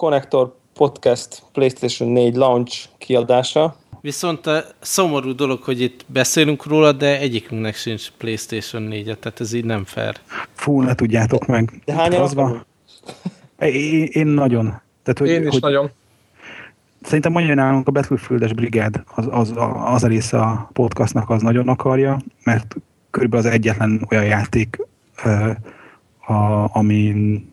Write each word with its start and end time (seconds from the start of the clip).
Connector 0.00 0.54
Podcast 0.74 1.42
PlayStation 1.52 2.08
4 2.08 2.36
launch 2.36 2.88
kiadása. 2.98 3.76
Viszont 4.00 4.46
a 4.46 4.64
szomorú 4.80 5.34
dolog, 5.34 5.62
hogy 5.62 5.80
itt 5.80 6.04
beszélünk 6.06 6.66
róla, 6.66 6.92
de 6.92 7.18
egyikünknek 7.18 7.74
sincs 7.74 8.10
PlayStation 8.18 8.82
4 8.82 9.08
-e, 9.08 9.14
tehát 9.14 9.40
ez 9.40 9.52
így 9.52 9.64
nem 9.64 9.84
fair. 9.84 10.14
Fú, 10.52 10.80
ne 10.80 10.94
tudjátok 10.94 11.46
meg. 11.46 11.82
De 11.84 11.92
hányan 11.92 12.28
van? 12.34 12.66
Én, 13.58 14.08
én 14.10 14.26
nagyon. 14.26 14.64
Tehát, 15.02 15.18
hogy, 15.18 15.28
én 15.28 15.42
is 15.42 15.48
hogy 15.48 15.60
nagyon. 15.60 15.90
Szerintem 17.02 17.32
mondja 17.32 17.54
nálunk 17.54 17.88
a 17.88 17.90
Battlefield-es 17.90 18.52
brigád, 18.52 19.02
az, 19.14 19.26
az, 19.30 19.52
az 19.84 20.04
a 20.04 20.08
része 20.08 20.38
a 20.38 20.70
podcastnak 20.72 21.30
az 21.30 21.42
nagyon 21.42 21.68
akarja, 21.68 22.20
mert 22.44 22.76
körülbelül 23.10 23.46
az 23.46 23.52
egyetlen 23.52 24.06
olyan 24.10 24.24
játék, 24.24 24.78
a, 26.26 26.76
amin 26.76 27.48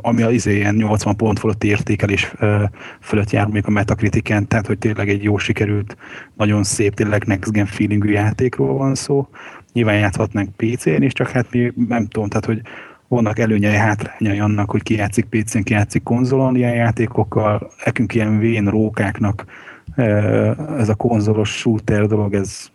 ami 0.00 0.22
a 0.22 0.30
izé, 0.30 0.54
ilyen 0.56 0.74
80 0.74 1.16
pont 1.16 1.38
fölötti 1.38 1.68
értékelés 1.68 2.34
fölött 3.00 3.30
jár 3.30 3.46
még 3.46 3.62
a 3.66 3.70
Metacritiken, 3.70 4.48
tehát 4.48 4.66
hogy 4.66 4.78
tényleg 4.78 5.08
egy 5.08 5.22
jó 5.22 5.38
sikerült, 5.38 5.96
nagyon 6.36 6.62
szép, 6.62 6.94
tényleg 6.94 7.24
next 7.24 7.52
gen 7.52 7.66
feelingű 7.66 8.10
játékról 8.10 8.76
van 8.76 8.94
szó. 8.94 9.28
Nyilván 9.72 9.98
játszhatnánk 9.98 10.56
PC-n 10.56 11.02
is, 11.02 11.12
csak 11.12 11.30
hát 11.30 11.50
mi 11.50 11.72
nem 11.88 12.06
tudom, 12.06 12.28
tehát 12.28 12.44
hogy 12.44 12.60
vannak 13.08 13.38
előnyei, 13.38 13.74
hátrányai 13.74 14.38
annak, 14.38 14.70
hogy 14.70 14.82
ki 14.82 14.94
játszik 14.94 15.24
PC-n, 15.24 15.62
ki 15.62 15.72
játszik 15.72 16.02
konzolon 16.02 16.56
ilyen 16.56 16.74
játékokkal, 16.74 17.70
nekünk 17.84 18.14
ilyen 18.14 18.38
vén 18.38 18.68
rókáknak 18.68 19.44
ez 20.78 20.88
a 20.88 20.94
konzolos 20.94 21.50
shooter 21.50 22.06
dolog, 22.06 22.34
ez, 22.34 22.68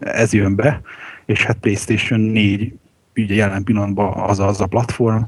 ez 0.00 0.32
jön 0.32 0.54
be, 0.54 0.80
és 1.24 1.44
hát 1.44 1.56
PlayStation 1.56 2.20
4 2.20 2.74
ugye 3.16 3.34
jelen 3.34 3.64
pillanatban 3.64 4.12
az 4.12 4.40
az 4.40 4.60
a 4.60 4.66
platform, 4.66 5.22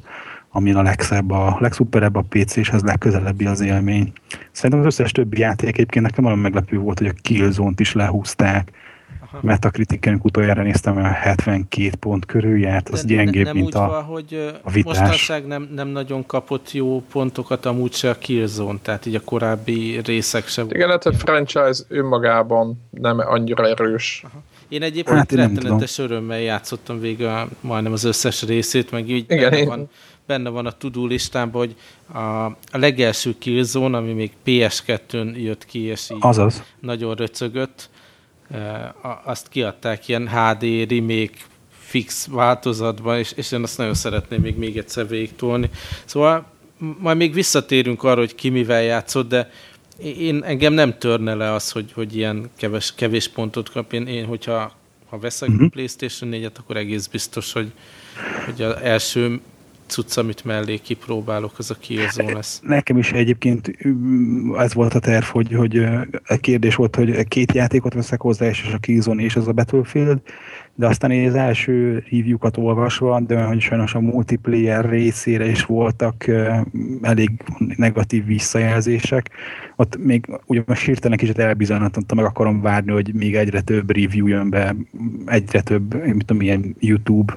amin 0.57 0.77
a 0.77 0.83
legszebb, 0.83 1.31
a 1.31 1.57
legszuperebb 1.61 2.15
a 2.15 2.25
PC, 2.29 2.57
és 2.57 2.71
az 2.71 2.83
legközelebbi 2.83 3.45
az 3.47 3.61
élmény. 3.61 4.13
Szerintem 4.51 4.81
az 4.81 4.87
összes 4.87 5.13
többi 5.13 5.39
játék 5.39 5.69
egyébként 5.69 6.05
nekem 6.05 6.25
nagyon 6.25 6.39
meglepő 6.39 6.79
volt, 6.79 6.99
hogy 6.99 7.09
a 7.09 7.13
Killzone-t 7.23 7.81
is 7.81 7.93
lehúzták, 7.93 8.73
Metacritiken 9.41 10.21
utoljára 10.23 10.63
néztem, 10.63 10.97
a 10.97 11.03
72 11.03 11.91
pont 12.01 12.27
körül 12.27 12.59
járt, 12.59 12.89
az 12.89 13.05
gyengébb, 13.05 13.45
nem 13.45 13.57
mint 13.57 13.75
a, 13.75 13.87
van, 13.87 14.03
hogy 14.03 14.55
a 14.63 14.71
vitás. 14.71 14.99
Mostanság 14.99 15.47
nem, 15.47 15.69
nem 15.75 15.89
nagyon 15.89 16.27
kapott 16.27 16.73
jó 16.73 17.03
pontokat 17.13 17.67
amúgy 17.67 17.93
se 17.93 18.11
a 18.11 18.19
Killzone, 18.19 18.79
tehát 18.83 19.07
így 19.07 19.15
a 19.15 19.21
korábbi 19.21 20.01
részek 20.05 20.49
sem. 20.49 20.67
Igen, 20.71 20.89
hát 20.89 21.07
a 21.07 21.13
franchise 21.13 21.83
önmagában 21.89 22.83
nem 22.91 23.19
annyira 23.19 23.69
erős. 23.69 24.23
Aha. 24.25 24.43
Én 24.69 24.83
egyébként 24.83 25.17
hát, 25.17 25.33
rettenetes 25.33 25.99
örömmel 25.99 26.41
játszottam 26.41 27.01
végig 27.01 27.27
a, 27.27 27.49
majdnem 27.61 27.93
az 27.93 28.05
összes 28.05 28.43
részét, 28.43 28.91
meg 28.91 29.09
így 29.09 29.25
Igen, 29.29 29.51
benne, 29.51 29.63
én... 29.63 29.67
van, 29.67 29.89
benne 30.27 30.49
van 30.49 30.67
a 30.67 30.71
tudó 30.71 31.07
listámban, 31.07 31.67
hogy 31.67 31.77
a, 32.17 32.45
a 32.47 32.79
legelső 32.79 33.35
Killzone, 33.39 33.97
ami 33.97 34.13
még 34.13 34.33
PS2-n 34.47 35.37
jött 35.37 35.65
ki, 35.65 35.81
és 35.81 36.11
így 36.11 36.19
Azaz. 36.21 36.63
nagyon 36.81 37.15
röcögött, 37.15 37.91
azt 39.25 39.49
kiadták 39.49 40.09
ilyen 40.09 40.29
HD 40.29 40.91
remake 40.91 41.37
fix 41.71 42.27
változatban, 42.27 43.19
és, 43.19 43.33
és 43.33 43.53
én 43.53 43.63
azt 43.63 43.79
nagyon 43.79 43.95
szeretném 43.95 44.41
még, 44.41 44.57
még 44.57 44.77
egyszer 44.77 45.09
végtolni. 45.09 45.71
Szóval 46.05 46.47
majd 46.99 47.17
még 47.17 47.33
visszatérünk 47.33 48.03
arra, 48.03 48.19
hogy 48.19 48.35
ki 48.35 48.49
mivel 48.49 48.83
játszott, 48.83 49.29
de 49.29 49.51
én, 49.99 50.43
engem 50.45 50.73
nem 50.73 50.99
törne 50.99 51.35
le 51.35 51.53
az, 51.53 51.71
hogy, 51.71 51.93
hogy 51.93 52.17
ilyen 52.17 52.51
keves, 52.57 52.95
kevés 52.95 53.29
pontot 53.29 53.71
kap. 53.71 53.93
Én, 53.93 54.07
én 54.07 54.27
hogyha 54.27 54.73
ha 55.09 55.19
veszek 55.19 55.49
uh-huh. 55.49 55.69
PlayStation 55.69 56.31
4-et, 56.33 56.59
akkor 56.59 56.77
egész 56.77 57.07
biztos, 57.07 57.53
hogy, 57.53 57.73
hogy 58.45 58.63
az 58.63 58.75
első 58.83 59.41
cucc, 59.87 60.17
amit 60.17 60.45
mellé 60.45 60.77
kipróbálok, 60.77 61.53
az 61.59 61.71
a 61.71 61.75
Killzone 61.75 62.33
lesz. 62.33 62.61
Nekem 62.63 62.99
is 62.99 63.13
egyébként 63.13 63.71
ez 64.57 64.75
volt 64.75 64.95
a 64.95 64.99
terv, 64.99 65.25
hogy, 65.25 65.53
hogy 65.53 65.77
a 66.27 66.37
kérdés 66.37 66.75
volt, 66.75 66.97
hogy 66.97 67.29
két 67.29 67.53
játékot 67.53 67.95
veszek 67.95 68.21
hozzá, 68.21 68.47
és 68.47 68.71
a 68.75 68.79
Killzone 68.79 69.23
és 69.23 69.37
az 69.37 69.49
a 69.49 69.53
Battlefield, 69.53 70.21
de 70.79 70.87
aztán 70.87 71.11
én 71.11 71.29
az 71.29 71.35
első 71.35 72.05
review-kat 72.11 72.57
olvasva, 72.57 73.21
de 73.21 73.43
hogy 73.43 73.61
sajnos 73.61 73.95
a 73.95 74.01
multiplayer 74.01 74.89
részére 74.89 75.47
is 75.47 75.65
voltak 75.65 76.25
elég 77.03 77.31
negatív 77.77 78.25
visszajelzések. 78.25 79.31
Ott 79.77 79.97
még 80.05 80.27
ugye 80.47 80.63
most 80.67 80.85
hirtelen 80.85 81.19
kicsit 81.19 81.39
elbizonyítottam, 81.39 82.17
meg 82.17 82.27
akarom 82.27 82.61
várni, 82.61 82.93
hogy 82.93 83.15
még 83.15 83.35
egyre 83.35 83.61
több 83.61 83.91
review 83.91 84.27
jön 84.27 84.51
be, 84.51 84.75
egyre 85.27 85.61
több, 85.61 86.05
mit 86.05 86.25
tudom, 86.25 86.43
ilyen 86.43 86.77
YouTube, 86.79 87.33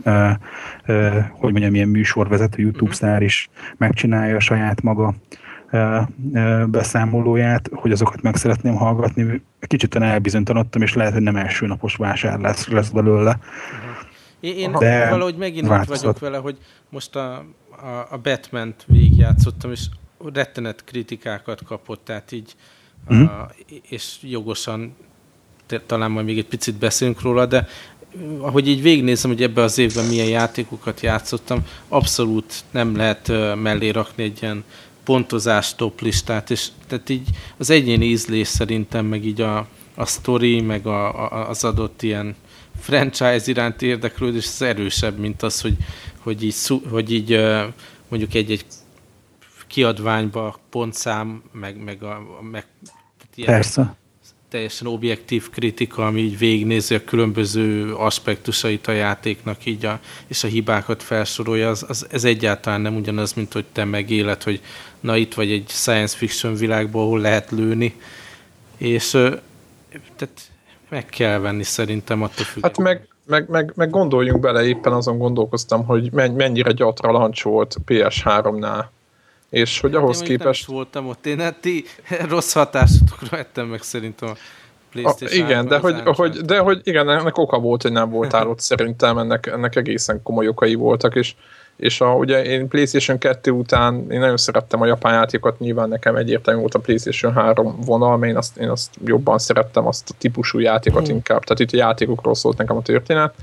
hogy 1.32 1.52
mondjam, 1.52 1.76
ilyen 1.76 1.88
műsorvezető 1.88 2.62
YouTube 2.62 2.86
mm-hmm. 2.86 2.94
sztár 2.94 3.22
is 3.22 3.50
megcsinálja 3.78 4.36
a 4.36 4.40
saját 4.40 4.82
maga 4.82 5.16
beszámolóját, 6.66 7.70
hogy 7.74 7.92
azokat 7.92 8.22
meg 8.22 8.36
szeretném 8.36 8.76
hallgatni. 8.76 9.42
Kicsit 9.60 9.96
elbizonytalanodtam, 9.96 10.82
és 10.82 10.94
lehet, 10.94 11.14
hogy 11.14 11.22
nem 11.22 11.36
első 11.36 11.68
napos 11.68 11.96
vásár 11.96 12.40
lesz, 12.40 12.68
lesz 12.68 12.90
belőle. 12.90 13.40
Én, 14.40 14.56
én 14.56 14.72
De 14.72 15.10
valahogy 15.10 15.36
megint 15.36 15.70
úgy 15.70 15.88
vagyok 15.88 16.20
vele, 16.20 16.38
hogy 16.38 16.58
most 16.90 17.16
a, 17.16 17.46
a, 17.70 18.08
a 18.10 18.18
Batman-t 18.24 18.84
végigjátszottam, 18.88 19.72
és 19.72 19.86
rettenet 20.34 20.84
kritikákat 20.84 21.64
kapott, 21.64 22.06
tehát 22.06 22.32
így, 22.32 22.56
uh-huh. 23.10 23.32
a, 23.32 23.52
és 23.90 24.18
jogosan 24.22 24.96
talán 25.86 26.12
majd 26.12 26.26
még 26.26 26.38
egy 26.38 26.48
picit 26.48 26.76
beszélünk 26.76 27.22
róla, 27.22 27.46
de 27.46 27.68
ahogy 28.40 28.68
így 28.68 28.82
végignézem, 28.82 29.32
hogy 29.32 29.44
ebbe 29.44 29.62
az 29.62 29.78
évben 29.78 30.06
milyen 30.06 30.28
játékokat 30.28 31.02
játszottam, 31.02 31.66
abszolút 31.88 32.54
nem 32.72 32.96
lehet 32.96 33.28
mellé 33.56 33.90
rakni 33.90 34.24
egy 34.24 34.40
ilyen 34.42 34.64
pontozás 35.10 35.76
top 35.76 36.02
listát, 36.02 36.50
és 36.50 36.68
tehát 36.88 37.10
így 37.10 37.28
az 37.58 37.70
egyéni 37.70 38.06
ízlés 38.06 38.48
szerintem, 38.48 39.06
meg 39.06 39.26
így 39.26 39.42
a, 39.42 39.68
a 39.96 40.06
story, 40.06 40.62
meg 40.62 40.88
a, 40.88 41.32
a, 41.32 41.50
az 41.50 41.64
adott 41.64 42.02
ilyen 42.02 42.36
franchise 42.80 43.44
iránti 43.46 43.86
érdeklődés 43.86 44.46
az 44.46 44.62
erősebb, 44.62 45.18
mint 45.18 45.42
az, 45.42 45.62
hogy, 45.62 45.78
hogy 46.20 46.44
így, 46.44 46.56
hogy 46.90 47.12
így 47.12 47.40
mondjuk 48.08 48.34
egy-egy 48.34 48.66
kiadványba 49.68 50.60
pontszám, 50.70 51.44
meg, 51.52 51.84
meg, 51.84 52.04
a, 52.04 52.22
meg 52.52 52.66
ilyen, 53.36 53.52
Persze 53.52 53.96
teljesen 54.50 54.88
objektív 54.88 55.50
kritika, 55.50 56.06
ami 56.06 56.22
így 56.22 56.38
végignézi 56.38 56.96
a 56.96 57.04
különböző 57.04 57.94
aspektusait 57.94 58.88
a 58.88 58.92
játéknak 58.92 59.66
így 59.66 59.86
a, 59.86 60.00
és 60.28 60.44
a 60.44 60.48
hibákat 60.48 61.04
felsorolja, 61.04 61.70
az, 61.70 61.86
az, 61.88 62.08
ez 62.12 62.24
egyáltalán 62.24 62.82
nem 62.82 62.96
ugyanaz, 62.96 63.34
mint 63.34 63.54
hogy 63.54 63.66
te 63.72 63.84
megéled, 63.84 64.44
hogy 64.44 64.62
na 65.00 65.16
itt 65.16 65.34
vagy 65.34 65.52
egy 65.52 65.68
science 65.68 66.18
fiction 66.18 66.56
világból, 66.56 67.02
ahol 67.02 67.20
lehet 67.20 67.52
lőni, 67.52 67.96
és 68.78 69.10
tehát 70.16 70.52
meg 70.90 71.06
kell 71.06 71.40
venni 71.40 71.64
szerintem 71.64 72.22
attól 72.22 72.46
függően. 72.46 72.74
Hát 72.76 72.78
meg, 72.84 73.08
meg, 73.26 73.50
meg, 73.50 73.74
meg 73.76 73.90
gondoljunk 73.90 74.40
bele, 74.40 74.68
éppen 74.68 74.94
azon 74.94 75.18
gondolkoztam, 75.18 75.86
hogy 75.86 76.12
mennyire 76.12 76.72
gyatra 76.72 77.12
launch 77.12 77.44
volt 77.44 77.78
PS3-nál 77.88 78.86
és 79.50 79.80
hogy 79.80 79.96
ahhoz 79.96 80.22
én 80.22 80.28
képest... 80.28 80.68
Nem 80.68 80.76
voltam 80.76 81.08
ott, 81.08 81.26
én 81.26 81.40
hát 81.40 81.56
ti 81.56 81.86
rossz 82.30 82.54
hatásotokra 82.54 83.28
vettem 83.30 83.68
meg 83.68 83.82
szerintem 83.82 84.30
a 84.30 84.34
PlayStation 84.92 85.46
a, 85.46 85.50
igen, 85.50 85.68
de 85.68 85.78
hogy, 85.78 86.02
hogy, 86.04 86.32
de 86.32 86.60
hogy 86.60 86.82
igen, 86.84 87.10
ennek 87.10 87.38
oka 87.38 87.60
volt, 87.60 87.82
hogy 87.82 87.92
nem 87.92 88.10
voltál 88.10 88.48
ott 88.48 88.60
szerintem, 88.72 89.18
ennek, 89.18 89.46
ennek 89.46 89.76
egészen 89.76 90.24
komoly 90.24 90.48
okai 90.48 90.76
voltak, 90.76 91.16
és, 91.16 91.36
és 91.76 92.02
a, 92.02 92.14
ugye 92.14 92.44
én 92.44 92.68
PlayStation 92.68 93.18
2 93.18 93.52
után 93.52 94.12
én 94.12 94.20
nagyon 94.20 94.38
szerettem 94.38 94.82
a 94.82 94.86
japán 94.86 95.14
játékokat, 95.14 95.60
nyilván 95.60 95.90
nekem 95.90 96.16
egyértelmű 96.16 96.60
volt 96.60 96.76
a 96.76 96.80
PlayStation 96.80 97.34
3 97.34 97.80
vonal, 97.86 98.18
mert 98.18 98.32
én 98.32 98.38
azt, 98.38 98.58
én 98.58 98.70
azt 98.70 98.94
jobban 99.06 99.38
szerettem, 99.38 99.88
azt 99.88 100.10
a 100.10 100.14
típusú 100.18 100.60
játékot 100.60 101.06
hmm. 101.06 101.16
inkább, 101.16 101.44
tehát 101.44 101.60
itt 101.60 101.72
a 101.72 101.78
játékokról 101.78 102.36
szólt 102.36 102.58
nekem 102.58 102.78
a 102.78 102.82
történet, 102.82 103.34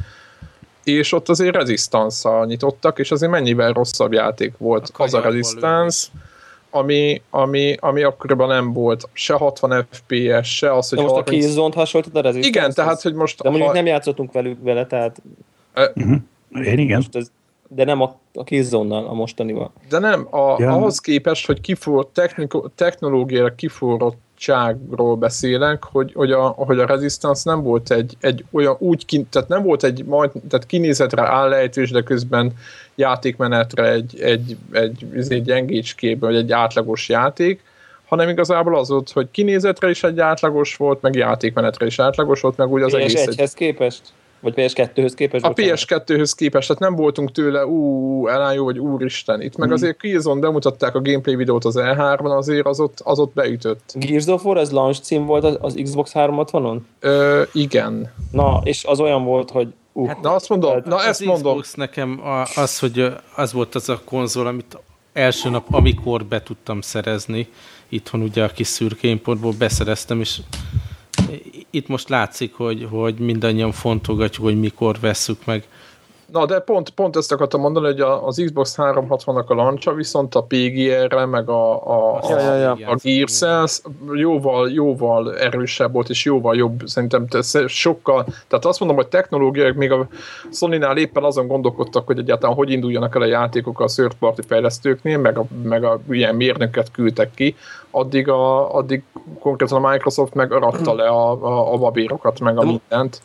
és 0.87 1.13
ott 1.13 1.29
azért 1.29 1.55
resistance 1.55 2.45
nyitottak, 2.45 2.99
és 2.99 3.11
azért 3.11 3.31
mennyivel 3.31 3.73
rosszabb 3.73 4.13
játék 4.13 4.53
volt 4.59 4.91
a 4.97 5.03
az 5.03 5.15
a 5.15 5.21
Resistance, 5.21 6.07
ami, 6.71 7.23
ami, 7.31 7.77
ami 7.81 8.03
akkoriban 8.03 8.49
nem 8.49 8.73
volt 8.73 9.09
se 9.13 9.35
60 9.35 9.87
FPS, 9.91 10.57
se 10.57 10.73
az, 10.73 10.89
hogy... 10.89 10.99
De 10.99 11.05
most 11.05 11.15
30... 11.15 11.29
a 11.29 11.31
Killzone-t 11.31 11.75
hasonlítod 11.75 12.17
a 12.17 12.21
Resistance? 12.21 12.59
Igen, 12.59 12.73
tehát, 12.73 13.03
hogy 13.03 13.15
most... 13.15 13.43
De 13.43 13.49
mondjuk 13.49 13.71
ha... 13.71 13.75
nem 13.75 13.87
játszottunk 13.87 14.33
velük 14.33 14.59
vele, 14.63 14.87
tehát... 14.87 15.23
Uh-huh. 15.95 16.17
Én 16.65 16.79
igen. 16.79 16.97
Most 16.97 17.17
ez, 17.17 17.31
de 17.69 17.85
nem 17.85 18.01
a, 18.01 18.19
a 18.35 18.45
Killzone-nal, 18.45 19.07
a 19.07 19.13
mostanival. 19.13 19.73
De 19.89 19.99
nem, 19.99 20.35
a, 20.35 20.57
ja. 20.59 20.73
ahhoz 20.73 20.99
képest, 20.99 21.47
hogy 21.47 21.61
kiforrott 21.61 22.21
technológiára 22.75 23.55
kiforrott 23.55 24.19
bizottságról 24.37 25.17
beszélek, 25.17 25.85
hogy, 25.85 26.13
hogy, 26.15 26.33
a, 26.33 26.47
hogy 26.47 26.79
a 26.79 26.87
Resistance 26.87 27.51
nem 27.51 27.63
volt 27.63 27.91
egy, 27.91 28.17
egy 28.21 28.45
olyan 28.53 28.77
úgy, 28.79 29.27
tehát 29.31 29.49
nem 29.49 29.63
volt 29.63 29.85
egy 29.85 30.05
majd, 30.05 30.31
tehát 30.49 30.67
kinézetre 30.67 31.23
állejtős, 31.23 31.91
de 31.91 32.03
közben 32.03 32.53
játékmenetre 32.95 33.91
egy, 33.91 34.21
egy, 34.21 34.57
egy, 34.73 35.07
egy 35.29 35.43
gyengécskéből, 35.43 36.31
vagy 36.31 36.39
egy 36.39 36.53
átlagos 36.53 37.09
játék, 37.09 37.61
hanem 38.07 38.29
igazából 38.29 38.79
az 38.79 38.89
volt, 38.89 39.11
hogy 39.11 39.29
kinézetre 39.31 39.91
is 39.91 40.03
egy 40.03 40.21
átlagos 40.21 40.77
volt, 40.77 41.03
meg 41.03 41.15
játékmenetre 41.15 41.87
is 41.87 41.99
átlagos 41.99 42.41
volt, 42.41 42.57
meg 42.57 42.69
úgy 42.69 42.83
az 42.83 42.93
PS1 42.93 42.97
egész... 42.97 43.27
Egy... 43.27 43.55
képest? 43.55 44.03
Vagy 44.55 44.73
PS2-höz 44.73 45.13
képest? 45.15 45.45
A 45.45 45.53
PS2-höz 45.53 46.33
képest, 46.37 46.67
tehát 46.67 46.83
nem 46.83 46.95
voltunk 46.95 47.33
tőle 47.33 47.67
ú, 47.67 48.27
elájó, 48.29 48.65
vagy 48.65 48.79
úristen. 48.79 49.41
Itt 49.41 49.57
meg 49.57 49.69
mm. 49.69 49.73
azért 49.73 50.01
Killzone 50.01 50.41
bemutatták 50.41 50.95
a 50.95 51.01
gameplay 51.01 51.37
videót 51.37 51.65
az 51.65 51.75
E3-on, 51.79 52.37
azért 52.37 52.67
az 52.67 52.81
ott, 52.81 53.01
az 53.05 53.19
ott 53.19 53.35
beütött. 53.35 53.93
Gears 53.95 54.27
of 54.27 54.45
War, 54.45 54.57
ez 54.57 54.71
launch 54.71 55.01
cím 55.01 55.25
volt 55.25 55.45
az, 55.45 55.59
az 55.61 55.75
Xbox 55.83 56.11
360-on? 56.15 56.79
Ö, 57.01 57.43
igen. 57.53 58.13
Na, 58.33 58.61
és 58.65 58.85
az 58.85 59.01
olyan 59.01 59.25
volt, 59.25 59.51
hogy 59.51 59.69
Uh, 59.93 60.07
hát, 60.07 60.21
na 60.21 60.35
azt 60.35 60.49
mondom, 60.49 60.73
hát 60.73 60.85
na 60.85 61.03
ezt 61.05 61.25
mondom. 61.25 61.61
Xbox 61.61 61.75
nekem 61.75 62.21
az, 62.55 62.79
hogy 62.79 63.13
az 63.37 63.53
volt 63.53 63.75
az 63.75 63.89
a 63.89 64.01
konzol, 64.05 64.47
amit 64.47 64.79
első 65.13 65.51
nap, 65.51 65.67
amikor 65.71 66.25
be 66.25 66.43
tudtam 66.43 66.81
szerezni, 66.81 67.49
itthon 67.89 68.23
ugye 68.23 68.45
a 68.45 68.49
kis 68.49 68.67
szürkéimportból 68.67 69.53
beszereztem, 69.59 70.21
és 70.21 70.41
itt 71.77 71.89
most 71.89 72.09
látszik, 72.09 72.55
hogy, 72.55 72.87
hogy 72.91 73.19
mindannyian 73.19 73.73
fontolgatjuk, 73.73 74.45
hogy 74.45 74.61
mikor 74.61 75.01
vesszük 75.01 75.45
meg 75.45 75.65
Na, 76.33 76.47
de 76.47 76.59
pont, 76.59 76.91
pont 76.91 77.17
ezt 77.17 77.33
akartam 77.33 77.61
mondani, 77.61 77.87
hogy 77.87 78.01
az 78.01 78.43
Xbox 78.45 78.75
360-nak 78.79 79.47
a 79.47 79.55
lancsa, 79.55 79.93
viszont 79.93 80.35
a 80.35 80.43
PGR-re, 80.43 81.25
meg 81.25 81.49
a, 81.49 81.73
a, 82.17 82.21
ja, 82.29 82.41
ja, 82.41 82.77
ja. 82.79 82.91
a 82.91 82.97
Gears 83.03 83.81
jóval, 84.13 84.71
jóval 84.71 85.37
erősebb 85.37 85.93
volt, 85.93 86.09
és 86.09 86.25
jóval 86.25 86.57
jobb, 86.57 86.83
szerintem 86.85 87.27
sokkal, 87.67 88.25
tehát 88.49 88.65
azt 88.65 88.79
mondom, 88.79 88.97
hogy 88.97 89.07
technológiák, 89.07 89.75
még 89.75 89.93
a 89.93 90.09
Sony-nál 90.53 90.97
éppen 90.97 91.25
azon 91.25 91.47
gondolkodtak, 91.47 92.07
hogy 92.07 92.19
egyáltalán 92.19 92.57
hogy 92.57 92.71
induljanak 92.71 93.15
el 93.15 93.23
a 93.23 93.27
játékok 93.27 93.81
a 93.81 93.87
third 93.87 94.15
party 94.15 94.41
fejlesztőknél, 94.47 95.19
meg 95.19 95.39
a, 95.39 95.45
meg 95.63 95.85
a 95.85 96.01
ilyen 96.11 96.35
mérnöket 96.35 96.91
küldtek 96.91 97.31
ki, 97.35 97.57
addig, 97.91 98.29
a, 98.29 98.75
addig 98.75 99.03
konkrétan 99.41 99.85
a 99.85 99.91
Microsoft 99.91 100.35
meg 100.35 100.53
aratta 100.53 100.95
le 100.95 101.07
a, 101.07 101.31
a, 101.31 101.73
a 101.73 101.77
babérokat, 101.77 102.41
meg 102.41 102.59
a 102.59 102.63
mindent. 102.63 103.23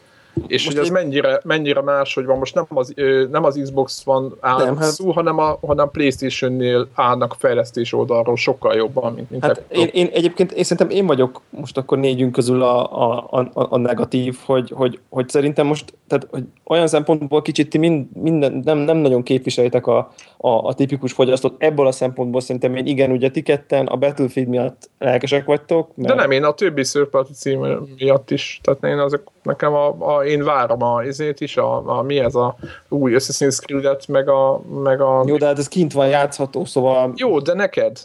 És 0.48 0.66
most 0.66 0.78
hogy 0.78 0.86
ez 0.86 0.92
épp... 0.92 1.04
mennyire, 1.04 1.40
mennyire 1.44 1.82
más, 1.82 2.14
hogy 2.14 2.26
van 2.26 2.38
most 2.38 2.56
nem 2.56 2.66
az, 2.70 2.94
nem 3.32 3.44
az 3.44 3.60
Xbox 3.62 4.04
van 4.04 4.38
áll 4.40 4.66
nem, 4.66 4.78
hát... 4.78 4.90
szó, 4.90 5.12
hanem 5.12 5.38
a 5.38 5.58
hanem 5.62 5.90
Playstation-nél 5.92 6.88
állnak 6.94 7.36
fejlesztés 7.40 7.94
oldalról 7.94 8.36
sokkal 8.36 8.76
jobban, 8.76 9.14
mint, 9.14 9.30
mint 9.30 9.46
hát 9.46 9.64
én, 9.68 9.90
én, 9.92 10.10
egyébként 10.14 10.52
én 10.52 10.64
szerintem 10.64 10.98
én 10.98 11.06
vagyok 11.06 11.42
most 11.50 11.78
akkor 11.78 11.98
négyünk 11.98 12.32
közül 12.32 12.62
a, 12.62 13.02
a, 13.02 13.28
a, 13.30 13.50
a 13.54 13.78
negatív, 13.78 14.38
hogy, 14.46 14.72
hogy, 14.76 15.00
hogy 15.10 15.30
szerintem 15.30 15.68
most 15.68 15.94
tehát, 16.12 16.28
hogy 16.32 16.44
olyan 16.66 16.88
szempontból 16.88 17.42
kicsit 17.42 17.70
ti 17.70 17.78
mind, 17.78 18.06
minden, 18.14 18.62
nem, 18.66 18.78
nem 18.78 18.98
nagyon 18.98 19.24
képviselitek 19.24 19.88
a, 19.88 20.12
a, 20.38 20.50
a 20.50 20.74
tipikus 20.74 21.14
fogyasztót. 21.14 21.56
Ebből 21.58 21.88
a 21.88 21.92
szempontból 21.92 22.42
szerintem 22.42 22.76
én 22.76 22.86
igen, 22.86 23.12
ugye 23.12 23.30
ti 23.30 23.42
ketten 23.42 23.86
a 23.86 23.96
Battlefield 23.96 24.48
miatt 24.48 24.90
lelkesek 25.00 25.46
vagytok. 25.46 25.96
Mert... 25.96 26.10
De 26.10 26.22
nem, 26.22 26.32
én 26.32 26.44
a 26.44 26.54
többi 26.54 26.84
szörparti 26.84 27.34
cím 27.34 27.60
miatt 27.98 28.32
is. 28.32 28.60
Tehát 28.64 28.84
én 28.84 28.98
azok, 28.98 29.32
nekem 29.44 29.74
a, 29.74 30.16
a 30.18 30.21
én 30.24 30.44
várom 30.44 30.84
a 30.84 31.04
izét 31.04 31.42
is, 31.42 31.58
a, 31.58 31.98
a 31.98 32.02
mi 32.02 32.20
ez 32.20 32.36
a 32.36 32.56
új 32.90 33.16
Assassin's 33.16 33.58
Creed-et, 33.60 34.08
meg 34.08 34.30
a, 34.30 34.62
meg 34.84 35.02
a... 35.02 35.24
Jó, 35.26 35.38
de 35.38 35.46
hát 35.46 35.58
ez 35.58 35.68
kint 35.68 35.94
van 35.94 36.08
játszható, 36.08 36.66
szóval... 36.66 37.14
Jó, 37.16 37.40
de 37.40 37.54
neked? 37.54 38.00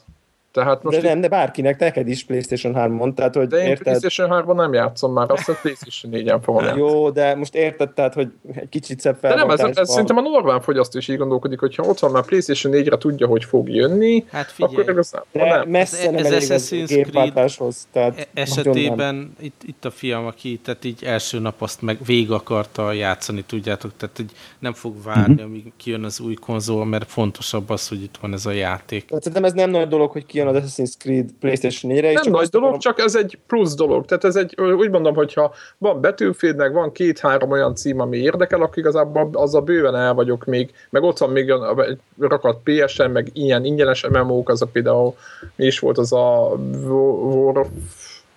Tehát 0.56 0.82
most 0.82 1.00
de 1.00 1.08
nem, 1.08 1.20
de 1.20 1.29
bárkinek, 1.29 1.79
neked 1.79 2.08
is 2.08 2.25
PlayStation 2.25 2.75
3-on. 2.76 3.14
Tehát, 3.14 3.35
hogy 3.35 3.47
de 3.47 3.56
én 3.56 3.67
érted? 3.67 3.82
PlayStation 3.82 4.44
3-on 4.44 4.55
nem 4.55 4.73
játszom 4.73 5.12
már, 5.12 5.31
azt 5.31 5.49
a 5.49 5.58
PlayStation 5.62 6.12
4-en 6.12 6.43
fogom 6.43 6.64
játszani. 6.64 6.81
Jó, 6.81 7.11
de 7.11 7.35
most 7.35 7.55
érted, 7.55 7.91
tehát, 7.91 8.14
hogy 8.14 8.29
egy 8.55 8.69
kicsit 8.69 9.00
szebb 9.00 9.20
De 9.20 9.35
nem, 9.35 9.50
ez, 9.50 9.61
ez 9.61 9.91
szerintem 9.91 10.17
a 10.17 10.20
normál 10.20 10.61
fogyasztó 10.61 10.99
is 10.99 11.08
így 11.08 11.17
gondolkodik, 11.17 11.58
hogyha 11.58 11.82
ott 11.82 11.99
van 11.99 12.11
már 12.11 12.25
PlayStation 12.25 12.73
4-re 12.76 12.99
tudja, 12.99 13.26
hogy 13.26 13.44
fog 13.44 13.69
jönni, 13.69 14.25
hát 14.31 14.50
figyelj, 14.50 14.75
akkor 14.76 14.99
ez, 14.99 15.11
de 15.32 15.44
nem. 15.44 15.69
messze 15.69 16.06
ez, 16.06 16.12
nem 16.12 16.32
ez 16.32 16.49
Assassin's 16.49 17.08
Creed 17.11 17.50
tehát 17.93 18.19
e- 18.19 18.41
esetében 18.41 19.32
itt, 19.41 19.62
itt 19.67 19.85
a 19.85 19.91
fiam, 19.91 20.26
aki 20.26 20.61
tehát 20.64 20.85
így 20.85 21.05
első 21.05 21.38
nap 21.38 21.62
azt 21.62 21.82
meg 21.82 21.99
végig 22.06 22.31
akarta 22.31 22.93
játszani, 22.93 23.44
tudjátok, 23.44 23.93
tehát 23.97 24.17
hogy 24.17 24.31
nem 24.58 24.73
fog 24.73 25.03
várni, 25.03 25.32
mm-hmm. 25.32 25.44
amíg 25.44 25.73
kijön 25.76 26.05
az 26.05 26.20
új 26.20 26.35
konzol, 26.35 26.85
mert 26.85 27.11
fontosabb 27.11 27.70
az, 27.70 27.88
hogy 27.88 28.03
itt 28.03 28.17
van 28.20 28.32
ez 28.32 28.47
a 28.47 28.50
játék. 28.50 29.08
Szerintem 29.08 29.44
ez 29.44 29.53
nem 29.53 29.70
nagy 29.70 29.88
dolog, 29.88 30.11
hogy 30.11 30.26
kijön 30.26 30.45
az 30.46 30.56
Assassin's 30.56 30.93
Creed 30.98 31.31
PlayStation 31.40 31.93
4-re. 31.93 32.12
Nem 32.12 32.32
nagy 32.32 32.48
dolog, 32.48 32.66
akarom... 32.66 32.78
csak 32.78 32.98
ez 32.98 33.14
egy 33.14 33.38
plusz 33.46 33.75
dolog. 33.75 34.04
Tehát 34.04 34.25
ez 34.25 34.37
egy, 34.37 34.60
úgy 34.60 34.90
mondom, 34.90 35.14
hogyha 35.14 35.54
van 35.78 36.00
Battlefield, 36.00 36.56
meg 36.56 36.72
van 36.72 36.93
két-három 36.93 37.50
olyan 37.50 37.75
cím, 37.75 38.00
ami 38.00 38.16
érdekel, 38.16 38.62
akkor 38.62 38.78
igazából 38.78 39.28
az 39.32 39.54
a 39.54 39.60
bőven 39.60 39.96
el 39.96 40.14
vagyok 40.14 40.44
még, 40.44 40.70
meg 40.90 41.02
ott 41.02 41.19
van 41.19 41.31
még 41.31 41.50
egy 41.76 41.98
rakat 42.19 42.60
PSN, 42.64 43.10
meg 43.10 43.31
ilyen 43.32 43.64
ingyenes 43.64 44.06
MMO-k, 44.08 44.48
az 44.48 44.62
a 44.62 44.66
például 44.66 45.14
mi 45.56 45.66
is 45.66 45.78
volt 45.78 45.98
az 45.98 46.12
a 46.12 46.58
War 46.82 47.58
of 47.58 47.69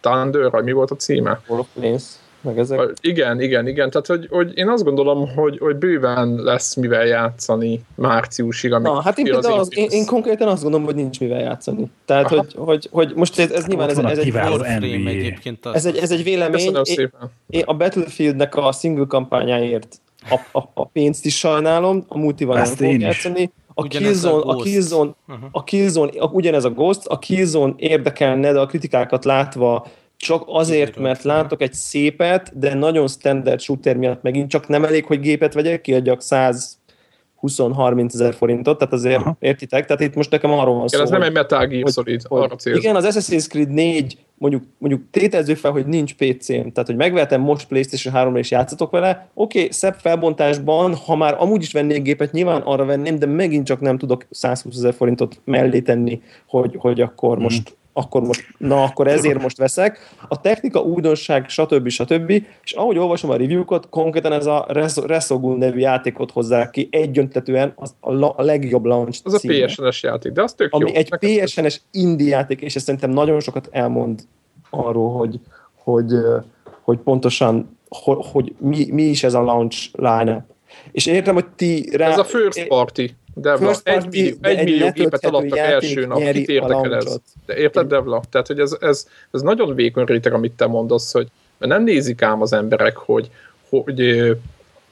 Thunder, 0.01 0.50
vagy 0.50 0.63
mi 0.63 0.71
volt 0.71 0.91
a 0.91 0.95
címe? 0.95 1.41
War 1.47 1.59
of 1.59 1.67
Planes 1.73 2.03
meg 2.41 2.59
ezek. 2.59 2.80
Igen, 3.01 3.41
igen, 3.41 3.68
igen. 3.68 3.89
Tehát, 3.89 4.07
hogy, 4.07 4.27
hogy 4.30 4.57
én 4.57 4.69
azt 4.69 4.83
gondolom, 4.83 5.27
hogy, 5.36 5.57
hogy 5.57 5.75
bőven 5.75 6.36
lesz 6.36 6.75
mivel 6.75 7.06
játszani 7.06 7.81
márciusig. 7.95 8.71
Na, 8.71 9.01
hát 9.01 9.18
én, 9.18 9.33
az, 9.33 9.45
az, 9.45 9.77
én, 9.77 9.88
én, 9.89 10.06
konkrétan 10.06 10.47
azt 10.47 10.62
gondolom, 10.62 10.86
hogy 10.86 10.95
nincs 10.95 11.19
mivel 11.19 11.39
játszani. 11.39 11.91
Tehát, 12.06 12.27
hogy, 12.27 12.53
hogy, 12.56 12.88
hogy, 12.91 13.13
most 13.15 13.39
ez, 13.39 13.51
ez 13.51 13.65
nyilván 13.65 13.89
ez, 13.89 13.97
ez, 13.97 14.18
egy, 14.18 14.36
egyébként 15.07 15.65
ez, 15.65 15.86
egy, 15.86 15.97
ez 15.97 16.12
egy 16.12 16.24
vélemény. 16.24 16.75
Én, 16.83 17.09
én 17.50 17.63
a 17.65 17.74
Battlefieldnek 17.74 18.56
a 18.56 18.71
single 18.71 19.06
kampányáért 19.07 20.00
a, 20.30 20.59
a, 20.59 20.69
a 20.74 20.85
pénzt 20.85 21.25
is 21.25 21.38
sajnálom, 21.38 22.06
a 22.07 22.18
multival 22.18 22.56
nem 22.56 22.65
fogok 22.65 23.00
játszani. 23.00 23.51
A 23.74 23.83
Killzone, 23.83 24.44
a, 24.44 24.50
a 24.50 24.56
Killzone, 24.56 25.12
uh-huh. 25.27 25.50
a 25.51 25.63
Killzone, 25.63 26.12
a, 26.19 26.25
ugyanez 26.25 26.63
a 26.63 26.69
Ghost, 26.69 27.06
a 27.06 27.19
Killzone 27.19 27.74
érdekelne, 27.77 28.51
de 28.51 28.59
a 28.59 28.65
kritikákat 28.65 29.25
látva 29.25 29.88
csak 30.19 30.44
azért, 30.48 30.98
mert 30.98 31.24
látok 31.24 31.62
egy 31.62 31.74
szépet, 31.74 32.60
de 32.60 32.74
nagyon 32.74 33.07
standard 33.07 33.60
shooter 33.60 33.95
miatt 33.95 34.21
megint 34.21 34.50
csak 34.50 34.68
nem 34.68 34.86
elég, 34.86 35.06
hogy 35.06 35.19
gépet 35.19 35.54
vegyek, 35.54 35.81
kiadjak 35.81 36.21
100 36.21 36.77
20-30 37.42 38.13
ezer 38.13 38.33
forintot, 38.33 38.77
tehát 38.77 38.94
azért 38.94 39.21
Aha. 39.21 39.38
értitek, 39.39 39.86
tehát 39.86 40.01
itt 40.01 40.16
most 40.16 40.31
nekem 40.31 40.51
arról 40.51 40.75
van 40.75 40.88
szó. 40.88 41.01
Ez 41.01 41.10
nem 41.10 41.21
egy 41.21 41.31
Metal 41.31 41.68
Gear 41.68 41.83
hogy, 41.83 41.92
Solid, 41.92 42.21
hogy, 42.27 42.42
arra 42.42 42.56
célzom. 42.56 42.81
Igen, 42.81 42.95
az 42.95 43.06
Assassin's 43.07 43.48
Creed 43.50 43.69
4, 43.69 44.18
mondjuk, 44.38 44.63
mondjuk 44.77 45.01
tételezzük 45.12 45.57
fel, 45.57 45.71
hogy 45.71 45.86
nincs 45.86 46.13
PC-m, 46.16 46.54
tehát 46.54 46.86
hogy 46.86 46.95
megvehetem 46.95 47.42
most 47.42 47.68
PlayStation 47.68 48.13
3 48.13 48.36
és 48.36 48.51
játszatok 48.51 48.92
vele, 48.92 49.30
oké, 49.33 49.57
okay, 49.60 49.71
szebb 49.71 49.95
felbontásban, 50.01 50.95
ha 50.95 51.16
már 51.16 51.36
amúgy 51.39 51.62
is 51.62 51.71
vennék 51.71 52.01
gépet, 52.01 52.31
nyilván 52.31 52.61
arra 52.61 52.85
venném, 52.85 53.19
de 53.19 53.26
megint 53.26 53.66
csak 53.66 53.80
nem 53.80 53.97
tudok 53.97 54.26
120 54.30 54.76
ezer 54.76 54.94
forintot 54.94 55.42
mellé 55.44 55.80
tenni, 55.80 56.21
hogy, 56.47 56.76
hogy 56.78 57.02
akkor 57.02 57.38
mm. 57.38 57.42
most 57.42 57.78
akkor 57.99 58.21
most, 58.21 58.47
na 58.57 58.83
akkor 58.83 59.07
ezért 59.07 59.41
most 59.41 59.57
veszek. 59.57 60.15
A 60.27 60.41
technika, 60.41 60.79
újdonság, 60.79 61.49
stb. 61.49 61.87
stb. 61.87 62.29
És 62.63 62.71
ahogy 62.71 62.97
olvasom 62.97 63.29
a 63.29 63.35
review-kat, 63.35 63.89
konkrétan 63.89 64.31
ez 64.31 64.45
a 64.45 64.65
Resogun 65.06 65.57
nevű 65.57 65.79
játékot 65.79 66.31
hozzák 66.31 66.69
ki 66.69 66.87
egyöntetően 66.91 67.73
az 67.75 67.95
a, 67.99 68.13
la, 68.13 68.29
a 68.29 68.41
legjobb 68.41 68.85
launch 68.85 69.21
Az 69.23 69.39
címe, 69.39 69.63
a 69.63 69.65
PSN-es 69.65 70.03
játék, 70.03 70.31
de 70.31 70.44
az 70.44 70.53
tök 70.53 70.73
ami 70.73 70.89
jó. 70.89 70.95
egy 70.95 71.09
PSN-es 71.09 71.81
indie 71.91 72.27
játék, 72.27 72.61
és 72.61 72.75
ez 72.75 72.83
szerintem 72.83 73.09
nagyon 73.09 73.39
sokat 73.39 73.68
elmond 73.71 74.21
arról, 74.69 75.13
hogy, 75.13 75.39
hogy, 75.75 76.11
hogy 76.81 76.97
pontosan 76.97 77.77
hogy, 77.89 78.18
hogy 78.31 78.53
mi, 78.57 78.87
mi 78.91 79.03
is 79.03 79.23
ez 79.23 79.33
a 79.33 79.41
launch 79.41 79.89
line 79.91 80.45
És 80.91 81.06
értem, 81.06 81.33
hogy 81.33 81.45
ti 81.56 81.89
rá... 81.97 82.09
Ez 82.09 82.18
a 82.18 82.23
first 82.23 82.68
party. 82.68 83.06
Devla, 83.41 83.75
egy, 83.83 84.07
millió, 84.09 84.35
egy, 84.41 84.57
egy 84.57 84.65
millió 84.65 84.91
gépet 84.91 85.25
alattak 85.25 85.57
első 85.57 86.05
nap, 86.05 86.31
kit 86.31 86.49
érdekel 86.49 86.95
ez? 86.95 87.19
De 87.45 87.57
érted, 87.57 87.87
Devla? 87.87 88.21
Tehát, 88.29 88.47
hogy 88.47 88.59
ez, 88.59 88.77
ez, 88.79 89.07
ez 89.31 89.41
nagyon 89.41 89.75
vékony 89.75 90.05
réteg, 90.05 90.33
amit 90.33 90.51
te 90.51 90.65
mondasz, 90.65 91.11
hogy 91.11 91.27
nem 91.57 91.83
nézik 91.83 92.21
ám 92.21 92.41
az 92.41 92.53
emberek, 92.53 92.97
hogy, 92.97 93.29
hogy, 93.69 94.31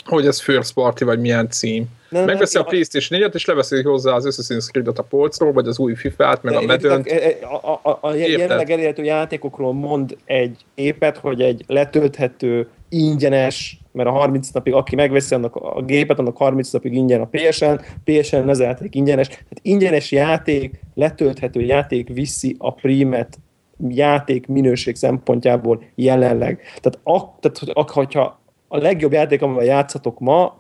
hogy 0.06 0.28
ez 0.28 0.42
first 0.42 0.74
party, 0.74 1.04
vagy 1.04 1.20
milyen 1.20 1.50
cím. 1.50 1.86
Nem, 2.10 2.26
Megveszi 2.26 2.58
nem, 2.58 2.66
a 2.66 2.70
PlayStation 2.70 3.22
4-et, 3.22 3.34
és 3.34 3.46
leveszi 3.46 3.82
hozzá 3.82 4.14
az 4.14 4.26
Assassin's 4.30 4.70
Creed-et 4.72 5.00
a 5.00 5.04
polcról, 5.04 5.52
vagy 5.52 5.68
az 5.68 5.80
új 5.80 5.96
FIFA-t, 5.96 6.44
meg 6.44 6.56
a 6.56 6.62
medönt. 6.62 7.08
A, 7.42 7.68
a, 7.72 7.80
a, 7.90 7.98
a 8.02 8.14
jelenleg 8.14 8.72
elérhető 8.72 9.04
játékokról 9.04 9.74
mond 9.74 10.18
egy 10.26 10.66
épet, 10.76 11.18
hogy 11.18 11.42
egy 11.42 11.64
letölthető, 11.68 12.68
ingyenes, 12.90 13.80
mert 13.98 14.10
a 14.10 14.12
30 14.12 14.50
napig, 14.50 14.74
aki 14.74 14.96
megveszi 14.96 15.36
annak 15.36 15.56
a 15.56 15.82
gépet, 15.82 16.20
annak 16.20 16.38
30 16.38 16.72
napig 16.72 16.94
ingyen 16.94 17.22
a 17.22 17.30
PSN, 17.32 17.74
PSN 18.04 18.50
az 18.50 18.60
játék 18.60 18.96
ingyenes. 18.96 19.28
Tehát 19.28 19.60
ingyenes 19.62 20.12
játék, 20.12 20.80
letölthető 20.94 21.62
játék 21.62 22.08
viszi 22.08 22.56
a 22.60 22.74
prímet 22.74 23.40
játék 23.90 24.48
minőség 24.48 24.96
szempontjából 24.96 25.84
jelenleg. 25.96 26.62
Tehát, 26.82 27.00
a, 27.04 27.38
tehát 27.40 27.90
hogyha 27.90 28.40
a 28.68 28.78
legjobb 28.78 29.12
játék, 29.12 29.42
amivel 29.42 29.66
játszatok 29.66 30.20
ma, 30.20 30.58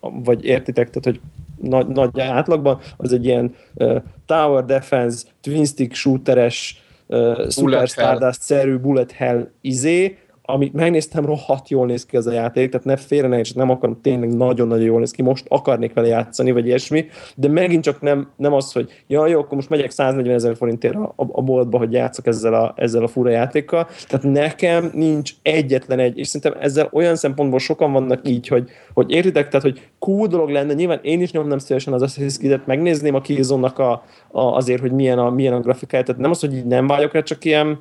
vagy 0.00 0.44
értitek, 0.44 0.90
tehát 0.90 1.04
hogy 1.04 1.20
nagy, 1.68 1.86
nagy 1.86 2.20
átlagban, 2.20 2.80
az 2.96 3.12
egy 3.12 3.24
ilyen 3.24 3.54
uh, 3.74 4.02
Tower 4.26 4.64
Defense, 4.64 5.24
Twin 5.40 5.64
Stick 5.64 5.94
shooteres, 5.94 6.82
uh, 7.06 7.50
Super 7.50 7.88
Stardust-szerű 7.88 8.76
Bullet 8.76 9.12
Hell 9.12 9.50
izé, 9.60 10.18
amit 10.46 10.72
megnéztem, 10.72 11.26
rohadt 11.26 11.68
jól 11.68 11.86
néz 11.86 12.06
ki 12.06 12.16
ez 12.16 12.26
a 12.26 12.32
játék, 12.32 12.70
tehát 12.70 12.86
ne 12.86 12.96
félre 12.96 13.28
ne, 13.28 13.40
nem 13.54 13.70
akarom, 13.70 14.00
tényleg 14.00 14.36
nagyon-nagyon 14.36 14.84
jól 14.84 14.98
néz 14.98 15.10
ki, 15.10 15.22
most 15.22 15.46
akarnék 15.48 15.94
vele 15.94 16.06
játszani, 16.06 16.50
vagy 16.50 16.66
ilyesmi, 16.66 17.06
de 17.36 17.48
megint 17.48 17.82
csak 17.82 18.00
nem, 18.00 18.30
nem 18.36 18.52
az, 18.52 18.72
hogy 18.72 19.04
ja, 19.06 19.26
jó, 19.26 19.40
akkor 19.40 19.54
most 19.54 19.68
megyek 19.68 19.90
140 19.90 20.34
ezer 20.34 20.56
forintért 20.56 20.94
a, 20.94 21.14
a, 21.16 21.42
boltba, 21.42 21.78
hogy 21.78 21.92
játszok 21.92 22.26
ezzel 22.26 22.54
a, 22.54 22.74
ezzel 22.76 23.02
a 23.02 23.08
fura 23.08 23.30
játékkal. 23.30 23.86
Tehát 24.08 24.26
nekem 24.26 24.90
nincs 24.94 25.32
egyetlen 25.42 25.98
egy, 25.98 26.18
és 26.18 26.28
szerintem 26.28 26.62
ezzel 26.62 26.88
olyan 26.92 27.16
szempontból 27.16 27.58
sokan 27.58 27.92
vannak 27.92 28.28
így, 28.28 28.48
hogy, 28.48 28.70
hogy 28.94 29.10
értitek, 29.10 29.48
tehát 29.48 29.66
hogy 29.66 29.80
cool 29.98 30.26
dolog 30.26 30.48
lenne, 30.48 30.72
nyilván 30.72 31.00
én 31.02 31.20
is 31.20 31.32
nyomnám 31.32 31.58
szívesen 31.58 31.92
az 31.92 32.02
Assassin's 32.04 32.36
Creed-et, 32.38 32.66
megnézném 32.66 33.14
a 33.14 33.20
killzone 33.20 33.66
a, 33.66 34.04
a, 34.30 34.40
azért, 34.40 34.80
hogy 34.80 34.92
milyen 34.92 35.18
a, 35.18 35.30
milyen 35.30 35.52
a 35.52 35.60
grafikája, 35.60 36.02
tehát 36.02 36.20
nem 36.20 36.30
az, 36.30 36.40
hogy 36.40 36.54
így 36.54 36.66
nem 36.66 36.86
vagyok 36.86 37.12
rá, 37.12 37.20
csak 37.20 37.44
ilyen 37.44 37.78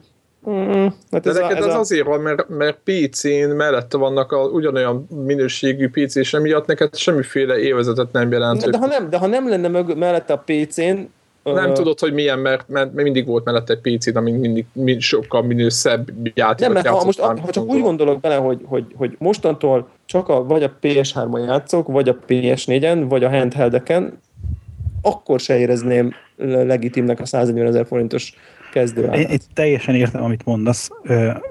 Mm, 0.49 0.87
hát 1.11 1.25
ez 1.27 1.35
De 1.35 1.41
neked 1.41 1.57
a, 1.57 1.59
ez, 1.59 1.65
ez 1.65 1.73
a... 1.73 1.79
azért 1.79 2.05
van, 2.05 2.19
mert, 2.19 2.49
mert 2.49 2.77
PC-n 2.83 3.49
mellette 3.55 3.97
vannak 3.97 4.31
a, 4.31 4.43
ugyanolyan 4.43 5.07
minőségű 5.25 5.89
PC, 5.89 6.15
és 6.15 6.33
emiatt 6.33 6.65
neked 6.65 6.95
semmiféle 6.95 7.59
évezetet 7.59 8.11
nem 8.11 8.31
jelent. 8.31 8.69
De, 8.69 8.77
ha 8.77 8.85
nem, 8.85 9.09
de 9.09 9.17
ha 9.17 9.27
nem 9.27 9.49
lenne 9.49 9.67
mög, 9.67 9.97
mellette 9.97 10.33
a 10.33 10.43
PC-n, 10.45 10.99
nem 11.43 11.69
uh, 11.69 11.75
tudod, 11.75 11.99
hogy 11.99 12.13
milyen, 12.13 12.39
mert, 12.39 12.69
mert 12.69 12.93
mindig 12.93 13.25
volt 13.25 13.45
mellette 13.45 13.79
egy 13.81 13.97
PC-n, 13.97 14.17
ami 14.17 14.31
mindig, 14.31 14.65
mindig 14.73 15.01
sokkal 15.01 15.41
minő 15.41 15.69
szebb 15.69 16.11
játékot 16.23 16.59
Nem, 16.59 16.71
mert 16.71 16.87
ha, 16.87 17.05
most, 17.05 17.19
ha 17.19 17.49
csak 17.49 17.65
úgy 17.65 17.81
gondolok 17.81 18.19
bele, 18.19 18.35
hogy, 18.35 18.59
hogy, 18.65 18.85
hogy 18.95 19.15
mostantól 19.19 19.87
csak 20.05 20.29
a, 20.29 20.43
vagy 20.43 20.63
a 20.63 20.73
PS3-on 20.81 21.45
játszok, 21.45 21.87
vagy 21.87 22.09
a 22.09 22.17
PS4-en, 22.27 23.05
vagy 23.09 23.23
a 23.23 23.29
handheldeken, 23.29 24.19
akkor 25.01 25.39
se 25.39 25.57
érezném 25.57 26.13
legitimnek 26.45 27.19
a 27.19 27.25
140 27.25 27.67
ezer 27.67 27.85
forintos 27.85 28.33
kezdő 28.73 29.01
én, 29.03 29.27
én 29.27 29.39
teljesen 29.53 29.95
értem, 29.95 30.23
amit 30.23 30.45
mondasz. 30.45 30.89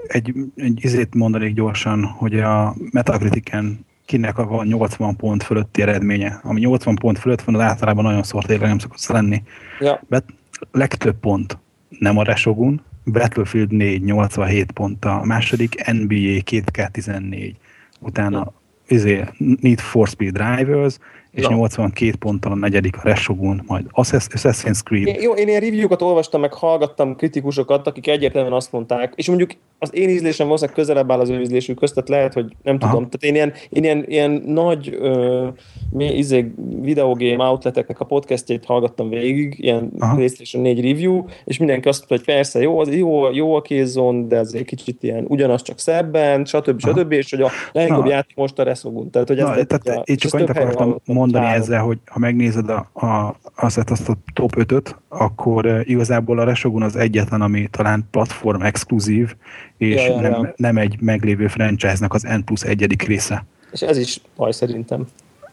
Egy, 0.07 0.33
egy 0.55 0.79
izét 0.83 1.15
mondanék 1.15 1.53
gyorsan, 1.53 2.03
hogy 2.03 2.39
a 2.39 2.75
Metacritiken 2.91 3.85
kinek 4.05 4.35
van 4.35 4.67
80 4.67 5.15
pont 5.15 5.43
fölötti 5.43 5.81
eredménye. 5.81 6.39
Ami 6.43 6.59
80 6.59 6.95
pont 6.95 7.19
fölött 7.19 7.41
van, 7.41 7.55
az 7.55 7.61
általában 7.61 8.03
nagyon 8.03 8.23
szor 8.23 8.43
tényleg 8.43 8.67
nem 8.67 8.79
szokott 8.79 9.07
lenni. 9.07 9.43
Ja. 9.79 10.01
Bet, 10.07 10.23
legtöbb 10.71 11.15
pont 11.19 11.57
nem 11.99 12.17
a 12.17 12.23
Resogun, 12.23 12.81
Battlefield 13.05 13.71
4 13.71 14.03
87 14.03 14.71
pont 14.71 15.05
a 15.05 15.21
második, 15.25 15.91
NBA 15.91 16.41
2K14, 16.51 17.53
utána 17.99 18.53
izé, 18.87 19.23
Need 19.37 19.79
for 19.79 20.07
Speed 20.07 20.33
Drivers, 20.33 20.97
és 21.33 21.47
no. 21.47 21.55
82 21.55 22.15
ponttal 22.19 22.51
a 22.51 22.55
negyedik 22.55 22.97
a 22.97 23.01
Reshogun, 23.03 23.63
majd 23.67 23.85
Assassin's 23.91 24.83
Creed. 24.83 25.07
Én, 25.07 25.21
jó, 25.21 25.33
én 25.33 25.47
ilyen 25.47 25.61
review-kat 25.61 26.01
olvastam, 26.01 26.41
meg 26.41 26.53
hallgattam 26.53 27.15
kritikusokat, 27.15 27.87
akik 27.87 28.07
egyértelműen 28.07 28.53
azt 28.53 28.71
mondták, 28.71 29.13
és 29.15 29.27
mondjuk 29.27 29.51
az 29.79 29.95
én 29.95 30.09
ízlésem 30.09 30.45
valószínűleg 30.45 30.79
közelebb 30.79 31.11
áll 31.11 31.19
az 31.19 31.29
ő 31.29 31.41
ízlésük 31.41 31.77
közt, 31.77 31.93
tehát 31.93 32.09
lehet, 32.09 32.33
hogy 32.33 32.55
nem 32.63 32.77
Aha. 32.79 32.91
tudom. 32.91 33.09
Tehát 33.09 33.23
én 33.23 33.35
ilyen, 33.35 33.53
én 33.69 33.83
ilyen, 33.83 34.05
ilyen 34.07 34.31
nagy 34.45 34.97
ö, 34.99 35.47
mi, 35.91 36.05
izé, 36.05 36.53
videogame 36.81 37.45
outleteknek 37.45 37.99
a 37.99 38.05
podcastjét 38.05 38.65
hallgattam 38.65 39.09
végig, 39.09 39.55
ilyen 39.57 39.91
Aha. 39.99 40.15
PlayStation 40.15 40.61
4 40.61 40.81
review, 40.85 41.25
és 41.45 41.57
mindenki 41.57 41.87
azt 41.87 41.99
mondta, 41.99 42.15
hogy 42.15 42.35
persze 42.35 42.61
jó, 42.61 42.79
az, 42.79 42.95
jó, 42.95 43.31
jó 43.31 43.55
a 43.55 43.61
kézon, 43.61 44.27
de 44.27 44.37
ez 44.37 44.53
egy 44.53 44.65
kicsit 44.65 45.03
ilyen 45.03 45.25
ugyanaz 45.27 45.61
csak 45.61 45.79
szebben, 45.79 46.45
stb. 46.45 46.79
stb. 46.79 46.99
stb. 46.99 47.11
És 47.11 47.29
hogy 47.29 47.41
a 47.41 47.49
legjobb 47.71 48.05
játék 48.05 48.35
most 48.35 48.59
a 48.59 48.63
Reshogun. 48.63 49.09
Tehát, 49.09 49.27
hogy 49.27 49.39
ez, 49.39 49.47
Na, 49.47 49.63
tehát, 49.63 49.87
a, 49.87 50.03
én 50.05 50.15
csak 50.15 50.33
annyit 50.33 50.49
akartam 50.49 51.01
mondani 51.05 51.22
Három. 51.31 51.61
ezzel, 51.61 51.81
hogy 51.81 51.97
ha 52.05 52.19
megnézed 52.19 52.69
a, 52.69 52.89
a, 52.93 53.35
azt, 53.55 53.89
azt 53.89 54.09
a 54.09 54.15
top 54.33 54.55
5-öt, 54.57 54.95
akkor 55.07 55.65
uh, 55.65 55.81
igazából 55.83 56.39
a 56.39 56.43
Reshogun 56.43 56.83
az 56.83 56.95
egyetlen, 56.95 57.41
ami 57.41 57.67
talán 57.71 58.07
platform 58.11 58.61
exkluzív, 58.61 59.35
és 59.77 60.07
ja, 60.07 60.13
ja, 60.13 60.19
nem, 60.19 60.31
ja. 60.31 60.53
nem 60.55 60.77
egy 60.77 60.97
meglévő 60.99 61.47
franchise-nak 61.47 62.13
az 62.13 62.21
N 62.21 62.39
plusz 62.45 62.63
egyedik 62.63 63.01
része. 63.01 63.45
És 63.71 63.81
ez 63.81 63.97
is 63.97 64.21
baj 64.35 64.51
szerintem. 64.51 65.05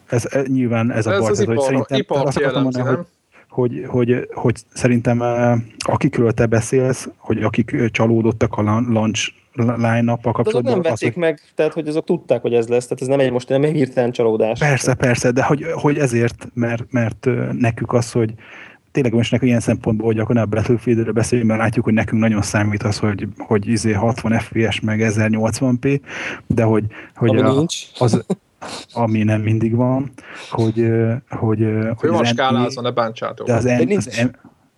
Ez, 0.07 0.25
ez 0.31 0.47
nyilván 0.47 0.91
ez 0.91 1.05
a 1.05 1.19
baj, 1.19 1.35
hogy 1.35 1.41
ipar, 1.41 1.63
szerintem 1.63 1.97
ipar 1.99 2.25
azt 2.25 2.37
akartam 2.37 2.63
mondani, 2.63 2.87
hogy, 2.87 3.05
hogy, 3.49 3.83
hogy, 3.87 4.27
hogy 4.33 4.55
szerintem 4.73 5.23
akikről 5.77 6.31
te 6.31 6.45
beszélsz, 6.45 7.09
hogy 7.17 7.43
akik 7.43 7.89
csalódottak 7.91 8.57
a 8.57 8.61
launch 8.61 9.33
line-up-a 9.53 10.31
kapcsolatban. 10.31 10.63
De 10.63 10.69
azok 10.69 10.83
nem 10.83 10.91
vették 10.91 11.15
meg, 11.15 11.41
tehát 11.55 11.73
hogy 11.73 11.87
azok 11.87 12.05
tudták, 12.05 12.41
hogy 12.41 12.53
ez 12.53 12.67
lesz, 12.67 12.83
tehát 12.83 13.01
ez 13.01 13.07
nem 13.07 13.19
egy 13.19 13.31
most 13.31 13.49
nem 13.49 13.63
egy 13.63 13.71
hirtelen 13.71 14.11
csalódás. 14.11 14.59
Persze, 14.59 14.93
persze, 14.93 15.31
de 15.31 15.43
hogy, 15.43 15.65
hogy 15.73 15.97
ezért, 15.97 16.47
mert, 16.53 16.83
mert 16.89 17.27
nekük 17.51 17.93
az, 17.93 18.11
hogy 18.11 18.33
tényleg 18.91 19.13
most 19.13 19.31
nekünk 19.31 19.49
ilyen 19.49 19.61
szempontból, 19.61 20.07
hogy 20.07 20.19
akkor 20.19 20.35
ne 20.35 20.41
a 20.41 20.45
Battlefield-ről 20.45 21.13
beszéljünk, 21.13 21.49
mert 21.49 21.61
látjuk, 21.61 21.85
hogy 21.85 21.93
nekünk 21.93 22.21
nagyon 22.21 22.41
számít 22.41 22.83
az, 22.83 22.97
hogy, 22.99 23.27
hogy 23.37 23.67
izé 23.67 23.91
60 23.91 24.39
FPS 24.39 24.79
meg 24.79 24.99
1080p, 25.03 25.99
de 26.47 26.63
hogy, 26.63 26.83
hogy 27.15 27.29
ami 27.29 27.41
a, 27.41 27.53
nincs. 27.53 27.75
Az, 27.97 28.25
ami 28.93 29.23
nem 29.23 29.41
mindig 29.41 29.75
van, 29.75 30.11
hogy, 30.49 30.87
hogy, 31.29 31.67
hogy 31.95 32.09
van 32.09 32.23
skálázva, 32.23 32.81
ne 32.81 32.91
bántsátok. 32.91 33.47
De, 33.47 33.53
az, 33.53 33.63
de, 33.63 33.85
az, 33.95 34.29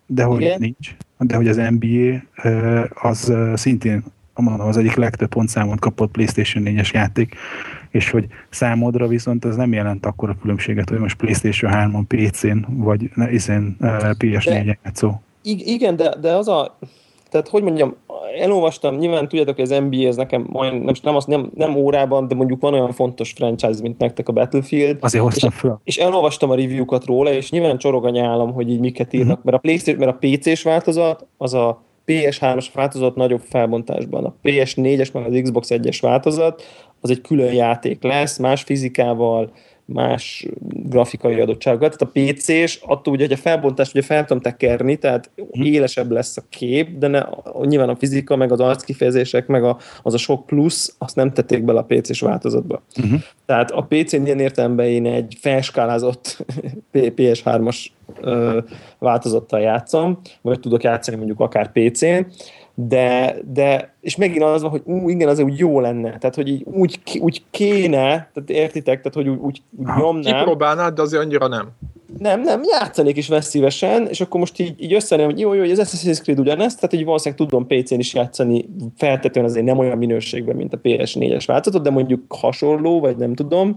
de 0.06 0.22
hogy 0.22 0.40
Igen? 0.40 0.60
nincs. 0.60 0.96
De 1.18 1.36
hogy 1.36 1.48
az 1.48 1.56
NBA 1.56 2.22
az 2.94 3.32
szintén 3.54 4.04
mondom, 4.42 4.66
az 4.66 4.76
egyik 4.76 4.94
legtöbb 4.94 5.28
pontszámot 5.28 5.78
kapott 5.78 6.10
PlayStation 6.10 6.64
4-es 6.66 6.90
játék, 6.90 7.34
és 7.90 8.10
hogy 8.10 8.26
számodra 8.50 9.06
viszont 9.06 9.44
ez 9.44 9.56
nem 9.56 9.72
jelent 9.72 10.06
akkor 10.06 10.28
a 10.28 10.36
különbséget, 10.40 10.88
hogy 10.88 10.98
most 10.98 11.16
PlayStation 11.16 11.72
3-on 11.74 12.04
PC-n, 12.08 12.82
vagy 12.82 13.10
izén 13.30 13.76
PS4-en 13.80 14.76
játszó. 14.82 15.12
Igen, 15.42 15.96
de, 15.96 16.14
de 16.20 16.32
az 16.32 16.48
a, 16.48 16.78
tehát 17.30 17.48
hogy 17.48 17.62
mondjam, 17.62 17.94
elolvastam, 18.40 18.96
nyilván 18.96 19.28
tudjátok, 19.28 19.54
hogy 19.54 19.64
az 19.72 19.82
NBA 19.88 20.06
ez 20.06 20.16
nekem 20.16 20.46
majd 20.48 20.82
nem, 20.82 20.94
nem, 21.02 21.16
az, 21.16 21.24
nem, 21.24 21.50
nem 21.54 21.76
órában, 21.76 22.28
de 22.28 22.34
mondjuk 22.34 22.60
van 22.60 22.72
olyan 22.72 22.92
fontos 22.92 23.32
franchise, 23.32 23.82
mint 23.82 23.98
nektek 23.98 24.28
a 24.28 24.32
Battlefield. 24.32 24.96
Azért 25.00 25.24
hoztam 25.24 25.50
és, 25.52 25.58
föl. 25.58 25.80
És 25.84 25.96
elolvastam 25.96 26.50
a 26.50 26.54
review-kat 26.54 27.04
róla, 27.04 27.32
és 27.32 27.50
nyilván 27.50 27.78
csorog 27.78 28.04
a 28.04 28.10
nyálam, 28.10 28.52
hogy 28.52 28.70
így 28.70 28.80
miket 28.80 29.12
írnak, 29.12 29.30
uh-huh. 29.30 29.44
mert 29.44 29.56
a 29.56 29.60
PlayStation, 29.60 30.04
mert 30.04 30.16
a 30.22 30.26
PC-s 30.26 30.62
változat, 30.62 31.26
az 31.36 31.54
a 31.54 31.82
PS3-as 32.06 32.66
változat 32.72 33.14
nagyobb 33.14 33.42
felbontásban. 33.48 34.24
A 34.24 34.34
PS4-es, 34.42 35.12
meg 35.12 35.26
az 35.26 35.40
Xbox 35.42 35.68
1-es 35.70 35.98
változat, 36.00 36.62
az 37.00 37.10
egy 37.10 37.20
külön 37.20 37.52
játék 37.52 38.02
lesz, 38.02 38.38
más 38.38 38.62
fizikával, 38.62 39.52
más 39.84 40.46
grafikai 40.70 41.40
adottságokat. 41.40 41.96
Tehát 41.98 42.14
a 42.14 42.34
PC-s, 42.34 42.78
attól 42.82 43.14
ugye, 43.14 43.24
hogy 43.24 43.32
a 43.32 43.36
felbontást 43.36 43.94
ugye 43.94 44.02
fel 44.02 44.24
tudom 44.24 44.42
tekerni, 44.42 44.96
tehát 44.96 45.30
hm. 45.52 45.62
élesebb 45.62 46.10
lesz 46.10 46.36
a 46.36 46.42
kép, 46.48 46.98
de 46.98 47.06
ne, 47.06 47.22
nyilván 47.62 47.88
a 47.88 47.96
fizika, 47.96 48.36
meg 48.36 48.52
az 48.52 48.60
arckifejezések, 48.60 49.46
meg 49.46 49.64
a, 49.64 49.78
az 50.02 50.14
a 50.14 50.18
sok 50.18 50.46
plusz, 50.46 50.94
azt 50.98 51.16
nem 51.16 51.32
tették 51.32 51.64
bele 51.64 51.78
a 51.78 51.84
PC-s 51.84 52.20
változatba. 52.20 52.82
Uh-huh. 52.96 53.20
Tehát 53.46 53.70
a 53.70 53.86
PC-n 53.88 54.24
ilyen 54.24 54.40
értelemben 54.40 54.86
én 54.86 55.06
egy 55.06 55.36
felskálázott 55.40 56.44
PS3-as 56.92 57.86
változattal 58.98 59.60
játszom, 59.60 60.20
vagy 60.40 60.60
tudok 60.60 60.82
játszani 60.82 61.16
mondjuk 61.16 61.40
akár 61.40 61.72
PC-n, 61.72 62.26
de, 62.74 63.36
de 63.52 63.94
és 64.00 64.16
megint 64.16 64.42
az 64.42 64.62
van, 64.62 64.70
hogy 64.70 64.82
ú, 64.84 65.08
igen, 65.08 65.28
az 65.28 65.38
úgy 65.38 65.58
jó 65.58 65.80
lenne, 65.80 66.18
tehát 66.18 66.34
hogy 66.34 66.48
így, 66.48 66.64
úgy, 66.64 66.98
úgy 67.20 67.42
kéne, 67.50 68.06
tehát 68.06 68.44
értitek, 68.46 68.96
tehát 68.96 69.14
hogy 69.14 69.28
úgy, 69.28 69.38
úgy, 69.38 69.62
úgy 69.78 69.86
nyomnám. 69.98 70.38
Kipróbálnád, 70.38 70.94
de 70.94 71.02
azért 71.02 71.22
annyira 71.22 71.48
nem. 71.48 71.68
Nem, 72.18 72.40
nem, 72.40 72.60
játszanék 72.62 73.16
is 73.16 73.28
vesz 73.28 73.48
szívesen, 73.48 74.06
és 74.06 74.20
akkor 74.20 74.40
most 74.40 74.60
így, 74.60 74.74
így 74.82 74.92
összeném, 74.92 75.26
hogy 75.26 75.40
jó, 75.40 75.52
jó, 75.52 75.60
hogy 75.60 75.70
az 75.70 75.80
Assassin's 75.82 76.22
Creed 76.22 76.38
ugyanezt, 76.38 76.76
tehát 76.80 76.92
így 76.92 77.04
valószínűleg 77.04 77.48
tudom 77.48 77.66
PC-n 77.66 77.98
is 77.98 78.14
játszani, 78.14 78.68
feltetően 78.96 79.46
azért 79.46 79.66
nem 79.66 79.78
olyan 79.78 79.98
minőségben, 79.98 80.56
mint 80.56 80.74
a 80.74 80.80
PS4-es 80.82 81.42
változatot, 81.46 81.82
de 81.82 81.90
mondjuk 81.90 82.24
hasonló, 82.28 83.00
vagy 83.00 83.16
nem 83.16 83.34
tudom, 83.34 83.76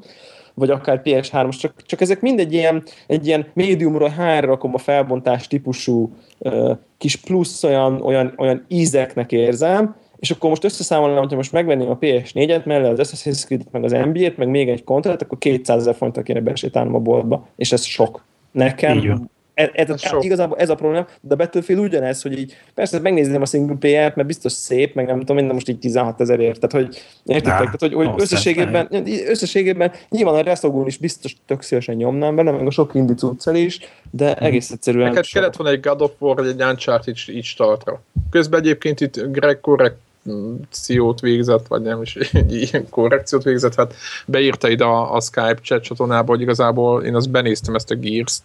vagy 0.57 0.69
akár 0.69 1.01
PS3-os, 1.03 1.59
csak, 1.59 1.73
csak 1.85 2.01
ezek 2.01 2.21
mind 2.21 2.39
egy 2.39 2.53
ilyen, 2.53 2.83
egy 3.07 3.27
ilyen 3.27 3.45
médiumról 3.53 4.09
hárra 4.09 4.47
rakom 4.47 4.73
a 4.73 4.77
felbontás 4.77 5.47
típusú 5.47 6.15
uh, 6.37 6.77
kis 6.97 7.15
plusz 7.15 7.63
olyan, 7.63 8.01
olyan, 8.01 8.33
olyan 8.37 8.65
ízeknek 8.67 9.31
érzem, 9.31 9.95
és 10.19 10.31
akkor 10.31 10.49
most 10.49 10.63
összeszámolnám, 10.63 11.19
hogyha 11.19 11.35
most 11.35 11.51
megvenném 11.51 11.89
a 11.89 11.97
PS4-et, 11.97 12.65
mellett 12.65 12.99
az 12.99 13.11
Assassin's 13.11 13.45
Creed-et, 13.45 13.71
meg 13.71 13.83
az 13.83 13.91
NBA-t, 13.91 14.37
meg 14.37 14.47
még 14.47 14.69
egy 14.69 14.83
kontrat, 14.83 15.21
akkor 15.21 15.37
200 15.37 15.79
ezer 15.79 15.95
forintra 15.95 16.21
kéne 16.21 16.41
besétálnom 16.41 16.95
a 16.95 16.99
boltba, 16.99 17.47
és 17.55 17.71
ez 17.71 17.83
sok. 17.83 18.23
Nekem 18.51 19.29
ez, 19.57 19.69
ez, 19.73 19.89
ez 19.89 20.11
igazából 20.19 20.57
ez 20.57 20.69
a 20.69 20.75
probléma, 20.75 21.07
de 21.21 21.33
a 21.33 21.37
Battlefield 21.37 21.81
ugyanez, 21.81 22.21
hogy 22.21 22.39
így 22.39 22.57
persze 22.73 22.99
megnézném 22.99 23.41
a 23.41 23.45
single 23.45 23.75
player 23.75 24.13
mert 24.15 24.27
biztos 24.27 24.51
szép, 24.51 24.95
meg 24.95 25.05
nem 25.05 25.19
tudom, 25.19 25.35
minden 25.35 25.53
most 25.53 25.69
így 25.69 25.79
16 25.79 26.21
ezerért, 26.21 26.59
tehát 26.59 26.85
hogy 26.85 27.01
értitek, 27.25 27.57
tehát 27.57 27.79
hogy, 27.79 27.93
hogy 27.93 28.09
összességében, 28.17 28.87
összességében 29.27 29.91
nyilván 30.09 30.35
a 30.35 30.41
Resogun 30.41 30.87
is 30.87 30.97
biztos 30.97 31.35
tök 31.45 31.61
szívesen 31.61 31.95
nyomnám 31.95 32.35
benne, 32.35 32.51
meg 32.51 32.67
a 32.67 32.71
sok 32.71 32.93
indi 32.93 33.13
cuccal 33.13 33.55
is, 33.55 33.79
de 34.11 34.31
mhm. 34.31 34.43
egész 34.43 34.71
egyszerűen... 34.71 35.09
Neked 35.09 35.25
kellett 35.31 35.55
volna 35.55 35.73
egy 35.73 35.79
God 35.79 36.01
of 36.01 36.11
War, 36.17 36.39
egy 36.39 36.61
Uncharted 36.61 37.15
így, 37.27 37.43
startra. 37.43 38.01
Közben 38.29 38.59
egyébként 38.59 39.01
itt 39.01 39.31
Greg 39.31 39.59
korrekciót 39.59 41.19
végzett, 41.19 41.67
vagy 41.67 41.81
nem 41.81 42.01
is 42.01 42.17
ilyen 42.71 42.89
korrekciót 42.89 43.43
végzett, 43.43 43.75
hát 43.75 43.93
beírta 44.25 44.69
ide 44.69 44.83
a, 44.83 45.15
a 45.15 45.21
Skype 45.21 45.59
chat 45.61 45.83
csatornába, 45.83 46.31
hogy 46.31 46.41
igazából 46.41 47.03
én 47.03 47.15
azt 47.15 47.29
benéztem 47.29 47.75
ezt 47.75 47.91
a 47.91 47.95
Gears-t, 47.95 48.41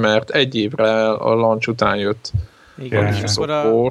mert 0.00 0.30
egy 0.30 0.54
évre 0.54 1.10
a 1.10 1.34
launch 1.34 1.68
után 1.68 1.96
jött. 1.96 2.32
Igen, 2.78 3.14
és 3.14 3.22
akkor 3.22 3.50
a, 3.50 3.88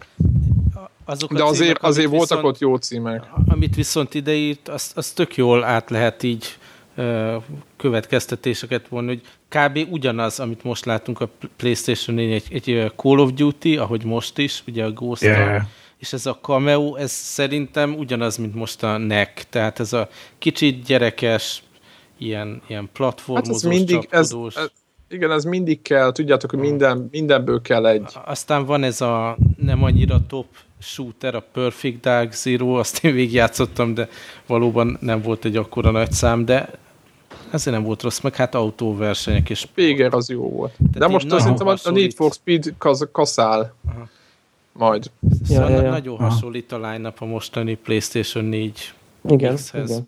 Azok 1.06 1.34
De 1.34 1.44
azért, 1.44 1.58
címek, 1.58 1.84
azért 1.84 2.10
voltak 2.10 2.38
viszont, 2.38 2.54
ott 2.54 2.60
jó 2.60 2.76
címek. 2.76 3.24
Amit 3.48 3.76
viszont 3.76 4.14
ideírt, 4.14 4.70
azt, 4.70 4.98
azt 4.98 5.16
tök 5.16 5.36
jól 5.36 5.64
át 5.64 5.90
lehet 5.90 6.24
így 6.24 6.58
ö, 6.96 7.36
következtetéseket 7.78 8.88
vonni, 8.88 9.08
hogy 9.08 9.22
kb. 9.48 9.92
ugyanaz, 9.92 10.40
amit 10.40 10.64
most 10.64 10.86
látunk 10.86 11.22
a 11.22 11.30
PlayStation 11.58 12.16
4, 12.16 12.32
egy, 12.32 12.48
egy 12.54 12.92
Call 12.96 13.20
of 13.20 13.32
Duty, 13.34 13.78
ahogy 13.78 14.06
most 14.06 14.38
is, 14.38 14.64
ugye 14.68 14.84
a 14.84 14.92
ghost 14.92 15.22
yeah. 15.22 15.62
és 15.98 16.14
ez 16.14 16.26
a 16.26 16.38
cameo, 16.42 16.96
ez 16.96 17.12
szerintem 17.12 17.94
ugyanaz, 17.94 18.38
mint 18.38 18.56
most 18.56 18.84
a 18.84 18.98
NEC, 18.98 19.46
tehát 19.50 19.80
ez 19.80 19.94
a 19.94 20.10
kicsit 20.38 20.84
gyerekes, 20.84 21.64
ilyen, 22.18 22.62
ilyen 22.68 22.90
platformozós, 22.94 23.62
hát 23.64 23.72
ez 23.72 23.78
mindig, 23.78 24.08
ez, 24.10 24.36
ez, 24.56 24.72
igen, 25.14 25.32
ez 25.32 25.44
mindig 25.44 25.82
kell, 25.82 26.12
tudjátok, 26.12 26.50
hogy 26.50 26.60
minden, 26.60 27.08
mindenből 27.12 27.62
kell 27.62 27.88
egy. 27.88 28.04
Aztán 28.26 28.66
van 28.66 28.84
ez 28.84 29.02
a 29.02 29.38
nem 29.58 29.84
annyira 29.84 30.20
top 30.28 30.46
shooter, 30.80 31.36
a 31.36 31.44
Perfect 31.52 32.00
Dark 32.00 32.34
Zero, 32.34 32.74
azt 32.80 33.04
én 33.04 33.14
végigjátszottam, 33.14 33.94
de 33.94 34.10
valóban 34.48 34.98
nem 35.02 35.22
volt 35.22 35.46
egy 35.46 35.56
akkora 35.56 35.92
nagy 35.92 36.12
szám, 36.12 36.46
de 36.46 36.70
ezért 37.52 37.76
nem 37.76 37.86
volt 37.86 38.02
rossz, 38.02 38.20
meg 38.20 38.36
hát 38.36 38.56
autóversenyek 38.56 39.50
és... 39.50 39.66
Péger 39.74 40.14
az 40.14 40.30
jó 40.30 40.50
volt. 40.50 40.72
Tehát 40.78 40.98
de 40.98 41.08
most 41.08 41.30
szerintem 41.30 41.68
a 41.68 41.90
Need 41.90 42.14
for 42.14 42.32
Speed 42.32 42.74
kasz, 42.78 43.02
kaszál. 43.12 43.74
Aha. 43.90 44.08
Majd. 44.72 45.12
Szóval 45.48 45.70
ja, 45.70 45.76
ja, 45.76 45.84
ja. 45.84 45.90
nagyon 45.90 46.18
hasonlít 46.18 46.72
a 46.72 46.90
line 46.90 47.14
a 47.18 47.26
mostani 47.26 47.76
PlayStation 47.76 48.46
4 48.46 48.94
igen, 49.30 49.58
igen. 49.74 50.08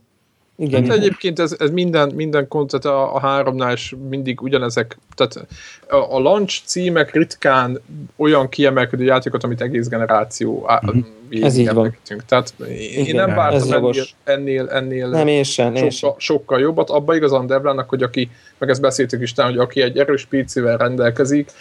Igen, 0.57 0.85
hát 0.85 0.97
egyébként 0.97 1.39
ez, 1.39 1.55
ez 1.59 1.69
minden, 1.69 2.11
minden 2.13 2.47
koncert 2.47 2.85
a, 2.85 3.15
a 3.15 3.19
háromnál 3.19 3.73
is 3.73 3.95
mindig 4.09 4.41
ugyanezek, 4.41 4.97
tehát 5.15 5.47
a, 5.89 6.15
a 6.15 6.19
launch 6.19 6.61
címek 6.65 7.13
ritkán 7.13 7.81
olyan 8.15 8.49
kiemelkedő 8.49 9.03
játékot, 9.03 9.43
amit 9.43 9.61
egész 9.61 9.87
generáció 9.87 10.69
mm-hmm. 10.85 11.43
ez 11.43 11.57
így 11.57 11.73
van. 11.73 11.97
Tehát 12.27 12.53
én 12.69 13.05
Igen, 13.05 13.15
nem 13.15 13.35
vártam 13.35 13.71
ennél, 13.73 14.03
ennél, 14.23 14.69
ennél 14.69 15.07
nem, 15.07 15.27
én 15.27 15.43
sem, 15.43 15.65
sokkal, 15.65 15.83
én 15.83 15.89
sem. 15.89 16.11
sokkal 16.17 16.59
jobbat. 16.59 16.89
Abba 16.89 17.15
igazán 17.15 17.47
Devlának, 17.47 17.89
hogy 17.89 18.03
aki, 18.03 18.29
meg 18.57 18.69
ezt 18.69 18.81
beszéltük 18.81 19.21
is, 19.21 19.33
hogy 19.35 19.57
aki 19.57 19.81
egy 19.81 19.97
erős 19.97 20.25
PC-vel 20.25 20.77
rendelkezik, 20.77 21.51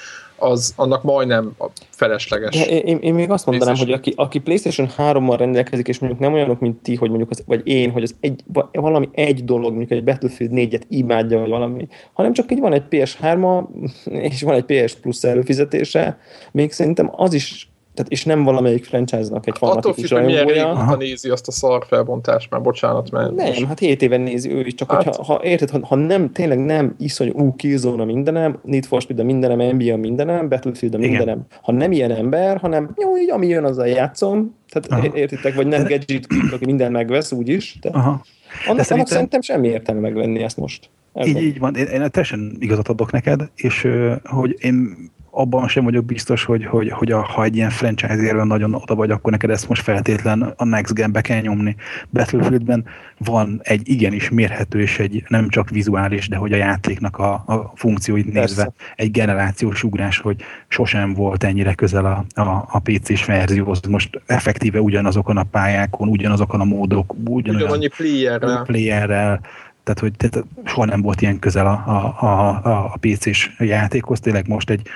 az 0.45 0.73
annak 0.77 1.03
majdnem 1.03 1.57
felesleges. 1.91 2.57
De 2.57 2.67
én, 2.67 2.99
én 2.99 3.15
még 3.15 3.31
azt 3.31 3.47
mondanám, 3.47 3.77
hogy 3.77 3.93
aki, 3.93 4.13
aki 4.17 4.39
PlayStation 4.39 4.89
3-mal 4.97 5.35
rendelkezik, 5.39 5.89
és 5.89 5.99
mondjuk 5.99 6.23
nem 6.23 6.33
olyanok, 6.33 6.61
mint 6.61 6.83
ti, 6.83 6.95
hogy 6.95 7.09
mondjuk, 7.09 7.31
az, 7.31 7.43
vagy 7.47 7.61
én, 7.65 7.91
hogy 7.91 8.03
az 8.03 8.15
egy, 8.21 8.45
valami 8.73 9.09
egy 9.13 9.45
dolog, 9.45 9.69
mondjuk 9.69 9.91
egy 9.91 10.05
Battlefield 10.05 10.53
4-et 10.55 10.83
imádja, 10.89 11.39
vagy 11.39 11.49
valami, 11.49 11.89
hanem 12.13 12.33
csak 12.33 12.53
így 12.53 12.61
van 12.61 12.73
egy 12.73 12.85
PS3-a, 12.91 13.69
és 14.11 14.43
van 14.43 14.55
egy 14.55 14.65
PS 14.65 14.95
Plus 14.95 15.23
előfizetése, 15.23 16.19
még 16.53 16.73
szerintem 16.73 17.11
az 17.17 17.35
is 17.35 17.69
tehát, 17.95 18.11
és 18.11 18.25
nem 18.25 18.43
valamelyik 18.43 18.85
franchise-nak 18.85 19.47
egy 19.47 19.59
fanatikus 19.59 20.11
Attól 20.11 20.19
függ, 20.19 20.37
hogy 20.37 20.45
milyen 20.47 20.97
nézi 20.99 21.29
azt 21.29 21.49
a 21.49 21.51
szar 21.51 21.85
felbontást, 21.89 22.51
már 22.51 22.61
bocsánat, 22.61 23.11
mert... 23.11 23.35
Nem, 23.35 23.47
most... 23.47 23.65
hát 23.65 23.79
7 23.79 24.03
éven 24.03 24.21
nézi 24.21 24.51
ő 24.51 24.61
is, 24.61 24.75
csak 24.75 24.91
hát... 24.91 25.05
hogyha, 25.05 25.25
ha 25.25 25.41
érted, 25.43 25.71
ha, 25.71 25.79
ha, 25.87 25.95
nem, 25.95 26.33
tényleg 26.33 26.59
nem 26.59 26.95
iszony, 26.99 27.31
ú, 27.35 27.55
Killzone 27.57 28.05
mindenem, 28.05 28.59
Need 28.63 28.85
for 28.85 29.01
Speed 29.01 29.19
a 29.19 29.25
mindenem, 29.25 29.77
NBA 29.77 29.93
a 29.93 29.97
mindenem, 29.97 30.49
Battlefield 30.49 30.95
a 30.95 30.99
mindenem. 30.99 31.37
Igen. 31.37 31.47
Ha 31.63 31.73
nem 31.73 31.93
ilyen 31.93 32.11
ember, 32.11 32.57
hanem 32.57 32.95
jó, 32.97 33.17
így 33.17 33.31
ami 33.31 33.47
jön, 33.47 33.65
azzal 33.65 33.87
játszom, 33.87 34.55
tehát 34.69 35.05
Aha. 35.05 35.17
értitek, 35.17 35.55
vagy 35.55 35.67
nem 35.67 35.83
gadget, 35.83 36.27
aki 36.53 36.65
minden 36.65 36.93
megvesz, 36.93 37.33
úgyis. 37.33 37.79
De 37.81 37.89
Aha. 37.89 38.25
Annak, 38.65 38.77
De 38.77 38.83
szerintem... 38.83 39.13
szerintem 39.13 39.41
semmi 39.41 39.69
értelme 39.69 40.01
megvenni 40.01 40.43
ezt 40.43 40.57
most. 40.57 40.91
Így, 41.25 41.43
így 41.43 41.59
van, 41.59 41.75
én, 41.75 41.87
én 41.87 42.11
teljesen 42.11 42.57
igazat 42.59 42.89
adok 42.89 43.13
neked, 43.13 43.51
és 43.55 43.89
hogy 44.25 44.57
én 44.59 45.11
abban 45.35 45.69
sem 45.69 45.85
vagyok 45.85 46.05
biztos, 46.05 46.45
hogy, 46.45 46.65
hogy, 46.67 46.91
hogy 46.91 47.13
a, 47.13 47.23
ha 47.23 47.45
egy 47.45 47.57
ilyen 47.57 47.71
franchise 47.71 48.45
nagyon 48.45 48.75
oda 48.75 48.95
vagy, 48.95 49.11
akkor 49.11 49.33
neked 49.33 49.51
ezt 49.51 49.69
most 49.69 49.83
feltétlen 49.83 50.55
a 50.57 50.65
Next 50.65 50.95
Gen-be 50.95 51.21
kell 51.21 51.41
nyomni. 51.41 51.77
Battlefieldben 52.11 52.85
van 53.19 53.61
egy 53.63 53.89
igenis 53.89 54.31
mérhető 54.31 54.81
és 54.81 54.99
egy 54.99 55.25
nem 55.29 55.49
csak 55.49 55.71
vizuális, 55.71 56.29
de 56.29 56.37
hogy 56.37 56.53
a 56.53 56.57
játéknak 56.57 57.19
a, 57.19 57.33
a 57.33 57.73
funkcióit 57.75 58.25
nézve 58.25 58.41
Persze. 58.41 58.73
egy 58.97 59.11
generációs 59.11 59.83
ugrás, 59.83 60.19
hogy 60.19 60.37
sosem 60.69 61.15
volt 61.15 61.45
ennyire 61.45 61.75
közel 61.75 62.05
a, 62.05 62.41
a, 62.41 62.69
a 62.71 62.79
PC-s 62.79 63.25
verzióhoz. 63.25 63.81
Most 63.89 64.21
effektíve 64.27 64.81
ugyanazokon 64.81 65.37
a 65.37 65.43
pályákon, 65.43 66.09
ugyanazokon 66.09 66.61
a 66.61 66.65
módok, 66.65 67.15
ugyanolyan 67.25 67.69
Ugyanannyi 67.69 67.89
playerrel. 67.89 68.63
playerrel 68.63 69.41
tehát 69.85 70.01
hogy 70.01 70.13
tehát 70.17 70.47
soha 70.65 70.85
nem 70.85 71.03
volt 71.03 71.21
ilyen 71.21 71.39
közel 71.39 71.67
a, 71.67 71.85
a, 71.87 72.27
a, 72.27 72.49
a 72.69 72.97
PC-s 73.01 73.51
játékhoz, 73.59 74.21
tényleg 74.21 74.49
most 74.49 74.71
egy 74.71 74.89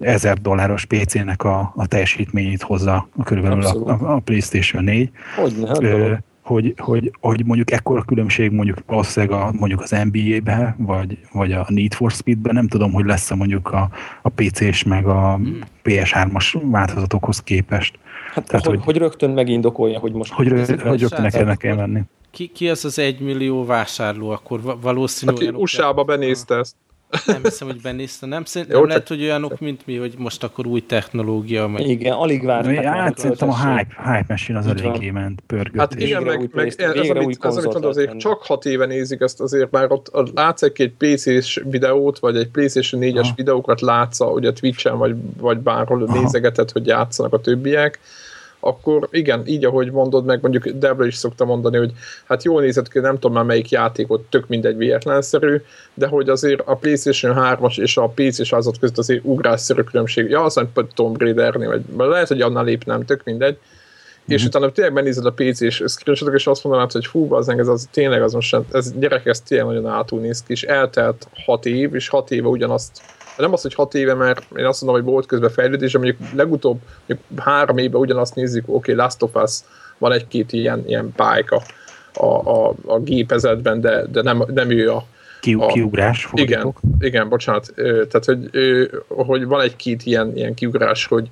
ezer 0.00 0.38
dolláros 0.40 0.84
PC-nek 0.84 1.44
a, 1.44 1.72
a 1.76 1.86
teljesítményét 1.86 2.62
hozza 2.62 3.08
körülbelül 3.24 3.64
a, 3.64 3.90
a, 3.90 4.14
a 4.14 4.18
PlayStation 4.18 4.84
4. 4.84 5.10
Hogyne, 5.36 5.72
Ö, 5.80 6.12
hogy, 6.50 6.74
hogy, 6.76 7.12
hogy 7.20 7.44
mondjuk 7.44 7.70
ekkora 7.70 8.02
különbség 8.02 8.50
mondjuk 8.50 8.78
valószínűleg 8.86 9.40
a, 9.40 9.52
mondjuk 9.52 9.80
az 9.80 9.90
NBA-be, 9.90 10.76
vagy, 10.78 11.18
vagy 11.32 11.52
a 11.52 11.66
Need 11.68 11.94
for 11.94 12.10
Speed-ben, 12.10 12.54
nem 12.54 12.68
tudom, 12.68 12.92
hogy 12.92 13.04
lesz-e 13.04 13.34
mondjuk 13.34 13.72
a, 13.72 13.88
a 14.22 14.28
PC-s 14.28 14.82
meg 14.82 15.06
a 15.06 15.34
hmm. 15.34 15.58
PS3-as 15.84 16.60
változatokhoz 16.62 17.40
képest. 17.40 17.98
Hát, 18.34 18.46
Tehát, 18.46 18.66
hogy, 18.66 18.74
hogy, 18.74 18.84
hogy 18.84 18.96
rögtön 18.96 19.30
megindokolja, 19.30 19.98
hogy 19.98 20.12
most... 20.12 20.32
Hogy, 20.32 20.48
rögtön, 20.48 20.78
hogy 20.78 21.00
rögtön 21.00 21.46
ne 21.46 21.54
kell 21.54 21.74
menni. 21.74 22.00
Ki, 22.30 22.46
ki 22.46 22.68
az 22.68 22.84
az 22.84 22.98
egymillió 22.98 23.64
vásárló, 23.64 24.30
akkor 24.30 24.60
valószínűleg... 24.80 25.48
Aki 25.48 25.62
USA-ba 25.62 26.04
benézte 26.04 26.54
ezt. 26.54 26.74
Nem 27.26 27.42
hiszem, 27.42 27.68
hogy 27.68 27.80
benézte. 27.80 28.26
Nem, 28.26 28.44
szerint, 28.44 28.72
nem 28.72 28.86
lehet, 28.86 29.08
hogy 29.08 29.22
olyanok, 29.22 29.60
mint 29.60 29.86
mi, 29.86 29.96
hogy 29.96 30.14
most 30.18 30.44
akkor 30.44 30.66
új 30.66 30.86
technológia. 30.86 31.66
Meg... 31.66 31.88
Igen, 31.88 32.12
alig 32.12 32.44
várták. 32.44 32.84
Hát 32.84 33.18
szerintem 33.18 33.48
a 33.50 33.56
hype, 33.56 33.94
hype 33.96 34.24
machine 34.28 34.58
az 34.58 34.66
eléggé 34.66 35.10
ment, 35.10 35.42
pörgött. 35.46 35.80
Hát 35.80 35.94
igen, 35.94 36.22
meg, 36.22 36.50
meg 36.52 36.66
ez, 36.66 36.76
ez, 36.76 37.08
amit, 37.08 37.44
ez, 37.44 37.56
amit 37.56 37.72
mondod, 37.72 37.84
azért 37.84 38.18
csak 38.18 38.42
hat 38.42 38.64
éve 38.64 38.86
nézik 38.86 39.20
ezt 39.20 39.40
azért, 39.40 39.70
már 39.70 39.86
ott 39.90 40.30
látsz 40.34 40.62
egy 40.62 40.92
PC-s 40.98 41.62
videót, 41.64 42.18
vagy 42.18 42.36
egy 42.36 42.48
PlayStation 42.48 43.00
4-es 43.04 43.28
videókat 43.36 43.80
látsz, 43.80 44.20
ugye 44.20 44.52
Twitch-en, 44.52 44.98
vagy, 44.98 45.14
vagy 45.36 45.58
bárhol 45.58 46.02
Aha. 46.02 46.20
nézegeted, 46.20 46.70
hogy 46.70 46.86
játszanak 46.86 47.32
a 47.32 47.40
többiek, 47.40 48.00
akkor 48.60 49.08
igen, 49.10 49.42
így 49.46 49.64
ahogy 49.64 49.90
mondod 49.90 50.24
meg, 50.24 50.38
mondjuk 50.42 50.68
Debra 50.68 51.06
is 51.06 51.14
szokta 51.16 51.44
mondani, 51.44 51.76
hogy 51.76 51.92
hát 52.24 52.44
jól 52.44 52.60
nézett 52.60 52.88
ki, 52.88 52.98
nem 52.98 53.14
tudom 53.14 53.32
már 53.32 53.44
melyik 53.44 53.70
játékot, 53.70 54.20
tök 54.28 54.48
mindegy 54.48 54.76
véletlenszerű, 54.76 55.62
de 55.94 56.06
hogy 56.06 56.28
azért 56.28 56.60
a 56.64 56.76
PlayStation 56.76 57.36
3-as 57.38 57.80
és 57.80 57.96
a 57.96 58.12
PC-s 58.14 58.52
azot 58.52 58.78
között 58.78 58.98
azért 58.98 59.24
ugrásszerű 59.24 59.82
különbség. 59.82 60.30
Ja, 60.30 60.42
azt 60.42 60.56
mondja, 60.56 60.86
Tomb 60.94 61.20
Raider-nél, 61.20 61.82
vagy 61.90 62.08
lehet, 62.08 62.28
hogy 62.28 62.40
annál 62.40 62.64
lépnem, 62.64 63.04
tök 63.04 63.24
mindegy. 63.24 63.56
Mm-hmm. 63.56 64.34
És 64.34 64.44
utána 64.44 64.72
tényleg 64.72 64.94
benézed 64.94 65.26
a 65.26 65.32
PC-s 65.32 65.82
screenshotok, 65.86 66.34
és 66.34 66.46
azt 66.46 66.64
mondanád, 66.64 66.92
hogy 66.92 67.06
fú, 67.06 67.34
az, 67.34 67.48
ez, 67.48 67.68
az 67.68 67.88
tényleg 67.90 68.22
az 68.22 68.32
most, 68.32 68.56
ez 68.72 68.92
gyerek, 68.98 69.26
ez 69.26 69.40
tényleg 69.40 69.66
nagyon 69.66 69.86
átul 69.86 70.20
néz 70.20 70.42
ki, 70.42 70.52
és 70.52 70.62
eltelt 70.62 71.28
hat 71.44 71.66
év, 71.66 71.94
és 71.94 72.08
hat 72.08 72.30
éve 72.30 72.48
ugyanazt 72.48 73.00
nem 73.40 73.52
az, 73.52 73.62
hogy 73.62 73.74
hat 73.74 73.94
éve, 73.94 74.14
mert 74.14 74.46
én 74.56 74.64
azt 74.64 74.82
mondom, 74.82 75.02
hogy 75.02 75.12
volt 75.12 75.26
közben 75.26 75.50
fejlődés, 75.50 75.92
de 75.92 75.98
mondjuk 75.98 76.18
legutóbb 76.34 76.78
mondjuk 77.06 77.40
három 77.40 77.78
éve 77.78 77.98
ugyanazt 77.98 78.34
nézzük, 78.34 78.64
oké, 78.66 78.92
okay, 78.92 78.94
Last 78.94 79.22
of 79.22 79.34
Us, 79.34 79.58
van 79.98 80.12
egy-két 80.12 80.52
ilyen, 80.52 80.84
ilyen 80.86 81.12
pályka 81.16 81.62
a, 82.14 82.26
a, 82.26 82.74
a 82.86 82.98
gépezetben, 82.98 83.80
de, 83.80 84.06
de 84.06 84.22
nem, 84.22 84.44
nem 84.54 84.70
ő 84.70 84.92
a, 84.92 85.04
Ki, 85.40 85.54
a, 85.58 85.66
kiugrás 85.66 86.28
Igen, 86.32 86.74
igen, 86.98 87.28
bocsánat. 87.28 87.72
Tehát, 87.74 88.24
hogy, 88.24 88.50
hogy 89.08 89.44
van 89.44 89.60
egy-két 89.60 90.02
ilyen, 90.04 90.36
ilyen 90.36 90.54
kiugrás, 90.54 91.06
hogy, 91.06 91.30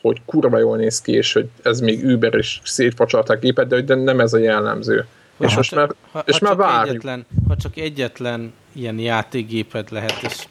hogy 0.00 0.20
kurva 0.24 0.58
jól 0.58 0.76
néz 0.76 1.00
ki, 1.00 1.12
és 1.12 1.32
hogy 1.32 1.48
ez 1.62 1.80
még 1.80 2.04
Uber 2.04 2.34
és 2.34 2.60
szétfacsarták 2.64 3.40
gépet, 3.40 3.66
de, 3.66 3.80
de 3.80 3.94
nem 3.94 4.20
ez 4.20 4.32
a 4.32 4.38
jellemző. 4.38 5.06
és 5.38 5.56
most 5.56 5.74
már, 5.74 5.90
ha, 6.12 6.22
és 6.26 6.38
ha 6.38 6.46
már 6.46 6.56
várjuk. 6.56 6.88
Egyetlen, 6.88 7.26
ha 7.48 7.56
csak 7.56 7.76
egyetlen 7.76 8.52
ilyen 8.72 8.98
játékgéped 8.98 9.90
lehet, 9.90 10.22
és 10.22 10.46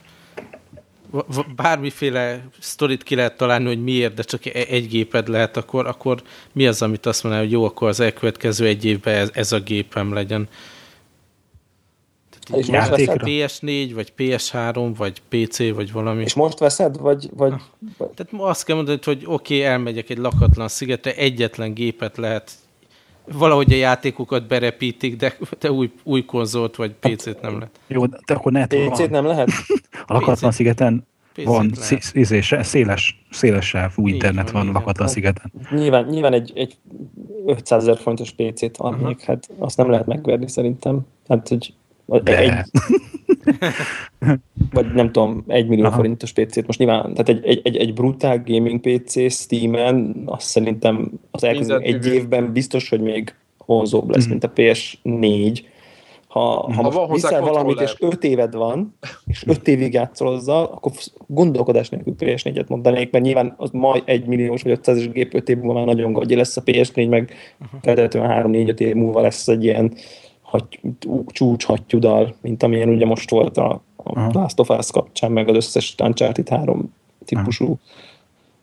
bármiféle 1.56 2.48
sztorit 2.60 3.04
ki 3.04 3.16
lehet 3.16 3.38
találni, 3.38 3.66
hogy 3.66 3.84
miért, 3.84 4.14
de 4.14 4.24
csak 4.24 4.46
e- 4.46 4.66
egy 4.70 4.88
géped 4.88 5.28
lehet, 5.28 5.58
akkor, 5.58 5.88
akkor 5.88 6.22
mi 6.52 6.68
az, 6.68 6.82
amit 6.82 7.06
azt 7.06 7.24
mondaná, 7.24 7.44
hogy 7.44 7.54
jó, 7.54 7.64
akkor 7.64 7.88
az 7.88 8.00
elkövetkező 8.00 8.66
egy 8.66 8.86
évben 8.86 9.16
ez, 9.16 9.30
ez 9.34 9.52
a 9.52 9.60
gépem 9.60 10.14
legyen. 10.14 10.48
És 12.54 12.68
PS4, 12.70 13.92
vagy 13.94 14.14
PS3, 14.18 14.94
vagy 14.98 15.22
PC, 15.30 15.70
vagy 15.74 15.92
valami. 15.92 16.24
És 16.24 16.34
most 16.34 16.60
veszed, 16.60 16.98
vagy... 16.98 17.30
vagy... 17.34 17.54
Tehát 17.98 18.28
azt 18.38 18.66
kell 18.66 18.76
mondani, 18.76 19.00
hogy 19.04 19.24
oké, 19.26 19.56
okay, 19.56 19.64
elmegyek 19.64 20.10
egy 20.10 20.18
lakatlan 20.18 20.68
szigetre, 20.68 21.16
egyetlen 21.16 21.74
gépet 21.74 22.18
lehet 22.18 22.52
valahogy 23.34 23.74
a 23.74 23.76
játékokat 23.76 24.48
berepítik, 24.48 25.16
de, 25.16 25.38
de 25.60 25.72
új, 25.72 25.92
új 26.04 26.26
konzolt 26.26 26.76
vagy 26.76 26.92
PC-t 26.92 27.42
nem 27.42 27.54
lehet. 27.54 27.80
Jó, 27.88 28.06
de 28.06 28.34
akkor 28.34 28.52
ne 28.52 28.68
PC-t 28.68 29.10
nem 29.10 29.26
lehet? 29.26 29.50
A 30.08 30.14
lakatlan 30.14 30.52
szigeten 30.52 31.08
van 31.44 31.72
izé, 32.14 32.42
széles, 32.62 33.26
széles 33.32 33.68
sávú 33.68 34.08
internet 34.08 34.52
van, 34.52 34.66
van 34.66 34.74
lakatlan 34.74 35.08
szigeten. 35.08 35.52
Nyilván, 35.72 36.06
nyilván 36.06 36.34
egy, 36.34 36.52
egy 36.56 36.78
500 37.46 37.82
ezer 37.82 37.98
fontos 37.98 38.32
PC-t 38.32 38.78
adnék, 38.78 39.02
uh-huh. 39.02 39.26
hát 39.26 39.50
azt 39.58 39.78
nem 39.78 39.90
lehet 39.90 40.06
megverni 40.06 40.50
szerintem. 40.50 41.00
Hát, 41.28 41.48
hogy 41.48 41.74
de. 42.06 42.38
Egy... 42.38 42.52
vagy 44.74 44.94
nem 44.94 45.12
tudom, 45.12 45.44
egy 45.48 45.68
millió 45.68 45.86
Aha. 45.86 45.96
forintos 45.96 46.32
PC-t. 46.32 46.66
Most 46.66 46.80
nyilván, 46.80 47.02
tehát 47.02 47.30
egy, 47.30 47.46
egy, 47.46 47.62
egy, 47.64 47.78
egy 47.78 47.94
brutál 47.94 48.44
gaming 48.46 48.80
PC 48.80 49.32
Steam-en, 49.32 50.24
azt 50.26 50.48
szerintem 50.48 51.12
az 51.32 51.44
elkövetkező 51.44 51.80
egy 51.80 52.06
évben 52.06 52.52
biztos, 52.52 52.90
hogy 52.90 53.02
még 53.02 53.34
vonzóbb 53.66 54.10
lesz, 54.10 54.28
mm. 54.28 54.30
mint 54.30 54.44
a 54.44 54.52
PS4. 54.56 55.60
Ha, 56.28 56.42
ha, 56.42 56.92
ha 56.92 57.08
most 57.08 57.12
viszel 57.12 57.42
valamit, 57.42 57.80
és 57.82 57.96
öt 58.00 58.24
éved 58.24 58.56
van, 58.56 58.98
és 59.26 59.44
öt 59.48 59.68
évig 59.68 59.94
játszol 59.94 60.28
azzal, 60.28 60.64
akkor 60.64 60.92
gondolkodás 61.28 61.90
nélkül 61.90 62.16
PS4-et 62.20 62.68
mondanék, 62.68 63.12
mert 63.12 63.24
nyilván 63.24 63.54
az 63.58 63.70
majd 63.72 64.04
egy 64.06 64.26
milliós 64.26 64.62
vagy 64.62 64.72
500 64.72 64.98
es 64.98 65.10
gép 65.10 65.34
öt 65.34 65.50
év 65.50 65.58
múlva 65.58 65.74
már 65.74 65.86
nagyon 65.86 66.14
gagyi 66.14 66.36
lesz 66.36 66.58
a 66.58 66.64
PS4, 66.64 67.10
meg 67.10 67.34
feltétlenül 67.82 68.66
3-4-5 68.66 68.80
év 68.80 68.96
múlva 68.96 69.22
lesz 69.22 69.48
egy 69.48 69.64
ilyen 69.64 69.94
hagy, 70.56 70.80
csúcs 71.28 71.66
hattyudal, 71.66 72.36
mint 72.42 72.64
amilyen 72.64 72.90
ugye 72.90 73.06
most 73.06 73.30
volt 73.30 73.58
a, 73.58 73.84
a 73.96 74.30
Last 74.32 74.60
of 74.60 74.70
Us 74.70 74.92
kapcsán, 74.92 75.32
meg 75.32 75.50
az 75.50 75.56
összes 75.56 75.96
Uncharted 76.04 76.50
3 76.50 76.94
típusú 77.26 77.80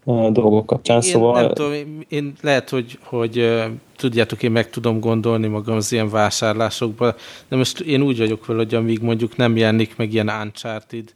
Aha. 0.05 0.31
dolgok 0.31 0.67
kapcsán, 0.67 0.97
én 0.97 1.03
szóval... 1.03 1.41
Nem 1.41 1.53
tudom, 1.53 1.73
én 2.09 2.33
lehet, 2.41 2.69
hogy, 2.69 2.99
hogy 3.03 3.63
tudjátok, 3.97 4.43
én 4.43 4.51
meg 4.51 4.71
tudom 4.71 5.01
gondolni 5.01 5.47
magam 5.47 5.77
az 5.77 5.93
ilyen 5.93 6.11
vásárlásokba, 6.11 7.15
de 7.49 7.57
most 7.57 7.81
én 7.81 8.03
úgy 8.03 8.19
vagyok 8.19 8.47
vele, 8.47 8.59
hogy 8.59 8.75
amíg 8.75 9.01
mondjuk 9.01 9.37
nem 9.37 9.57
jelenik 9.57 9.97
meg 9.97 10.13
ilyen 10.13 10.29
Uncharted 10.43 11.15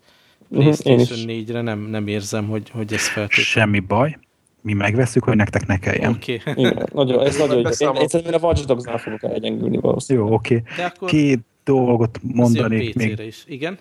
mhm, 0.49 0.61
PlayStation 0.61 1.19
4-re, 1.27 1.61
nem, 1.61 1.79
nem 1.79 2.07
érzem, 2.07 2.49
hogy, 2.49 2.71
hogy 2.71 2.93
ez 2.93 3.09
feltétlenül. 3.09 3.45
Semmi 3.45 3.81
baj, 3.81 4.19
mi 4.67 4.73
megveszük, 4.73 5.25
hogy 5.25 5.37
nektek 5.37 5.67
ne 5.67 5.79
kelljen. 5.79 6.13
Oké. 6.13 6.41
Okay. 6.47 6.73
nagyon, 6.93 7.27
ez 7.27 7.37
nagyon, 7.37 7.59
én, 7.59 7.65
én 8.01 8.09
szerintem 8.09 8.45
a 8.45 8.47
Watch 8.47 8.67
Dogs-nál 8.67 8.99
fogok 8.99 9.23
elgyengülni 9.23 9.77
valószínűleg. 9.77 10.29
Jó, 10.29 10.35
oké. 10.35 10.63
Okay. 10.73 10.85
Akkor... 10.85 11.09
Két 11.09 11.41
dolgot 11.65 12.21
mondanék 12.23 12.95
még. 12.95 13.19
Is. 13.19 13.45
Igen? 13.47 13.79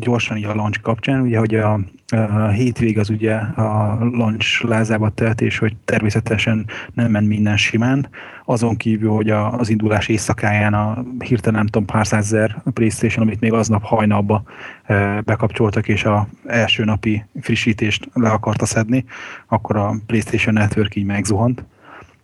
Gyorsan 0.00 0.36
így 0.36 0.44
a 0.44 0.54
launch 0.54 0.80
kapcsán, 0.80 1.20
ugye, 1.20 1.38
hogy 1.38 1.54
a, 1.54 1.80
a 2.10 2.48
hétvég 2.48 2.98
az 2.98 3.10
ugye 3.10 3.34
a 3.34 3.98
launch 4.00 4.64
lázába 4.64 5.08
telt, 5.08 5.40
és 5.40 5.58
hogy 5.58 5.76
természetesen 5.84 6.66
nem 6.94 7.10
ment 7.10 7.28
minden 7.28 7.56
simán, 7.56 8.08
azon 8.44 8.76
kívül, 8.76 9.10
hogy 9.10 9.30
a, 9.30 9.52
az 9.52 9.68
indulás 9.68 10.08
éjszakáján 10.08 10.74
a 10.74 11.04
hirtelen 11.18 11.58
nem 11.58 11.66
tudom 11.66 11.86
pár 11.86 12.06
százezer 12.06 12.62
Playstation, 12.74 13.26
amit 13.26 13.40
még 13.40 13.52
aznap 13.52 13.82
hajnalba 13.82 14.42
e, 14.84 15.20
bekapcsoltak, 15.20 15.88
és 15.88 16.04
a 16.04 16.28
első 16.46 16.84
napi 16.84 17.24
frissítést 17.40 18.08
le 18.12 18.30
akarta 18.30 18.66
szedni, 18.66 19.04
akkor 19.46 19.76
a 19.76 19.94
Playstation 20.06 20.54
Network 20.54 20.96
így 20.96 21.04
megzuhant. 21.04 21.64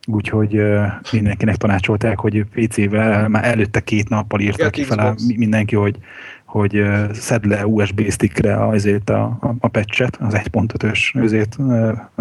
Úgyhogy 0.06 0.60
mindenkinek 1.12 1.56
tanácsolták, 1.56 2.18
hogy 2.18 2.44
PC-vel 2.44 3.28
már 3.28 3.44
előtte 3.44 3.80
két 3.80 4.08
nappal 4.08 4.40
írták 4.40 4.70
ki 4.70 4.82
fel 4.82 5.14
mindenki, 5.36 5.76
hogy 5.76 5.98
hogy 6.54 6.82
szed 7.12 7.44
le 7.44 7.66
USB 7.66 8.10
stickre 8.10 8.66
azért 8.66 9.10
a, 9.10 9.22
a, 9.22 9.54
a 9.60 9.68
patchet, 9.68 10.16
az 10.20 10.34
1.5-ös 10.34 11.22
azért 11.22 11.56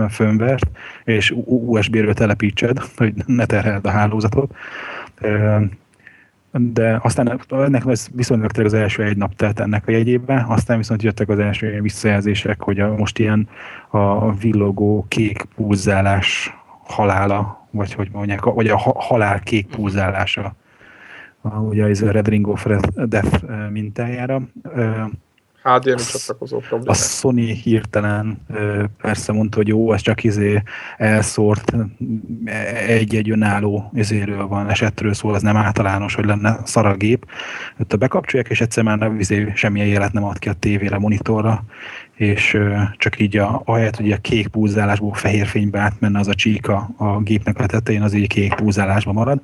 firmware 0.09 0.57
és 1.03 1.33
USB-ről 1.45 2.13
telepítsed, 2.13 2.79
hogy 2.97 3.13
ne 3.25 3.45
terheld 3.45 3.85
a 3.85 3.89
hálózatot. 3.89 4.55
De 6.51 6.99
aztán 7.01 7.41
ennek 7.49 7.83
viszonylag 8.11 8.51
az 8.57 8.73
első 8.73 9.03
egy 9.03 9.17
nap 9.17 9.35
telt 9.35 9.59
ennek 9.59 9.87
a 9.87 9.91
jegyében, 9.91 10.45
aztán 10.47 10.77
viszont 10.77 11.03
jöttek 11.03 11.29
az 11.29 11.39
első 11.39 11.81
visszajelzések, 11.81 12.61
hogy 12.61 12.79
a, 12.79 12.95
most 12.95 13.19
ilyen 13.19 13.47
a 13.89 14.33
villogó 14.33 15.05
kék 15.07 15.45
pulzálás 15.55 16.57
halála, 16.83 17.67
vagy 17.71 17.93
hogy 17.93 18.09
mondják, 18.11 18.43
vagy 18.43 18.67
a 18.67 18.77
halál 18.77 19.39
kék 19.39 19.67
pulzálása 19.67 20.55
a, 21.43 21.57
ugye 21.57 21.85
ez 21.85 22.01
a 22.01 22.11
Red 22.11 22.27
Ring 22.27 22.47
of 22.47 22.65
Death 22.95 23.43
mintájára. 23.71 24.41
HDMI 25.63 25.95
csatlakozó 25.95 26.57
probléma. 26.57 26.91
A 26.91 26.93
Sony 26.93 27.37
hirtelen 27.37 28.37
persze 29.01 29.31
mondta, 29.31 29.57
hogy 29.57 29.67
jó, 29.67 29.93
ez 29.93 30.01
csak 30.01 30.23
izé 30.23 30.61
elszórt 30.97 31.73
egy-egy 32.87 33.29
önálló 33.29 33.91
izéről 33.93 34.47
van, 34.47 34.69
esetről 34.69 35.13
szól, 35.13 35.33
az 35.33 35.41
nem 35.41 35.57
általános, 35.57 36.15
hogy 36.15 36.25
lenne 36.25 36.57
szaragép. 36.63 37.25
Ott 37.79 37.97
bekapcsolják, 37.97 38.49
és 38.49 38.61
egyszer 38.61 38.83
már 38.83 39.11
izé, 39.17 39.51
semmilyen 39.55 39.87
jelet 39.87 40.13
nem 40.13 40.23
ad 40.23 40.39
ki 40.39 40.49
a 40.49 40.53
tévére, 40.53 40.97
monitorra, 40.97 41.63
és 42.15 42.57
csak 42.97 43.19
így 43.19 43.37
a, 43.37 43.61
ahelyett, 43.65 43.95
hogy 43.95 44.11
a 44.11 44.17
kék 44.17 44.47
púzálásból 44.47 45.13
fehér 45.13 45.45
fénybe 45.45 45.79
átmenne 45.79 46.19
az 46.19 46.27
a 46.27 46.33
csíka 46.33 46.89
a 46.97 47.19
gépnek 47.19 47.59
a 47.59 47.65
tetején, 47.65 48.01
az 48.01 48.13
így 48.13 48.27
kék 48.27 48.53
púzálásba 48.53 49.11
marad. 49.11 49.41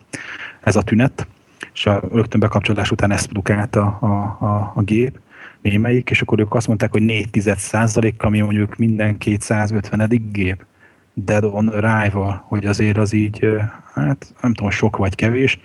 Ez 0.62 0.76
a 0.76 0.82
tünet 0.82 1.28
és 1.74 1.86
a 1.86 2.02
rögtön 2.12 2.40
bekapcsolás 2.40 2.92
után 2.92 3.12
ezt 3.12 3.28
produkálta 3.28 3.82
a, 3.82 4.06
a, 4.46 4.72
a 4.76 4.82
gép, 4.82 5.20
némelyik, 5.62 6.10
és 6.10 6.22
akkor 6.22 6.40
ők 6.40 6.54
azt 6.54 6.68
mondták, 6.68 6.92
hogy 6.92 7.02
4 7.02 7.42
százalék, 7.58 8.24
ami 8.24 8.40
mondjuk 8.40 8.76
minden 8.76 9.18
250 9.18 10.30
gép, 10.32 10.66
dead 11.14 11.44
on 11.44 11.68
arrival, 11.68 12.44
hogy 12.48 12.66
azért 12.66 12.98
az 12.98 13.14
így, 13.14 13.48
hát 13.94 14.34
nem 14.42 14.54
tudom, 14.54 14.72
sok 14.72 14.98
vagy 14.98 15.16
kevés. 15.16 15.60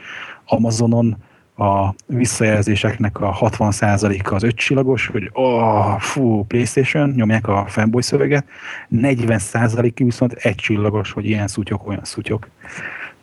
Amazonon 0.44 1.16
a 1.56 1.94
visszajelzéseknek 2.06 3.20
a 3.20 3.36
60%-a 3.40 4.34
az 4.34 4.42
ötcsillagos, 4.42 5.06
hogy 5.06 5.30
oh, 5.32 5.98
fú, 5.98 6.44
Playstation, 6.44 7.10
nyomják 7.10 7.48
a 7.48 7.64
fanboy 7.68 8.02
szöveget, 8.02 8.44
40% 8.90 9.92
viszont 9.94 10.32
egy 10.32 10.54
csillagos, 10.54 11.12
hogy 11.12 11.26
ilyen 11.26 11.48
szutyok, 11.48 11.86
olyan 11.86 12.04
szutyok. 12.04 12.48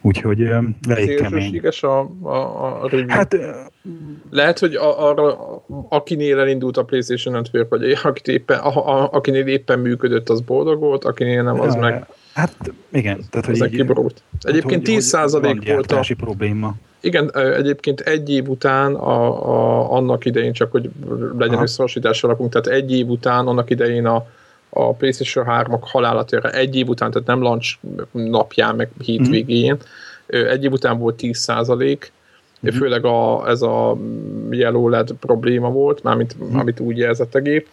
Úgyhogy 0.01 0.49
elég 0.89 1.15
kemény. 1.15 1.61
a, 1.81 1.85
a, 2.21 2.83
a 2.83 2.87
review. 2.87 3.09
Hát, 3.09 3.35
Lehet, 4.29 4.59
hogy 4.59 4.75
a, 4.75 5.09
arra, 5.09 5.37
akinél 5.89 6.39
elindult 6.39 6.77
a 6.77 6.83
PlayStation 6.83 7.33
Network, 7.33 7.69
vagy 7.69 7.97
akit 8.03 8.27
éppen, 8.27 8.59
a, 8.59 9.01
a, 9.01 9.09
akinél 9.11 9.47
éppen 9.47 9.79
működött, 9.79 10.29
az 10.29 10.41
boldog 10.41 10.79
volt, 10.79 11.03
akinél 11.03 11.43
nem, 11.43 11.59
az 11.61 11.73
ja, 11.73 11.79
meg... 11.79 12.05
Hát 12.33 12.55
igen. 12.91 13.19
Tehát, 13.29 13.45
hogy 13.45 13.55
így, 13.55 13.69
kibrult. 13.69 14.23
Hát, 14.33 14.45
egyébként 14.45 14.87
hogy, 14.87 14.97
10% 15.01 15.61
volt 15.65 15.91
a... 15.91 16.03
probléma. 16.17 16.75
Igen, 16.99 17.31
egyébként 17.35 17.99
egy 17.99 18.29
év 18.29 18.49
után, 18.49 18.93
a, 18.93 19.47
a, 19.49 19.91
annak 19.91 20.25
idején, 20.25 20.53
csak 20.53 20.71
hogy 20.71 20.89
legyen 21.37 21.61
összehasonlítás 21.61 22.23
alakunk, 22.23 22.51
tehát 22.51 22.67
egy 22.67 22.91
év 22.91 23.07
után, 23.07 23.47
annak 23.47 23.69
idején 23.69 24.05
a, 24.05 24.25
a 24.73 24.93
PlayStation 24.93 25.45
3-ak 25.49 25.81
halálatára 25.81 26.49
egy 26.49 26.75
év 26.75 26.88
után, 26.88 27.12
tehát 27.12 27.27
nem 27.27 27.41
launch 27.41 27.77
napján, 28.12 28.75
meg 28.75 28.89
hétvégén, 29.03 29.73
mm. 29.73 30.45
egy 30.45 30.63
év 30.63 30.71
után 30.71 30.97
volt 30.97 31.15
10 31.15 31.38
százalék, 31.38 32.12
mm. 32.65 32.69
főleg 32.69 33.05
a, 33.05 33.49
ez 33.49 33.62
a 33.62 33.97
Yellow 34.49 34.89
LED 34.89 35.12
probléma 35.12 35.69
volt, 35.69 36.03
mármint 36.03 36.36
mm. 36.43 36.57
amit 36.57 36.79
úgy 36.79 36.97
jelzett 36.97 37.36
a 37.36 37.39
gép, 37.39 37.67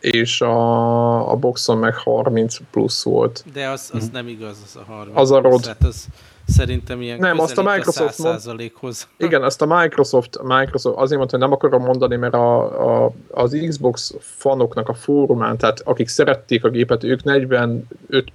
és 0.00 0.40
a, 0.40 1.30
a 1.30 1.36
boxon 1.36 1.78
meg 1.78 1.94
30 1.94 2.56
plusz 2.70 3.04
volt. 3.04 3.44
De 3.52 3.68
az, 3.68 3.90
az 3.94 4.08
mm. 4.08 4.12
nem 4.12 4.28
igaz, 4.28 4.56
az 4.64 4.76
a 4.76 4.92
30 4.92 5.18
Az 5.18 5.30
a 5.30 5.40
rod. 5.40 5.60
Tehát 5.60 5.84
az, 5.84 6.06
Szerintem 6.50 7.00
ilyen 7.00 7.18
nem, 7.18 7.38
azt 7.38 7.58
a 7.58 7.62
Microsoft 7.62 8.20
a 8.20 8.38
hoz 8.80 9.08
Igen, 9.16 9.42
azt 9.42 9.62
a 9.62 9.66
Microsoft, 9.66 10.42
Microsoft 10.42 10.96
azért 10.98 11.18
mondta, 11.18 11.38
hogy 11.38 11.48
nem 11.48 11.52
akarom 11.52 11.82
mondani, 11.82 12.16
mert 12.16 12.34
a, 12.34 13.04
a, 13.04 13.12
az 13.30 13.56
Xbox 13.68 14.14
fanoknak 14.20 14.88
a 14.88 14.94
fórumán, 14.94 15.56
tehát 15.56 15.80
akik 15.84 16.08
szerették 16.08 16.64
a 16.64 16.68
gépet, 16.68 17.04
ők 17.04 17.22
45 17.22 17.84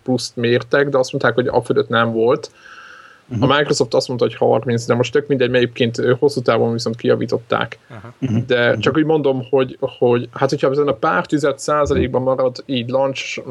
pluszt 0.04 0.36
mértek, 0.36 0.90
de 0.90 0.98
azt 0.98 1.12
mondták, 1.12 1.34
hogy 1.34 1.48
a 1.48 1.62
fölött 1.62 1.90
nem 1.90 2.12
volt. 2.12 2.52
Uh-huh. 3.30 3.50
A 3.50 3.58
Microsoft 3.58 3.94
azt 3.94 4.08
mondta, 4.08 4.26
hogy 4.26 4.36
30, 4.36 4.86
de 4.86 4.96
most 4.96 5.12
tök 5.12 5.28
mindegy, 5.28 5.50
melyiként 5.50 6.02
hosszú 6.20 6.42
távon 6.42 6.72
viszont 6.72 6.96
kijavították. 6.96 7.80
Uh-huh. 8.22 8.46
De 8.46 8.68
uh-huh. 8.68 8.80
csak 8.80 8.98
úgy 8.98 9.06
mondom, 9.06 9.48
hogy, 9.50 9.78
hogy 9.80 10.30
hát 10.32 10.50
hogyha 10.50 10.70
ezen 10.72 10.88
a 10.88 10.94
pár 10.94 11.26
tized 11.26 11.60
százalékban 11.60 12.22
marad 12.22 12.64
így 12.66 12.90
launch 12.90 13.44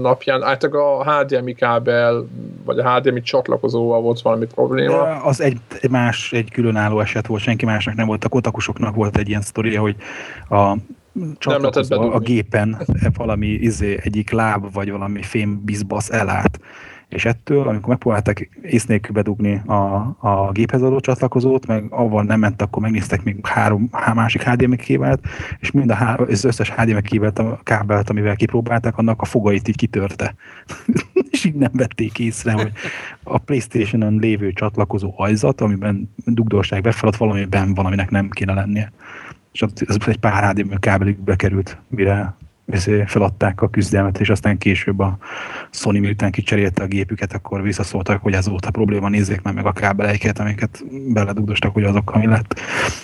napján, 0.00 0.42
általában 0.42 1.06
a 1.06 1.20
HDMI 1.20 1.54
kábel, 1.54 2.26
vagy 2.64 2.78
a 2.78 2.94
HDMI 2.94 3.20
csatlakozóval 3.20 4.00
volt 4.00 4.20
valami 4.20 4.46
probléma. 4.46 5.04
De 5.04 5.20
az 5.24 5.40
egy, 5.40 5.58
egy 5.80 5.90
más, 5.90 6.32
egy 6.32 6.50
különálló 6.50 7.00
eset 7.00 7.26
volt, 7.26 7.42
senki 7.42 7.64
másnak 7.64 7.94
nem 7.94 8.06
volt. 8.06 8.24
A 8.24 8.28
kotakusoknak 8.28 8.94
volt 8.94 9.16
egy 9.16 9.28
ilyen 9.28 9.42
sztoria, 9.42 9.80
hogy 9.80 9.96
a 10.48 10.76
csatlakozó 11.38 12.10
a 12.10 12.18
gépen 12.18 12.86
valami 13.16 13.46
izé, 13.46 13.98
egyik 14.02 14.30
láb, 14.30 14.72
vagy 14.72 14.90
valami 14.90 15.22
fém 15.22 15.62
bizbasz 15.64 16.10
elállt 16.10 16.58
és 17.12 17.24
ettől, 17.24 17.68
amikor 17.68 17.88
megpróbálták 17.88 18.50
ész 18.62 18.86
nélkül 18.86 19.14
bedugni 19.14 19.62
a, 19.66 19.74
a 20.18 20.50
géphez 20.52 20.82
adó 20.82 21.00
csatlakozót, 21.00 21.66
meg 21.66 21.84
avval 21.90 22.22
nem 22.22 22.40
ment, 22.40 22.62
akkor 22.62 22.82
megnéztek 22.82 23.22
még 23.22 23.46
három 23.46 23.88
há, 23.92 24.12
másik 24.12 24.42
HDMI 24.42 24.76
kébelt, 24.76 25.20
és 25.60 25.70
mind 25.70 25.90
a 25.90 25.94
há, 25.94 26.14
az 26.14 26.44
összes 26.44 26.70
HDMI 26.70 27.02
kébelt, 27.02 27.38
a 27.38 27.60
kábelt, 27.62 28.10
amivel 28.10 28.36
kipróbálták, 28.36 28.98
annak 28.98 29.20
a 29.22 29.24
fogait 29.24 29.68
így 29.68 29.76
kitörte. 29.76 30.34
és 31.30 31.44
így 31.44 31.54
nem 31.54 31.70
vették 31.72 32.18
észre, 32.18 32.52
hogy 32.52 32.72
a 33.22 33.38
Playstation-on 33.38 34.18
lévő 34.18 34.52
csatlakozó 34.52 35.14
ajzat, 35.16 35.60
amiben 35.60 36.14
dugdolság 36.24 36.82
befelad, 36.82 37.18
valamiben 37.18 37.74
valaminek 37.74 38.10
nem 38.10 38.28
kéne 38.28 38.54
lennie. 38.54 38.92
És 39.52 39.62
az 39.62 39.98
egy 40.06 40.18
pár 40.18 40.54
HDMI 40.54 40.76
kábelig 40.78 41.18
bekerült, 41.18 41.76
mire 41.88 42.34
feladták 43.06 43.62
a 43.62 43.70
küzdelmet, 43.70 44.20
és 44.20 44.30
aztán 44.30 44.58
később 44.58 44.98
a 44.98 45.18
Sony 45.70 46.00
miután 46.00 46.30
kicserélte 46.30 46.82
a 46.82 46.86
gépüket, 46.86 47.32
akkor 47.32 47.62
visszaszóltak, 47.62 48.22
hogy 48.22 48.32
ez 48.32 48.48
volt 48.48 48.66
a 48.66 48.70
probléma, 48.70 49.08
nézzék 49.08 49.42
meg 49.42 49.54
meg 49.54 49.66
a 49.66 49.72
kábeleiket, 49.72 50.38
amiket 50.38 50.84
beledugdostak, 51.12 51.72
hogy 51.72 51.84
azok, 51.84 52.10
ami 52.10 52.26
lett. 52.26 52.60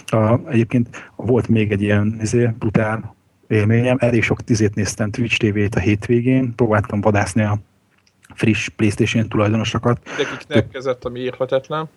A, 0.07 0.41
egyébként 0.49 1.11
volt 1.17 1.49
még 1.49 1.73
egy 1.73 1.83
ilyen 1.83 2.19
izé, 2.21 2.51
brutál 2.59 3.17
élményem. 3.49 3.97
Elég 4.01 4.23
sok 4.23 4.43
tizét 4.43 4.75
néztem 4.75 5.11
Twitch 5.11 5.37
TV-t 5.37 5.75
a 5.75 5.81
hétvégén, 5.81 6.55
próbáltam 6.55 7.01
vadászni 7.01 7.43
a 7.43 7.59
friss 8.35 8.69
Playstation 8.69 9.29
tulajdonosokat. 9.29 10.01
Nekik 10.49 10.71
kezett, 10.73 11.05
ami 11.05 11.21
érhetetlen. 11.21 11.89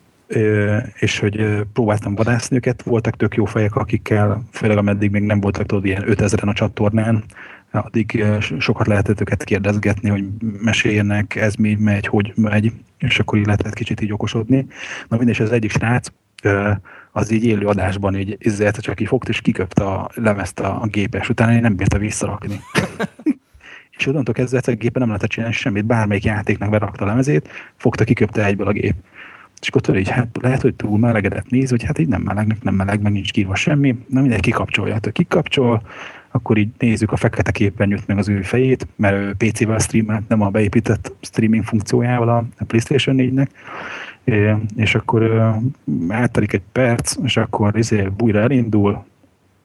És 1.00 1.20
hogy 1.20 1.62
próbáltam 1.74 2.16
vadászni 2.16 2.56
őket, 2.56 2.82
voltak 2.82 3.16
tök 3.16 3.36
jó 3.36 3.46
fejek, 3.46 3.76
akikkel, 3.76 4.44
főleg 4.52 4.78
ameddig 4.78 5.12
még 5.12 5.24
nem 5.24 5.40
voltak 5.40 5.66
tudod 5.66 5.86
ilyen 5.86 6.04
5000-en 6.08 6.48
a 6.48 6.54
csatornán, 6.54 7.24
addig 7.72 8.24
sokat 8.60 8.88
lehetett 8.88 9.22
őket 9.22 9.44
kérdezgetni, 9.44 10.10
hogy 10.10 10.24
meséljenek, 10.62 11.36
ez 11.36 11.56
mi 11.56 11.76
megy, 11.80 12.08
hogy 12.08 12.34
megy, 12.36 12.72
és 12.98 13.20
akkor 13.20 13.38
így 13.38 13.46
lehetett 13.46 13.74
kicsit 13.74 14.02
így 14.02 14.14
okosodni. 14.14 14.66
Na 15.08 15.18
mindegy, 15.18 15.42
az 15.42 15.52
egyik 15.52 15.72
srác, 15.72 16.08
az 17.12 17.32
így 17.32 17.46
élő 17.46 17.66
adásban 17.66 18.16
így 18.16 18.38
ezért 18.40 18.82
csak 18.82 19.02
így 19.02 19.08
fogta 19.08 19.30
és 19.30 19.42
kiköpte 19.42 19.84
a 19.84 20.10
lemezt 20.14 20.60
a, 20.60 20.82
a 20.82 20.86
gépes, 20.86 21.30
utána 21.30 21.54
én 21.54 21.62
nem 21.62 21.76
bírta 21.76 21.98
visszarakni. 21.98 22.60
és 23.98 24.08
onnantól 24.08 24.34
kezdve 24.34 24.58
egyszer 24.58 24.74
a 24.74 24.78
gépen 24.78 25.02
nem 25.02 25.08
lehetett 25.08 25.30
csinálni 25.30 25.56
semmit, 25.56 25.86
bármelyik 25.86 26.24
játéknak 26.24 26.70
berakta 26.70 27.04
a 27.04 27.08
lemezét, 27.08 27.50
fogta, 27.78 28.04
kiköpte 28.04 28.46
egyből 28.46 28.68
a 28.68 28.72
gép. 28.72 28.96
És 29.62 29.68
akkor 29.68 29.82
tudod, 29.82 30.00
így, 30.00 30.10
hát 30.10 30.28
lehet, 30.42 30.62
hogy 30.62 30.76
túl 30.76 30.98
melegedett 30.98 31.50
néz, 31.50 31.70
hogy 31.70 31.84
hát 31.84 32.00
így 32.00 32.08
nem 32.08 32.22
melegnek, 32.22 32.64
nem 32.64 32.74
meleg, 32.74 33.02
meg 33.02 33.12
nincs 33.12 33.32
kírva 33.32 33.56
semmi, 33.56 33.96
na 34.08 34.22
mindegy, 34.22 34.40
kikapcsolja. 34.40 34.94
Hát 34.94 35.12
kikapcsol, 35.12 35.82
akkor 36.32 36.58
így 36.58 36.70
nézzük 36.78 37.12
a 37.12 37.16
fekete 37.16 37.52
képernyőt, 37.52 38.08
meg 38.08 38.18
az 38.18 38.30
ő 38.30 38.42
fejét, 38.42 38.88
mert 38.96 39.16
ő 39.16 39.34
PC-vel 39.38 39.80
streamelt, 39.80 40.28
nem 40.28 40.42
a 40.42 40.50
beépített 40.50 41.14
streaming 41.22 41.64
funkciójával 41.64 42.30
a 42.30 42.64
PlayStation 42.68 43.16
4-nek, 43.20 43.48
és 44.76 44.96
akkor 44.96 45.52
eltelik 46.10 46.54
egy 46.54 46.62
perc, 46.72 47.16
és 47.24 47.38
akkor 47.38 47.78
izé 47.78 48.08
újra 48.20 48.40
elindul, 48.40 49.04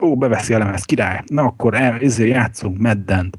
ó, 0.01 0.17
beveszi 0.17 0.55
a 0.55 0.59
lemez, 0.59 0.85
király, 0.85 1.23
na 1.27 1.43
akkor 1.43 1.75
el, 1.75 2.01
izé 2.01 2.29
játszunk 2.29 2.79
meddent, 2.79 3.37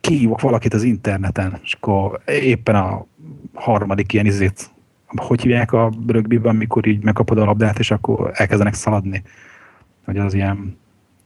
kihívok 0.00 0.40
valakit 0.40 0.74
az 0.74 0.82
interneten, 0.82 1.58
és 1.62 1.72
akkor 1.72 2.20
éppen 2.26 2.74
a 2.74 3.06
harmadik 3.54 4.12
ilyen 4.12 4.26
izét, 4.26 4.70
hogy 5.06 5.42
hívják 5.42 5.72
a 5.72 5.92
rögbiben, 6.06 6.54
amikor 6.54 6.86
így 6.86 7.04
megkapod 7.04 7.38
a 7.38 7.44
labdát, 7.44 7.78
és 7.78 7.90
akkor 7.90 8.30
elkezdenek 8.34 8.74
szaladni. 8.74 9.22
Hogy 10.04 10.18
az 10.18 10.34
ilyen, 10.34 10.76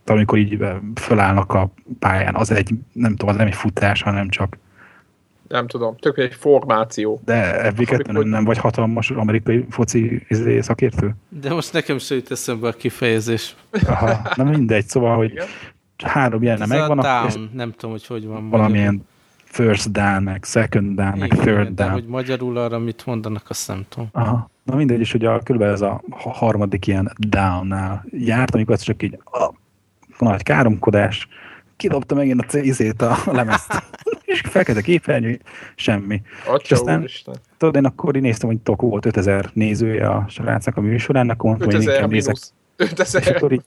amikor 0.09 0.39
így 0.39 0.67
fölállnak 0.95 1.53
a 1.53 1.71
pályán, 1.99 2.35
az 2.35 2.51
egy, 2.51 2.71
nem 2.93 3.11
tudom, 3.11 3.29
az 3.29 3.37
nem 3.37 3.47
egy 3.47 3.55
futás, 3.55 4.03
hanem 4.03 4.29
csak 4.29 4.59
nem 5.49 5.67
tudom, 5.67 5.97
tök 5.97 6.19
egy 6.19 6.35
formáció. 6.35 7.21
De 7.25 7.71
fb 7.71 7.85
2 7.85 8.13
nem, 8.13 8.29
nem 8.29 8.45
vagy 8.45 8.59
hatalmas 8.59 9.11
amerikai 9.11 9.67
foci 9.71 10.27
izé, 10.29 10.61
szakértő? 10.61 11.15
De 11.29 11.55
most 11.55 11.73
nekem 11.73 11.99
se 11.99 12.15
jut 12.15 12.31
eszembe 12.31 12.69
a 12.69 12.73
kifejezés. 12.73 13.57
Aha, 13.87 14.29
na 14.35 14.45
mindegy, 14.45 14.87
szóval, 14.87 15.17
hogy 15.17 15.31
Igen? 15.31 15.47
három 16.05 16.43
jelne 16.43 16.67
megvan. 16.67 16.99
A 16.99 17.03
down, 17.03 17.51
nem 17.53 17.73
tudom, 17.73 17.91
hogy 17.91 18.07
hogy 18.07 18.27
van. 18.27 18.49
Valamilyen 18.49 18.85
magyarul. 18.85 19.07
first 19.45 19.93
down, 19.93 20.23
meg 20.23 20.45
second 20.45 20.97
down, 20.97 21.17
Igen, 21.17 21.29
meg 21.29 21.39
third 21.39 21.57
down. 21.57 21.75
De 21.75 21.89
hogy 21.89 22.07
magyarul 22.07 22.57
arra 22.57 22.79
mit 22.79 23.07
mondanak, 23.07 23.45
azt 23.49 23.69
nem 23.69 23.85
tudom. 23.89 24.09
Aha. 24.13 24.51
Na 24.63 24.77
mindegy, 24.77 25.01
és 25.01 25.13
hogy 25.13 25.25
a, 25.25 25.39
körülbelül 25.39 25.75
ez 25.75 25.81
a 25.81 26.03
harmadik 26.11 26.87
ilyen 26.87 27.13
down-nál 27.19 28.05
járt, 28.11 28.55
amikor 28.55 28.75
ez 28.75 28.81
csak 28.81 29.03
így 29.03 29.19
a, 29.25 29.53
nagy 30.19 30.43
káromkodás, 30.43 31.29
kidobta 31.77 32.15
megint 32.15 32.55
a 32.55 32.59
izét 32.59 33.03
a 33.03 33.17
lemezt. 33.33 33.83
és 34.25 34.41
fekete 34.41 34.81
képernyő, 34.81 35.41
semmi. 35.75 36.23
Atya 36.47 36.63
és 36.65 36.71
aztán, 36.71 36.99
Úristen. 36.99 37.35
tudod, 37.57 37.77
én 37.77 37.85
akkor 37.85 38.17
én 38.17 38.23
néztem, 38.23 38.49
hogy 38.49 38.59
tök 38.59 38.81
volt 38.81 39.07
5000 39.07 39.51
nézője 39.53 40.09
a 40.09 40.27
srácnak 40.29 40.77
a 40.77 40.81
műsorán, 40.81 41.31
akkor 41.31 41.51
mondtam, 41.51 41.71
hogy 41.71 41.83
inkább 41.83 42.11
nézek. 42.11 42.37
És 42.77 43.27
akkor, 43.27 43.53
így, 43.53 43.63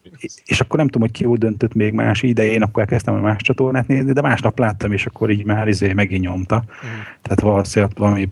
és 0.46 0.60
akkor 0.60 0.78
nem 0.78 0.88
tudom, 0.88 1.02
hogy 1.02 1.12
ki 1.18 1.26
úgy 1.26 1.40
döntött 1.40 1.74
még 1.74 1.94
más 1.94 2.24
idején, 2.24 2.62
akkor 2.62 2.82
elkezdtem 2.82 3.14
a 3.14 3.20
más 3.20 3.42
csatornát 3.42 3.88
nézni, 3.88 4.12
de 4.12 4.22
másnap 4.22 4.60
láttam, 4.60 4.92
és 4.92 5.06
akkor 5.06 5.30
így 5.30 5.46
már 5.46 5.68
izé 5.68 5.94
megint 5.94 6.24
nyomta. 6.24 6.64
Mm. 6.66 6.90
Tehát 7.22 7.40
valószínűleg 7.42 7.96
valami 7.98 8.30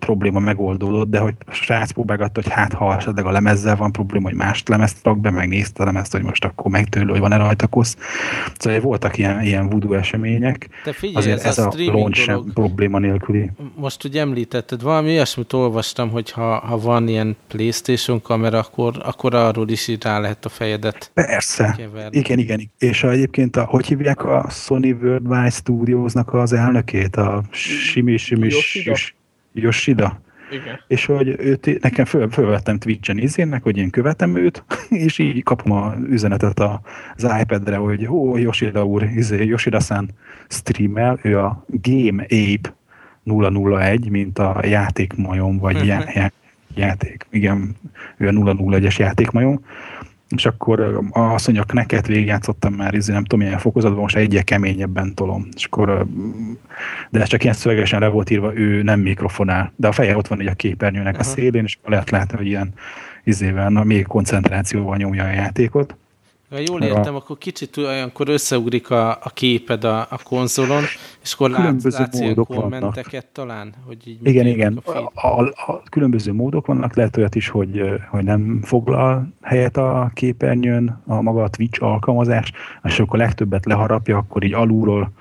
probléma 0.00 0.38
megoldódott, 0.38 1.10
de 1.10 1.18
hogy 1.18 1.34
a 1.46 1.52
srác 1.52 1.90
próbálgatta, 1.90 2.40
hogy 2.42 2.52
hát 2.52 2.72
ha 2.72 2.96
esetleg 2.96 3.26
a 3.26 3.30
lemezzel 3.30 3.76
van 3.76 3.92
probléma, 3.92 4.28
hogy 4.28 4.36
más 4.36 4.62
lemezt 4.66 4.96
rak 5.02 5.20
be, 5.20 5.30
megnézte 5.30 5.82
a 5.82 5.86
lemezt, 5.86 6.12
hogy 6.12 6.22
most 6.22 6.44
akkor 6.44 6.70
megtörlő, 6.70 7.10
hogy 7.10 7.20
van-e 7.20 7.36
rajta 7.36 7.66
kosz. 7.66 7.96
Szóval 8.58 8.80
voltak 8.80 9.18
ilyen, 9.18 9.42
ilyen 9.42 9.68
voodoo 9.68 9.92
események. 9.94 10.68
De 10.84 10.92
figyelj, 10.92 11.16
Azért 11.16 11.38
ez, 11.38 11.58
ez 11.58 11.58
a, 11.58 11.68
a 11.68 11.72
launch 11.76 12.18
sem 12.18 12.44
probléma 12.54 12.98
nélküli. 12.98 13.50
Most 13.74 14.04
ugye 14.04 14.20
említetted, 14.20 14.82
valami 14.82 15.08
olyasmit 15.08 15.52
olvastam, 15.52 16.10
hogy 16.10 16.30
ha, 16.30 16.58
ha 16.58 16.78
van 16.78 17.08
ilyen 17.08 17.36
Playstation 17.48 18.22
kamera, 18.22 18.58
akkor, 18.58 18.94
akkor 19.04 19.34
arról 19.34 19.68
is 19.68 19.88
így 19.88 20.02
rá 20.02 20.18
lehet 20.18 20.44
a 20.44 20.48
fejedet 20.48 21.10
Persze. 21.14 21.74
Keverni. 21.76 22.18
Igen, 22.18 22.38
igen. 22.38 22.70
És 22.78 23.02
a, 23.02 23.10
egyébként, 23.10 23.56
a, 23.56 23.64
hogy 23.64 23.86
hívják 23.86 24.24
a 24.24 24.46
Sony 24.50 24.98
Worldwide 25.02 25.50
Studiosnak 25.50 26.34
az 26.34 26.52
elnökét? 26.52 27.16
A 27.16 27.42
Simi 27.50 28.16
Simi 28.16 28.48
Yoshida. 28.48 28.96
Igen. 30.50 30.80
És 30.86 31.04
hogy 31.04 31.34
őt, 31.38 31.80
nekem 31.82 32.04
föl, 32.04 32.30
fölvettem 32.30 32.78
Twitch-en 32.78 33.18
izénnek, 33.18 33.62
hogy 33.62 33.76
én 33.76 33.90
követem 33.90 34.36
őt, 34.36 34.64
és 35.06 35.18
így 35.18 35.42
kapom 35.42 35.72
az 35.72 35.94
üzenetet 36.08 36.60
az 36.60 37.28
iPad-re, 37.40 37.76
hogy 37.76 38.06
ó, 38.06 38.36
Yoshida 38.36 38.84
úr, 38.84 39.02
izé, 39.02 39.44
Yoshida-san 39.44 40.10
streamel, 40.48 41.18
ő 41.22 41.38
a 41.38 41.64
Game 41.66 42.22
Ape 42.22 42.74
001, 43.24 44.10
mint 44.10 44.38
a 44.38 44.60
játékmajom, 44.66 45.58
vagy 45.58 45.86
já, 45.86 46.30
játék, 46.74 47.26
igen, 47.30 47.76
ő 48.16 48.28
a 48.28 48.32
001-es 48.32 48.96
játékmajom, 48.96 49.64
és 50.36 50.46
akkor 50.46 51.00
azt 51.10 51.46
mondja, 51.46 51.64
a 51.64 51.70
Kneket 51.70 52.06
végigjátszottam 52.06 52.72
már, 52.72 52.94
izé, 52.94 53.12
nem 53.12 53.24
tudom 53.24 53.44
milyen 53.44 53.58
fokozatban, 53.58 54.00
most 54.00 54.16
egyre 54.16 54.42
keményebben 54.42 55.14
tolom. 55.14 55.48
És 55.56 55.64
akkor, 55.64 56.06
de 57.10 57.20
ez 57.20 57.28
csak 57.28 57.42
ilyen 57.42 57.54
szövegesen 57.54 58.00
le 58.00 58.08
volt 58.08 58.30
írva, 58.30 58.54
ő 58.54 58.82
nem 58.82 59.00
mikrofonál, 59.00 59.72
de 59.76 59.88
a 59.88 59.92
feje 59.92 60.16
ott 60.16 60.28
van 60.28 60.40
egy 60.40 60.46
a 60.46 60.54
képernyőnek 60.54 61.14
uh-huh. 61.14 61.28
a 61.28 61.34
szélén, 61.34 61.64
és 61.64 61.78
lehet 61.84 62.10
látni, 62.10 62.36
hogy 62.36 62.46
ilyen 62.46 62.72
izével, 63.24 63.68
na, 63.68 63.84
még 63.84 64.06
koncentrációval 64.06 64.96
nyomja 64.96 65.24
a 65.24 65.30
játékot. 65.30 65.96
Ha 66.50 66.58
jól 66.66 66.82
értem, 66.82 67.14
a... 67.14 67.16
akkor 67.16 67.38
kicsit 67.38 67.76
olyankor 67.76 68.28
összeugrik 68.28 68.90
a, 68.90 69.10
a 69.10 69.30
képed 69.34 69.84
a, 69.84 70.00
a 70.00 70.18
konzolon, 70.24 70.82
és 71.22 71.32
akkor 71.32 71.50
látsz, 71.50 71.98
látsz 71.98 72.20
ilyen 72.20 72.34
kommenteket 72.34 73.10
vannak. 73.10 73.32
talán? 73.32 73.74
Hogy 73.86 74.08
így 74.08 74.26
igen, 74.26 74.46
igen. 74.46 74.80
A, 74.84 75.26
a, 75.28 75.42
a, 75.42 75.82
különböző 75.90 76.32
módok 76.32 76.66
vannak, 76.66 76.94
lehet 76.94 77.16
olyat 77.16 77.34
is, 77.34 77.48
hogy, 77.48 77.82
hogy 78.08 78.24
nem 78.24 78.60
foglal 78.62 79.32
helyet 79.42 79.76
a 79.76 80.10
képernyőn 80.14 81.02
a 81.06 81.20
maga 81.20 81.42
a 81.42 81.48
Twitch 81.48 81.82
alkalmazás, 81.82 82.52
és 82.82 83.00
akkor 83.00 83.18
legtöbbet 83.18 83.66
leharapja, 83.66 84.16
akkor 84.16 84.44
így 84.44 84.54
alulról 84.54 85.12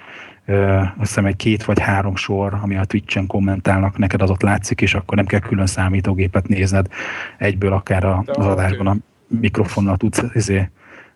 azt 0.98 0.98
hiszem 0.98 1.26
egy 1.26 1.36
két 1.36 1.64
vagy 1.64 1.80
három 1.80 2.16
sor, 2.16 2.58
ami 2.62 2.76
a 2.76 2.86
Twitch-en 2.86 3.28
kommentálnak, 3.28 3.98
neked 3.98 4.22
az 4.22 4.30
ott 4.30 4.42
látszik, 4.42 4.82
és 4.82 4.94
akkor 4.94 5.18
nem 5.18 5.26
kell 5.26 5.40
külön 5.40 5.66
számítógépet 5.66 6.48
nézned, 6.48 6.88
egyből 7.38 7.74
akár 7.74 8.04
a, 8.04 8.24
az 8.26 8.46
adásban 8.46 8.88
a 8.88 8.96
mikrofonnal 9.28 9.98
tudsz 9.98 10.24
ezért 10.34 10.70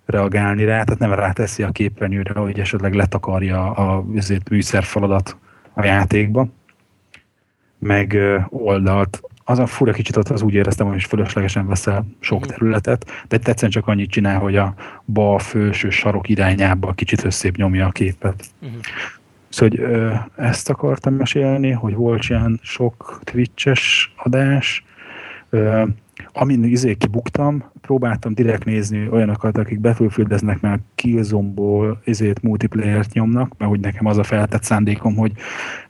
reagálni 0.06 0.66
rá, 0.66 0.84
tehát 0.84 1.00
nem 1.00 1.14
ráteszi 1.14 1.64
a 1.64 1.72
képernyőre, 1.72 2.40
hogy 2.40 2.60
esetleg 2.60 2.94
letakarja 2.94 3.72
a 3.72 4.04
azért 4.16 4.50
műszerfaladat 4.50 5.38
a 5.74 5.86
játékba, 5.86 6.48
meg 7.80 8.18
oldalt. 8.50 9.22
Az 9.46 9.60
a 9.60 9.66
fura 9.66 9.92
kicsit 9.92 10.18
ott 10.18 10.30
az 10.30 10.42
úgy 10.42 10.54
éreztem, 10.54 10.88
hogy 10.88 11.04
fölöslegesen 11.04 11.68
veszel 11.68 12.06
sok 12.20 12.46
területet, 12.46 13.26
de 13.28 13.38
tetszene 13.38 13.72
csak 13.72 13.88
annyit 13.88 14.10
csinál, 14.10 14.40
hogy 14.40 14.56
a 14.56 14.74
bal 15.06 15.40
felső 15.40 15.90
sarok 15.90 16.30
irányába 16.30 16.92
kicsit 16.92 17.24
összép 17.24 17.56
nyomja 17.56 17.86
a 17.86 17.92
képet. 17.92 18.46
Uh-huh. 18.62 18.80
Szóval, 19.50 19.78
hogy 19.78 19.80
ö, 19.80 20.14
ezt 20.36 20.70
akartam 20.70 21.14
mesélni, 21.14 21.72
hogy 21.72 21.96
volt 21.96 22.26
ilyen 22.30 22.60
sok 22.62 23.20
Twitches 23.24 24.14
adás, 24.18 24.86
ö, 25.50 25.84
amin 26.34 26.64
izé 26.64 26.94
kibuktam, 26.94 27.72
próbáltam 27.82 28.34
direkt 28.34 28.66
nézni 28.66 29.08
olyanokat, 29.10 29.58
akik 29.58 29.80
battlefield 29.80 30.62
mert 30.62 30.82
Killzone-ból 30.96 32.02
izét 32.06 32.42
multiplayer-t 32.42 33.14
nyomnak, 33.14 33.58
mert 33.58 33.72
hogy 33.72 33.80
nekem 33.80 34.06
az 34.06 34.18
a 34.18 34.24
feltett 34.24 34.64
szándékom, 34.64 35.16
hogy 35.16 35.32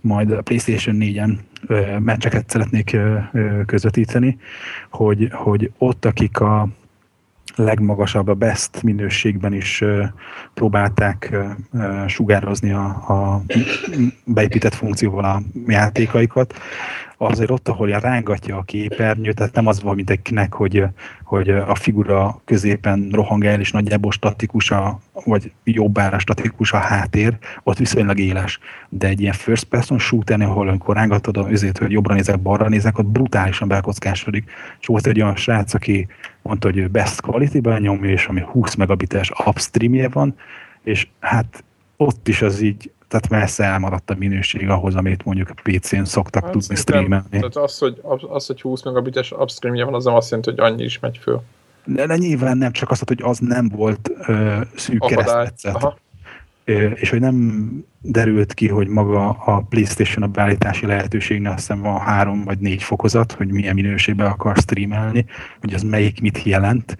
majd 0.01 0.31
a 0.31 0.41
PlayStation 0.41 0.97
4-en 0.99 1.37
meccseket 1.99 2.49
szeretnék 2.49 2.93
ö, 2.93 3.17
ö, 3.31 3.61
közvetíteni, 3.65 4.37
hogy, 4.89 5.29
hogy 5.31 5.71
ott, 5.77 6.05
akik 6.05 6.39
a 6.39 6.67
legmagasabb, 7.55 8.27
a 8.27 8.33
best 8.33 8.83
minőségben 8.83 9.53
is 9.53 9.81
ö, 9.81 10.03
próbálták 10.53 11.29
ö, 11.31 11.45
ö, 11.73 12.07
sugározni 12.07 12.71
a, 12.71 12.85
a 12.85 13.43
beépített 14.25 14.73
funkcióval 14.73 15.23
a 15.23 15.41
játékaikat, 15.67 16.53
azért 17.25 17.49
ott, 17.49 17.67
ahol 17.67 17.87
rángatja 17.87 18.57
a 18.57 18.61
képernyő, 18.61 19.33
tehát 19.33 19.53
nem 19.53 19.67
az 19.67 19.81
van, 19.81 19.95
mint 19.95 20.09
egy 20.09 20.21
kinek, 20.21 20.53
hogy, 20.53 20.83
hogy 21.23 21.49
a 21.49 21.75
figura 21.75 22.41
középen 22.45 23.09
rohang 23.11 23.45
el, 23.45 23.59
és 23.59 23.71
nagyjából 23.71 24.11
statikus, 24.11 24.71
a, 24.71 24.99
vagy 25.25 25.51
jobbára 25.63 26.19
statikus 26.19 26.71
a 26.71 26.77
háttér, 26.77 27.37
ott 27.63 27.77
viszonylag 27.77 28.19
éles. 28.19 28.59
De 28.89 29.07
egy 29.07 29.21
ilyen 29.21 29.33
first 29.33 29.63
person 29.63 29.99
shooter 29.99 30.41
ahol 30.41 30.67
amikor 30.67 30.95
rángatod 30.95 31.37
azért, 31.37 31.77
hogy 31.77 31.91
jobbra 31.91 32.13
nézek, 32.13 32.39
balra 32.39 32.69
nézek, 32.69 32.97
ott 32.97 33.05
brutálisan 33.05 33.67
belkockásodik. 33.67 34.51
És 34.79 34.87
volt 34.87 35.07
egy 35.07 35.21
olyan 35.21 35.35
srác, 35.35 35.73
aki 35.73 36.07
mondta, 36.41 36.71
hogy 36.71 36.91
best 36.91 37.21
quality-ben 37.21 37.81
nyomja, 37.81 38.09
és 38.09 38.25
ami 38.25 38.41
20 38.45 38.75
megabites 38.75 39.31
upstreamje 39.45 40.09
van, 40.09 40.35
és 40.83 41.07
hát 41.19 41.63
ott 41.97 42.27
is 42.27 42.41
az 42.41 42.61
így, 42.61 42.91
tehát 43.13 43.41
messze 43.43 43.63
elmaradt 43.63 44.09
a 44.09 44.15
minőség 44.17 44.69
ahhoz, 44.69 44.95
amit 44.95 45.25
mondjuk 45.25 45.49
a 45.49 45.53
PC-n 45.63 46.03
szoktak 46.03 46.43
hát, 46.43 46.51
tudni 46.51 46.75
streamelni. 46.75 47.29
Tehát 47.29 47.55
az 47.55 47.77
hogy, 47.77 48.01
az, 48.29 48.45
hogy 48.45 48.61
20 48.61 48.83
megabites 48.83 49.31
upstreamje 49.31 49.85
van, 49.85 49.93
az 49.93 50.05
nem 50.05 50.13
azt 50.13 50.29
jelenti, 50.29 50.49
hogy 50.49 50.59
annyi 50.59 50.83
is 50.83 50.99
megy 50.99 51.17
föl. 51.17 51.41
De, 51.85 52.05
de 52.05 52.17
nyilván 52.17 52.57
nem, 52.57 52.71
csak 52.71 52.91
azt, 52.91 53.07
hogy 53.07 53.21
az 53.23 53.39
nem 53.39 53.69
volt 53.69 54.11
ö, 54.27 54.57
szűk 54.75 54.99
keresztmetszet. 54.99 55.95
És 56.95 57.09
hogy 57.09 57.19
nem 57.19 57.67
derült 58.01 58.53
ki, 58.53 58.67
hogy 58.67 58.87
maga 58.87 59.29
a 59.29 59.61
PlayStation 59.69 60.23
a 60.23 60.27
beállítási 60.27 60.85
lehetőségnél 60.85 61.49
azt 61.49 61.59
hiszem 61.59 61.81
van 61.81 61.99
három 61.99 62.43
vagy 62.43 62.59
négy 62.59 62.83
fokozat, 62.83 63.31
hogy 63.31 63.51
milyen 63.51 63.75
minőségben 63.75 64.27
akar 64.27 64.57
streamelni, 64.57 65.25
hogy 65.59 65.73
az 65.73 65.81
melyik 65.81 66.21
mit 66.21 66.43
jelent, 66.43 66.97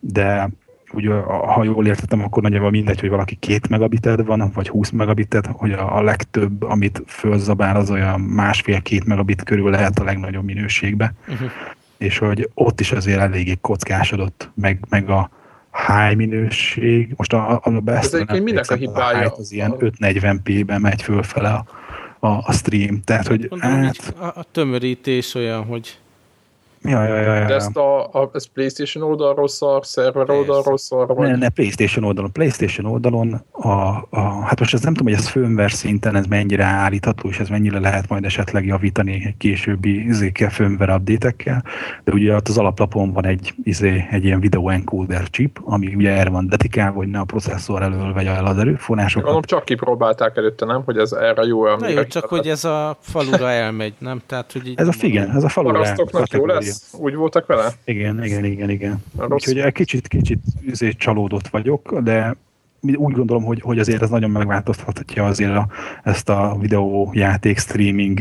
de 0.00 0.50
úgy, 0.94 1.10
ha 1.26 1.64
jól 1.64 1.86
értettem, 1.86 2.22
akkor 2.22 2.42
nagyjából 2.42 2.70
mindegy, 2.70 3.00
hogy 3.00 3.08
valaki 3.08 3.34
két 3.34 3.68
megabited 3.68 4.24
van, 4.24 4.50
vagy 4.54 4.68
20 4.68 4.90
megabited, 4.90 5.46
hogy 5.46 5.72
a, 5.72 5.96
a 5.96 6.02
legtöbb, 6.02 6.62
amit 6.62 7.02
fölzabál, 7.06 7.76
az 7.76 7.90
olyan 7.90 8.20
másfél-két 8.20 9.04
megabit 9.04 9.42
körül 9.42 9.70
lehet 9.70 9.98
a 9.98 10.04
legnagyobb 10.04 10.44
minőségbe. 10.44 11.14
Uh-huh. 11.28 11.50
És 11.98 12.18
hogy 12.18 12.50
ott 12.54 12.80
is 12.80 12.92
azért 12.92 13.20
eléggé 13.20 13.58
kockásodott, 13.60 14.50
meg, 14.54 14.84
meg 14.88 15.10
a 15.10 15.30
high 15.86 16.16
minőség. 16.16 17.14
Most 17.16 17.32
a, 17.32 17.60
a 17.64 17.70
best 17.70 18.14
Ez 18.14 18.22
nem 18.26 18.42
minek 18.42 18.70
a 18.70 18.74
hibája? 18.74 19.28
A 19.28 19.36
az 19.36 19.52
ilyen 19.52 19.74
540p-ben 19.78 20.80
megy 20.80 21.02
fölfele 21.02 21.48
a, 21.48 21.64
a, 22.26 22.28
a 22.28 22.52
stream. 22.52 23.00
Tehát, 23.04 23.26
hogy 23.26 23.46
Mondom, 23.50 23.70
hát, 23.70 24.14
a, 24.18 24.24
a 24.24 24.44
tömörítés 24.50 25.34
olyan, 25.34 25.64
hogy 25.64 25.98
Ja, 26.84 27.04
ja, 27.04 27.16
ja, 27.16 27.34
ja. 27.34 27.46
De 27.46 27.54
ezt 27.54 27.76
a, 27.76 28.04
a 28.04 28.30
ez 28.32 28.44
PlayStation 28.44 29.04
oldalról 29.04 29.48
szar, 29.48 29.86
szerver 29.86 30.30
oldalról 30.30 30.78
szar? 30.78 31.06
Vagy? 31.06 31.28
Ne, 31.28 31.36
ne, 31.36 31.48
PlayStation 31.48 32.04
oldalon. 32.04 32.32
PlayStation 32.32 32.86
oldalon, 32.86 33.44
a, 33.50 33.68
a, 34.10 34.20
hát 34.44 34.58
most 34.58 34.74
ez 34.74 34.82
nem 34.82 34.94
tudom, 34.94 35.12
hogy 35.12 35.22
ez 35.22 35.28
firmware 35.28 35.68
szinten 35.68 36.16
ez 36.16 36.26
mennyire 36.26 36.64
állítható, 36.64 37.28
és 37.28 37.38
ez 37.38 37.48
mennyire 37.48 37.80
lehet 37.80 38.08
majd 38.08 38.24
esetleg 38.24 38.66
javítani 38.66 39.12
egy 39.12 39.36
későbbi 39.36 40.06
izékkel, 40.06 40.50
firmware 40.50 40.94
update 40.94 41.62
de 42.04 42.12
ugye 42.12 42.34
ott 42.34 42.48
az 42.48 42.58
alaplapon 42.58 43.12
van 43.12 43.26
egy, 43.26 43.54
izé, 43.62 44.06
egy 44.10 44.24
ilyen 44.24 44.40
video 44.40 44.68
encoder 44.68 45.30
chip, 45.30 45.60
ami 45.64 45.94
ugye 45.94 46.10
erre 46.10 46.30
van 46.30 46.48
dedikálva, 46.48 46.96
hogy 46.96 47.08
ne 47.08 47.18
a 47.18 47.24
processzor 47.24 47.82
elől 47.82 48.12
vegye 48.12 48.30
el 48.30 48.46
az 48.46 48.58
erőforrásokat. 48.58 49.22
Gondolom 49.22 49.42
csak 49.42 49.64
kipróbálták 49.64 50.36
előtte, 50.36 50.64
nem? 50.64 50.82
Hogy 50.84 50.98
ez 50.98 51.12
erre 51.12 51.42
jó. 51.42 51.76
Na 51.76 51.88
jó, 51.88 52.04
csak 52.04 52.24
hogy 52.24 52.46
ez 52.46 52.64
a 52.64 52.96
falura 53.00 53.50
elmegy, 53.50 53.94
nem? 53.98 54.20
Tehát, 54.26 54.52
hogy 54.52 54.66
így 54.66 54.78
ez 54.78 54.88
a 54.88 54.92
figen, 54.92 55.36
ez 55.36 55.44
a 55.44 55.48
falura. 55.48 55.94
jó 56.32 56.46
lesz? 56.46 56.71
Úgy 56.92 57.14
voltak 57.14 57.46
vele? 57.46 57.72
Igen, 57.84 58.24
igen, 58.24 58.44
igen, 58.44 58.70
igen. 58.70 59.04
Úgyhogy 59.28 59.58
egy 59.58 59.72
kicsit, 59.72 60.08
kicsit 60.08 60.38
azért 60.70 60.98
csalódott 60.98 61.48
vagyok, 61.48 61.98
de 61.98 62.36
úgy 62.80 63.14
gondolom, 63.14 63.44
hogy, 63.44 63.60
hogy 63.60 63.78
azért 63.78 64.02
ez 64.02 64.10
nagyon 64.10 64.30
megváltoztathatja 64.30 65.24
azért 65.24 65.56
a, 65.56 65.66
ezt 66.02 66.28
a 66.28 66.56
videójáték 66.60 67.58
streaming 67.58 68.20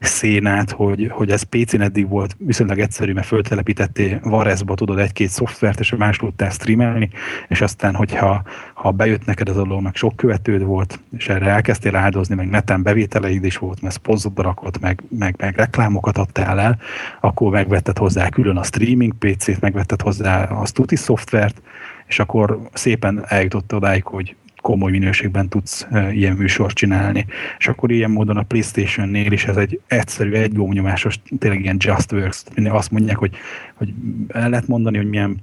szénát, 0.00 0.70
hogy, 0.70 1.08
hogy 1.10 1.30
ez 1.30 1.42
PC-n 1.42 1.80
eddig 1.80 2.08
volt 2.08 2.36
viszonylag 2.38 2.78
egyszerű, 2.78 3.12
mert 3.12 3.26
föltelepítettél 3.26 4.20
Varezba 4.22 4.74
tudod 4.74 4.98
egy-két 4.98 5.28
szoftvert, 5.28 5.80
és 5.80 5.94
más 5.98 6.16
tudtál 6.16 6.50
streamelni, 6.50 7.10
és 7.48 7.60
aztán, 7.60 7.94
hogyha 7.94 8.42
ha 8.74 8.90
bejött 8.90 9.24
neked 9.24 9.48
az 9.48 9.56
meg 9.80 9.94
sok 9.94 10.16
követőd 10.16 10.62
volt, 10.62 11.00
és 11.16 11.28
erre 11.28 11.50
elkezdtél 11.50 11.96
áldozni, 11.96 12.34
meg 12.34 12.48
neten 12.48 12.82
bevételeid 12.82 13.44
is 13.44 13.56
volt, 13.56 13.80
mert 13.80 13.94
szponzort 13.94 14.38
rakott, 14.38 14.80
meg, 14.80 15.02
meg, 15.18 15.34
meg 15.38 15.56
reklámokat 15.56 16.18
adtál 16.18 16.60
el, 16.60 16.78
akkor 17.20 17.50
megvetted 17.50 17.98
hozzá 17.98 18.28
külön 18.28 18.56
a 18.56 18.62
streaming 18.62 19.14
PC-t, 19.18 19.60
megvetted 19.60 20.00
hozzá 20.00 20.44
a 20.44 20.66
Stuti 20.66 20.96
szoftvert, 20.96 21.62
és 22.06 22.18
akkor 22.18 22.60
szépen 22.72 23.24
eljutott 23.28 23.74
odáig, 23.74 24.04
hogy 24.04 24.36
komoly 24.60 24.90
minőségben 24.90 25.48
tudsz 25.48 25.86
e, 25.90 26.12
ilyen 26.12 26.36
műsort 26.36 26.74
csinálni. 26.74 27.26
És 27.58 27.68
akkor 27.68 27.90
ilyen 27.90 28.10
módon 28.10 28.36
a 28.36 28.42
Playstation-nél 28.42 29.32
is 29.32 29.44
ez 29.44 29.56
egy 29.56 29.80
egyszerű, 29.86 30.32
egy 30.32 30.54
gomnyomásos, 30.54 31.20
tényleg 31.38 31.60
ilyen 31.60 31.76
just 31.78 32.12
works. 32.12 32.44
Azt 32.64 32.90
mondják, 32.90 33.16
hogy, 33.16 33.36
hogy 33.74 33.94
el 34.28 34.50
lehet 34.50 34.66
mondani, 34.66 34.96
hogy 34.96 35.08
milyen 35.08 35.42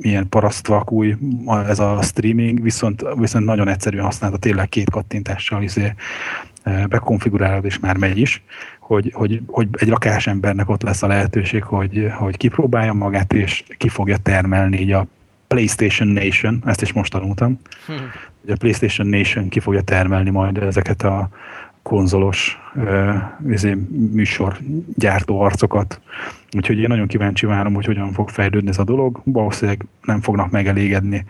milyen 0.00 0.28
parasztvakúj 0.28 1.16
ez 1.68 1.78
a 1.78 2.02
streaming, 2.02 2.62
viszont, 2.62 3.04
viszont 3.16 3.44
nagyon 3.44 3.68
egyszerűen 3.68 4.04
használta 4.04 4.36
tényleg 4.36 4.68
két 4.68 4.90
kattintással 4.90 5.62
izé, 5.62 5.94
bekonfigurálod, 6.64 7.64
és 7.64 7.78
már 7.78 7.96
megy 7.96 8.18
is, 8.18 8.42
hogy, 8.80 9.10
hogy, 9.14 9.40
hogy 9.46 9.68
egy 9.72 9.88
rakás 9.88 10.26
embernek 10.26 10.68
ott 10.68 10.82
lesz 10.82 11.02
a 11.02 11.06
lehetőség, 11.06 11.62
hogy, 11.62 12.08
hogy 12.18 12.36
kipróbálja 12.36 12.92
magát, 12.92 13.32
és 13.32 13.64
ki 13.76 13.88
fogja 13.88 14.16
termelni 14.16 14.80
így 14.80 14.92
a 14.92 15.06
PlayStation 15.52 16.08
Nation, 16.08 16.62
ezt 16.66 16.82
is 16.82 16.92
most 16.92 17.12
tanultam, 17.12 17.58
hmm. 17.86 17.96
hogy 18.40 18.50
a 18.50 18.56
PlayStation 18.56 19.06
Nation 19.06 19.48
ki 19.48 19.60
fogja 19.60 19.80
termelni 19.80 20.30
majd 20.30 20.58
ezeket 20.58 21.02
a 21.02 21.28
konzolos 21.82 22.58
uh, 22.74 23.14
műsor 24.12 24.58
gyártó 24.94 25.40
arcokat. 25.40 26.00
Úgyhogy 26.56 26.78
én 26.78 26.88
nagyon 26.88 27.06
kíváncsi 27.06 27.46
várom, 27.46 27.74
hogy 27.74 27.84
hogyan 27.84 28.12
fog 28.12 28.28
fejlődni 28.28 28.68
ez 28.68 28.78
a 28.78 28.84
dolog. 28.84 29.20
Valószínűleg 29.24 29.86
nem 30.02 30.20
fognak 30.20 30.50
megelégedni 30.50 31.24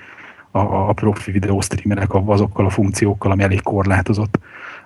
a, 0.50 0.58
a 0.58 0.92
profi 0.92 1.30
videó 1.30 1.60
streamerek 1.60 2.14
azokkal 2.14 2.66
a 2.66 2.70
funkciókkal, 2.70 3.30
ami 3.30 3.42
elég 3.42 3.62
korlátozott, 3.62 4.38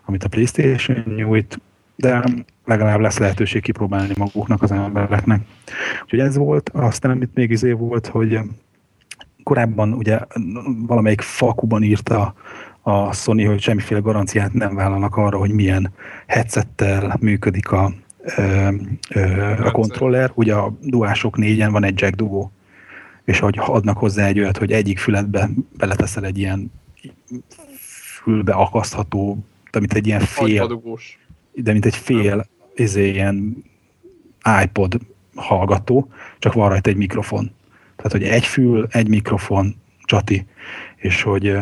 amit 0.04 0.24
a 0.24 0.28
PlayStation 0.28 1.04
nyújt, 1.16 1.60
de 1.96 2.24
legalább 2.64 3.00
lesz 3.00 3.18
lehetőség 3.18 3.62
kipróbálni 3.62 4.14
maguknak 4.16 4.62
az 4.62 4.72
embereknek. 4.72 5.40
Úgyhogy 6.02 6.18
ez 6.18 6.36
volt, 6.36 6.70
aztán 6.74 7.10
amit 7.10 7.34
még 7.34 7.50
izé 7.50 7.72
volt, 7.72 8.06
hogy 8.06 8.38
korábban 9.46 9.92
ugye 9.92 10.18
valamelyik 10.86 11.20
fakuban 11.20 11.82
írta 11.82 12.34
a 12.82 13.12
Sony, 13.12 13.46
hogy 13.46 13.60
semmiféle 13.60 14.00
garanciát 14.00 14.52
nem 14.52 14.74
vállalnak 14.74 15.16
arra, 15.16 15.38
hogy 15.38 15.50
milyen 15.50 15.92
headsettel 16.26 17.16
működik 17.20 17.70
a, 17.70 17.92
ö, 18.36 18.68
ö, 19.10 19.52
a 19.64 19.70
kontroller. 19.70 20.30
Ugye 20.34 20.54
a 20.54 20.76
duások 20.80 21.36
négyen 21.36 21.72
van 21.72 21.84
egy 21.84 22.00
jack 22.00 22.14
dugó, 22.14 22.52
és 23.24 23.38
hogy 23.38 23.58
adnak 23.58 23.98
hozzá 23.98 24.26
egy 24.26 24.38
olyat, 24.38 24.56
hogy 24.56 24.72
egyik 24.72 24.98
füledbe 24.98 25.48
beleteszel 25.76 26.24
egy 26.24 26.38
ilyen 26.38 26.72
fülbe 28.22 28.52
akasztható, 28.52 29.44
de 29.70 29.78
mint 29.78 29.92
egy 29.92 30.06
ilyen 30.06 30.20
fél, 30.20 30.82
de 31.52 31.72
mint 31.72 31.86
egy 31.86 31.96
fél, 31.96 32.46
izé, 32.74 33.10
ilyen 33.10 33.64
iPod 34.62 34.98
hallgató, 35.34 36.08
csak 36.38 36.52
van 36.52 36.68
rajta 36.68 36.90
egy 36.90 36.96
mikrofon. 36.96 37.50
Tehát, 38.08 38.26
hogy 38.26 38.36
egy 38.36 38.46
fül, 38.46 38.86
egy 38.90 39.08
mikrofon, 39.08 39.74
csati, 40.04 40.46
és 40.96 41.22
hogy 41.22 41.56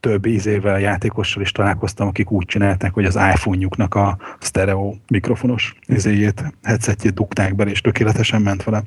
több 0.00 0.26
ízével 0.26 0.80
játékossal 0.80 1.42
is 1.42 1.52
találkoztam, 1.52 2.08
akik 2.08 2.30
úgy 2.30 2.46
csinálták, 2.46 2.94
hogy 2.94 3.04
az 3.04 3.14
iPhone-juknak 3.14 3.94
a 3.94 4.18
stereo 4.40 4.94
mikrofonos 5.08 5.74
izéjét, 5.86 6.54
headsetjét 6.62 7.14
dugták 7.14 7.54
bele, 7.54 7.70
és 7.70 7.80
tökéletesen 7.80 8.42
ment 8.42 8.64
vele. 8.64 8.82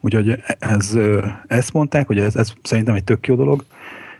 Úgyhogy 0.00 0.42
ez, 0.58 0.98
ezt 1.46 1.72
mondták, 1.72 2.06
hogy 2.06 2.18
ez, 2.18 2.36
ez 2.36 2.52
szerintem 2.62 2.94
egy 2.94 3.04
tök 3.04 3.26
jó 3.26 3.34
dolog, 3.34 3.64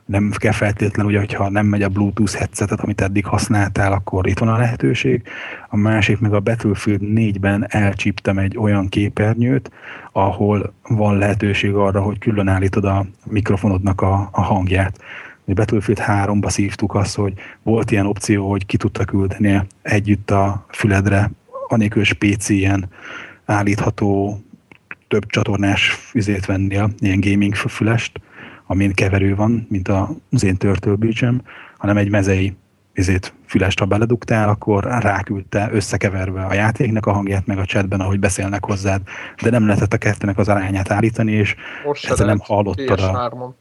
nem 0.07 0.31
kell 0.31 0.53
feltétlenül, 0.53 1.11
ugye, 1.11 1.21
hogyha 1.21 1.49
nem 1.49 1.67
megy 1.67 1.83
a 1.83 1.89
Bluetooth 1.89 2.35
headsetet, 2.35 2.81
amit 2.81 3.01
eddig 3.01 3.27
használtál, 3.27 3.93
akkor 3.93 4.27
itt 4.27 4.39
van 4.39 4.49
a 4.49 4.57
lehetőség. 4.57 5.23
A 5.69 5.77
másik 5.77 6.19
meg 6.19 6.33
a 6.33 6.41
Battlefield 6.41 7.01
4-ben 7.05 7.67
elcsíptem 7.69 8.39
egy 8.39 8.59
olyan 8.59 8.89
képernyőt, 8.89 9.71
ahol 10.13 10.75
van 10.83 11.19
lehetőség 11.19 11.75
arra, 11.75 12.01
hogy 12.01 12.19
külön 12.19 12.49
állítod 12.49 12.85
a 12.85 13.07
mikrofonodnak 13.25 14.01
a, 14.01 14.29
a 14.33 14.43
hangját. 14.43 14.99
A 15.47 15.53
Battlefield 15.53 16.03
3-ba 16.07 16.49
szívtuk 16.49 16.95
azt, 16.95 17.15
hogy 17.15 17.33
volt 17.63 17.91
ilyen 17.91 18.07
opció, 18.07 18.51
hogy 18.51 18.67
ki 18.67 18.77
tudta 18.77 19.05
küldeni 19.05 19.61
együtt 19.83 20.31
a 20.31 20.67
füledre, 20.69 21.31
anélkül 21.69 22.03
PC 22.19 22.49
ilyen 22.49 22.89
állítható 23.45 24.41
több 25.09 25.27
csatornás 25.27 26.11
vizét 26.13 26.47
vennél, 26.47 26.91
ilyen 26.99 27.21
gaming 27.21 27.55
fülest, 27.55 28.21
amin 28.67 28.93
keverő 28.93 29.35
van, 29.35 29.67
mint 29.71 29.89
az 29.89 30.45
én 30.45 30.57
törtőbícsem, 30.57 31.43
hanem 31.77 31.97
egy 31.97 32.11
mezei 32.11 32.57
vizét 32.93 33.35
fülest, 33.47 33.79
ha 33.79 33.85
beledugtál, 33.85 34.49
akkor 34.49 34.85
ráküldte 34.85 35.69
összekeverve 35.73 36.45
a 36.45 36.55
játéknak 36.55 37.07
a 37.07 37.13
hangját, 37.13 37.47
meg 37.47 37.59
a 37.59 37.65
chatben, 37.65 38.01
ahogy 38.01 38.19
beszélnek 38.19 38.65
hozzád, 38.65 39.01
de 39.43 39.51
nem 39.51 39.67
lehetett 39.67 39.93
a 39.93 39.99
kettőnek 39.99 40.39
az 40.39 40.49
arányát 40.49 40.91
állítani, 40.91 41.33
és 41.33 41.55
ezzel 42.09 42.27
nem 42.27 42.39
hallottad 42.39 43.01
a... 43.01 43.55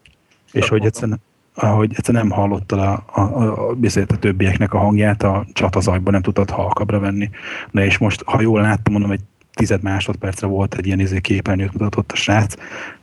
És 0.51 0.69
hogy 0.69 0.85
egyszerűen, 0.85 1.21
ahogy 1.55 1.93
egyszerűen 1.95 2.27
nem 2.27 2.37
hallottad 2.37 2.79
a, 2.79 3.03
a, 3.13 3.21
a, 3.21 3.69
a, 3.69 3.75
a 4.07 4.17
többieknek 4.19 4.73
a 4.73 4.77
hangját, 4.77 5.23
a 5.23 5.45
csatazajban 5.53 6.13
nem 6.13 6.21
tudtad 6.21 6.49
halkabra 6.49 6.99
venni. 6.99 7.29
Na 7.71 7.83
és 7.83 7.97
most, 7.97 8.23
ha 8.25 8.41
jól 8.41 8.61
láttam, 8.61 8.93
mondom, 8.93 9.11
egy 9.11 9.21
tized 9.55 9.81
másodpercre 9.81 10.47
volt 10.47 10.75
egy 10.75 10.85
ilyen 10.85 10.99
izé 10.99 11.19
képernyőt 11.19 11.71
mutatott 11.71 12.11
a 12.11 12.15
srác, 12.15 12.55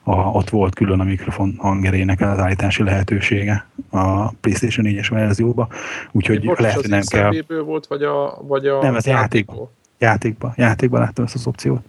a, 0.02 0.14
ott 0.14 0.50
volt 0.50 0.74
külön 0.74 1.00
a 1.00 1.04
mikrofon 1.04 1.54
hangerének 1.58 2.20
az 2.20 2.38
állítási 2.38 2.82
lehetősége 2.82 3.66
a 3.90 4.32
PlayStation 4.32 4.86
4-es 4.88 5.06
verzióba, 5.10 5.68
úgyhogy 6.12 6.44
lehet, 6.56 6.80
hogy 6.80 6.88
nem 6.88 7.02
kell. 7.06 7.32
volt, 7.64 7.86
vagy 7.86 8.02
a, 8.02 8.42
vagy 8.42 8.66
a 8.66 8.82
nem, 8.82 8.94
ez 8.94 9.06
játékban. 9.06 9.68
Játékban, 9.98 10.52
játékban 10.56 11.00
láttam 11.00 11.24
ezt 11.24 11.34
az 11.34 11.46
opciót. 11.46 11.84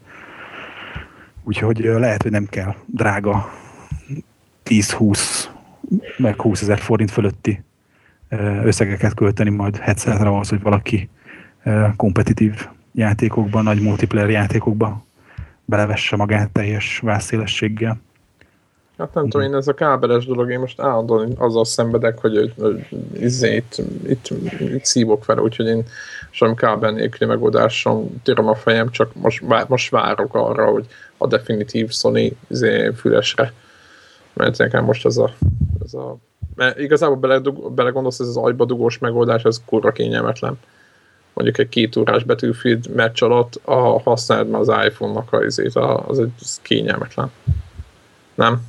Úgyhogy 1.44 1.78
lehet, 1.78 2.22
hogy 2.22 2.32
nem 2.32 2.46
kell 2.46 2.74
drága 2.86 3.54
10-20 4.66 5.44
meg 6.18 6.42
20 6.42 6.62
ezer 6.62 6.80
forint 6.80 7.12
fölötti 7.12 7.64
összegeket 8.64 9.14
költeni 9.14 9.50
majd 9.50 9.78
headsetre 9.78 10.28
ahhoz, 10.28 10.50
hogy 10.50 10.62
valaki 10.62 11.10
kompetitív 11.96 12.68
játékokban, 12.94 13.64
nagy 13.64 13.82
multiplayer 13.82 14.30
játékokban 14.30 15.04
belevesse 15.66 16.16
magát 16.16 16.52
teljes 16.52 17.00
vászélességgel. 17.00 18.02
Hát 18.98 19.14
nem 19.14 19.30
tudom, 19.30 19.48
én 19.48 19.56
ez 19.56 19.68
a 19.68 19.74
kábeles 19.74 20.26
dolog, 20.26 20.52
én 20.52 20.60
most 20.60 20.80
állandóan 20.80 21.34
azzal 21.38 21.66
szenvedek, 21.66 22.20
hogy, 22.20 22.54
hogy, 22.58 22.88
izé, 23.14 23.56
itt, 23.56 23.82
itt, 24.08 24.30
itt 24.60 24.86
szívok 24.86 25.26
vele, 25.26 25.42
úgyhogy 25.42 25.66
én 25.66 25.84
sem 26.30 26.56
kábel 26.56 26.92
nélküli 26.92 27.30
megoldáson 27.30 28.22
töröm 28.24 28.48
a 28.48 28.56
fejem, 28.56 28.90
csak 28.90 29.16
most, 29.16 29.44
most 29.68 29.90
várok 29.90 30.36
arra, 30.36 30.66
hogy 30.66 30.86
a 31.18 31.28
definitív 31.28 31.92
Sony 31.92 32.38
izé, 32.48 32.92
fülesre, 32.96 33.54
mert 34.34 34.58
nekem 34.58 34.84
most 34.84 35.06
ez 35.06 35.18
a, 35.18 35.34
ez 35.84 35.94
a 35.94 36.18
mert 36.56 36.80
igazából 36.80 37.16
bele, 37.16 37.42
belegondolsz, 37.70 38.20
ez 38.20 38.28
az 38.28 38.38
agyba 38.38 38.66
dugós 38.66 38.98
megoldás, 38.98 39.44
ez 39.44 39.62
kurva 39.66 39.92
kényelmetlen. 39.92 40.60
Mondjuk 41.34 41.58
egy 41.58 41.70
két 41.70 41.96
órás 41.96 42.24
Battlefield 42.24 42.90
meccs 42.96 43.24
alatt 43.24 43.60
a, 43.64 44.00
használd 44.00 44.50
már 44.50 44.62
az 44.62 44.86
iPhone-nak 44.86 45.34
a, 45.34 45.44
izét, 45.44 45.76
az 45.76 46.20
egy 46.20 46.32
az 46.40 46.60
kényelmetlen. 46.62 47.32
Nem? 48.34 48.66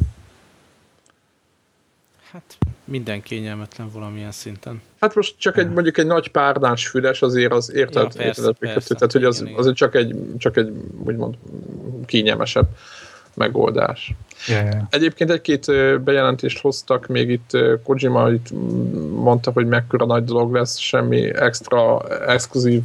Hát 2.31 2.59
minden 2.85 3.23
kényelmetlen 3.23 3.91
valamilyen 3.93 4.33
szinten. 4.33 4.83
Hát 5.01 5.15
most 5.15 5.35
csak 5.39 5.57
egy, 5.57 5.71
mondjuk 5.71 5.99
egy 5.99 6.07
nagy 6.07 6.29
párdás 6.29 6.89
füles 6.89 7.23
azért 7.23 7.53
az 7.53 7.73
érted, 7.73 8.03
ja, 8.03 8.23
persze, 8.23 8.41
érted 8.41 8.57
persze, 8.59 8.95
tehát 8.95 9.12
hogy 9.12 9.25
az, 9.25 9.45
az 9.57 9.73
csak 9.73 9.95
egy, 9.95 10.17
csak 10.39 10.57
egy 10.57 10.73
úgymond 11.05 11.35
kényelmesebb 12.07 12.69
megoldás. 13.37 14.14
Yeah, 14.49 14.64
yeah. 14.64 14.82
Egyébként 14.91 15.30
egy-két 15.30 15.66
bejelentést 16.03 16.61
hoztak, 16.61 17.07
még 17.07 17.30
itt 17.30 17.51
Kojima 17.85 18.30
itt 18.30 18.47
mondta, 19.14 19.51
hogy 19.51 19.66
mekkora 19.66 20.07
nagy 20.07 20.24
dolog 20.24 20.53
lesz, 20.53 20.78
semmi 20.78 21.35
extra, 21.35 22.01
exkluzív 22.26 22.82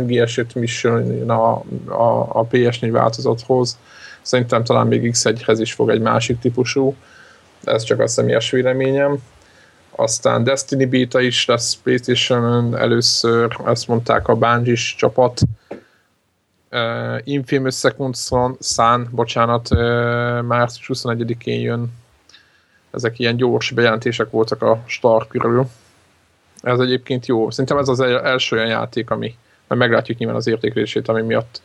MGS-et 0.00 0.54
mission 0.54 1.30
a, 1.30 1.62
a, 1.86 2.28
a 2.28 2.46
PS4 2.46 2.88
változathoz. 2.90 3.78
Szerintem 4.22 4.64
talán 4.64 4.86
még 4.86 5.10
X1-hez 5.14 5.56
is 5.60 5.72
fog 5.72 5.90
egy 5.90 6.00
másik 6.00 6.38
típusú. 6.38 6.94
Ez 7.64 7.82
csak 7.82 8.00
a 8.00 8.06
személyes 8.06 8.50
véleményem. 8.50 9.18
Aztán 9.90 10.44
Destiny 10.44 10.88
Beta 10.88 11.20
is 11.20 11.46
lesz 11.46 11.74
playstation 11.82 12.76
először, 12.76 13.56
ezt 13.66 13.88
mondták 13.88 14.28
a 14.28 14.34
bungie 14.34 14.74
csapat 14.96 15.40
uh, 16.76 17.20
Infamous 17.24 17.74
Second 17.74 18.16
Son, 18.16 18.56
Sun, 18.60 19.08
bocsánat, 19.10 19.68
uh, 19.70 19.78
március 20.42 21.02
21-én 21.02 21.60
jön. 21.60 21.92
Ezek 22.90 23.18
ilyen 23.18 23.36
gyors 23.36 23.70
bejelentések 23.70 24.30
voltak 24.30 24.62
a 24.62 24.82
Star 24.86 25.26
körül. 25.26 25.68
Ez 26.62 26.78
egyébként 26.78 27.26
jó. 27.26 27.50
Szerintem 27.50 27.78
ez 27.78 27.88
az 27.88 28.00
első 28.00 28.56
olyan 28.56 28.68
játék, 28.68 29.10
ami, 29.10 29.34
majd 29.66 29.80
meglátjuk 29.80 30.18
nyilván 30.18 30.36
az 30.36 30.46
értékelését, 30.46 31.08
ami 31.08 31.22
miatt 31.22 31.62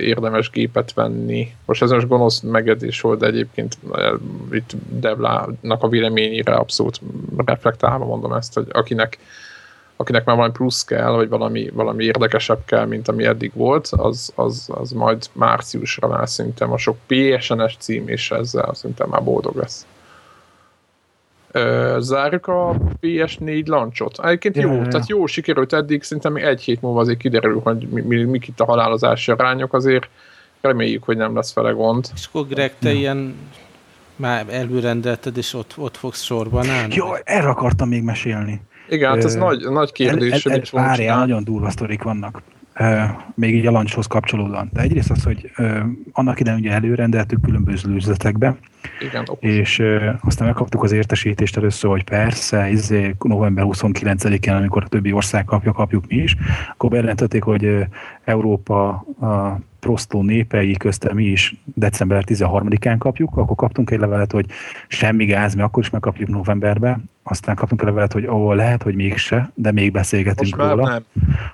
érdemes 0.00 0.50
gépet 0.50 0.92
venni. 0.92 1.54
Most 1.64 1.82
ez 1.82 1.90
most 1.90 2.08
gonosz 2.08 2.40
megedés 2.40 3.00
volt, 3.00 3.18
de 3.18 3.26
egyébként 3.26 3.76
uh, 3.82 4.20
itt 4.50 4.70
Devlának 4.88 5.82
a 5.82 5.88
véleményére 5.88 6.54
abszolút 6.54 7.00
reflektálva 7.46 8.04
mondom 8.04 8.32
ezt, 8.32 8.54
hogy 8.54 8.66
akinek 8.70 9.18
akinek 9.96 10.24
már 10.24 10.36
valami 10.36 10.52
plusz 10.52 10.84
kell, 10.84 11.10
vagy 11.10 11.28
valami, 11.28 11.70
valami 11.72 12.04
érdekesebb 12.04 12.64
kell, 12.64 12.86
mint 12.86 13.08
ami 13.08 13.24
eddig 13.24 13.52
volt, 13.54 13.86
az, 13.86 14.32
az, 14.34 14.68
az 14.74 14.90
majd 14.90 15.26
márciusra 15.32 16.08
már 16.08 16.28
szerintem 16.28 16.72
a 16.72 16.76
sok 16.76 16.96
PSN-es 17.06 17.76
cím, 17.78 18.08
és 18.08 18.30
ezzel 18.30 18.74
szerintem 18.74 19.08
már 19.08 19.22
boldog 19.22 19.56
lesz. 19.56 19.86
zárjuk 21.98 22.46
a 22.46 22.76
PS4 23.02 23.66
launchot. 23.66 24.24
Egyébként 24.24 24.56
jó, 24.56 24.72
yeah. 24.72 24.88
tehát 24.88 25.08
jó 25.08 25.26
sikerült 25.26 25.72
eddig, 25.72 26.02
szerintem 26.02 26.32
még 26.32 26.44
egy 26.44 26.62
hét 26.62 26.82
múlva 26.82 27.00
azért 27.00 27.18
kiderül, 27.18 27.60
hogy 27.64 27.88
mi, 27.88 28.00
mi, 28.00 28.22
mik 28.22 28.48
itt 28.48 28.60
a 28.60 28.64
halálozási 28.64 29.30
arányok, 29.30 29.72
azért 29.72 30.08
reméljük, 30.60 31.04
hogy 31.04 31.16
nem 31.16 31.34
lesz 31.34 31.52
fele 31.52 31.70
gond. 31.70 32.06
És 32.14 32.26
akkor 32.26 32.46
Greg, 32.46 32.74
te 32.78 32.92
ja. 32.92 32.98
ilyen 32.98 33.34
már 34.16 34.46
előrendelted, 34.48 35.36
és 35.36 35.54
ott, 35.54 35.74
ott 35.76 35.96
fogsz 35.96 36.22
sorban 36.22 36.68
állni? 36.68 36.94
Jó, 36.94 37.06
erre 37.24 37.48
akartam 37.48 37.88
még 37.88 38.02
mesélni. 38.02 38.60
Igen, 38.88 39.10
hát 39.10 39.24
ez 39.24 39.34
nagy, 39.34 39.66
nagy 39.70 39.92
kérdés. 39.92 40.44
El, 40.44 40.52
el, 40.52 40.58
el, 40.58 40.64
várjál, 40.72 41.18
nagyon 41.18 41.44
durva 41.44 41.70
sztorik 41.70 42.02
vannak. 42.02 42.42
Uh, 42.78 43.02
még 43.34 43.54
így 43.54 43.66
a 43.66 43.70
lancshoz 43.70 44.06
kapcsolódóan. 44.06 44.70
De 44.72 44.80
egyrészt 44.80 45.10
az, 45.10 45.22
hogy 45.22 45.50
uh, 45.58 45.78
annak 46.12 46.40
idején 46.40 46.58
ugye 46.58 46.72
előrendeltük 46.72 47.40
különböző 47.40 47.94
üzletekbe, 47.94 48.56
Igen, 49.00 49.24
és 49.38 49.78
uh, 49.78 50.04
aztán 50.20 50.46
megkaptuk 50.46 50.82
az 50.82 50.92
értesítést 50.92 51.56
először, 51.56 51.90
hogy 51.90 52.04
persze, 52.04 52.70
izé, 52.70 53.14
november 53.18 53.64
29-én, 53.68 54.54
amikor 54.54 54.82
a 54.84 54.88
többi 54.88 55.12
ország 55.12 55.44
kapja, 55.44 55.72
kapjuk 55.72 56.06
mi 56.06 56.16
is, 56.16 56.36
akkor 56.72 56.90
bejelentették, 56.90 57.42
hogy 57.42 57.86
Európa 58.24 58.88
a 59.20 59.58
prostó 59.84 60.22
népei 60.22 60.76
köztem 60.76 61.14
mi 61.14 61.24
is 61.24 61.54
december 61.74 62.24
13-án 62.26 62.96
kapjuk, 62.98 63.36
akkor 63.36 63.56
kaptunk 63.56 63.90
egy 63.90 63.98
levelet, 63.98 64.32
hogy 64.32 64.46
semmi 64.88 65.24
gáz, 65.24 65.54
mi 65.54 65.62
akkor 65.62 65.82
is 65.82 65.90
megkapjuk 65.90 66.28
novemberben, 66.28 67.10
aztán 67.22 67.54
kaptunk 67.54 67.80
egy 67.80 67.86
levelet, 67.86 68.12
hogy 68.12 68.26
ó, 68.26 68.52
lehet, 68.52 68.82
hogy 68.82 68.94
mégse, 68.94 69.50
de 69.54 69.72
még 69.72 69.92
beszélgetünk 69.92 70.56
most 70.56 70.70
róla. 70.70 70.88
Nem. 70.88 71.04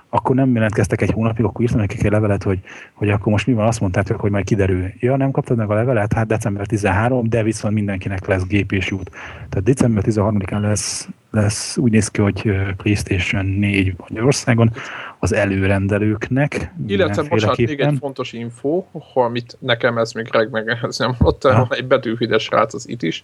Akkor 0.09 0.35
nem 0.35 0.53
jelentkeztek 0.53 1.01
egy 1.01 1.11
hónapig, 1.11 1.45
akkor 1.45 1.61
írtam 1.61 1.79
nekik 1.79 2.03
egy 2.03 2.11
levelet, 2.11 2.43
hogy, 2.43 2.59
hogy 2.93 3.09
akkor 3.09 3.31
most 3.31 3.47
mi 3.47 3.53
van, 3.53 3.67
azt 3.67 3.79
mondtátok, 3.79 4.19
hogy 4.19 4.31
majd 4.31 4.45
kiderül. 4.45 4.85
Ja, 4.99 5.15
nem 5.15 5.31
kaptad 5.31 5.57
meg 5.57 5.69
a 5.69 5.73
levelet? 5.73 6.13
Hát 6.13 6.27
december 6.27 6.65
13, 6.65 7.29
de 7.29 7.43
viszont 7.43 7.73
mindenkinek 7.73 8.27
lesz 8.27 8.45
gép 8.45 8.71
és 8.71 8.91
út. 8.91 9.09
Tehát 9.49 9.63
december 9.63 10.03
13-án 10.07 10.61
lesz, 10.61 11.09
lesz 11.31 11.77
úgy 11.77 11.91
néz 11.91 12.07
ki, 12.07 12.21
hogy 12.21 12.51
PlayStation 12.77 13.45
4 13.45 13.93
Magyarországon 13.97 14.71
az 15.19 15.33
előrendelőknek. 15.33 16.73
Illetve, 16.87 17.23
bocsánat, 17.23 17.57
még 17.57 17.79
egy 17.79 17.97
fontos 17.99 18.33
info, 18.33 18.83
amit 19.13 19.57
nekem 19.59 19.97
ez 19.97 20.11
még 20.11 20.27
reg 20.31 20.49
meg 20.49 20.77
nem 20.97 21.15
ott 21.19 21.43
van 21.43 21.67
egy 21.69 21.85
betűhides 21.85 22.49
rác 22.49 22.73
az 22.73 22.89
itt 22.89 23.01
is, 23.01 23.23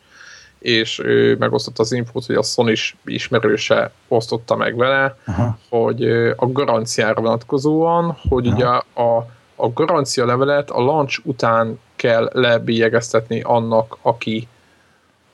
és 0.60 1.00
ő 1.04 1.36
megosztotta 1.38 1.82
az 1.82 1.92
infót, 1.92 2.26
hogy 2.26 2.36
a 2.36 2.44
Sony 2.44 2.68
is 2.68 2.96
ismerőse 3.06 3.92
osztotta 4.08 4.56
meg 4.56 4.76
vele, 4.76 5.18
Aha. 5.26 5.58
hogy 5.70 6.04
a 6.36 6.52
garanciára 6.52 7.22
vonatkozóan, 7.22 8.18
hogy 8.30 8.48
Aha. 8.48 8.56
ugye 8.56 8.66
a, 9.04 9.28
a 9.56 9.70
garancia 9.74 10.26
levelet 10.26 10.70
a 10.70 10.82
launch 10.82 11.20
után 11.24 11.80
kell 11.96 12.30
lebélyegeztetni 12.34 13.42
annak, 13.42 13.98
aki, 14.02 14.48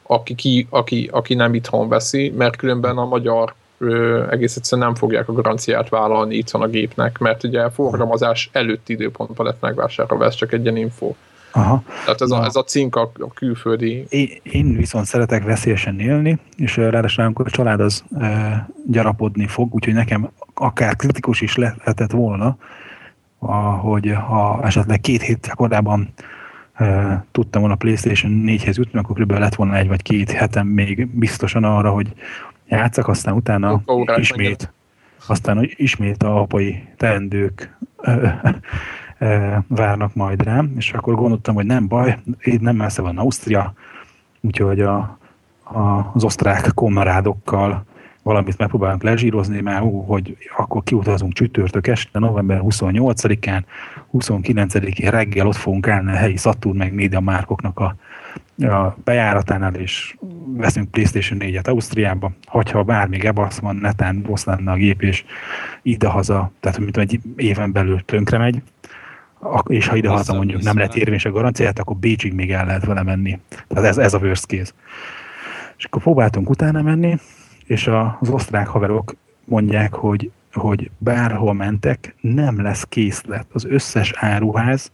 aki, 0.04 0.36
ki, 0.36 0.68
aki, 0.70 1.10
aki 1.12 1.34
nem 1.34 1.54
itthon 1.54 1.89
veszi, 1.89 2.34
mert 2.38 2.56
különben 2.56 2.97
a 2.97 3.06
magyar 3.06 3.54
ö, 3.78 4.24
egész 4.30 4.56
egyszerűen 4.56 4.88
nem 4.88 4.95
fogják 4.95 5.30
a 5.30 5.34
garanciát 5.34 5.89
vállalni 5.89 6.36
itthon 6.36 6.62
a 6.62 6.68
gépnek, 6.68 7.18
mert 7.18 7.43
ugye 7.43 7.70
forgalmazás 7.70 8.49
előtti 8.51 8.93
időpontban 8.93 9.45
lett 9.45 9.62
megvásárolva, 9.62 10.26
ez 10.26 10.36
csak 10.36 10.54
egy 10.54 10.64
ilyen 10.64 10.78
info. 10.78 11.14
Aha. 11.56 11.84
Tehát 12.06 12.22
ez, 12.22 12.32
a, 12.32 12.43
ez 12.43 12.56
a 12.56 12.64
cink 12.64 12.95
a, 12.95 13.12
a 13.20 13.34
külföldi... 13.34 14.06
Én, 14.10 14.30
én 14.43 14.76
viszont 14.76 15.06
szeretek 15.06 15.43
veszélyesen 15.43 15.99
élni, 15.99 16.39
és 16.58 16.78
ráadásul 16.78 17.24
amikor 17.24 17.45
a 17.47 17.49
család 17.49 17.80
az 17.80 18.04
e, 18.20 18.70
gyarapodni 18.88 19.47
fog, 19.47 19.74
úgyhogy 19.74 19.93
nekem 19.93 20.30
akár 20.54 20.95
kritikus 20.95 21.41
is 21.41 21.56
lehetett 21.56 22.12
volna, 22.12 22.58
a, 23.39 23.54
hogy 23.56 24.14
ha 24.28 24.60
esetleg 24.64 24.99
két 25.01 25.22
hét 25.22 25.51
korábban 25.56 26.14
tudtam 27.32 27.61
volna 27.61 27.76
a 27.76 27.78
PlayStation 27.78 28.43
4-hez 28.45 28.76
jutni, 28.76 28.99
akkor 28.99 29.19
kb. 29.19 29.32
lett 29.32 29.55
volna 29.55 29.76
egy 29.76 29.88
vagy 29.88 30.01
két 30.01 30.32
hetem 30.32 30.67
még 30.67 31.07
biztosan 31.07 31.63
arra, 31.63 31.91
hogy 31.91 32.13
játszak, 32.67 33.07
aztán 33.07 33.34
utána 33.34 33.82
ismét, 34.15 34.74
aztán 35.28 35.69
ismét 35.76 36.24
a 36.24 36.41
apai 36.41 36.88
teendők 36.97 37.78
várnak 39.67 40.15
majd 40.15 40.43
rám, 40.43 40.74
és 40.78 40.91
akkor 40.91 41.15
gondoltam, 41.15 41.55
hogy 41.55 41.65
nem 41.65 41.88
baj, 41.88 42.19
itt 42.39 42.61
nem 42.61 42.76
messze 42.76 43.01
van 43.01 43.17
Ausztria, 43.17 43.74
úgyhogy 44.41 44.82
a, 44.82 45.17
a, 45.63 46.11
az 46.13 46.24
osztrák 46.24 46.71
kommerádokkal 46.74 47.86
valamit 48.24 48.57
megpróbálunk 48.57 49.03
lezsírozni, 49.03 49.61
mert 49.61 49.84
ú, 49.84 50.01
hogy 50.01 50.38
akkor 50.57 50.84
kiutazunk 50.84 51.34
csütörtök 51.34 51.88
este, 51.88 52.19
november 52.19 52.61
28-án, 52.63 53.63
29-én 54.13 55.09
reggel 55.09 55.47
ott 55.47 55.55
fogunk 55.55 55.88
állni 55.88 56.11
a 56.11 56.15
helyi 56.15 56.38
Saturn 56.38 56.78
meg 56.78 56.93
Media 56.93 57.19
Márkoknak 57.19 57.80
a, 57.80 57.95
a 58.65 58.97
bejáratánál, 59.03 59.74
és 59.74 60.15
veszünk 60.45 60.91
PlayStation 60.91 61.39
4-et 61.41 61.67
Ausztriába, 61.67 62.32
hogyha 62.45 62.84
bármi 62.84 63.17
gebasz 63.17 63.59
van, 63.59 63.76
netán 63.76 64.24
rossz 64.26 64.43
lenne 64.43 64.71
a 64.71 64.76
gép, 64.76 65.01
és 65.01 65.24
ide-haza, 65.82 66.51
tehát 66.59 66.80
mint 66.80 66.97
egy 66.97 67.19
éven 67.36 67.71
belül 67.71 68.01
tönkre 68.05 68.38
megy, 68.38 68.61
és 69.67 69.88
ha 69.88 69.95
ide-haza 69.95 70.34
mondjuk 70.34 70.61
nem 70.61 70.78
lehet 70.78 70.95
érvényes 70.95 71.26
a 71.26 71.32
garanciát, 71.32 71.80
akkor 71.80 71.95
Bécsig 71.95 72.34
még 72.34 72.51
el 72.51 72.65
lehet 72.65 72.86
vele 72.86 73.03
menni. 73.03 73.39
Tehát 73.67 73.89
ez, 73.89 73.97
ez 73.97 74.13
a 74.13 74.17
worst 74.17 74.45
case. 74.45 74.71
És 75.78 75.86
akkor 75.86 76.01
próbáltunk 76.01 76.49
utána 76.49 76.82
menni, 76.82 77.17
és 77.66 77.88
az 78.20 78.30
osztrák 78.30 78.68
haverok 78.68 79.16
mondják, 79.45 79.93
hogy, 79.93 80.32
hogy 80.53 80.91
bárhol 80.97 81.53
mentek, 81.53 82.16
nem 82.22 82.61
lesz 82.61 82.84
készlet. 82.84 83.45
Az 83.51 83.66
összes 83.66 84.14
áruház 84.16 84.91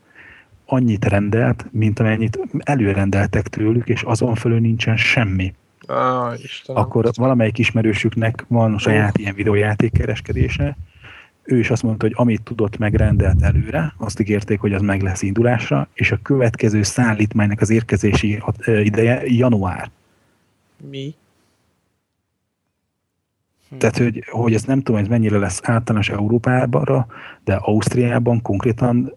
annyit 0.65 1.05
rendelt, 1.05 1.65
mint 1.71 1.99
amennyit 1.99 2.39
előrendeltek 2.59 3.47
tőlük, 3.47 3.87
és 3.87 4.01
azon 4.01 4.35
fölül 4.35 4.59
nincsen 4.59 4.97
semmi. 4.97 5.53
Ah, 5.87 6.33
akkor 6.65 7.09
valamelyik 7.13 7.57
ismerősüknek 7.57 8.45
van 8.47 8.77
saját 8.77 9.17
ilyen 9.17 9.35
videójáték 9.35 9.91
kereskedése, 9.91 10.77
ő 11.51 11.59
is 11.59 11.69
azt 11.69 11.83
mondta, 11.83 12.05
hogy 12.05 12.13
amit 12.17 12.41
tudott, 12.41 12.77
megrendelt 12.77 13.41
előre, 13.41 13.93
azt 13.97 14.19
ígérték, 14.19 14.59
hogy 14.59 14.73
az 14.73 14.81
meg 14.81 15.01
lesz 15.01 15.21
indulásra, 15.21 15.87
és 15.93 16.11
a 16.11 16.19
következő 16.21 16.83
szállítmánynak 16.83 17.61
az 17.61 17.69
érkezési 17.69 18.43
ideje 18.65 19.21
január. 19.25 19.89
Mi? 20.89 21.15
Tehát, 23.77 23.97
hogy, 23.97 24.23
hogy 24.29 24.53
ezt 24.53 24.67
nem 24.67 24.77
tudom, 24.77 24.95
hogy 24.95 25.03
ez 25.03 25.11
mennyire 25.11 25.37
lesz 25.37 25.59
általános 25.63 26.09
Európában, 26.09 27.05
de 27.43 27.55
Ausztriában 27.55 28.41
konkrétan 28.41 29.13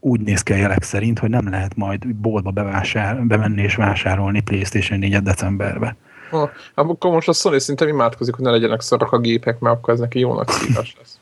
úgy 0.00 0.20
néz 0.20 0.42
ki 0.42 0.52
a 0.52 0.56
jelek 0.56 0.82
szerint, 0.82 1.18
hogy 1.18 1.30
nem 1.30 1.48
lehet 1.50 1.76
majd 1.76 2.06
boltba 2.14 2.50
bevásár, 2.50 3.22
bemenni 3.22 3.62
és 3.62 3.74
vásárolni 3.74 4.40
PlayStation 4.40 4.98
4 4.98 5.22
decemberbe. 5.22 5.96
Ha, 6.30 6.50
akkor 6.74 7.10
most 7.10 7.28
a 7.28 7.32
Sony 7.32 7.58
szinte 7.58 7.88
imádkozik, 7.88 8.34
hogy 8.34 8.44
ne 8.44 8.50
legyenek 8.50 8.80
szarok 8.80 9.12
a 9.12 9.18
gépek, 9.18 9.58
mert 9.58 9.76
akkor 9.76 9.94
ez 9.94 10.00
neki 10.00 10.18
jónak 10.18 10.50
szívás 10.50 10.96
lesz. 10.98 11.18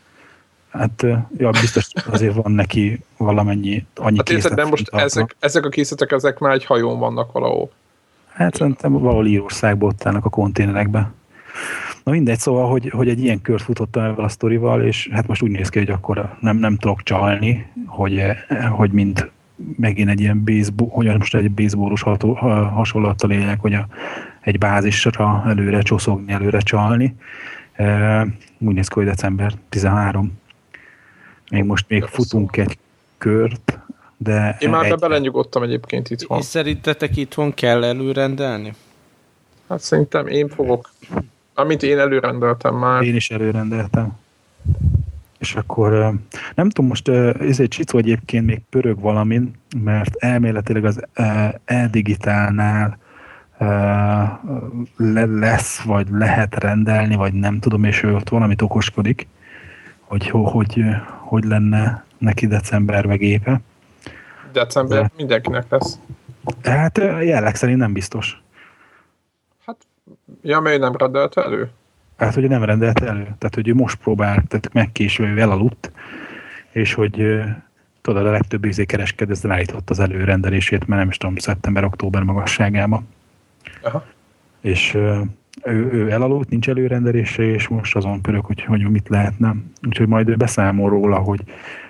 Hát 0.70 1.06
ja, 1.36 1.50
biztos 1.50 1.88
azért 2.10 2.34
van 2.34 2.52
neki 2.52 3.00
valamennyi 3.16 3.86
annyi 3.94 4.16
hát 4.16 4.26
készlet. 4.26 4.54
De 4.54 4.64
most 4.64 4.88
ezek, 4.94 5.36
ezek 5.38 5.64
a 5.64 5.68
készletek, 5.68 6.12
ezek 6.12 6.38
már 6.38 6.52
egy 6.52 6.64
hajón 6.64 6.98
vannak 6.98 7.32
valahol. 7.32 7.70
Hát 8.32 8.56
szerintem 8.56 8.92
valahol 8.92 9.26
Írországban 9.26 9.88
ott 9.88 10.06
állnak 10.06 10.24
a 10.24 10.28
konténerekbe. 10.28 11.12
Na 12.04 12.12
mindegy, 12.12 12.38
szóval, 12.38 12.68
hogy, 12.70 12.88
hogy 12.88 13.08
egy 13.08 13.22
ilyen 13.22 13.40
kört 13.42 13.62
futottam 13.62 14.04
ebben 14.04 14.24
a 14.24 14.28
sztorival, 14.28 14.82
és 14.82 15.08
hát 15.12 15.26
most 15.26 15.42
úgy 15.42 15.50
néz 15.50 15.68
ki, 15.68 15.78
hogy 15.78 15.90
akkor 15.90 16.36
nem, 16.40 16.56
nem 16.56 16.76
tudok 16.76 17.02
csalni, 17.02 17.66
hogy, 17.86 18.22
hogy 18.70 18.90
mind 18.90 19.30
megint 19.76 20.08
egy 20.08 20.20
ilyen 20.20 20.44
baseball, 20.44 20.88
hogy 20.90 21.18
most 21.18 21.34
egy 21.34 21.50
baseballos 21.50 22.02
hasonlattal 22.72 23.30
élek, 23.30 23.60
hogy 23.60 23.74
a, 23.74 23.86
egy 24.40 24.58
bázisra 24.58 25.42
előre 25.46 25.82
csoszogni, 25.82 26.32
előre 26.32 26.60
csalni. 26.60 27.14
E, 27.72 28.26
úgy 28.58 28.74
néz 28.74 28.88
ki, 28.88 28.94
hogy 28.94 29.04
december 29.04 29.52
13. 29.68 30.32
Még 31.50 31.64
most 31.64 31.84
még 31.88 32.04
futunk 32.04 32.56
egy 32.56 32.78
kört, 33.18 33.78
de... 34.16 34.56
Én 34.60 34.70
már 34.70 34.84
egy... 34.84 34.98
belenyugodtam 34.98 35.62
egyébként 35.62 36.10
itthon. 36.10 36.38
És 36.38 36.44
szerintetek 36.44 37.16
itthon 37.16 37.54
kell 37.54 37.84
előrendelni? 37.84 38.72
Hát 39.68 39.80
szerintem 39.80 40.26
én 40.26 40.48
fogok. 40.48 40.90
Amit 41.54 41.82
én 41.82 41.98
előrendeltem 41.98 42.74
már. 42.74 43.02
Én 43.02 43.14
is 43.14 43.30
előrendeltem. 43.30 44.18
És 45.38 45.54
akkor 45.54 46.14
nem 46.54 46.68
tudom, 46.68 46.86
most 46.86 47.08
ez 47.08 47.60
egy 47.60 47.68
Csicó 47.68 47.98
egyébként 47.98 48.46
még 48.46 48.60
pörög 48.70 49.00
valamin, 49.00 49.50
mert 49.84 50.16
elméletileg 50.16 50.84
az 50.84 51.02
e-digitálnál 51.64 52.98
lesz, 55.16 55.80
vagy 55.80 56.06
lehet 56.10 56.54
rendelni, 56.54 57.14
vagy 57.14 57.32
nem 57.32 57.58
tudom, 57.58 57.84
és 57.84 58.02
ő 58.02 58.14
ott 58.14 58.28
valamit 58.28 58.62
okoskodik, 58.62 59.26
hogy 60.00 60.28
hogy, 60.28 60.84
hogy 61.18 61.44
lenne 61.44 62.04
neki 62.18 62.46
decemberbe 62.46 63.16
gépe. 63.16 63.60
December 64.52 65.02
De, 65.02 65.10
mindenkinek 65.16 65.64
lesz. 65.68 65.98
Hát 66.62 66.98
jelleg 67.22 67.54
szerint 67.54 67.78
nem 67.78 67.92
biztos. 67.92 68.41
Ja, 70.42 70.60
mert 70.60 70.80
nem 70.80 70.96
rendelte 70.96 71.42
elő? 71.42 71.70
Hát, 72.16 72.34
hogy 72.34 72.48
nem 72.48 72.64
rendelte 72.64 73.06
elő. 73.06 73.22
Tehát, 73.22 73.54
hogy 73.54 73.68
ő 73.68 73.74
most 73.74 73.96
próbál, 73.96 74.34
tehát 74.48 74.72
megkéső, 74.72 75.40
elaludt, 75.40 75.92
és 76.70 76.94
hogy 76.94 77.42
tudod, 78.02 78.26
a 78.26 78.30
legtöbb 78.30 78.64
izé 78.64 78.84
kereskedő 78.84 79.34
állított 79.48 79.90
az 79.90 80.00
előrendelését, 80.00 80.86
mert 80.86 81.00
nem 81.00 81.08
is 81.08 81.16
tudom, 81.16 81.36
szeptember-október 81.36 82.22
magasságába. 82.22 83.02
Aha. 83.82 84.04
És 84.60 84.94
ő, 84.94 85.90
ő 85.92 86.10
elaludt, 86.10 86.50
nincs 86.50 86.68
előrendelése, 86.68 87.42
és 87.42 87.68
most 87.68 87.96
azon 87.96 88.20
pörög, 88.20 88.44
hogy, 88.44 88.64
hogy 88.64 88.90
mit 88.90 89.08
lehetne. 89.08 89.54
Úgyhogy 89.86 90.08
majd 90.08 90.28
ő 90.28 90.36
beszámol 90.36 90.90
róla, 90.90 91.18
hogy, 91.18 91.40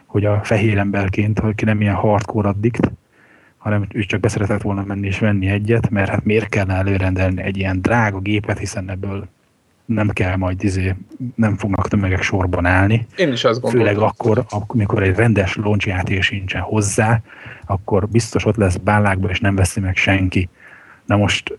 hogy 0.07 0.25
a 0.25 0.41
fehér 0.45 0.79
emberként, 0.79 1.39
aki 1.39 1.65
nem 1.65 1.81
ilyen 1.81 1.95
hardcore 1.95 2.49
addikt, 2.49 2.91
hanem 3.63 3.87
ő 3.93 4.03
csak 4.03 4.21
beszeretett 4.21 4.63
volna 4.63 4.85
menni 4.85 5.07
és 5.07 5.19
venni 5.19 5.49
egyet, 5.49 5.91
mert 5.91 6.11
hát 6.11 6.25
miért 6.25 6.49
kellene 6.49 6.79
előrendelni 6.79 7.43
egy 7.43 7.57
ilyen 7.57 7.81
drága 7.81 8.19
gépet, 8.19 8.59
hiszen 8.59 8.91
ebből 8.91 9.29
nem 9.85 10.09
kell 10.09 10.37
majd 10.37 10.65
izé, 10.65 10.95
nem 11.35 11.57
fognak 11.57 11.89
tömegek 11.89 12.23
sorban 12.23 12.67
állni. 12.67 13.07
Én 13.17 13.33
is 13.33 13.45
azt 13.45 13.61
gondolom. 13.61 13.87
Főleg 13.87 14.03
akkor, 14.03 14.45
amikor 14.67 15.03
egy 15.03 15.17
rendes 15.17 15.57
launch 15.57 15.87
játék 15.87 16.23
sincsen 16.23 16.61
hozzá, 16.61 17.21
akkor 17.67 18.09
biztos 18.09 18.45
ott 18.45 18.57
lesz 18.57 18.77
bállákba, 18.77 19.29
és 19.29 19.41
nem 19.41 19.55
veszi 19.55 19.81
meg 19.81 19.97
senki. 19.97 20.49
Na 21.07 21.17
most 21.17 21.55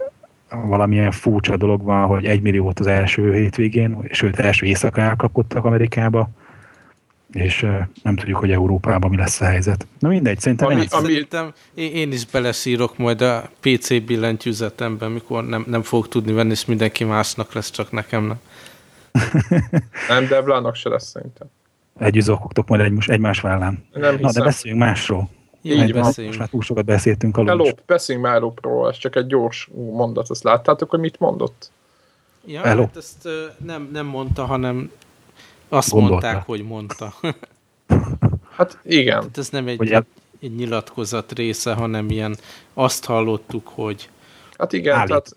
valamilyen 0.50 1.12
furcsa 1.12 1.58
dolog 1.58 1.84
van, 1.84 2.06
hogy 2.06 2.26
egy 2.26 2.42
millió 2.42 2.64
volt 2.64 2.80
az 2.80 2.88
első 2.88 3.34
hétvégén, 3.34 3.98
sőt 4.12 4.40
első 4.40 4.66
éjszaka 4.66 5.02
elkapkodtak 5.02 5.66
Amerikába, 5.66 6.30
és 7.34 7.66
nem 8.04 8.16
tudjuk, 8.16 8.38
hogy 8.38 8.52
Európában 8.52 9.10
mi 9.10 9.18
lesz 9.18 9.42
a 9.42 9.46
helyzet. 9.46 9.88
Na 10.00 10.08
mindegy, 10.08 10.40
szerintem... 10.40 10.68
Ami, 10.68 10.86
ami... 10.90 11.08
Szerintem 11.08 11.54
én 11.74 12.12
is 12.12 12.26
beleszírok 12.26 12.98
majd 12.98 13.22
a 13.22 13.50
PC 13.60 14.06
billentyűzetemben, 14.06 15.12
mikor 15.12 15.46
nem, 15.46 15.64
nem 15.68 15.82
fogok 15.82 16.08
tudni 16.08 16.32
venni, 16.32 16.52
és 16.52 16.66
mindenki 16.66 17.04
másnak 17.04 17.54
lesz, 17.54 17.72
csak 17.72 17.92
nekem 17.92 18.24
nem. 18.26 18.40
nem, 20.10 20.28
de 20.28 20.42
Blának 20.42 20.76
se 20.76 20.90
lesz 20.90 21.08
szerintem. 21.08 21.48
Együtt 22.00 22.24
zokogtok 22.24 22.68
majd 22.68 22.82
egy, 22.82 23.04
egymás 23.06 23.40
vállán. 23.40 23.86
Nem 23.94 24.18
Na, 24.20 24.32
de 24.32 24.44
beszéljünk 24.44 24.84
másról. 24.84 25.30
Így 25.62 25.94
beszéljünk. 25.94 26.36
Most 26.36 26.40
már 26.40 26.48
túl 26.48 26.62
sokat 26.62 26.86
beszéltünk 26.86 27.38
a 27.38 27.48
Elop, 27.48 27.82
beszéljünk 27.86 28.28
már 28.28 28.36
Elopról, 28.36 28.90
ez 28.90 28.98
csak 28.98 29.16
egy 29.16 29.28
gyors 29.28 29.70
mondat, 29.74 30.30
azt 30.30 30.44
láttátok, 30.44 30.90
hogy 30.90 31.00
mit 31.00 31.20
mondott? 31.20 31.72
Ja, 32.46 32.62
hát 32.62 32.98
ezt 32.98 33.28
nem, 33.58 33.90
nem 33.92 34.06
mondta, 34.06 34.46
hanem 34.46 34.92
azt 35.70 35.90
Gondolta. 35.90 36.26
mondták, 36.26 36.46
hogy 36.46 36.64
mondta. 36.64 37.14
hát 38.58 38.78
igen. 38.84 39.22
Hát 39.22 39.38
ez 39.38 39.50
nem 39.50 39.68
egy, 39.68 39.78
hogy 39.78 39.92
el... 39.92 40.06
egy 40.42 40.56
nyilatkozat 40.56 41.32
része, 41.32 41.74
hanem 41.74 42.10
ilyen 42.10 42.38
azt 42.74 43.06
hallottuk, 43.06 43.68
hogy 43.68 44.10
Hát 44.58 44.74
igen, 44.74 45.08
tehát, 45.08 45.36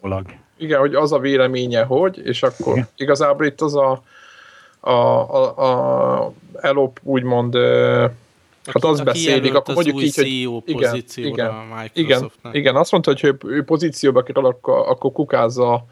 igen, 0.56 0.78
hogy 0.78 0.94
az 0.94 1.12
a 1.12 1.18
véleménye, 1.18 1.82
hogy, 1.82 2.20
és 2.24 2.42
akkor 2.42 2.72
igen. 2.72 2.88
igazából 2.96 3.46
itt 3.46 3.60
az 3.60 3.74
a, 3.74 4.02
a, 4.80 4.90
a, 4.90 6.24
a 6.24 6.32
Elop 6.60 7.00
úgymond 7.02 7.56
Hát 8.72 8.84
az 8.84 9.00
beszélik, 9.00 9.54
akkor 9.54 9.74
mondjuk 9.74 10.02
így, 10.02 10.14
hogy 10.14 10.26
igen, 10.66 11.04
igen, 11.14 11.90
igen, 11.92 12.30
igen, 12.52 12.76
azt 12.76 12.92
mondta, 12.92 13.10
hogy 13.10 13.24
ő, 13.24 13.36
ő 13.44 13.64
pozícióba 13.64 14.22
kerül, 14.22 14.46
akkor, 14.46 14.88
akkor 14.88 15.12
kukázza, 15.12 15.86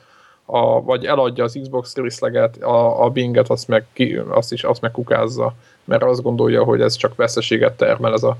a, 0.47 0.82
vagy 0.82 1.05
eladja 1.05 1.45
az 1.45 1.59
Xbox 1.62 1.92
Series 1.92 2.18
leget, 2.18 2.62
a, 2.62 3.05
a 3.05 3.11
Binget, 3.11 3.51
azt 3.51 3.68
meg, 3.68 3.86
ki, 3.92 4.20
azt 4.28 4.53
is 4.53 4.64
azt 4.64 4.80
meg 4.80 4.90
kukázza, 4.90 5.55
mert 5.84 6.03
azt 6.03 6.22
gondolja, 6.22 6.64
hogy 6.64 6.80
ez 6.80 6.97
csak 6.97 7.14
veszteséget 7.14 7.76
termel 7.76 8.12
ez 8.12 8.22
a 8.22 8.36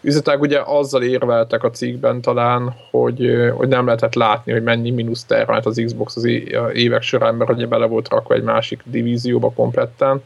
üzletág. 0.00 0.40
Ugye 0.40 0.60
azzal 0.64 1.02
érveltek 1.02 1.64
a 1.64 1.70
cikkben 1.70 2.20
talán, 2.20 2.74
hogy, 2.90 3.50
hogy 3.54 3.68
nem 3.68 3.84
lehetett 3.84 4.14
látni, 4.14 4.52
hogy 4.52 4.62
mennyi 4.62 4.90
mínusz 4.90 5.24
termelt 5.24 5.66
az 5.66 5.82
Xbox 5.84 6.16
az 6.16 6.24
évek 6.72 7.02
során, 7.02 7.34
mert 7.34 7.50
ugye 7.50 7.66
bele 7.66 7.86
volt 7.86 8.08
rakva 8.08 8.34
egy 8.34 8.42
másik 8.42 8.82
divízióba 8.84 9.50
kompletten, 9.50 10.22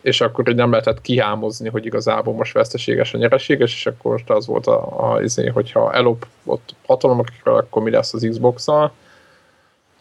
és 0.00 0.20
akkor 0.20 0.44
hogy 0.44 0.54
nem 0.54 0.70
lehetett 0.70 1.00
kihámozni, 1.00 1.68
hogy 1.68 1.86
igazából 1.86 2.34
most 2.34 2.52
veszteséges 2.52 3.14
a 3.14 3.18
nyereséges, 3.18 3.74
és 3.74 3.86
akkor 3.86 4.22
az 4.26 4.46
volt 4.46 4.66
a, 4.66 5.12
a 5.12 5.22
izé, 5.22 5.46
hogyha 5.46 5.92
elopott 5.92 6.74
hatalomra 6.86 7.24
akkor 7.42 7.82
mi 7.82 7.90
lesz 7.90 8.14
az 8.14 8.26
Xbox-szal. 8.30 8.92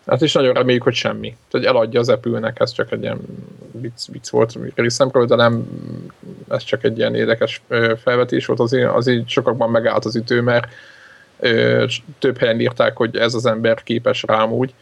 Hát 0.06 0.22
is 0.22 0.34
nagyon 0.34 0.54
reméljük, 0.54 0.84
hogy 0.84 0.94
semmi. 0.94 1.36
Tehát 1.50 1.68
eladja 1.68 2.00
az 2.00 2.10
Apple-nek, 2.10 2.60
ez 2.60 2.72
csak 2.72 2.92
egy 2.92 3.02
ilyen 3.02 3.20
vicc, 3.72 4.08
vicc 4.12 4.30
volt 4.30 4.58
részemről, 4.76 5.26
de 5.26 5.36
nem, 5.36 5.68
ez 6.50 6.64
csak 6.64 6.84
egy 6.84 6.98
ilyen 6.98 7.16
érdekes 7.16 7.62
felvetés 8.04 8.46
volt, 8.46 8.60
azért, 8.60 8.90
azért 8.90 9.28
sokakban 9.28 9.70
megállt 9.70 10.06
az 10.06 10.16
ütő, 10.16 10.42
mert 10.42 10.68
ö, 11.40 11.86
több 12.20 12.38
helyen 12.38 12.60
írták, 12.60 12.98
hogy 12.98 13.18
ez 13.18 13.34
az 13.34 13.46
ember 13.46 13.84
képes 13.84 14.24
rám 14.24 14.52
úgy, 14.52 14.74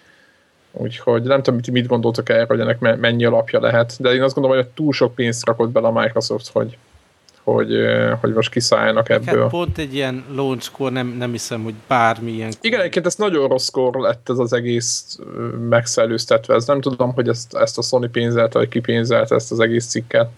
Úgyhogy 0.76 1.24
nem 1.24 1.44
tudom, 1.44 1.60
mit 1.72 1.88
gondoltok 1.88 2.30
erről, 2.30 2.46
hogy 2.46 2.60
ennek 2.60 3.00
mennyi 3.00 3.26
alapja 3.26 3.60
lehet, 3.60 3.96
de 4.00 4.14
én 4.14 4.22
azt 4.22 4.34
gondolom, 4.34 4.58
hogy 4.58 4.68
túl 4.68 4.94
sok 4.94 5.16
pénzt 5.16 5.46
rakott 5.46 5.70
bele 5.70 5.88
a 5.88 5.92
Microsoft, 5.92 6.50
hogy, 6.52 6.78
hogy, 7.44 7.72
hogy 8.22 8.34
most 8.34 8.50
kiszálljanak 8.50 9.10
ebből. 9.10 9.42
Hát 9.42 9.50
pont 9.50 9.78
egy 9.78 9.94
ilyen 9.94 10.24
launchkor 10.36 10.92
nem, 10.92 11.08
nem 11.08 11.32
hiszem, 11.32 11.64
hogy 11.64 11.74
bármilyen... 11.88 12.52
Igen, 12.62 12.80
egyébként 12.80 13.06
ez 13.06 13.16
nagyon 13.16 13.48
rosszkor 13.48 13.96
lett 13.96 14.30
ez 14.30 14.38
az 14.38 14.54
egész 14.54 15.20
megszellőztetve. 15.70 16.56
Ez 16.56 16.66
nem 16.66 16.82
tudom, 16.82 17.14
hogy 17.14 17.28
ezt, 17.28 17.56
ezt 17.56 17.78
a 17.78 17.82
Sony 17.82 18.12
pénzelte, 18.12 18.58
vagy 18.58 18.70
kipénzelte 18.70 19.36
ezt 19.36 19.52
az 19.52 19.60
egész 19.60 19.86
cikket, 19.86 20.30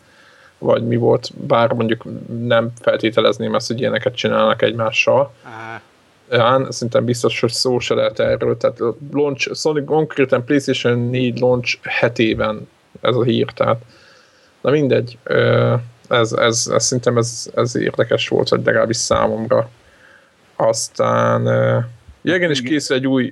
vagy 0.58 0.88
mi 0.88 0.96
volt, 0.96 1.30
bár 1.48 1.72
mondjuk 1.72 2.04
nem 2.46 2.72
feltételezném 2.82 3.56
ezt, 3.56 3.68
hogy 3.68 3.80
ilyeneket 3.80 4.16
csinálnak 4.16 4.62
egymással. 4.62 5.34
Á. 5.44 5.82
Ján, 6.32 6.72
szerintem 6.72 7.06
biztos, 7.06 7.40
hogy 7.40 7.52
szó 7.52 7.80
se 7.80 7.94
lehet 7.94 8.20
erről. 8.20 8.58
Tehát 8.58 8.80
launch, 9.12 9.54
Sony 9.56 9.86
konkrétan 9.86 10.46
PlayStation 10.46 11.00
4 11.00 11.40
launch 11.40 11.78
hetében 11.82 12.68
ez 13.02 13.16
a 13.16 13.24
hír, 13.24 13.46
tehát 13.46 13.82
na 14.62 14.72
mindegy, 14.72 15.18
ez, 16.10 16.32
ez, 16.32 16.68
ez 16.74 16.84
szerintem 16.84 17.18
ez, 17.18 17.50
ez 17.56 17.76
érdekes 17.76 18.28
volt, 18.28 18.50
hogy 18.50 18.62
legalábbis 18.64 18.98
számomra. 18.98 19.70
Aztán 20.56 21.48
Ja, 22.26 22.36
igen, 22.36 22.50
és 22.50 22.62
készül 22.62 22.96
egy 22.96 23.08
új, 23.08 23.32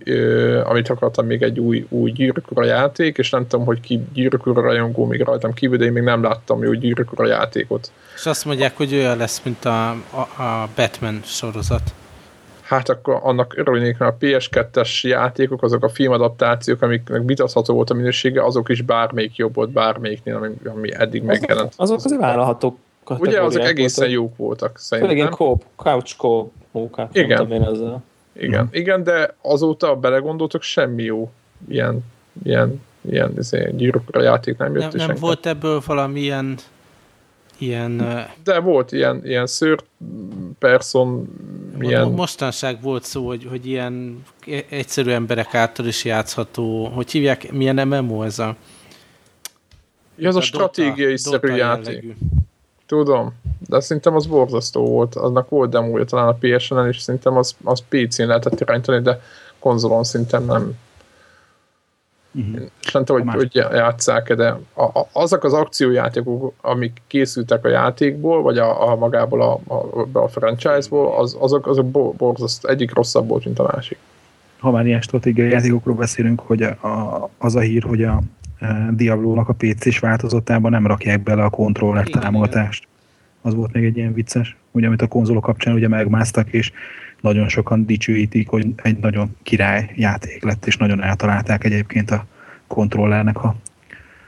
amit 0.64 0.90
akartam, 0.90 1.26
még 1.26 1.42
egy 1.42 1.60
új, 1.60 1.86
új 1.90 2.12
gyűrűkura 2.12 2.66
játék, 2.66 3.18
és 3.18 3.30
nem 3.30 3.48
tudom, 3.48 3.66
hogy 3.66 3.80
ki 3.80 4.04
gyűrűkura 4.14 4.62
rajongó 4.62 5.06
még 5.06 5.22
rajtam 5.22 5.54
kívül, 5.54 5.78
de 5.78 5.86
én 5.86 5.92
még 5.92 6.04
nem 6.04 6.24
láttam 6.24 6.64
jó 6.64 6.74
gyűrűkura 6.74 7.28
játékot. 7.28 7.92
És 8.16 8.26
azt 8.26 8.46
mondják, 8.46 8.78
hogy 8.78 8.94
olyan 8.94 9.18
lesz, 9.18 9.42
mint 9.44 9.66
a, 9.66 9.90
a, 9.90 10.42
a 10.44 10.70
Batman 10.76 11.22
sorozat. 11.24 11.94
Hát 12.74 12.90
akkor 12.90 13.20
annak 13.22 13.58
örülnék, 13.58 13.98
mert 13.98 14.14
a 14.14 14.26
PS2-es 14.26 15.02
játékok, 15.02 15.64
azok 15.64 15.84
a 15.84 15.90
filmadaptációk, 15.90 16.82
amiknek 16.82 17.22
vitatható 17.26 17.74
volt 17.74 17.90
a 17.90 17.94
minősége, 17.94 18.44
azok 18.44 18.70
is 18.70 18.82
bármelyik 18.82 19.36
jobb 19.36 19.56
volt 19.56 19.70
bármelyiknél, 19.70 20.36
ami, 20.36 20.50
ami 20.66 20.94
eddig 20.94 21.24
megjelent. 21.24 21.74
Azok 21.76 21.98
azért 22.04 22.22
vállalhatók 22.22 22.78
Ugye 23.10 23.42
azok 23.42 23.64
egészen 23.64 24.06
voltak. 24.06 24.24
jók 24.24 24.38
voltak 24.38 24.78
szerintem. 24.78 25.16
Főleg 25.16 25.38
ilyen 25.38 25.60
couch 25.76 26.18
co 26.18 26.50
mókát 26.72 27.16
Igen. 27.16 27.52
én 27.52 27.64
ezzel. 27.64 28.04
Igen, 28.34 28.60
hmm. 28.60 28.70
igen, 28.72 29.04
de 29.04 29.36
azóta 29.42 29.96
belegondoltok, 29.96 30.62
semmi 30.62 31.04
jó 31.04 31.32
ilyen, 31.68 32.06
ilyen, 32.44 32.82
ilyen 33.02 33.34
ilyen 33.52 33.76
gyűrűkra 33.76 34.22
játék 34.22 34.58
nem 34.58 34.74
jött. 34.76 34.94
Nem, 34.94 35.08
nem 35.08 35.16
volt 35.20 35.46
ebből 35.46 35.82
valamilyen 35.86 36.58
ilyen... 37.58 38.26
De 38.44 38.60
volt 38.60 38.92
ilyen, 38.92 39.22
ilyen 39.26 39.48
szőr 39.48 39.84
person, 40.60 41.28
ilyen... 41.80 42.12
Mostanság 42.12 42.82
volt 42.82 43.04
szó, 43.04 43.28
hogy, 43.28 43.48
hogy 43.50 43.66
ilyen 43.66 44.24
egyszerű 44.70 45.12
emberek 45.12 45.56
által 45.56 45.86
is 45.86 46.06
játszható, 46.06 46.86
hogy 46.86 47.12
hívják, 47.12 47.52
milyen 47.52 47.88
MMO 47.88 48.24
ez 48.24 48.40
a... 48.40 48.56
Ja, 50.16 50.28
ez 50.28 50.36
a, 50.36 50.40
a 50.40 50.42
stratégiai 50.42 51.16
Dota, 51.16 51.30
szerű 51.30 51.48
Dota 51.48 51.56
játék. 51.56 51.86
Jellegű. 51.86 52.14
Tudom, 52.86 53.34
de 53.68 53.80
szerintem 53.80 54.16
az 54.16 54.26
borzasztó 54.26 54.86
volt. 54.86 55.16
Aznak 55.16 55.50
volt 55.50 55.70
demója 55.70 56.06
talán 56.06 56.28
a 56.28 56.38
PSN-en, 56.40 56.88
és 56.88 57.00
szerintem 57.00 57.38
az, 57.38 57.56
az 57.64 57.84
PC-n 57.90 58.24
lehetett 58.24 58.60
irányítani, 58.60 59.02
de 59.02 59.22
konzolon 59.60 60.04
szinten 60.04 60.44
nem. 60.44 60.74
Uh-huh. 62.36 62.70
És 62.82 62.92
nem 62.92 63.06
tudom, 63.06 63.28
hogy, 63.28 63.36
hogy 63.36 63.56
játsszák 63.76 64.34
de 64.34 64.60
a, 64.74 64.84
a, 64.84 65.08
azok 65.12 65.44
az 65.44 65.54
akciójátékok, 65.54 66.54
amik 66.62 67.02
készültek 67.08 67.66
a 67.66 67.70
játékból, 67.70 68.42
vagy 68.42 68.58
a, 68.58 68.92
a 68.92 68.96
magából 68.96 69.42
a, 69.42 69.74
a, 69.74 70.08
a 70.20 70.28
franchise-ból, 70.28 71.16
az, 71.18 71.38
azok, 71.40 71.68
azok 71.68 72.16
borzasztó, 72.16 72.70
egyik 72.70 72.94
rosszabb 72.94 73.28
volt, 73.28 73.46
mint 73.46 73.60
a 73.60 73.70
másik. 73.74 73.98
Ha 74.60 74.72
már 74.72 74.86
ilyen 74.86 75.02
stratégiai 75.02 75.50
játékokról 75.50 75.96
beszélünk, 75.96 76.40
hogy 76.40 76.62
a, 76.62 76.88
a, 76.88 77.30
az 77.38 77.56
a 77.56 77.60
hír, 77.60 77.84
hogy 77.84 78.04
a 78.04 78.22
Diablo-nak 78.92 79.50
a 79.50 79.54
PC-s 79.54 80.00
változatában 80.00 80.72
nem 80.72 80.88
rakják 80.88 81.24
bele 81.24 81.44
a 81.44 81.50
kontroller 81.50 82.08
támogatást. 82.08 82.88
Az 83.46 83.54
volt 83.54 83.74
még 83.74 83.84
egy 83.84 83.98
ilyen 83.98 84.14
vicces, 84.14 84.56
ugye, 84.72 84.88
amit 84.88 85.02
a 85.02 85.08
konzolok 85.08 85.44
kapcsán 85.44 85.74
ugye 85.74 85.88
megmásztak, 85.88 86.50
és 86.50 86.72
nagyon 87.22 87.50
sokan 87.50 87.86
dicsőítik, 87.86 88.50
hogy 88.50 88.68
egy 88.76 88.98
nagyon 88.98 89.36
király 89.44 89.92
játék 89.96 90.44
lett, 90.44 90.66
és 90.66 90.78
nagyon 90.78 91.04
eltalálták 91.04 91.64
egyébként 91.64 92.12
a 92.12 92.26
kontrollernek 92.68 93.44
a 93.44 93.56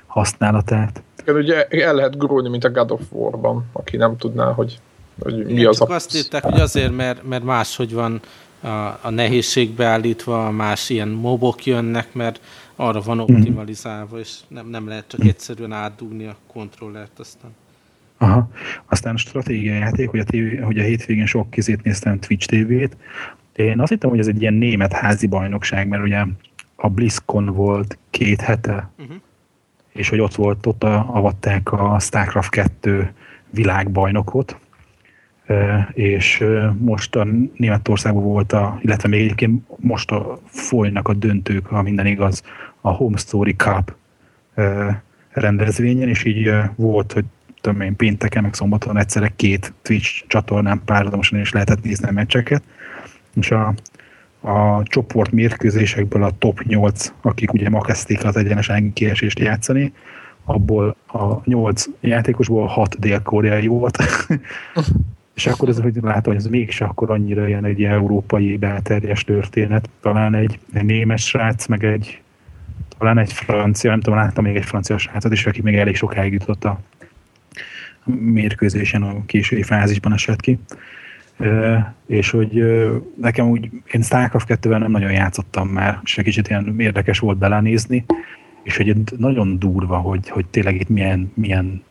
használatát. 0.06 1.04
Igen, 1.22 1.36
ugye 1.36 1.64
el 1.64 1.94
lehet 1.94 2.18
gurulni, 2.18 2.50
mint 2.50 2.64
a 2.64 2.70
God 2.70 2.92
of 2.92 3.02
War-ban, 3.10 3.66
aki 3.72 3.98
nem 3.98 4.18
tudná, 4.18 4.52
hogy, 4.52 4.80
hogy 5.20 5.46
mi 5.46 5.52
Igen, 5.52 5.68
az 5.68 5.78
csak 5.78 5.90
a... 5.90 5.94
azt 5.94 6.16
írták, 6.16 6.44
hogy 6.44 6.60
azért, 6.60 6.96
mert, 6.96 7.28
mert 7.28 7.44
máshogy 7.44 7.94
van 7.94 8.22
a, 8.62 8.68
a 9.02 9.10
nehézség 9.10 9.72
beállítva, 9.72 10.52
más 10.52 10.90
ilyen 10.90 11.08
mobok 11.08 11.66
jönnek, 11.66 12.14
mert 12.14 12.40
arra 12.76 13.02
van 13.02 13.18
mhm. 13.18 13.36
optimalizálva, 13.36 14.20
és 14.20 14.32
nem, 14.48 14.68
nem 14.68 14.88
lehet 14.88 15.08
csak 15.08 15.24
egyszerűen 15.24 15.72
átdugni 15.72 16.26
a 16.26 16.36
kontrollert 16.48 17.20
aztán. 17.20 17.52
Aha. 18.26 18.50
Aztán 18.86 19.14
a 19.14 19.18
stratégiai 19.18 19.78
játék, 19.78 20.10
hogy 20.10 20.20
a, 20.20 20.24
TV, 20.24 20.64
hogy 20.64 20.80
a 20.80 20.84
hétvégén 20.84 21.26
sok 21.26 21.50
kizét 21.50 21.84
néztem 21.84 22.20
Twitch 22.20 22.48
TV-t. 22.48 22.98
Én 23.56 23.80
azt 23.80 23.92
hittem, 23.92 24.10
hogy 24.10 24.20
ez 24.20 24.28
egy 24.28 24.42
ilyen 24.42 24.54
német 24.54 24.94
házi 24.94 25.28
bajnokság, 25.28 25.88
mert 25.88 26.04
ugye 26.04 26.26
a 26.76 26.90
BlizzCon 26.90 27.46
volt 27.46 27.98
két 28.10 28.42
hete, 28.42 28.90
uh-huh. 28.98 29.16
és 29.94 30.10
hogy 30.10 30.20
ott 30.20 30.36
volt, 30.36 30.66
ott 30.66 30.84
avatták 30.84 31.72
a 31.72 32.00
StarCraft 32.00 32.50
2 32.50 33.12
világbajnokot, 33.50 34.58
és 35.94 36.44
most 36.78 37.16
a 37.16 37.28
Németországban 37.56 38.24
volt, 38.24 38.54
a, 38.54 38.80
illetve 38.82 39.10
még 39.10 39.22
egyébként 39.22 39.64
most 39.78 40.12
a 40.12 40.40
folynak 40.46 41.08
a 41.08 41.14
döntők, 41.14 41.66
ha 41.66 41.82
minden 41.82 42.06
igaz, 42.06 42.44
a 42.82 42.90
Home 42.90 43.18
Story 43.18 43.56
Cup 43.56 43.96
rendezvényen, 45.32 46.10
és 46.10 46.24
így 46.24 46.52
volt, 46.76 47.12
hogy 47.12 47.26
tudom 47.66 47.82
én, 47.82 47.96
pénteken, 47.96 48.44
meg 48.44 48.54
szombaton 48.54 48.98
egyszerre 48.98 49.32
két 49.36 49.74
Twitch 49.82 50.24
csatornán 50.28 50.82
párhuzamosan 50.86 51.40
is 51.40 51.52
lehetett 51.52 51.84
nézni 51.84 52.08
a 52.08 52.12
meccseket, 52.12 52.64
és 53.36 53.52
a, 53.52 53.74
a 54.42 54.84
csoport 54.84 55.32
mérkőzésekből 55.32 56.24
a 56.24 56.32
top 56.38 56.62
8, 56.64 57.14
akik 57.22 57.54
ugye 57.54 57.70
ma 57.70 57.82
kezdték 57.82 58.26
az 58.26 58.36
egyenes 58.36 58.72
kiesést 58.94 59.40
játszani, 59.40 59.94
abból 60.44 60.96
a 61.08 61.42
8 61.44 61.86
játékosból 62.00 62.68
6 62.68 63.00
dél-koreai 63.00 63.68
volt, 63.68 63.98
És 65.36 65.48
akkor 65.48 65.70
ez, 65.70 65.80
hogy 65.82 65.96
látom, 66.02 66.34
hogy 66.34 66.44
ez 66.44 66.50
mégis 66.50 66.82
akkor 66.82 67.12
annyira 67.12 67.48
ilyen 67.48 67.66
egy 67.66 67.84
európai 67.84 68.58
belterjes 68.58 69.24
történet. 69.24 69.90
Talán 70.02 70.36
egy, 70.36 70.60
egy 70.74 70.86
német 70.86 71.18
srác, 71.18 71.66
meg 71.68 71.84
egy 71.84 72.22
talán 72.98 73.18
egy 73.18 73.34
francia, 73.34 73.90
nem 73.90 74.00
tudom, 74.00 74.20
láttam 74.20 74.44
még 74.44 74.56
egy 74.56 74.66
francia 74.66 74.98
srácot 74.98 75.32
is, 75.32 75.46
aki 75.46 75.62
még 75.62 75.76
elég 75.76 75.96
sokáig 75.96 76.34
jutott 76.34 76.66
a 76.66 76.80
mérkőzésen 78.06 79.02
a 79.02 79.26
késői 79.26 79.64
fázisban 79.64 80.14
esett 80.14 80.40
ki. 80.40 80.60
és 82.08 82.30
hogy 82.30 82.64
nekem 83.22 83.50
úgy, 83.50 83.70
én 83.92 84.02
Starcraft 84.02 84.46
2 84.48 84.70
nem 84.70 84.92
nagyon 84.92 85.12
játszottam 85.12 85.68
már, 85.68 86.00
és 86.04 86.18
egy 86.18 86.24
kicsit 86.24 86.48
ilyen 86.48 86.76
érdekes 86.80 87.20
volt 87.20 87.38
belenézni, 87.38 88.06
és 88.64 88.78
hogy 88.78 88.96
nagyon 89.18 89.60
durva, 89.60 89.98
hogy, 89.98 90.30
hogy 90.30 90.46
tényleg 90.46 90.76
itt 90.76 90.90
milyen, 90.90 91.32
milyen 91.34 91.84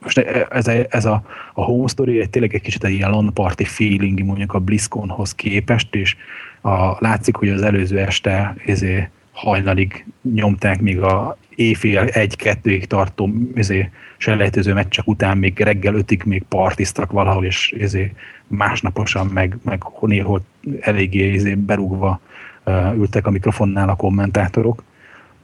most 0.00 0.18
ez 0.50 0.66
a, 0.66 0.72
ez 0.88 1.04
a, 1.04 1.22
a 1.54 1.62
home 1.62 1.88
story 1.88 2.20
egy 2.20 2.30
tényleg 2.30 2.54
egy 2.54 2.60
kicsit 2.60 2.84
egy 2.84 2.92
ilyen 2.92 3.10
LAN 3.10 3.32
party 3.34 3.64
feeling 3.64 4.24
mondjuk 4.24 4.54
a 4.54 4.58
BlizzConhoz 4.58 5.34
képest, 5.34 5.94
és 5.94 6.16
a, 6.60 6.96
látszik, 6.98 7.36
hogy 7.36 7.48
az 7.48 7.62
előző 7.62 7.98
este 7.98 8.54
ezé, 8.66 9.08
hajnalig 9.38 10.04
nyomták 10.34 10.80
még 10.80 11.00
a 11.00 11.36
éjfél 11.54 11.98
egy-kettőig 11.98 12.86
tartó 12.86 13.30
ezé, 13.54 13.90
selejtező 14.16 14.72
meccsek 14.72 15.06
után 15.06 15.38
még 15.38 15.60
reggel 15.60 15.94
ötig 15.94 16.22
még 16.24 16.42
partiztak 16.48 17.12
valahol, 17.12 17.44
és 17.44 17.74
ezé, 17.80 18.12
másnaposan 18.46 19.26
meg, 19.26 19.56
meg 19.62 19.82
néhol 20.00 20.42
eléggé 20.80 21.34
ezé, 21.34 21.54
berúgva 21.54 22.20
uh, 22.64 22.96
ültek 22.96 23.26
a 23.26 23.30
mikrofonnál 23.30 23.88
a 23.88 23.96
kommentátorok, 23.96 24.82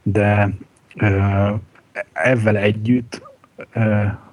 de 0.03 0.49
uh, 0.95 1.53
ezzel 2.13 2.57
együtt 2.57 3.21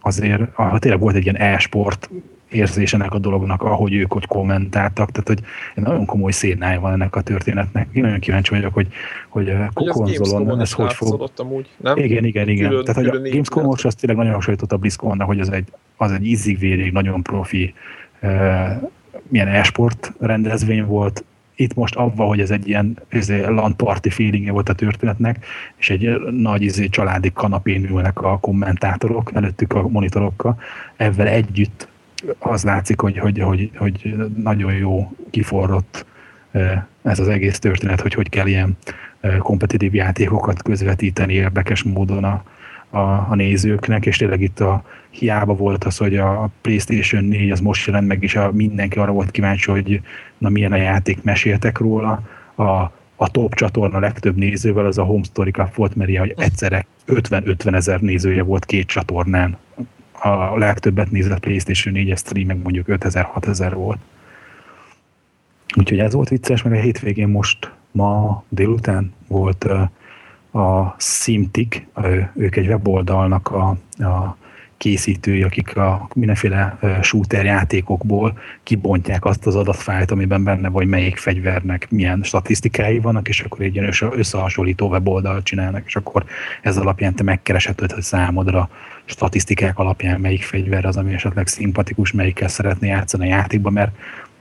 azért 0.01 0.43
ah, 0.55 0.79
tényleg 0.79 1.01
volt 1.01 1.15
egy 1.15 1.23
ilyen 1.23 1.37
e-sport 1.37 2.11
érzés 2.53 2.95
ennek 2.95 3.13
a 3.13 3.19
dolognak, 3.19 3.63
ahogy 3.63 3.95
ők 3.95 4.13
hogy 4.13 4.27
kommentáltak, 4.27 5.11
tehát 5.11 5.29
hogy 5.29 5.41
nagyon 5.85 6.07
komoly 6.07 6.31
szénája 6.31 6.81
van 6.81 6.93
ennek 6.93 7.17
a 7.17 7.21
történetnek. 7.21 7.89
Én 7.93 8.03
nagyon 8.03 8.19
kíváncsi 8.19 8.55
vagyok, 8.55 8.75
hogy, 8.75 8.89
hogy, 9.29 9.53
konzolon 9.75 10.61
ez 10.61 10.73
hogy 10.73 10.93
fog... 10.93 11.31
Amúgy, 11.37 11.69
nem? 11.77 11.97
Igen, 11.97 12.25
igen, 12.25 12.49
igen. 12.49 12.69
Külön, 12.69 12.85
tehát, 12.85 13.01
hogy 13.01 13.17
a 13.17 13.31
Gamescom 13.31 13.65
most 13.65 13.85
azt 13.85 14.01
tényleg 14.01 14.19
nagyon 14.19 14.35
hasonlított 14.35 14.73
a 14.73 14.77
BlizzCon, 14.77 15.21
hogy 15.21 15.41
az 15.41 15.51
egy, 15.51 15.69
az 15.97 16.13
egy 16.13 16.27
ízig 16.27 16.93
nagyon 16.93 17.23
profi 17.23 17.75
uh, 18.23 18.31
milyen 19.29 19.49
e-sport 19.49 20.13
rendezvény 20.21 20.85
volt, 20.85 21.25
itt 21.55 21.75
most 21.75 21.95
avva, 21.95 22.25
hogy 22.25 22.41
ez 22.41 22.51
egy 22.51 22.69
ilyen 22.69 22.99
izé, 23.11 23.45
land 23.45 23.75
party 23.75 24.09
feelingje 24.09 24.53
volt 24.53 24.69
a 24.69 24.75
történetnek, 24.75 25.45
és 25.77 25.91
egy 25.91 26.21
nagy 26.31 26.63
izé, 26.63 26.89
családi 26.89 27.33
kanapén 27.33 27.89
ülnek 27.91 28.23
a 28.23 28.39
kommentátorok, 28.39 29.31
előttük 29.35 29.73
a 29.73 29.89
monitorokkal, 29.89 30.61
ezzel 30.97 31.27
együtt 31.27 31.89
az 32.39 32.65
látszik, 32.65 33.01
hogy, 33.01 33.19
hogy, 33.19 33.39
hogy, 33.39 33.71
hogy 33.77 34.15
nagyon 34.37 34.73
jó 34.73 35.13
kiforrott 35.31 36.07
ez 37.03 37.19
az 37.19 37.29
egész 37.29 37.59
történet, 37.59 38.01
hogy 38.01 38.15
hogy 38.15 38.29
kell 38.29 38.47
ilyen 38.47 38.77
kompetitív 39.39 39.95
játékokat 39.95 40.63
közvetíteni 40.63 41.33
érdekes 41.33 41.83
módon 41.83 42.25
a, 42.25 42.43
a, 42.91 42.99
a 43.31 43.35
nézőknek, 43.35 44.07
és 44.07 44.17
tényleg 44.17 44.41
itt 44.41 44.61
a 44.61 44.85
hiába 45.11 45.55
volt 45.55 45.85
az, 45.85 45.97
hogy 45.97 46.17
a 46.17 46.51
PlayStation 46.61 47.25
4 47.25 47.51
az 47.51 47.61
most 47.61 47.87
jelent 47.87 48.07
meg, 48.07 48.23
és 48.23 48.37
a, 48.37 48.51
mindenki 48.53 48.99
arra 48.99 49.13
volt 49.13 49.31
kíváncsi, 49.31 49.71
hogy 49.71 50.01
na 50.39 50.49
milyen 50.49 50.73
a 50.73 50.77
játék, 50.77 51.23
meséltek 51.23 51.79
róla. 51.79 52.23
A, 52.55 52.63
a 53.17 53.31
top 53.31 53.55
csatorna 53.55 53.99
legtöbb 53.99 54.37
nézővel 54.37 54.87
az 54.87 54.99
a 54.99 55.03
Home 55.03 55.25
Story 55.25 55.51
Cup 55.51 55.75
volt, 55.75 55.95
mert 55.95 56.11
ilyen, 56.11 56.23
hogy 56.23 56.35
egyszerre 56.37 56.87
50-50 57.09 57.75
ezer 57.75 58.01
nézője 58.01 58.43
volt 58.43 58.65
két 58.65 58.87
csatornán. 58.87 59.57
A 60.23 60.59
legtöbbet 60.59 61.11
nézett 61.11 61.39
PlayStation 61.39 61.95
4-es 61.97 62.19
stream 62.19 62.47
meg 62.47 62.63
mondjuk 62.63 62.87
5000-6000 62.89 63.71
volt. 63.75 63.99
Úgyhogy 65.77 65.99
ez 65.99 66.13
volt 66.13 66.29
vicces, 66.29 66.63
meg 66.63 66.73
a 66.73 66.81
hétvégén 66.81 67.29
most 67.29 67.73
ma 67.91 68.43
délután 68.49 69.15
volt 69.27 69.65
a 70.53 70.95
Simtik, 70.99 71.87
ők 72.35 72.57
egy 72.57 72.67
weboldalnak 72.67 73.51
a, 73.51 73.77
a 74.05 74.37
készítői, 74.83 75.43
akik 75.43 75.77
a 75.77 76.09
mindenféle 76.15 76.79
shooter 77.03 77.45
játékokból 77.45 78.39
kibontják 78.63 79.25
azt 79.25 79.47
az 79.47 79.57
adatfájlt, 79.57 80.11
amiben 80.11 80.45
benne 80.45 80.69
vagy 80.69 80.87
melyik 80.87 81.17
fegyvernek 81.17 81.91
milyen 81.91 82.23
statisztikái 82.23 82.99
vannak, 82.99 83.29
és 83.29 83.41
akkor 83.41 83.61
egy 83.61 83.75
ilyen 83.75 83.93
összehasonlító 84.11 84.89
weboldalt 84.89 85.45
csinálnak, 85.45 85.83
és 85.87 85.97
akkor 85.97 86.25
ez 86.63 86.77
alapján 86.77 87.15
te 87.15 87.23
megkeresheted, 87.23 87.93
hogy 87.93 88.03
számodra 88.03 88.69
statisztikák 89.05 89.79
alapján 89.79 90.21
melyik 90.21 90.43
fegyver 90.43 90.85
az, 90.85 90.97
ami 90.97 91.13
esetleg 91.13 91.47
szimpatikus, 91.47 92.13
melyikkel 92.13 92.49
szeretné 92.49 92.89
játszani 92.89 93.33
a 93.33 93.37
játékban, 93.37 93.73
mert 93.73 93.93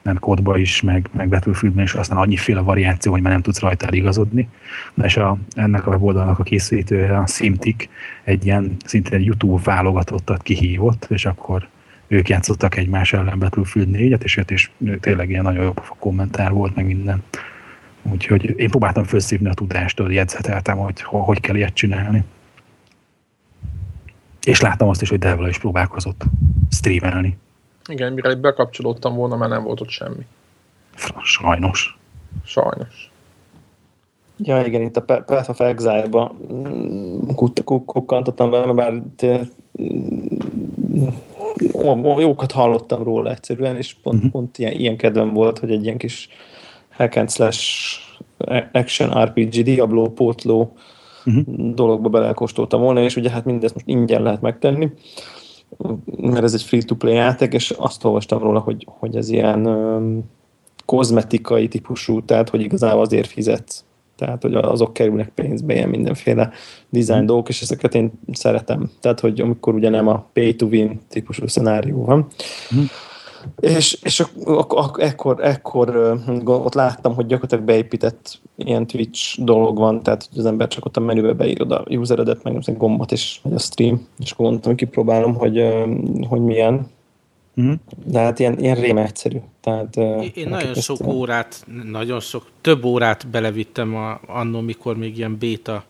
nem 0.02 0.20
kódba 0.20 0.58
is, 0.58 0.82
meg, 0.82 1.10
meg 1.12 1.30
Battlefieldben 1.30 1.84
is 1.84 1.93
aztán 1.93 2.18
annyiféle 2.18 2.60
variáció, 2.60 3.12
hogy 3.12 3.22
már 3.22 3.32
nem 3.32 3.41
tudsz 3.41 3.60
rajta 3.60 3.86
eligazodni. 3.86 4.49
Na 4.93 5.06
és 5.06 5.18
a, 5.18 5.38
ennek 5.54 5.88
a 5.88 5.89
weboldalnak 5.89 6.39
a 6.39 6.43
készítője, 6.43 7.18
a 7.18 7.28
Simtik, 7.28 7.89
egy 8.24 8.45
ilyen 8.45 8.76
szintén 8.86 9.20
egy 9.20 9.26
YouTube 9.26 9.62
válogatottat 9.64 10.41
kihívott, 10.41 11.06
és 11.10 11.26
akkor 11.26 11.68
ők 12.08 12.30
játszottak 12.30 12.76
egymás 12.76 13.14
ellen 13.14 13.39
Battlefield 13.39 13.89
4-et, 13.91 14.24
és, 14.24 14.39
és 14.47 14.70
tényleg 14.99 15.30
ilyen 15.30 15.43
nagyon 15.43 15.64
jó 15.64 15.74
kommentár 15.99 16.52
volt, 16.52 16.76
meg 16.76 16.86
minden. 16.86 17.24
Úgyhogy 18.02 18.54
én 18.60 18.70
próbáltam 18.70 19.04
felszívni 19.04 19.49
a 19.49 19.54
tudást, 19.54 19.99
hogy 19.99 20.14
jegyzeteltem, 20.14 20.78
hogy 20.78 21.02
hogy 21.02 21.39
kell 21.39 21.56
ilyet 21.56 21.74
csinálni. 21.74 22.24
És 24.43 24.62
láttam 24.62 24.89
azt 24.89 25.02
is, 25.02 25.10
hogy 25.10 25.20
Devla 25.20 25.47
is 25.47 25.58
próbálkozott 25.58 26.24
streamelni. 26.70 27.38
Igen, 27.92 28.14
mire 28.14 28.36
bekapcsolódtam 28.36 29.16
volna, 29.16 29.36
már 29.36 29.50
nem 29.50 29.64
volt 29.64 29.82
ott 29.82 29.89
semmi. 29.89 30.26
Sajnos. 31.24 32.00
Sajnos. 32.46 33.12
Ja, 34.38 34.66
igen, 34.66 34.82
itt 34.82 34.98
a 34.98 35.02
Path 35.02 35.50
of 35.50 35.60
Exile-ba 35.60 36.36
mm, 36.54 37.20
kukkantottam 37.66 38.50
bele, 38.50 38.74
bár 38.74 38.92
mm, 38.92 40.28
jókat 42.20 42.52
hallottam 42.52 43.04
róla 43.04 43.30
egyszerűen, 43.30 43.78
és 43.78 43.94
pont, 43.94 44.16
uh-huh. 44.16 44.32
pont 44.32 44.58
ilyen, 44.58 44.74
ilyen 44.74 44.98
kedvem 44.98 45.34
volt, 45.34 45.60
hogy 45.60 45.72
egy 45.72 45.84
ilyen 45.84 45.98
kis 45.98 46.30
hack 46.89 47.16
and 47.16 47.30
slash 47.30 47.98
action 48.72 49.24
RPG 49.24 49.64
Diablo 49.64 50.10
pótló 50.10 50.74
uh-huh. 51.26 51.74
dologba 51.74 52.10
belekóstoltam 52.10 52.82
volna, 52.82 53.02
és 53.02 53.16
ugye 53.16 53.30
hát 53.30 53.46
mindezt 53.46 53.74
most 53.74 53.88
ingyen 53.88 54.22
lehet 54.22 54.42
megtenni 54.42 54.92
mert 56.18 56.44
ez 56.44 56.54
egy 56.54 56.64
free-to-play 56.64 57.14
játék, 57.14 57.54
és 57.54 57.70
azt 57.70 58.04
olvastam 58.04 58.40
róla, 58.40 58.60
hogy, 58.60 58.88
hogy 58.90 59.16
ez 59.16 59.30
ilyen 59.30 59.66
um, 59.66 60.30
kozmetikai 60.86 61.68
típusú, 61.68 62.26
tehát 62.26 62.50
hogy 62.50 62.62
igazából 62.62 63.02
azért 63.02 63.28
fizet, 63.28 63.84
tehát 64.16 64.42
hogy 64.42 64.56
azok 64.56 64.94
kerülnek 64.94 65.30
pénzbe, 65.30 65.74
ilyen 65.74 65.90
mindenféle 65.90 66.52
design 66.90 67.26
dolgok, 67.26 67.50
és 67.50 67.62
ezeket 67.62 67.96
én 67.96 68.12
szeretem. 68.32 68.92
Tehát, 69.00 69.20
hogy 69.20 69.42
amikor 69.42 69.74
ugye 69.74 69.90
nem 69.90 70.08
a 70.08 70.26
pay-to-win 70.34 71.00
típusú 71.10 71.48
szenárió 71.48 72.06
van. 72.06 72.28
Mm. 72.76 72.84
És, 73.60 73.98
és 74.04 74.20
ak- 74.44 74.74
ak- 74.74 75.02
ekkor, 75.02 75.46
ekkor 75.46 76.20
ott 76.46 76.74
láttam, 76.74 77.16
hogy 77.16 77.26
gyakorlatilag 77.26 77.64
beépített 77.64 78.39
ilyen 78.56 78.88
Twitch 78.88 79.44
dolog 79.44 79.78
van, 79.78 80.04
tehát 80.04 80.28
hogy 80.30 80.39
az 80.39 80.46
ember 80.46 80.68
csak 80.68 80.86
ott 80.86 80.98
a 80.98 81.00
menübe 81.00 81.34
beírod 81.34 81.72
a 81.72 81.84
useredet, 81.89 82.44
meg 82.44 82.54
nem 82.54 82.78
gombot, 82.78 83.12
és 83.12 83.39
vagy 83.44 83.54
a 83.54 83.60
stream, 83.60 84.08
és 84.20 84.32
akkor 84.32 84.46
mondtam, 84.46 84.72
hogy 84.72 84.80
kipróbálom, 84.80 85.36
hogy, 85.36 85.64
hogy 86.28 86.42
milyen. 86.42 86.89
Mm. 87.62 87.74
De 88.06 88.20
hát 88.20 88.39
ilyen, 88.39 88.60
ilyen 88.60 88.76
rém 88.76 88.98
egyszerű. 88.98 89.38
Tehát, 89.62 89.98
Én 90.34 90.50
nagyon 90.50 90.74
sok 90.74 91.00
ezt, 91.00 91.10
órát, 91.10 91.66
nagyon 91.92 92.20
sok, 92.20 92.50
több 92.62 92.84
órát 92.86 93.28
belevittem 93.28 93.96
a, 93.96 94.20
annó, 94.28 94.60
mikor 94.60 94.98
még 94.98 95.18
ilyen 95.18 95.38
beta 95.39 95.84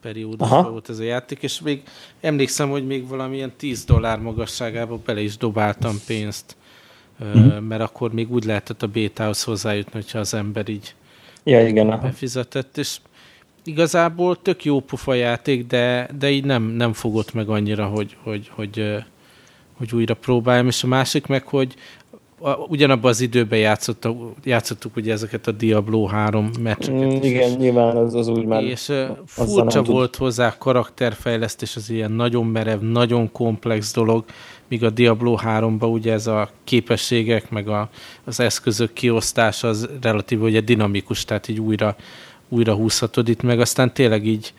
periódusban 0.00 0.70
volt 0.70 0.88
ez 0.88 0.98
a 0.98 1.02
játék, 1.02 1.42
és 1.42 1.60
még 1.60 1.82
emlékszem, 2.20 2.70
hogy 2.70 2.86
még 2.86 3.08
valamilyen 3.08 3.52
10 3.56 3.84
dollár 3.84 4.18
magasságába 4.18 4.98
bele 5.04 5.20
is 5.20 5.36
dobáltam 5.36 5.96
pénzt 6.06 6.56
uh-huh. 7.20 7.60
mert 7.60 7.82
akkor 7.82 8.12
még 8.12 8.32
úgy 8.32 8.44
lehetett 8.44 8.82
a 8.82 8.86
bétához 8.86 9.42
hozzájutni, 9.42 9.92
hogyha 9.92 10.18
az 10.18 10.34
ember 10.34 10.68
így 10.68 10.94
ja, 11.44 11.66
igen, 11.66 12.00
befizetett, 12.00 12.78
és 12.78 12.98
igazából 13.64 14.42
tök 14.42 14.64
jó 14.64 14.80
pufa 14.80 15.14
játék, 15.14 15.66
de, 15.66 16.08
de 16.18 16.30
így 16.30 16.44
nem, 16.44 16.62
nem 16.62 16.92
fogott 16.92 17.32
meg 17.32 17.48
annyira, 17.48 17.86
hogy, 17.86 18.16
hogy, 18.22 18.50
hogy, 18.54 19.04
hogy 19.76 19.94
újra 19.94 20.14
próbáljam, 20.14 20.66
és 20.66 20.82
a 20.82 20.86
másik 20.86 21.26
meg, 21.26 21.46
hogy 21.46 21.74
ugyanabban 22.68 23.10
az 23.10 23.20
időben 23.20 23.58
játszottuk, 23.58 24.34
játszottuk 24.44 24.96
ugye 24.96 25.12
ezeket 25.12 25.46
a 25.46 25.50
Diablo 25.50 26.04
3 26.04 26.50
meccseket. 26.60 27.00
Mm, 27.00 27.22
igen, 27.22 27.50
is. 27.50 27.56
nyilván 27.56 27.96
az, 27.96 28.14
az 28.14 28.28
úgy 28.28 28.44
már... 28.44 28.62
És 28.62 28.92
furcsa 29.26 29.82
volt 29.82 30.10
tud. 30.10 30.20
hozzá 30.20 30.56
karakterfejlesztés, 30.58 31.76
az 31.76 31.90
ilyen 31.90 32.12
nagyon 32.12 32.46
merev, 32.46 32.80
nagyon 32.80 33.32
komplex 33.32 33.92
dolog, 33.92 34.24
míg 34.74 34.84
a 34.84 34.90
Diablo 34.90 35.36
3-ban 35.42 35.92
ugye 35.92 36.12
ez 36.12 36.26
a 36.26 36.48
képességek, 36.64 37.50
meg 37.50 37.68
a, 37.68 37.88
az 38.24 38.40
eszközök 38.40 38.92
kiosztása 38.92 39.68
az 39.68 39.88
relatív 40.02 40.42
ugye 40.42 40.60
dinamikus, 40.60 41.24
tehát 41.24 41.48
így 41.48 41.60
újra, 41.60 41.96
újra 42.48 42.74
húzhatod 42.74 43.28
itt, 43.28 43.42
meg 43.42 43.60
aztán 43.60 43.92
tényleg 43.92 44.26
így 44.26 44.52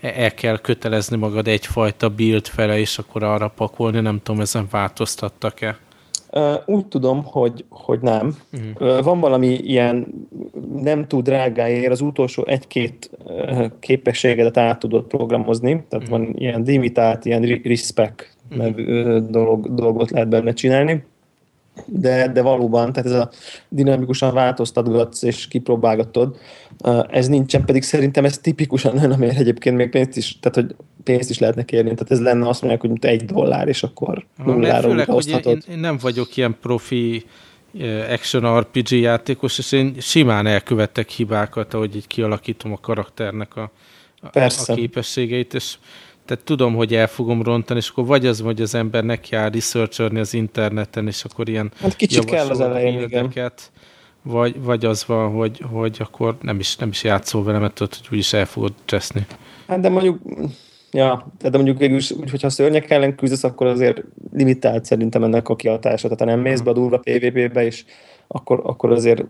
el 0.00 0.34
kell 0.34 0.58
kötelezni 0.58 1.16
magad 1.16 1.48
egyfajta 1.48 2.08
build 2.08 2.46
fele, 2.46 2.78
és 2.78 2.98
akkor 2.98 3.22
arra 3.22 3.48
pakolni, 3.48 4.00
nem 4.00 4.20
tudom, 4.22 4.40
ezen 4.40 4.66
változtattak-e? 4.70 5.78
Úgy 6.66 6.86
tudom, 6.86 7.24
hogy, 7.24 7.64
hogy 7.68 8.00
nem. 8.00 8.36
Uh-huh. 8.52 9.04
Van 9.04 9.20
valami 9.20 9.48
ilyen 9.48 10.06
nem 10.74 11.06
túl 11.06 11.22
drágáért 11.22 11.92
az 11.92 12.00
utolsó 12.00 12.44
egy-két 12.46 13.10
képességedet 13.80 14.56
át 14.56 14.78
tudod 14.78 15.04
programozni, 15.04 15.70
tehát 15.88 16.08
uh-huh. 16.08 16.08
van 16.08 16.34
ilyen 16.38 16.62
limitált, 16.66 17.24
ilyen 17.24 17.42
respect 17.64 18.33
dolog, 19.30 19.74
dolgot 19.74 20.10
lehet 20.10 20.28
benne 20.28 20.52
csinálni. 20.52 21.04
De, 21.86 22.28
de 22.28 22.42
valóban, 22.42 22.92
tehát 22.92 23.10
ez 23.10 23.16
a 23.18 23.30
dinamikusan 23.68 24.34
változtatgatsz 24.34 25.22
és 25.22 25.48
kipróbálgatod, 25.48 26.36
ez 27.10 27.28
nincsen, 27.28 27.64
pedig 27.64 27.82
szerintem 27.82 28.24
ez 28.24 28.38
tipikusan 28.38 28.98
olyan, 28.98 29.12
amire 29.12 29.32
egyébként 29.32 29.76
még 29.76 29.90
pénzt 29.90 30.16
is, 30.16 30.38
tehát 30.40 30.54
hogy 30.56 30.76
pénzt 31.04 31.30
is 31.30 31.38
lehetne 31.38 31.64
kérni, 31.64 31.94
tehát 31.94 32.10
ez 32.10 32.20
lenne 32.20 32.48
azt 32.48 32.62
mondják, 32.62 32.82
hogy 32.82 33.10
egy 33.10 33.24
dollár, 33.24 33.68
és 33.68 33.82
akkor 33.82 34.26
nullára 34.44 34.88
főleg, 34.88 35.08
hogy 35.08 35.28
én, 35.28 35.62
én, 35.70 35.78
nem 35.78 35.98
vagyok 36.00 36.36
ilyen 36.36 36.56
profi 36.60 37.24
action 38.10 38.60
RPG 38.60 38.90
játékos, 38.90 39.58
és 39.58 39.72
én 39.72 39.94
simán 39.98 40.46
elkövettek 40.46 41.08
hibákat, 41.08 41.74
ahogy 41.74 41.96
így 41.96 42.06
kialakítom 42.06 42.72
a 42.72 42.78
karakternek 42.80 43.56
a, 43.56 43.70
a, 44.20 44.38
a 44.66 44.74
képességeit, 44.74 45.54
és 45.54 45.74
tehát 46.26 46.44
tudom, 46.44 46.74
hogy 46.74 46.94
el 46.94 47.06
fogom 47.06 47.42
rontani, 47.42 47.78
és 47.78 47.88
akkor 47.88 48.06
vagy 48.06 48.26
az, 48.26 48.40
hogy 48.40 48.60
az 48.60 48.74
ember 48.74 49.04
neki 49.04 49.36
áll 49.36 49.50
researcholni 49.50 50.18
az 50.18 50.34
interneten, 50.34 51.06
és 51.06 51.24
akkor 51.24 51.48
ilyen 51.48 51.72
hát 51.80 51.96
kicsit 51.96 52.24
kell 52.24 52.48
az 52.48 52.60
elején, 52.60 53.00
igen. 53.00 53.52
Vagy, 54.22 54.62
vagy 54.62 54.84
az 54.84 55.04
van, 55.06 55.32
hogy, 55.32 55.62
hogy 55.72 55.96
akkor 56.00 56.36
nem 56.40 56.58
is, 56.58 56.76
nem 56.76 56.88
is 56.88 57.04
játszol 57.04 57.44
vele, 57.44 57.58
mert 57.58 57.74
tudod, 57.74 57.94
hogy 57.94 58.06
úgyis 58.12 58.32
el 58.32 58.46
fogod 58.46 58.72
cseszni. 58.84 59.26
Hát 59.66 59.80
de 59.80 59.88
mondjuk, 59.88 60.20
ja, 60.90 61.26
de 61.38 61.50
mondjuk 61.50 61.78
végül 61.78 61.96
is, 61.96 62.10
úgy, 62.10 62.30
hogyha 62.30 62.48
szörnyek 62.48 62.90
ellen 62.90 63.14
küzdesz, 63.14 63.44
akkor 63.44 63.66
azért 63.66 64.02
limitált 64.32 64.84
szerintem 64.84 65.22
ennek 65.22 65.48
a 65.48 65.56
kiadása. 65.56 66.02
Tehát 66.02 66.18
ha 66.18 66.24
nem 66.24 66.40
mész 66.40 66.60
be 66.60 66.70
a 66.70 66.74
durva 66.74 66.98
PvP-be, 66.98 67.64
és 67.64 67.84
akkor, 68.26 68.60
akkor 68.64 68.92
azért 68.92 69.24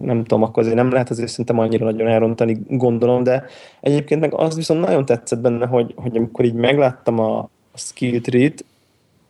nem 0.00 0.24
tudom, 0.24 0.42
akkor 0.42 0.62
azért 0.62 0.76
nem 0.76 0.90
lehet 0.90 1.10
azért 1.10 1.28
szerintem 1.28 1.58
annyira 1.58 1.84
nagyon 1.84 2.08
elrontani, 2.08 2.60
gondolom, 2.68 3.22
de 3.22 3.44
egyébként 3.80 4.20
meg 4.20 4.34
az 4.34 4.56
viszont 4.56 4.80
nagyon 4.80 5.04
tetszett 5.04 5.40
benne, 5.40 5.66
hogy, 5.66 5.94
hogy 5.96 6.16
amikor 6.16 6.44
így 6.44 6.54
megláttam 6.54 7.18
a, 7.18 7.38
a 7.72 7.78
skill 7.78 8.20
tree-t, 8.20 8.64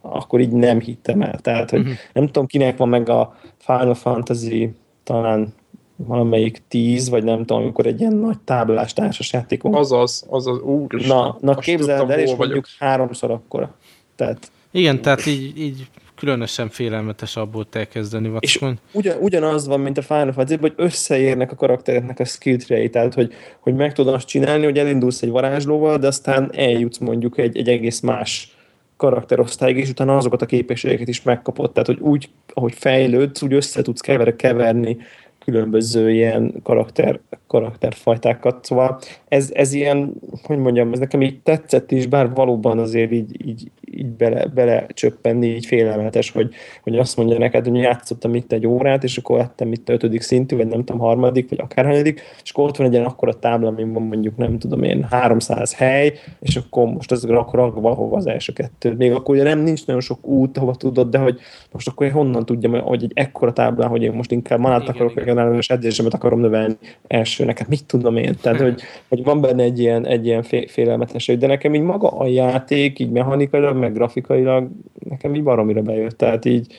akkor 0.01 0.41
így 0.41 0.53
nem 0.53 0.81
hittem 0.81 1.23
el. 1.23 1.39
Tehát, 1.39 1.71
hogy 1.71 1.81
uh-huh. 1.81 1.95
nem 2.13 2.27
tudom, 2.27 2.47
kinek 2.47 2.77
van 2.77 2.89
meg 2.89 3.09
a 3.09 3.37
Final 3.59 3.95
Fantasy 3.95 4.71
talán 5.05 5.55
valamelyik 5.97 6.63
tíz, 6.69 7.09
vagy 7.09 7.25
nem 7.25 7.39
tudom, 7.39 7.63
amikor 7.63 7.87
egy 7.87 8.01
ilyen 8.01 8.15
nagy 8.15 8.39
táblás 8.39 8.93
társasjáték 8.93 9.63
van. 9.63 9.75
Azaz, 9.75 10.27
azaz, 10.29 10.61
úr 10.61 11.07
Na, 11.07 11.37
na 11.41 11.55
képzeld 11.55 12.11
el, 12.11 12.19
és 12.19 12.35
mondjuk 12.35 12.67
háromszor 12.79 13.31
akkora. 13.31 13.75
Tehát, 14.17 14.51
Igen, 14.71 15.03
tehát 15.03 15.27
így, 15.27 15.59
így 15.59 15.87
különösen 16.21 16.69
félelmetes 16.69 17.37
abból 17.37 17.67
elkezdeni 17.73 18.29
vackon. 18.29 18.41
És 18.41 18.61
ugyan, 18.93 19.19
ugyanaz 19.21 19.67
van, 19.67 19.81
mint 19.81 19.99
a 19.99 20.03
Final 20.03 20.33
fantasy 20.33 20.61
hogy 20.61 20.73
összeérnek 20.77 21.53
a 21.53 21.55
karaktereknek 21.55 22.19
a 22.21 22.25
skill 22.25 22.57
tray 22.57 22.91
tehát 22.91 23.15
hogy, 23.15 23.33
hogy 23.61 23.75
meg 23.75 23.93
tudod 23.93 24.15
azt 24.15 24.27
csinálni, 24.27 24.65
hogy 24.65 24.79
elindulsz 24.79 25.23
egy 25.23 25.31
varázslóval, 25.31 25.99
de 25.99 26.07
aztán 26.07 26.51
eljutsz 26.55 26.99
mondjuk 26.99 27.39
egy, 27.39 27.57
egy 27.57 27.69
egész 27.69 28.01
más 28.01 28.57
karakterosztályig, 28.97 29.77
és 29.77 29.89
utána 29.89 30.17
azokat 30.17 30.43
a 30.43 30.47
képességeket 30.47 31.09
is 31.09 31.23
megkapod. 31.23 31.73
Tehát, 31.73 31.89
hogy 31.89 32.01
úgy, 32.01 32.29
ahogy 32.55 32.75
fejlődsz, 32.75 33.43
úgy 33.43 33.53
össze 33.53 33.83
tudsz 33.83 34.01
kever, 34.01 34.37
keverni 34.37 34.97
különböző 35.45 36.11
ilyen 36.11 36.55
karakter, 36.63 37.21
karakterfajtákat. 37.47 38.65
Szóval 38.65 39.01
ez, 39.29 39.51
ez 39.55 39.73
ilyen, 39.73 40.15
hogy 40.43 40.59
mondjam, 40.59 40.93
ez 40.93 40.99
nekem 40.99 41.23
így 41.23 41.41
tetszett 41.41 41.91
is, 41.91 42.07
bár 42.07 42.35
valóban 42.35 42.79
azért 42.79 43.13
így, 43.13 43.47
így 43.47 43.71
így 43.91 44.07
bele, 44.07 44.47
bele 44.47 44.87
csöppenni, 44.93 45.47
így 45.47 45.67
félelmetes, 45.67 46.31
hogy, 46.31 46.55
hogy 46.83 46.99
azt 46.99 47.17
mondja 47.17 47.39
neked, 47.39 47.67
hogy 47.67 47.77
játszottam 47.77 48.35
itt 48.35 48.53
egy 48.53 48.67
órát, 48.67 49.05
és 49.05 49.17
akkor 49.17 49.39
lettem 49.39 49.73
itt 49.73 49.89
ötödik 49.89 50.21
szintű, 50.21 50.57
vagy 50.57 50.67
nem 50.67 50.85
tudom, 50.85 51.01
harmadik, 51.01 51.49
vagy 51.49 51.59
akárhanyadik, 51.61 52.21
és 52.43 52.51
akkor 52.51 52.65
ott 52.65 52.77
van 52.77 52.87
egy 52.87 52.93
ilyen 52.93 53.05
akkora 53.05 53.39
tábla, 53.39 53.69
amin 53.69 53.93
van 53.93 54.03
mondjuk 54.03 54.37
nem 54.37 54.59
tudom 54.59 54.83
én 54.83 55.07
300 55.11 55.75
hely, 55.75 56.13
és 56.41 56.57
akkor 56.57 56.87
most 56.87 57.11
az 57.11 57.25
akkor 57.25 57.73
valahova 57.75 58.17
az 58.17 58.27
első 58.27 58.53
kettő. 58.53 58.95
Még 58.95 59.13
akkor 59.13 59.35
ugye 59.35 59.45
nem 59.45 59.59
nincs 59.59 59.87
nagyon 59.87 60.03
sok 60.03 60.27
út, 60.27 60.57
hova 60.57 60.75
tudod, 60.75 61.11
de 61.11 61.19
hogy 61.19 61.39
most 61.73 61.89
akkor 61.89 62.07
én 62.07 62.13
honnan 62.13 62.45
tudjam, 62.45 62.81
hogy 62.81 63.03
egy 63.03 63.13
ekkora 63.15 63.53
táblán, 63.53 63.89
hogy 63.89 64.03
én 64.03 64.13
most 64.13 64.31
inkább 64.31 64.59
manát 64.59 64.89
akarok, 64.89 65.21
igen. 65.21 65.55
és 65.55 65.71
edzésemet 65.71 66.15
akarom 66.15 66.41
növelni 66.41 66.77
elsőnek, 67.07 67.59
hát 67.59 67.69
mit 67.69 67.85
tudom 67.85 68.17
én. 68.17 68.37
Tehát, 68.43 68.61
hogy, 68.61 68.81
hogy 69.09 69.25
van 69.25 69.41
benne 69.41 69.63
egy 69.63 69.79
ilyen, 69.79 70.07
egy 70.07 70.27
ilyen 70.27 70.43
félelmetesség, 70.67 71.39
de 71.39 71.47
nekem 71.47 71.75
így 71.75 71.83
maga 71.83 72.09
a 72.09 72.27
játék, 72.27 72.99
így 72.99 73.11
mechanikailag, 73.11 73.77
meg 73.81 73.93
grafikailag, 73.93 74.69
nekem 75.09 75.35
így 75.35 75.43
baromira 75.43 75.83
bejött. 75.83 76.19
Tehát 76.19 76.45
így 76.45 76.75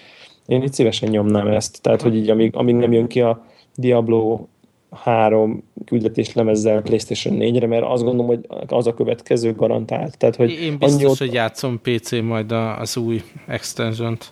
én 0.47 0.63
így 0.63 0.73
szívesen 0.73 1.09
nyomnám 1.09 1.47
ezt. 1.47 1.81
Tehát, 1.81 2.01
hogy 2.01 2.15
így 2.15 2.29
amíg, 2.29 2.55
amíg 2.55 2.75
nem 2.75 2.91
jön 2.91 3.07
ki 3.07 3.21
a 3.21 3.45
Diablo 3.75 4.45
három 4.91 5.63
küldetés 5.85 6.33
lemezzel 6.33 6.81
PlayStation 6.81 7.35
4-re, 7.39 7.67
mert 7.67 7.83
azt 7.83 8.03
gondolom, 8.03 8.27
hogy 8.27 8.45
az 8.67 8.87
a 8.87 8.93
következő 8.93 9.53
garantált. 9.53 10.17
Tehát, 10.17 10.35
hogy 10.35 10.51
Én 10.51 10.77
biztos, 10.77 11.03
ott... 11.03 11.17
hogy 11.17 11.33
játszom 11.33 11.81
PC 11.81 12.11
majd 12.11 12.51
az 12.51 12.97
új 12.97 13.21
extension-t. 13.47 14.31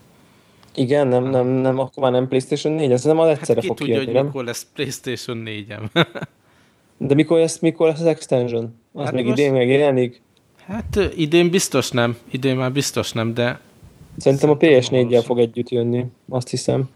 Igen, 0.75 1.07
nem, 1.07 1.23
nem, 1.23 1.47
nem, 1.47 1.79
akkor 1.79 2.03
már 2.03 2.11
nem 2.11 2.27
PlayStation 2.27 2.73
4, 2.73 2.91
ez 2.91 3.03
nem 3.03 3.19
az 3.19 3.27
egyszerre 3.29 3.59
hát 3.59 3.65
fog 3.65 3.77
tudja, 3.77 3.93
kijönni, 3.93 4.17
hogy 4.17 4.25
mikor 4.25 4.43
lesz 4.43 4.67
PlayStation 4.73 5.43
4-em. 5.45 6.07
De 6.97 7.13
mikor 7.13 7.39
lesz, 7.39 7.59
mikor 7.59 7.87
lesz 7.87 7.99
az 7.99 8.05
extension? 8.05 8.75
Az 8.93 9.05
hát 9.05 9.13
még 9.13 9.25
most... 9.25 9.37
idén 9.37 9.53
megjelenik? 9.53 10.21
Hát 10.69 10.99
idén 11.15 11.49
biztos 11.49 11.91
nem, 11.91 12.17
idén 12.31 12.55
már 12.55 12.71
biztos 12.71 13.11
nem, 13.11 13.33
de... 13.33 13.59
Szerintem 14.17 14.49
a 14.49 14.57
PS4-jel 14.57 15.21
fog 15.25 15.39
együtt 15.39 15.69
jönni, 15.69 16.05
azt 16.29 16.49
hiszem. 16.49 16.89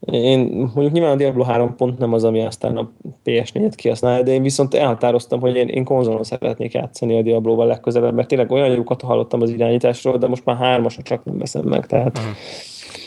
Én 0.00 0.38
mondjuk 0.48 0.92
nyilván 0.92 1.12
a 1.12 1.16
Diablo 1.16 1.42
3 1.42 1.76
pont 1.76 1.98
nem 1.98 2.12
az, 2.12 2.24
ami 2.24 2.40
aztán 2.40 2.76
a 2.76 2.90
PS4-et 3.24 3.72
kihasználja, 3.74 4.22
de 4.22 4.32
én 4.32 4.42
viszont 4.42 4.74
elhatároztam, 4.74 5.40
hogy 5.40 5.56
én, 5.56 5.68
én 5.68 5.84
konzolon 5.84 6.24
szeretnék 6.24 6.72
játszani 6.72 7.18
a 7.18 7.22
Diablo-val 7.22 7.66
legközelebb, 7.66 8.14
mert 8.14 8.28
tényleg 8.28 8.50
olyan 8.50 8.74
jókat 8.74 9.02
hallottam 9.02 9.40
az 9.40 9.50
irányításról, 9.50 10.18
de 10.18 10.26
most 10.26 10.44
már 10.44 10.56
hármasra 10.56 11.02
csak 11.02 11.24
nem 11.24 11.38
veszem 11.38 11.64
meg, 11.64 11.86
tehát... 11.86 12.18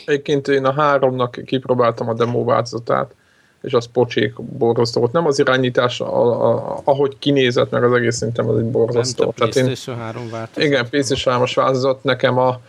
Egyébként 0.06 0.48
én 0.48 0.64
a 0.64 0.72
háromnak 0.72 1.40
kipróbáltam 1.44 2.08
a 2.08 2.14
demo 2.14 2.44
változatát, 2.44 3.14
és 3.62 3.72
az 3.72 3.86
pocsék 3.92 4.42
borzasztó 4.42 5.00
volt. 5.00 5.12
Nem 5.12 5.26
az 5.26 5.38
irányítás, 5.38 6.00
a, 6.00 6.44
a, 6.48 6.80
ahogy 6.84 7.18
kinézett, 7.18 7.70
meg 7.70 7.84
az 7.84 7.92
egész 7.92 8.16
szintem 8.16 8.48
az 8.48 8.58
egy 8.58 8.70
borzasztó. 8.70 9.24
Nem, 9.24 9.32
Tehát 9.32 9.52
PlayStation 9.52 9.96
3 9.96 10.30
változat. 10.30 10.64
Igen, 10.64 10.88
PlayStation 10.88 11.40
3-as 11.40 11.52
változat. 11.54 12.04
Nekem 12.04 12.38
a, 12.38 12.60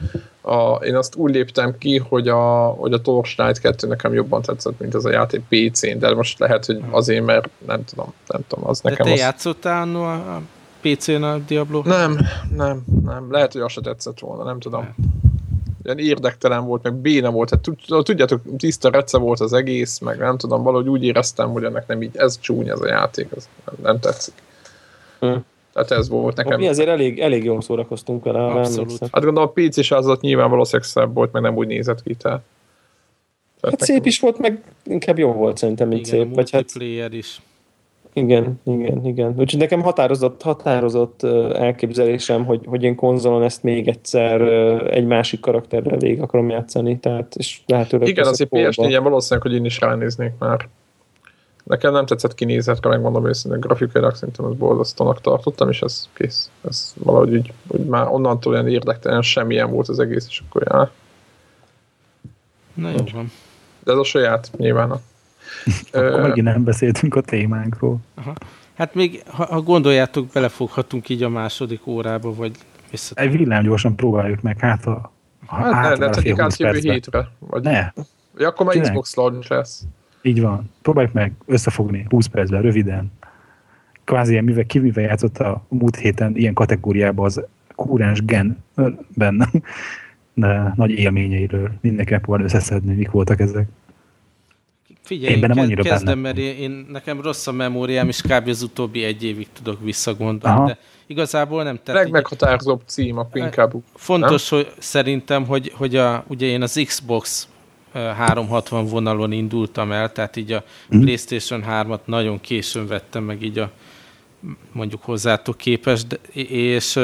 a, 0.41 0.75
én 0.75 0.95
azt 0.95 1.15
úgy 1.15 1.33
léptem 1.33 1.77
ki, 1.77 1.97
hogy 1.97 2.27
a, 2.27 2.65
hogy 2.65 2.93
a 2.93 3.01
Torchlight 3.01 3.59
2 3.59 3.87
nekem 3.87 4.13
jobban 4.13 4.41
tetszett, 4.41 4.79
mint 4.79 4.93
az 4.93 5.05
a 5.05 5.11
játék 5.11 5.41
PC-n, 5.49 5.97
de 5.99 6.13
most 6.13 6.39
lehet, 6.39 6.65
hogy 6.65 6.81
azért, 6.89 7.25
mert 7.25 7.49
nem 7.65 7.83
tudom, 7.85 8.13
nem 8.27 8.41
tudom, 8.47 8.67
az 8.67 8.81
de 8.81 8.89
nekem 8.89 9.05
te 9.05 9.11
az... 9.11 9.19
játszottál 9.19 9.95
a 9.95 10.41
PC-n 10.81 11.23
a 11.23 11.37
Diablo? 11.37 11.81
Nem, 11.85 12.19
nem, 12.55 12.83
nem. 13.03 13.31
Lehet, 13.31 13.51
hogy 13.51 13.61
az 13.61 13.71
se 13.71 13.81
tetszett 13.81 14.19
volna, 14.19 14.43
nem 14.43 14.59
tudom. 14.59 14.81
Hát 14.81 14.95
ilyen 15.83 15.97
érdektelen 15.97 16.65
volt, 16.65 16.83
meg 16.83 16.93
béna 16.93 17.31
volt, 17.31 17.49
hát 17.49 17.69
tudjátok, 18.03 18.41
tiszta 18.57 18.89
rece 18.89 19.17
volt 19.17 19.39
az 19.39 19.53
egész, 19.53 19.99
meg 19.99 20.17
nem 20.17 20.37
tudom, 20.37 20.63
valahogy 20.63 20.87
úgy 20.87 21.03
éreztem, 21.03 21.51
hogy 21.51 21.63
ennek 21.63 21.87
nem 21.87 22.01
így, 22.01 22.17
ez 22.17 22.39
csúnya 22.39 22.73
ez 22.73 22.81
a 22.81 22.87
játék, 22.87 23.27
ez 23.35 23.49
nem, 23.65 23.75
nem 23.83 23.99
tetszik. 23.99 24.33
Hm. 25.19 25.35
Tehát 25.73 25.91
ez 25.91 26.09
volt 26.09 26.35
nekem. 26.35 26.59
Mi 26.59 26.67
azért 26.67 26.89
elég, 26.89 27.19
elég 27.19 27.43
jól 27.43 27.61
szórakoztunk 27.61 28.23
vele. 28.23 28.39
Abszolút. 28.39 28.99
Hát 28.99 29.23
gondolom 29.23 29.51
a 29.55 29.61
PC-s 29.61 29.91
az 29.91 30.07
ott 30.07 30.21
nyilván 30.21 30.49
valószínűleg 30.49 30.89
szebb 30.89 31.13
volt, 31.13 31.31
meg 31.31 31.41
nem 31.41 31.55
úgy 31.55 31.67
nézett 31.67 32.03
ki, 32.03 32.15
tehát. 32.15 32.41
tehát 33.61 33.79
hát 33.79 33.89
szép 33.89 34.05
is 34.05 34.19
volt, 34.19 34.37
meg 34.37 34.63
inkább 34.83 35.17
jó 35.17 35.31
volt 35.31 35.57
szerintem 35.57 35.91
így 35.91 36.05
szép. 36.05 36.35
Vagy 36.35 36.51
hát... 36.51 36.73
is. 37.09 37.41
Igen, 38.13 38.59
igen, 38.63 39.05
igen. 39.05 39.33
Úgyhogy 39.37 39.59
nekem 39.59 39.81
határozott, 39.81 40.41
határozott 40.41 41.23
elképzelésem, 41.53 42.45
hogy, 42.45 42.61
hogy 42.65 42.83
én 42.83 42.95
konzolon 42.95 43.43
ezt 43.43 43.63
még 43.63 43.87
egyszer 43.87 44.41
egy 44.91 45.05
másik 45.05 45.39
karakterrel 45.39 45.97
végig 45.97 46.21
akarom 46.21 46.49
játszani, 46.49 46.99
tehát 46.99 47.35
és 47.35 47.61
lehetőleg... 47.65 48.07
Igen, 48.07 48.27
azért 48.27 48.49
PS4-en 48.53 48.99
valószínűleg, 49.03 49.47
hogy 49.47 49.57
én 49.57 49.65
is 49.65 49.79
ránéznék 49.79 50.31
már. 50.39 50.67
Nekem 51.63 51.93
nem 51.93 52.05
tetszett 52.05 52.35
kinézetre, 52.35 52.89
megmondom 52.89 53.27
őszintén, 53.27 53.59
grafikailag 53.59 54.15
szerintem 54.15 54.45
ez 54.45 54.53
borzasztónak 54.53 55.21
tartottam, 55.21 55.69
és 55.69 55.81
ez 55.81 56.09
kész. 56.13 56.51
Ez 56.67 56.93
valahogy 56.97 57.33
úgy, 57.33 57.53
úgy 57.67 57.85
már 57.85 58.07
onnantól 58.07 58.53
olyan 58.53 58.67
érdektelen 58.67 59.21
semmilyen 59.21 59.71
volt 59.71 59.89
az 59.89 59.99
egész, 59.99 60.25
és 60.27 60.41
akkor 60.49 60.63
já. 60.69 60.91
Na 62.73 62.89
jó 62.89 62.97
van. 63.13 63.31
De 63.83 63.91
ez 63.91 63.97
a 63.97 64.03
saját 64.03 64.51
nyilván 64.57 64.91
a 64.91 65.01
akkor 65.91 66.21
megint 66.21 66.47
nem 66.47 66.63
beszéltünk 66.63 67.15
a 67.15 67.21
témánkról. 67.21 67.97
Aha. 68.13 68.33
Hát 68.73 68.95
még, 68.95 69.21
ha, 69.27 69.45
ha 69.45 69.61
gondoljátok, 69.61 70.27
belefoghatunk 70.27 71.09
így 71.09 71.23
a 71.23 71.29
második 71.29 71.87
órába, 71.87 72.33
vagy 72.33 72.51
vissza. 72.91 73.15
Egy 73.15 73.37
villám 73.37 73.63
gyorsan 73.63 73.95
próbáljuk 73.95 74.41
meg, 74.41 74.59
hát 74.59 74.85
a, 74.85 75.11
hát 75.47 75.97
ne, 75.97 76.05
ne 76.05 76.11
tegyük 76.11 76.39
át 76.39 76.57
jövő 76.57 76.79
hétre. 76.79 77.27
Vagy... 77.39 77.63
Ne. 77.63 77.91
Ja, 78.37 78.47
akkor 78.47 78.65
már 78.65 78.79
Xbox 78.79 79.15
launch 79.15 79.51
lesz. 79.51 79.83
Így 80.21 80.41
van. 80.41 80.71
Próbáljuk 80.81 81.13
meg 81.13 81.33
összefogni 81.45 82.05
20 82.09 82.25
percben, 82.25 82.61
röviden. 82.61 83.11
Kvázi 84.03 84.31
ilyen, 84.31 84.43
mivel, 84.43 84.65
ki 84.65 84.79
mivel 84.79 85.03
játszott 85.03 85.37
a 85.37 85.65
múlt 85.67 85.95
héten 85.95 86.35
ilyen 86.35 86.53
kategóriában 86.53 87.25
az 87.25 87.41
kúrens 87.75 88.25
genben 88.25 89.47
nagy 90.75 90.91
élményeiről 90.91 91.71
mindenki 91.81 92.11
megpróbál 92.11 92.43
összeszedni, 92.43 92.93
mik 92.93 93.11
voltak 93.11 93.39
ezek. 93.39 93.67
Figyelj, 95.03 95.33
én 95.33 95.39
bennem 95.39 95.59
annyira 95.59 95.83
kezdem, 95.83 96.05
benne. 96.05 96.21
mert 96.21 96.37
én, 96.37 96.57
én, 96.57 96.85
nekem 96.89 97.21
rossz 97.21 97.47
a 97.47 97.51
memóriám, 97.51 98.07
és 98.07 98.21
kb. 98.21 98.47
az 98.47 98.61
utóbbi 98.61 99.03
egy 99.03 99.23
évig 99.23 99.47
tudok 99.53 99.81
visszagondolni, 99.81 100.57
Aha. 100.57 100.67
de 100.67 100.77
igazából 101.05 101.63
nem. 101.63 101.79
Tehát 101.83 102.01
Legmeghatározóbb 102.01 102.81
cím 102.85 103.17
a 103.17 103.27
inkább. 103.33 103.73
Fontos, 103.95 104.49
nem? 104.49 104.59
hogy 104.59 104.73
szerintem, 104.79 105.45
hogy, 105.45 105.71
hogy 105.75 105.95
a, 105.95 106.23
ugye 106.27 106.45
én 106.45 106.61
az 106.61 106.81
Xbox 106.85 107.47
360 107.93 108.85
vonalon 108.85 109.31
indultam 109.31 109.91
el, 109.91 110.11
tehát 110.11 110.35
így 110.35 110.51
a 110.51 110.63
hmm. 110.89 111.01
PlayStation 111.01 111.63
3-at 111.69 111.99
nagyon 112.05 112.41
későn 112.41 112.87
vettem 112.87 113.23
meg 113.23 113.43
így 113.43 113.59
a 113.59 113.71
mondjuk 114.71 115.03
hozzátok 115.03 115.57
képest, 115.57 116.07
de, 116.07 116.17
és 116.51 116.99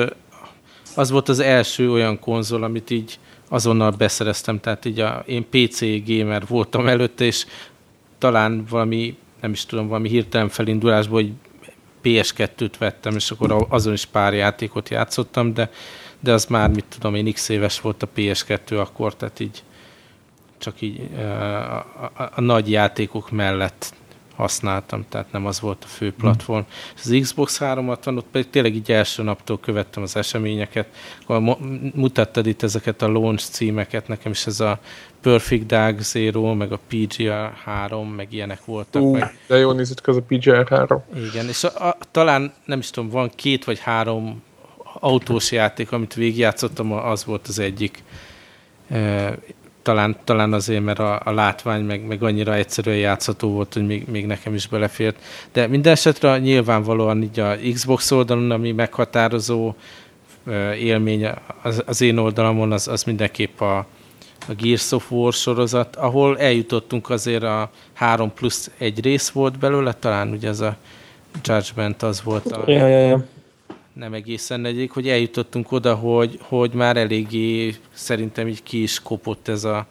az 0.95 1.09
volt 1.09 1.29
az 1.29 1.39
első 1.39 1.91
olyan 1.91 2.19
konzol, 2.19 2.63
amit 2.63 2.89
így 2.89 3.19
azonnal 3.49 3.91
beszereztem, 3.91 4.59
tehát 4.59 4.85
így 4.85 4.99
a, 4.99 5.23
én 5.25 5.45
PC 5.49 5.81
gamer 6.05 6.43
voltam 6.47 6.87
előtte, 6.87 7.25
és 7.25 7.45
talán 8.17 8.65
valami, 8.69 9.17
nem 9.41 9.51
is 9.51 9.65
tudom, 9.65 9.87
valami 9.87 10.09
hirtelen 10.09 10.49
felindulásból, 10.49 11.21
hogy 11.21 11.31
PS2-t 12.03 12.73
vettem, 12.77 13.15
és 13.15 13.31
akkor 13.31 13.65
azon 13.69 13.93
is 13.93 14.05
pár 14.05 14.33
játékot 14.33 14.89
játszottam, 14.89 15.53
de, 15.53 15.71
de 16.19 16.33
az 16.33 16.45
már, 16.45 16.69
mit 16.69 16.85
tudom 16.89 17.15
én, 17.15 17.33
x 17.33 17.49
éves 17.49 17.81
volt 17.81 18.03
a 18.03 18.07
PS2 18.15 18.79
akkor, 18.79 19.15
tehát 19.15 19.39
így 19.39 19.63
csak 20.57 20.81
így 20.81 21.09
a, 21.15 21.75
a, 21.75 22.11
a, 22.17 22.31
a 22.35 22.41
nagy 22.41 22.71
játékok 22.71 23.31
mellett 23.31 23.93
használtam, 24.37 25.05
tehát 25.09 25.31
nem 25.31 25.45
az 25.45 25.59
volt 25.59 25.83
a 25.83 25.87
fő 25.87 26.13
platform. 26.13 26.63
Az 27.03 27.17
Xbox 27.21 27.57
360, 27.57 28.17
ott 28.17 28.25
pedig 28.31 28.49
tényleg 28.49 28.75
így 28.75 28.91
első 28.91 29.23
naptól 29.23 29.59
követtem 29.59 30.03
az 30.03 30.15
eseményeket, 30.15 30.87
akkor 31.25 31.57
mutattad 31.93 32.45
itt 32.45 32.63
ezeket 32.63 33.01
a 33.01 33.07
launch 33.07 33.49
címeket, 33.49 34.07
nekem 34.07 34.31
is 34.31 34.45
ez 34.45 34.59
a 34.59 34.79
Perfect 35.21 35.65
Dark 35.65 35.99
Zero, 35.99 36.53
meg 36.53 36.71
a 36.71 36.79
PGR 36.87 37.53
3, 37.63 38.09
meg 38.09 38.33
ilyenek 38.33 38.65
voltak. 38.65 39.01
Uh, 39.01 39.19
meg. 39.19 39.37
De 39.47 39.57
jó 39.57 39.71
nézett 39.71 40.07
az 40.07 40.17
a 40.17 40.21
PGR 40.27 40.67
3. 40.67 41.03
Igen, 41.31 41.47
és 41.47 41.63
a, 41.63 41.87
a, 41.87 41.97
talán 42.11 42.53
nem 42.65 42.79
is 42.79 42.89
tudom, 42.89 43.09
van 43.09 43.31
két 43.35 43.65
vagy 43.65 43.79
három 43.79 44.43
autós 44.99 45.51
játék, 45.51 45.91
amit 45.91 46.13
végigjátszottam, 46.13 46.91
az 46.91 47.25
volt 47.25 47.47
az 47.47 47.59
egyik. 47.59 48.03
Talán, 49.87 50.17
talán 50.23 50.53
azért, 50.53 50.83
mert 50.83 50.99
a, 50.99 51.21
a 51.23 51.31
látvány 51.31 51.83
meg, 51.83 52.05
meg 52.05 52.23
annyira 52.23 52.53
egyszerűen 52.53 52.97
játszható 52.97 53.49
volt, 53.49 53.73
hogy 53.73 53.85
még, 53.85 54.07
még 54.07 54.25
nekem 54.25 54.53
is 54.53 54.67
belefért. 54.67 55.17
De 55.53 55.67
minden 55.67 55.91
esetre 55.91 56.37
nyilvánvalóan 56.37 57.23
így 57.23 57.39
a 57.39 57.55
Xbox 57.73 58.11
oldalon, 58.11 58.51
ami 58.51 58.71
meghatározó 58.71 59.73
élmény 60.79 61.29
az, 61.61 61.83
az 61.85 62.01
én 62.01 62.17
oldalamon, 62.17 62.71
az, 62.71 62.87
az 62.87 63.03
mindenképp 63.03 63.61
a, 63.61 63.77
a 64.47 64.53
Gears 64.57 64.91
of 64.91 65.11
War 65.11 65.33
sorozat, 65.33 65.95
ahol 65.95 66.39
eljutottunk 66.39 67.09
azért 67.09 67.43
a 67.43 67.69
3 67.93 68.33
plusz 68.33 68.71
egy 68.77 69.01
rész 69.01 69.29
volt 69.29 69.59
belőle, 69.59 69.93
talán 69.93 70.29
ugye 70.31 70.47
ez 70.47 70.59
a 70.59 70.75
Judgment 71.43 72.03
az 72.03 72.23
volt 72.23 72.45
a... 72.45 72.71
Ja, 72.71 72.87
ja, 72.87 72.99
ja. 72.99 73.25
Nem 73.99 74.13
egészen 74.13 74.59
negyedik, 74.59 74.91
hogy 74.91 75.09
eljutottunk 75.09 75.71
oda, 75.71 75.95
hogy, 75.95 76.39
hogy 76.41 76.73
már 76.73 76.97
eléggé 76.97 77.75
szerintem 77.93 78.47
így 78.47 78.63
ki 78.63 78.81
is 78.81 79.01
kopott 79.01 79.47
ez 79.47 79.63
a, 79.63 79.87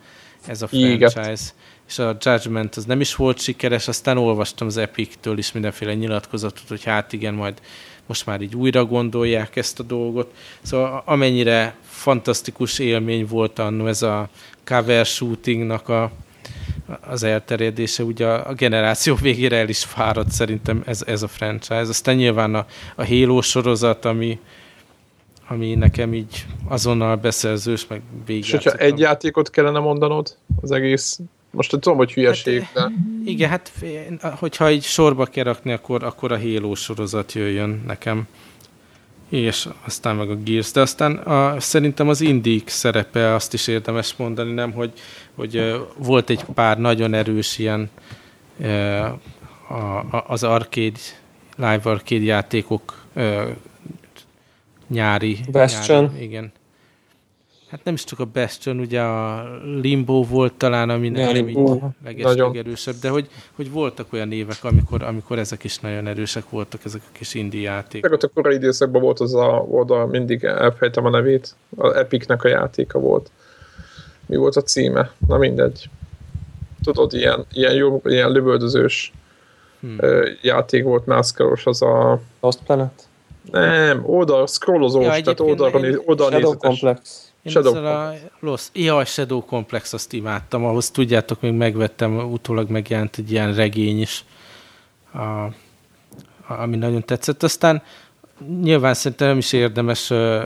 ez 0.46 0.62
a 0.62 0.66
franchise. 0.66 1.52
és 1.88 1.98
a 1.98 2.16
Judgment 2.20 2.76
az 2.76 2.84
nem 2.84 3.00
is 3.00 3.14
volt 3.14 3.40
sikeres, 3.40 3.88
aztán 3.88 4.18
olvastam 4.18 4.66
az 4.66 4.76
Epic-től 4.76 5.38
is 5.38 5.52
mindenféle 5.52 5.94
nyilatkozatot, 5.94 6.68
hogy 6.68 6.84
hát 6.84 7.12
igen, 7.12 7.34
majd 7.34 7.61
most 8.07 8.26
már 8.26 8.40
így 8.40 8.57
újra 8.57 8.84
gondolják 8.84 9.57
ezt 9.57 9.80
a 9.80 9.82
dolgot. 9.82 10.34
Szóval 10.62 11.02
amennyire 11.04 11.76
fantasztikus 11.82 12.78
élmény 12.78 13.26
volt 13.26 13.59
annó 13.59 13.86
ez 13.86 14.02
a 14.02 14.28
cover 14.64 15.07
shootingnak 15.07 15.88
a, 15.88 16.11
az 17.01 17.22
elterjedése, 17.22 18.03
ugye 18.03 18.26
a, 18.26 18.53
generáció 18.53 19.14
végére 19.22 19.57
el 19.57 19.68
is 19.68 19.84
fáradt 19.84 20.30
szerintem 20.30 20.82
ez, 20.86 21.03
ez 21.07 21.22
a 21.22 21.28
franchise. 21.28 21.88
Aztán 21.88 22.14
nyilván 22.16 22.55
a, 22.55 22.66
a 22.94 23.07
Halo 23.07 23.40
sorozat, 23.40 24.05
ami, 24.05 24.38
ami 25.49 25.74
nekem 25.74 26.14
így 26.14 26.47
azonnal 26.68 27.16
beszerzős, 27.16 27.86
meg 27.86 28.03
végig. 28.26 28.44
És 28.44 28.51
hogyha 28.51 28.72
egy 28.72 28.99
játékot 28.99 29.51
kellene 29.51 29.78
mondanod 29.78 30.36
az 30.61 30.70
egész 30.70 31.20
most 31.51 31.70
tudom, 31.70 31.97
hogy 31.97 32.12
hülyeség, 32.12 32.61
hát, 32.61 32.72
de... 32.74 32.94
Igen, 33.24 33.49
hát 33.49 33.72
hogyha 34.20 34.70
így 34.70 34.82
sorba 34.82 35.24
kell 35.24 35.44
rakni, 35.44 35.72
akkor, 35.72 36.05
akkor 36.05 36.32
a 36.32 36.38
Halo 36.38 36.74
sorozat 36.74 37.32
jöjjön 37.32 37.82
nekem. 37.86 38.28
És 39.29 39.68
aztán 39.85 40.16
meg 40.16 40.31
a 40.31 40.35
Gears. 40.35 40.70
De 40.72 40.81
aztán 40.81 41.16
a, 41.16 41.61
szerintem 41.61 42.09
az 42.09 42.20
Indik 42.20 42.68
szerepe 42.68 43.35
azt 43.35 43.55
is 43.55 43.66
érdemes 43.66 44.14
mondani, 44.16 44.53
nem, 44.53 44.72
hogy, 44.72 44.93
hogy 45.35 45.83
volt 45.97 46.31
egy 46.31 46.45
pár 46.55 46.79
nagyon 46.79 47.14
erős 47.14 47.59
ilyen 47.59 47.91
a, 49.68 50.24
az 50.27 50.43
arcade, 50.43 50.99
live 51.57 51.81
arcade 51.83 52.24
játékok 52.24 53.05
nyári. 54.89 55.39
Bastion. 55.51 56.05
Nyári, 56.05 56.22
igen 56.22 56.53
Hát 57.70 57.84
nem 57.84 57.94
is 57.94 58.04
csak 58.04 58.20
a 58.20 58.24
Bastion, 58.24 58.78
ugye 58.78 59.00
a 59.00 59.48
Limbo 59.80 60.24
volt 60.24 60.52
talán, 60.52 60.90
ami 60.90 61.08
nem 61.08 61.48
így 61.48 61.58
leges 62.04 62.34
legerősebb, 62.34 62.94
de 62.94 63.08
hogy, 63.08 63.28
hogy 63.56 63.70
voltak 63.70 64.12
olyan 64.12 64.32
évek, 64.32 64.64
amikor, 64.64 65.02
amikor 65.02 65.38
ezek 65.38 65.64
is 65.64 65.78
nagyon 65.78 66.06
erősek 66.06 66.50
voltak, 66.50 66.84
ezek 66.84 67.00
a 67.04 67.12
kis 67.12 67.34
indie 67.34 67.60
játékok. 67.60 68.10
Meg 68.10 68.24
a 68.24 68.28
korai 68.34 68.54
időszakban 68.54 69.02
volt 69.02 69.20
az 69.20 69.34
a 69.34 69.66
oda, 69.70 70.06
mindig 70.06 70.44
elfejtem 70.44 71.04
a 71.04 71.10
nevét, 71.10 71.54
az 71.76 71.94
Epicnek 71.94 72.44
a 72.44 72.48
játéka 72.48 72.98
volt. 72.98 73.30
Mi 74.26 74.36
volt 74.36 74.56
a 74.56 74.62
címe? 74.62 75.10
Na 75.26 75.36
mindegy. 75.36 75.88
Tudod, 76.82 77.12
ilyen, 77.12 77.46
ilyen 77.52 77.74
jó, 77.74 78.00
ilyen 78.04 78.30
lövöldözős 78.30 79.12
hmm. 79.80 79.98
játék 80.42 80.84
volt, 80.84 81.06
mászkaros, 81.06 81.66
az 81.66 81.82
a... 81.82 82.20
Lost 82.40 82.58
Planet? 82.66 83.08
Nem, 83.50 84.02
oda 84.04 84.46
scrollozós, 84.46 85.04
ja, 85.04 85.20
tehát 85.20 85.40
oldalra, 85.40 85.80
oldalra 86.04 86.38
Shadow 86.38 86.56
Complex. 86.56 87.26
Én 87.47 87.53
Shadow 87.53 87.76
ezzel 87.76 87.86
a 87.86 88.14
Lost, 88.40 88.76
a 88.88 89.05
Shadow 89.05 89.44
Complex 89.44 89.92
azt 89.92 90.12
imádtam, 90.12 90.64
ahhoz 90.64 90.90
tudjátok, 90.90 91.40
még 91.40 91.53
megvettem, 91.53 92.16
utólag 92.18 92.70
megjelent 92.70 93.18
egy 93.18 93.30
ilyen 93.30 93.55
regény 93.55 94.01
is, 94.01 94.24
a, 95.12 95.18
a, 95.18 95.53
ami 96.47 96.76
nagyon 96.76 97.05
tetszett. 97.05 97.42
Aztán 97.42 97.82
nyilván 98.62 98.94
szerintem 98.94 99.28
nem 99.28 99.38
is 99.38 99.53
érdemes 99.53 100.11
uh, 100.11 100.42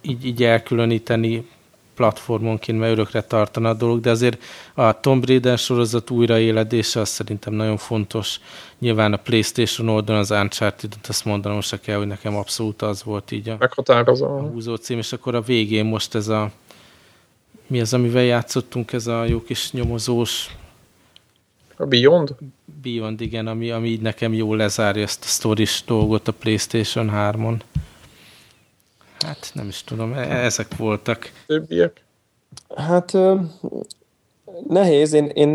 így, 0.00 0.26
így 0.26 0.44
elkülöníteni 0.44 1.48
platformonként, 1.94 2.78
mert 2.78 2.92
örökre 2.92 3.22
tartana 3.22 3.68
a 3.68 3.74
dolog, 3.74 4.00
de 4.00 4.10
azért 4.10 4.42
a 4.74 5.00
Tomb 5.00 5.26
Raider 5.26 5.58
sorozat 5.58 6.10
újraéledése 6.10 7.00
az 7.00 7.08
szerintem 7.08 7.54
nagyon 7.54 7.76
fontos. 7.76 8.40
Nyilván 8.78 9.12
a 9.12 9.16
Playstation 9.16 9.88
oldalon 9.88 10.20
az 10.20 10.30
uncharted 10.30 10.92
azt 11.08 11.24
mondanom 11.24 11.60
se 11.60 11.80
kell, 11.80 11.96
hogy 11.96 12.06
nekem 12.06 12.36
abszolút 12.36 12.82
az 12.82 13.02
volt 13.02 13.30
így 13.30 13.48
a, 13.48 13.56
Meghatározó. 13.58 14.26
a 14.26 14.40
húzó 14.40 14.74
cím, 14.74 14.98
és 14.98 15.12
akkor 15.12 15.34
a 15.34 15.40
végén 15.40 15.84
most 15.84 16.14
ez 16.14 16.28
a 16.28 16.50
mi 17.66 17.80
az, 17.80 17.94
amivel 17.94 18.22
játszottunk, 18.22 18.92
ez 18.92 19.06
a 19.06 19.24
jó 19.24 19.42
kis 19.42 19.72
nyomozós 19.72 20.50
a 21.82 21.86
Beyond? 21.86 22.34
Beyond, 22.82 23.20
igen, 23.20 23.46
ami, 23.46 23.70
ami 23.70 23.88
így 23.88 24.00
nekem 24.00 24.32
jól 24.32 24.56
lezárja 24.56 25.02
ezt 25.02 25.24
a 25.24 25.26
stories 25.26 25.82
dolgot 25.86 26.28
a 26.28 26.32
Playstation 26.32 27.10
3-on. 27.14 27.60
Hát 29.26 29.50
nem 29.54 29.68
is 29.68 29.84
tudom, 29.84 30.12
e- 30.12 30.44
ezek 30.44 30.76
voltak. 30.76 31.32
Többiek? 31.46 32.04
Hát 32.76 33.12
nehéz, 34.68 35.12
én, 35.12 35.26
én 35.26 35.52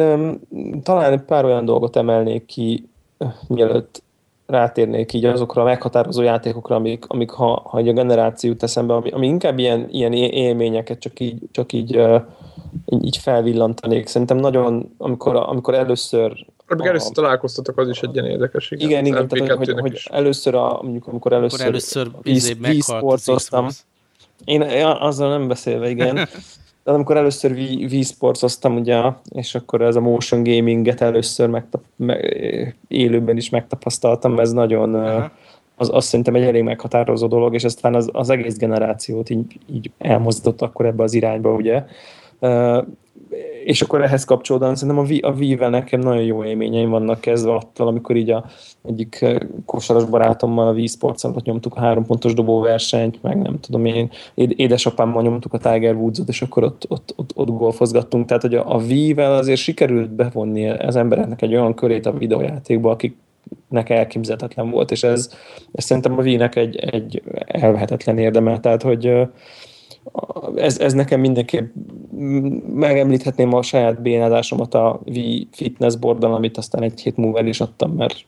talán 0.83 1.11
egy 1.11 1.21
pár 1.21 1.45
olyan 1.45 1.65
dolgot 1.65 1.95
emelnék 1.95 2.45
ki, 2.45 2.89
mielőtt 3.47 4.03
rátérnék 4.45 5.13
így 5.13 5.25
azokra 5.25 5.61
a 5.61 5.65
meghatározó 5.65 6.21
játékokra, 6.21 6.75
amik, 6.75 7.05
amik 7.07 7.29
ha, 7.29 7.61
ha 7.65 7.77
egy 7.77 7.87
a 7.87 7.93
generáció 7.93 8.53
eszembe, 8.59 8.93
ami, 8.93 9.09
ami 9.09 9.27
inkább 9.27 9.59
ilyen, 9.59 9.87
ilyen 9.89 10.13
élményeket 10.13 10.99
csak 10.99 11.19
így, 11.19 11.39
csak 11.51 11.73
így, 11.73 11.99
így, 12.85 13.05
így 13.05 13.17
felvillantanék. 13.17 14.07
Szerintem 14.07 14.37
nagyon, 14.37 14.93
amikor, 14.97 15.35
amikor 15.35 15.73
először 15.73 16.45
amikor 16.67 16.87
először 16.87 17.11
találkoztatok, 17.11 17.77
az 17.77 17.89
is 17.89 18.01
egy 18.01 18.13
ilyen 18.13 18.25
érdekes. 18.25 18.71
Igen, 18.71 18.89
igen, 18.89 19.05
igen 19.05 19.27
tehát, 19.27 19.57
hogy, 19.57 19.79
hogy 19.79 20.07
először, 20.11 20.55
a, 20.55 20.79
mondjuk 20.81 21.07
amikor 21.07 21.33
először, 21.33 21.61
amikor 21.61 21.73
először 21.73 22.11
vízsportoztam, 22.59 23.67
én 24.45 24.61
azzal 24.99 25.29
nem 25.29 25.47
beszélve, 25.47 25.89
igen. 25.89 26.15
De 26.83 26.93
amikor 26.93 27.17
először 27.17 27.53
vízsportoztam, 27.87 28.75
ugye, 28.75 29.01
és 29.29 29.55
akkor 29.55 29.81
ez 29.81 29.95
a 29.95 30.01
motion 30.01 30.43
gaminget 30.43 31.01
először 31.01 31.49
megtap, 31.49 31.81
me, 31.95 32.19
élőben 32.87 33.37
is 33.37 33.49
megtapasztaltam, 33.49 34.39
ez 34.39 34.51
nagyon, 34.51 34.95
az, 35.75 35.89
azt 35.91 36.07
szerintem 36.07 36.35
egy 36.35 36.43
elég 36.43 36.63
meghatározó 36.63 37.27
dolog, 37.27 37.53
és 37.53 37.63
aztán 37.63 37.95
az, 37.95 38.09
az 38.11 38.29
egész 38.29 38.57
generációt 38.57 39.29
így, 39.29 39.59
így 39.71 39.91
elmozdított 39.97 40.61
akkor 40.61 40.85
ebbe 40.85 41.03
az 41.03 41.13
irányba, 41.13 41.53
ugye 41.53 41.83
és 43.63 43.81
akkor 43.81 44.01
ehhez 44.01 44.25
kapcsolódóan 44.25 44.75
szerintem 44.75 45.19
a, 45.21 45.31
Wii-vel 45.31 45.69
nekem 45.69 45.99
nagyon 45.99 46.23
jó 46.23 46.43
élményeim 46.43 46.89
vannak 46.89 47.21
kezdve 47.21 47.53
attól, 47.53 47.87
amikor 47.87 48.15
így 48.15 48.29
a 48.29 48.45
egyik 48.83 49.21
eh, 49.21 49.37
kosaras 49.65 50.05
barátommal 50.05 50.67
a 50.67 50.87
Sports 50.87 51.23
nyomtuk 51.43 51.75
a 51.75 51.79
három 51.79 52.05
pontos 52.05 52.33
dobóversenyt, 52.33 53.23
meg 53.23 53.41
nem 53.41 53.59
tudom 53.59 53.85
én, 53.85 54.09
édesapámmal 54.35 55.21
nyomtuk 55.21 55.53
a 55.53 55.57
Tiger 55.57 55.95
Woods-ot, 55.95 56.27
és 56.27 56.41
akkor 56.41 56.63
ott, 56.63 56.85
ott, 56.87 57.13
ott, 57.15 57.31
ott 57.35 57.49
golfozgattunk. 57.49 58.25
Tehát, 58.25 58.41
hogy 58.41 58.55
a, 58.55 58.75
a 58.75 58.77
Wii-vel 58.77 59.33
azért 59.33 59.59
sikerült 59.59 60.09
bevonni 60.09 60.69
az 60.69 60.95
embereknek 60.95 61.41
egy 61.41 61.55
olyan 61.55 61.73
körét 61.73 62.05
a 62.05 62.17
videójátékba, 62.17 62.91
akik 62.91 63.17
nek 63.69 63.89
elképzelhetetlen 63.89 64.69
volt, 64.69 64.91
és 64.91 65.03
ez, 65.03 65.29
ez 65.71 65.83
szerintem 65.83 66.17
a 66.17 66.21
Wii-nek 66.21 66.55
egy, 66.55 66.75
egy 66.75 67.23
elvehetetlen 67.45 68.17
érdeme, 68.17 68.59
tehát 68.59 68.81
hogy 68.81 69.27
ez, 70.55 70.79
ez 70.79 70.93
nekem 70.93 71.19
mindenképp 71.19 71.75
megemlíthetném 72.73 73.53
a 73.53 73.61
saját 73.61 74.01
bénádásomat 74.01 74.73
a 74.73 75.01
Wii 75.05 75.47
Fitness 75.51 75.95
boardon, 75.95 76.33
amit 76.33 76.57
aztán 76.57 76.83
egy 76.83 77.01
hét 77.01 77.17
múlva 77.17 77.37
el 77.37 77.47
is 77.47 77.61
adtam, 77.61 77.91
mert 77.91 78.25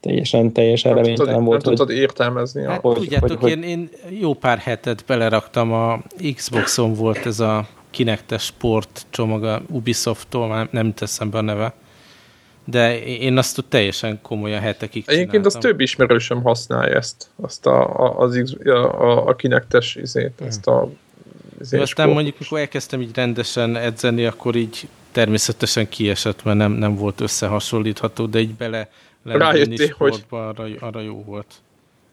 teljesen, 0.00 0.52
teljesen 0.52 0.94
nem 0.94 1.02
reménytelen 1.02 1.32
tudod, 1.32 1.48
volt. 1.48 1.64
Nem 1.64 1.74
hogy, 1.74 1.86
tudod 1.86 2.02
értelmezni. 2.02 2.64
Hát, 2.64 2.80
hogy, 2.80 2.94
tudjátok, 2.94 3.40
hogy, 3.40 3.50
én, 3.50 3.62
én 3.62 3.88
jó 4.20 4.34
pár 4.34 4.58
hetet 4.58 5.04
beleraktam, 5.06 5.72
a 5.72 5.98
Xboxon 6.34 6.94
volt 6.94 7.26
ez 7.26 7.40
a 7.40 7.66
Kinectes 7.90 8.42
Sport 8.42 9.06
csomag 9.10 9.44
a 9.44 9.62
Ubisoft-tól, 9.70 10.48
már 10.48 10.68
nem 10.70 10.94
teszem 10.94 11.30
be 11.30 11.38
a 11.38 11.40
neve 11.40 11.74
de 12.68 13.02
én 13.04 13.38
azt 13.38 13.64
teljesen 13.68 14.18
komolyan 14.22 14.60
hetekig 14.60 15.04
csináltam. 15.04 15.28
Egyébként 15.28 15.46
az 15.46 15.56
több 15.60 15.80
ismerősöm 15.80 16.42
használja 16.42 16.96
ezt, 16.96 17.26
azt 17.36 17.66
a, 17.66 18.04
a, 18.04 18.18
az, 18.18 18.56
a, 18.64 18.70
a, 18.70 19.26
a 19.26 19.36
kinektes 19.36 19.94
izét, 19.94 20.32
hmm. 20.38 20.46
ezt 20.46 20.66
a 20.66 20.90
izé 21.60 21.78
Aztán 21.78 22.08
mondjuk, 22.08 22.38
mikor 22.38 22.58
elkezdtem 22.58 23.00
így 23.00 23.14
rendesen 23.14 23.76
edzeni, 23.76 24.24
akkor 24.24 24.56
így 24.56 24.88
természetesen 25.12 25.88
kiesett, 25.88 26.44
mert 26.44 26.56
nem, 26.56 26.72
nem 26.72 26.96
volt 26.96 27.20
összehasonlítható, 27.20 28.26
de 28.26 28.38
így 28.38 28.54
bele 28.54 28.88
Rájöttél, 29.22 29.94
hogy 29.98 30.24
arra, 30.28 30.64
arra 30.80 31.00
jó 31.00 31.22
volt. 31.24 31.54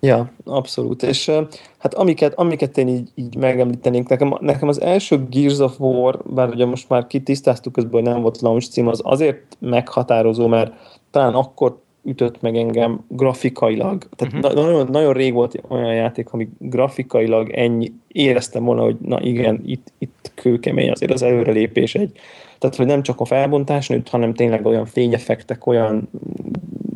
Ja, 0.06 0.32
abszolút. 0.44 1.04
És 1.04 1.32
hát 1.78 1.94
amiket, 1.94 2.34
amiket 2.34 2.78
én 2.78 2.88
így, 2.88 3.10
így 3.16 3.36
megemlítenénk, 3.36 4.10
nekem, 4.10 4.38
nekem 4.40 4.68
az 4.68 4.82
első 4.82 5.28
Gears 5.30 5.60
of 5.60 5.80
War, 5.80 6.20
bár 6.26 6.50
ugye 6.50 6.66
most 6.66 6.90
már 6.90 7.08
kitisztáztuk 7.08 7.74
közben, 7.74 7.94
hogy 7.94 8.12
nem 8.12 8.22
volt 8.22 8.42
launch 8.42 8.70
cím, 8.70 8.88
az 8.88 9.02
azért 9.04 9.58
meghatározó, 9.60 10.48
mert 10.48 10.72
talán 11.12 11.34
akkor 11.34 11.82
ütött 12.04 12.42
meg 12.42 12.58
engem 12.58 13.06
grafikailag. 13.08 14.08
Tehát 14.16 14.34
uh-huh. 14.34 14.54
nagyon, 14.54 14.88
nagyon 14.92 15.14
rég 15.14 15.34
volt 15.34 15.62
olyan 15.68 15.94
játék, 15.94 16.34
ami 16.34 16.50
grafikailag 16.60 17.50
ennyi, 17.52 17.94
éreztem 18.08 18.64
volna, 18.64 18.82
hogy 18.84 18.98
na 19.02 19.22
igen, 19.22 19.62
itt, 19.66 19.92
itt 19.98 20.32
kőkemény 20.36 20.92
azért 20.92 21.12
az 21.12 21.22
előrelépés 21.22 21.96
egy. 21.96 22.12
Tehát, 22.60 22.76
hogy 22.76 22.86
nem 22.86 23.04
csak 23.04 23.20
a 23.20 23.26
felbontás 23.26 23.88
nőtt, 23.88 24.10
hanem 24.10 24.34
tényleg 24.34 24.66
olyan 24.66 24.86
fényefektek, 24.86 25.68
olyan 25.68 26.10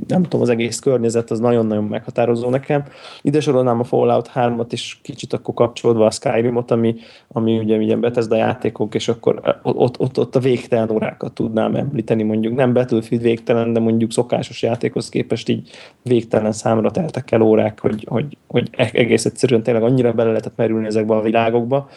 nem 0.07 0.23
tudom, 0.23 0.41
az 0.41 0.49
egész 0.49 0.79
környezet 0.79 1.31
az 1.31 1.39
nagyon-nagyon 1.39 1.83
meghatározó 1.83 2.49
nekem. 2.49 2.83
Ide 3.21 3.39
sorolnám 3.39 3.79
a 3.79 3.83
Fallout 3.83 4.31
3-at 4.35 4.67
is 4.69 4.99
kicsit 5.03 5.33
akkor 5.33 5.53
kapcsolódva 5.53 6.05
a 6.05 6.11
Skyrimot, 6.11 6.71
ami, 6.71 6.95
ami 7.27 7.57
ugye 7.57 7.77
ugye 7.77 7.95
Bethesda 7.95 8.35
játékok, 8.35 8.95
és 8.95 9.07
akkor 9.07 9.59
ott, 9.63 9.99
ott, 9.99 10.19
ott 10.19 10.35
a 10.35 10.39
végtelen 10.39 10.91
órákat 10.91 11.33
tudnám 11.33 11.75
említeni, 11.75 12.23
mondjuk 12.23 12.55
nem 12.55 12.73
Battlefield 12.73 13.23
végtelen, 13.23 13.73
de 13.73 13.79
mondjuk 13.79 14.11
szokásos 14.11 14.61
játékhoz 14.61 15.09
képest 15.09 15.49
így 15.49 15.69
végtelen 16.03 16.51
számra 16.51 16.91
teltek 16.91 17.31
el 17.31 17.41
órák, 17.41 17.79
hogy, 17.79 18.05
hogy, 18.09 18.37
hogy 18.47 18.69
e-, 18.71 18.89
egész 18.93 19.25
egyszerűen 19.25 19.63
tényleg 19.63 19.83
annyira 19.83 20.13
bele 20.13 20.29
lehetett 20.29 20.55
merülni 20.55 20.85
ezekbe 20.85 21.15
a 21.15 21.21
világokba. 21.21 21.89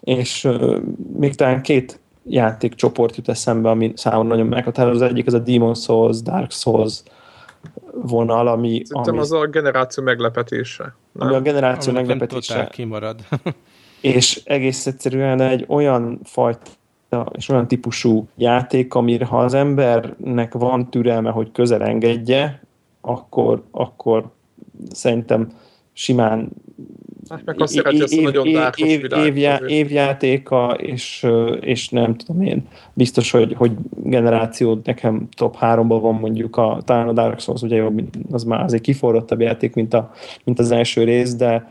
És 0.00 0.44
uh, 0.44 0.76
még 1.18 1.34
talán 1.34 1.62
két 1.62 2.00
játékcsoport 2.28 3.16
jut 3.16 3.28
eszembe, 3.28 3.70
ami 3.70 3.92
számomra 3.94 4.28
nagyon 4.28 4.46
meghatározó. 4.46 5.04
Az 5.04 5.10
egyik 5.10 5.26
az 5.26 5.34
a 5.34 5.38
Demon 5.38 5.74
Souls, 5.74 6.22
Dark 6.22 6.50
Souls 6.50 7.02
vonal, 7.92 8.48
ami... 8.48 8.82
Szerintem 8.84 9.12
ami, 9.12 9.22
az 9.22 9.32
a 9.32 9.46
generáció 9.46 10.04
meglepetése. 10.04 10.94
Nem? 11.12 11.26
Ami 11.26 11.36
a 11.36 11.40
generáció 11.40 11.92
ami 11.92 12.00
meglepetése. 12.00 12.68
kimarad. 12.72 13.20
és 14.00 14.40
egész 14.44 14.86
egyszerűen 14.86 15.40
egy 15.40 15.64
olyan 15.68 16.20
fajta 16.24 16.60
és 17.32 17.48
olyan 17.48 17.68
típusú 17.68 18.28
játék, 18.36 18.94
amire 18.94 19.24
ha 19.24 19.38
az 19.38 19.54
embernek 19.54 20.52
van 20.52 20.90
türelme, 20.90 21.30
hogy 21.30 21.52
közel 21.52 21.82
engedje, 21.82 22.62
akkor, 23.00 23.62
akkor 23.70 24.30
szerintem 24.90 25.48
simán 25.92 26.48
Hát 27.28 27.44
meg 27.44 27.60
azt 27.60 27.72
szereti 27.72 28.16
év, 28.16 28.22
nagyon 28.22 28.46
év, 28.46 28.62
év, 28.76 29.04
évjá, 29.24 29.60
évjátéka, 29.66 30.76
és, 30.80 31.26
és 31.60 31.88
nem 31.88 32.14
tudom 32.14 32.42
én, 32.42 32.68
biztos, 32.92 33.30
hogy, 33.30 33.54
hogy 33.56 33.72
generáció 34.02 34.80
nekem 34.84 35.28
top 35.36 35.56
3-ban 35.60 35.98
van 36.00 36.14
mondjuk 36.14 36.56
a, 36.56 36.78
talán 36.84 37.08
a 37.08 37.12
Dark 37.12 37.40
Souls, 37.40 37.62
ugye 37.62 37.76
jobb, 37.76 38.02
az 38.30 38.44
már 38.44 38.62
azért 38.62 38.82
kiforrottabb 38.82 39.40
játék, 39.40 39.74
mint, 39.74 39.94
a, 39.94 40.12
mint 40.44 40.58
az 40.58 40.70
első 40.70 41.04
rész, 41.04 41.34
de, 41.34 41.70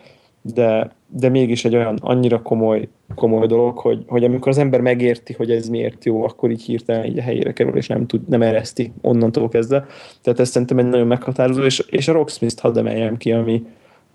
de, 0.54 0.92
de 1.08 1.30
mégis 1.30 1.66
egy 1.66 1.76
olyan 1.76 1.98
annyira 2.02 2.42
komoly, 2.42 2.88
komoly 3.16 3.48
dolog, 3.48 3.78
hogy, 3.78 4.04
hogy 4.08 4.24
amikor 4.24 4.48
az 4.48 4.58
ember 4.58 4.82
megérti, 4.82 5.34
hogy 5.34 5.52
ez 5.52 5.70
miért 5.70 6.06
jó, 6.06 6.24
akkor 6.24 6.52
így 6.52 6.64
hirtelen 6.64 7.06
így 7.06 7.18
a 7.18 7.22
helyére 7.22 7.54
kerül, 7.54 7.76
és 7.76 7.88
nem 7.88 8.06
tud, 8.06 8.28
nem 8.28 8.42
ereszti 8.42 8.92
onnantól 9.02 9.50
kezdve. 9.50 9.86
Tehát 10.22 10.40
ez 10.40 10.50
szerintem 10.50 10.78
egy 10.78 10.90
nagyon 10.90 11.08
meghatározó, 11.08 11.62
és, 11.62 11.84
és 11.90 12.08
a 12.08 12.14
Rocksmith-t 12.14 12.60
hadd 12.60 12.78
emeljem 12.78 13.18
ki, 13.18 13.32
ami, 13.32 13.66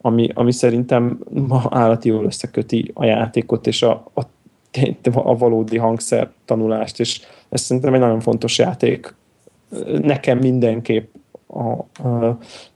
ami, 0.01 0.29
ami 0.35 0.53
szerintem 0.53 1.19
ma 1.31 1.67
állati 1.71 2.09
jól 2.09 2.25
összeköti 2.25 2.91
a 2.95 3.05
játékot 3.05 3.67
és 3.67 3.83
a, 3.83 4.11
a, 4.15 4.23
a 5.13 5.37
valódi 5.37 5.79
hangszer 5.79 6.31
tanulást, 6.45 7.01
és 7.01 7.21
ez 7.49 7.61
szerintem 7.61 7.95
egy 7.95 8.01
nagyon 8.01 8.21
fontos 8.21 8.59
játék 8.59 9.15
nekem 10.03 10.39
mindenképp 10.39 11.15
a, 11.47 11.69
a, 12.09 12.27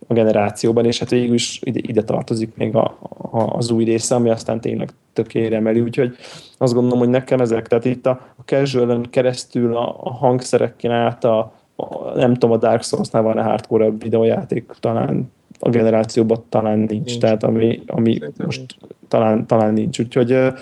a 0.06 0.12
generációban, 0.14 0.84
és 0.84 0.98
hát 0.98 1.10
végül 1.10 1.34
is 1.34 1.60
ide, 1.62 1.80
ide 1.82 2.02
tartozik 2.02 2.56
még 2.56 2.76
a, 2.76 2.98
a, 3.30 3.56
az 3.56 3.70
új 3.70 3.84
része, 3.84 4.14
ami 4.14 4.30
aztán 4.30 4.60
tényleg 4.60 4.90
tökére 5.12 5.56
emeli, 5.56 5.80
úgyhogy 5.80 6.16
azt 6.58 6.72
gondolom, 6.72 6.98
hogy 6.98 7.08
nekem 7.08 7.40
ezek, 7.40 7.66
tehát 7.66 7.84
itt 7.84 8.06
a, 8.06 8.20
a 8.36 8.42
casual 8.44 9.00
keresztül 9.10 9.76
a, 9.76 9.96
a 10.02 10.10
hangszereken 10.12 10.90
át 10.90 11.24
a, 11.24 11.52
a, 11.76 12.14
nem 12.14 12.32
tudom, 12.32 12.50
a 12.50 12.58
Dark 12.58 12.82
Souls-nál 12.82 13.22
van 13.22 13.38
a 13.38 13.42
hardcore 13.42 13.90
videójáték, 13.90 14.70
talán 14.80 15.32
a 15.58 15.68
generációban 15.68 16.44
talán 16.48 16.78
nincs, 16.78 16.90
nincs. 16.90 17.18
tehát 17.18 17.42
ami, 17.42 17.82
ami 17.86 18.18
most 18.36 18.58
nincs. 18.58 18.74
talán, 19.08 19.46
talán 19.46 19.72
nincs, 19.72 19.98
úgyhogy 20.00 20.52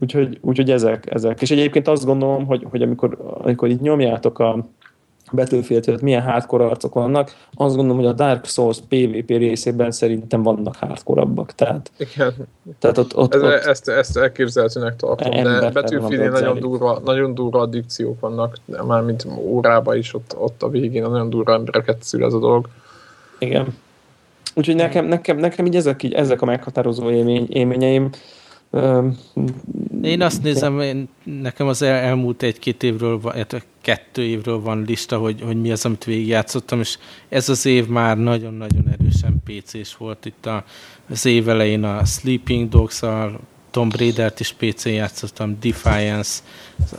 Úgyhogy, 0.00 0.38
úgyhogy 0.40 0.70
ezek, 0.70 1.14
ezek. 1.14 1.42
És 1.42 1.50
egyébként 1.50 1.88
azt 1.88 2.04
gondolom, 2.04 2.46
hogy, 2.46 2.66
hogy 2.70 2.82
amikor, 2.82 3.18
amikor 3.42 3.68
itt 3.68 3.80
nyomjátok 3.80 4.38
a 4.38 4.66
battlefield 5.32 6.02
milyen 6.02 6.22
hardcore 6.22 6.64
arcok 6.64 6.94
vannak, 6.94 7.34
azt 7.54 7.74
gondolom, 7.76 8.00
hogy 8.00 8.10
a 8.10 8.12
Dark 8.12 8.44
Souls 8.44 8.78
PvP 8.88 9.28
részében 9.28 9.90
szerintem 9.90 10.42
vannak 10.42 10.76
hardcore 10.76 11.26
Tehát, 11.54 11.90
Igen. 11.96 12.34
Tehát 12.78 12.98
ott, 12.98 13.16
ott, 13.16 13.34
Ez, 13.34 13.42
ott 13.42 13.50
ezt, 13.50 13.88
ezt 13.88 14.16
elképzelhetőnek 14.16 14.96
tartom, 14.96 15.30
de 15.30 15.70
battlefield 15.70 16.32
nagyon 16.32 16.58
durva, 16.58 17.00
nagyon 17.04 17.34
durva 17.34 17.60
addikciók 17.60 18.20
vannak, 18.20 18.56
már 18.86 19.02
mint 19.02 19.26
órába 19.38 19.94
is, 19.94 20.14
ott, 20.14 20.36
ott 20.38 20.62
a 20.62 20.68
végén 20.68 21.02
nagyon 21.02 21.30
durva 21.30 21.52
embereket 21.52 22.02
szül 22.02 22.24
ez 22.24 22.32
a 22.32 22.38
dolog. 22.38 22.68
Igen. 23.38 23.76
Úgyhogy 24.58 24.74
nekem, 24.74 25.06
nekem, 25.06 25.36
nekem 25.36 25.66
így 25.66 25.76
ezek, 25.76 26.02
így 26.02 26.12
ezek 26.12 26.42
a 26.42 26.44
meghatározó 26.44 27.10
élmény, 27.10 27.46
élményeim. 27.50 28.10
Én 30.02 30.22
azt 30.22 30.42
nézem, 30.42 30.80
én, 30.80 31.08
nekem 31.22 31.66
az 31.66 31.82
el, 31.82 31.94
elmúlt 31.94 32.42
egy-két 32.42 32.82
évről, 32.82 33.20
kettő 33.82 34.22
évről 34.22 34.60
van 34.60 34.84
lista, 34.86 35.18
hogy, 35.18 35.40
hogy 35.40 35.60
mi 35.60 35.70
az, 35.70 35.84
amit 35.84 36.04
végigjátszottam, 36.04 36.80
és 36.80 36.98
ez 37.28 37.48
az 37.48 37.66
év 37.66 37.86
már 37.86 38.18
nagyon-nagyon 38.18 38.84
erősen 38.98 39.42
PC-s 39.44 39.96
volt. 39.96 40.24
Itt 40.24 40.46
a, 40.46 40.64
az 41.10 41.26
év 41.26 41.48
elején 41.48 41.84
a 41.84 42.04
Sleeping 42.04 42.68
Dogs-al, 42.68 43.40
Tomb 43.70 43.96
Raider-t 43.96 44.40
is 44.40 44.52
PC-n 44.52 44.88
játszottam, 44.88 45.56
Defiance, 45.60 46.42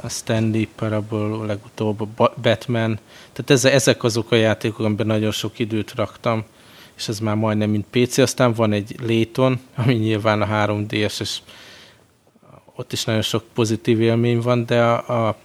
a 0.01 0.09
Stanley 0.09 0.63
Parable, 0.75 1.45
legutóbb 1.45 2.01
a 2.01 2.33
Batman. 2.41 2.99
Tehát 3.33 3.65
ezek 3.73 4.03
azok 4.03 4.31
a 4.31 4.35
játékok, 4.35 4.85
amiben 4.85 5.07
nagyon 5.07 5.31
sok 5.31 5.59
időt 5.59 5.93
raktam 5.95 6.45
és 6.97 7.07
ez 7.07 7.19
már 7.19 7.35
majdnem 7.35 7.69
mint 7.69 7.85
PC, 7.89 8.17
aztán 8.17 8.53
van 8.53 8.71
egy 8.71 8.95
Layton, 9.01 9.59
ami 9.75 9.93
nyilván 9.93 10.41
a 10.41 10.45
3DS, 10.45 11.19
és 11.19 11.39
ott 12.75 12.91
is 12.91 13.05
nagyon 13.05 13.21
sok 13.21 13.43
pozitív 13.53 14.01
élmény 14.01 14.39
van, 14.39 14.65
de 14.65 14.83
a, 14.83 15.27
a 15.27 15.35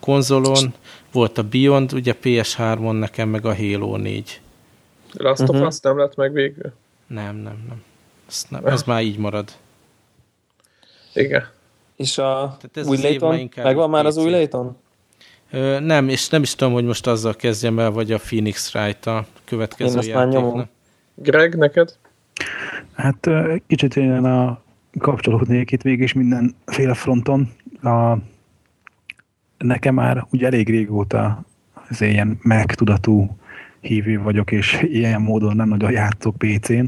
konzolon 0.00 0.74
volt 1.12 1.38
a 1.38 1.42
Beyond, 1.42 1.92
ugye 1.92 2.14
PS3-on 2.22 2.98
nekem 2.98 3.28
meg 3.28 3.46
a 3.46 3.56
Halo 3.56 3.96
4. 3.96 4.40
Last 5.12 5.42
of 5.42 5.48
uh-huh. 5.48 5.66
Us 5.66 5.80
nem 5.80 5.98
lett 5.98 6.16
meg 6.16 6.32
végül? 6.32 6.72
Nem, 7.06 7.36
nem, 7.36 7.64
nem. 7.68 7.82
Az, 8.28 8.46
nem, 8.48 8.64
az 8.64 8.82
már 8.82 9.02
így 9.02 9.18
marad. 9.18 9.50
Igen. 11.14 11.48
És 11.96 12.18
a 12.18 12.56
új 12.84 12.96
Layton? 12.96 13.50
Megvan 13.56 13.90
már 13.90 14.06
az 14.06 14.16
új 14.16 14.30
Layton? 14.30 14.76
nem, 15.80 16.08
és 16.08 16.28
nem 16.28 16.42
is 16.42 16.54
tudom, 16.54 16.72
hogy 16.72 16.84
most 16.84 17.06
azzal 17.06 17.34
kezdjem 17.34 17.78
el, 17.78 17.90
vagy 17.90 18.12
a 18.12 18.18
Phoenix 18.18 18.74
Wright 18.74 19.06
a 19.06 19.26
következő 19.44 20.00
játéknak. 20.00 20.68
Greg, 21.22 21.56
neked? 21.56 21.96
Hát 22.94 23.30
kicsit 23.66 23.96
én 23.96 24.24
a 24.24 24.62
kapcsolódnék 24.98 25.70
itt 25.70 25.82
végig 25.82 26.00
is 26.00 26.12
mindenféle 26.12 26.94
fronton. 26.94 27.52
A, 27.82 28.16
nekem 29.58 29.94
már 29.94 30.26
ugye 30.30 30.46
elég 30.46 30.68
régóta 30.68 31.44
az 31.88 32.00
ilyen 32.00 32.38
megtudatú 32.42 33.36
hívő 33.80 34.20
vagyok, 34.20 34.52
és 34.52 34.82
ilyen 34.82 35.20
módon 35.20 35.56
nem 35.56 35.68
nagyon 35.68 35.90
játszok 35.90 36.36
PC-n. 36.38 36.84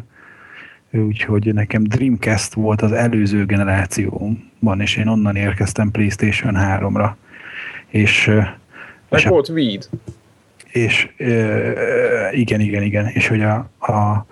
Úgyhogy 0.93 1.55
nekem 1.55 1.83
Dreamcast 1.83 2.55
volt 2.55 2.83
az 2.83 2.93
előző 2.93 3.45
generációban, 3.45 4.81
és 4.81 4.97
én 4.97 5.07
onnan 5.07 5.37
érkeztem 5.37 5.91
PlayStation 5.91 6.55
3-ra. 6.57 7.11
És, 7.87 8.27
Meg 9.09 9.21
és 9.21 9.25
volt 9.25 9.49
Weed. 9.49 9.89
És 10.73 11.09
igen, 12.33 12.61
igen, 12.61 12.83
igen. 12.83 13.07
És 13.07 13.29
hogy 13.29 13.43
a, 13.43 13.71
a, 13.79 14.27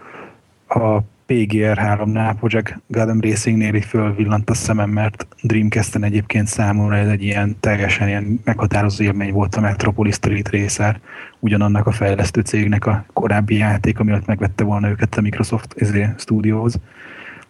a 0.81 1.05
PGR3-nál, 1.29 2.35
Project 2.39 2.79
Gotham 2.87 3.21
Racing-nél 3.21 3.75
így 3.75 3.85
fölvillant 3.85 4.51
a 4.51 4.55
szemem, 4.55 4.91
mert 4.91 5.27
Dreamcast-en 5.43 6.05
egyébként 6.05 6.47
számomra 6.47 6.97
ez 6.97 7.09
egy 7.09 7.23
ilyen 7.23 7.57
teljesen 7.61 8.09
ilyen 8.09 8.41
meghatározó 8.45 9.05
élmény 9.05 9.33
volt 9.33 9.55
a 9.55 9.61
Metropolis 9.61 10.15
Street 10.15 10.51
Racer, 10.51 11.01
ugyanannak 11.39 11.87
a 11.87 11.91
fejlesztő 11.91 12.41
cégnek 12.41 12.87
a 12.87 13.05
korábbi 13.13 13.57
játék, 13.57 13.99
ami 13.99 14.13
ott 14.13 14.27
megvette 14.27 14.65
volna 14.65 14.89
őket 14.89 15.15
a 15.15 15.21
Microsoft 15.21 15.75
ezért 15.79 16.21
Studios, 16.21 16.73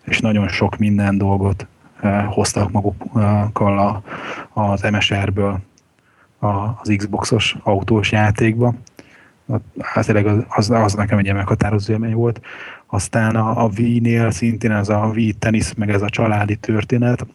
és 0.05 0.21
nagyon 0.21 0.49
sok 0.49 0.79
minden 0.79 1.19
dolgot 1.19 1.67
hoztak 2.29 2.71
magukkal 2.71 4.03
az 4.53 4.83
MSR-ből 4.83 5.61
az 6.39 6.95
Xboxos 6.97 7.57
autós 7.63 8.13
játékba. 8.13 8.75
Az, 9.95 10.13
az, 10.49 10.71
az 10.71 10.95
nekem 10.95 11.19
egy 11.19 11.25
ilyen 11.25 11.37
meghatározó 11.37 11.93
élmény 11.93 12.15
volt. 12.15 12.41
Aztán 12.87 13.37
a, 13.37 13.65
a 13.65 13.71
Wii-nél 13.79 14.31
szintén 14.31 14.71
ez 14.71 14.89
a 14.89 15.11
Wii 15.15 15.33
tenisz, 15.33 15.75
meg 15.75 15.91
ez 15.91 16.03
a 16.03 16.09
családi 16.09 16.57
történet. 16.57 17.27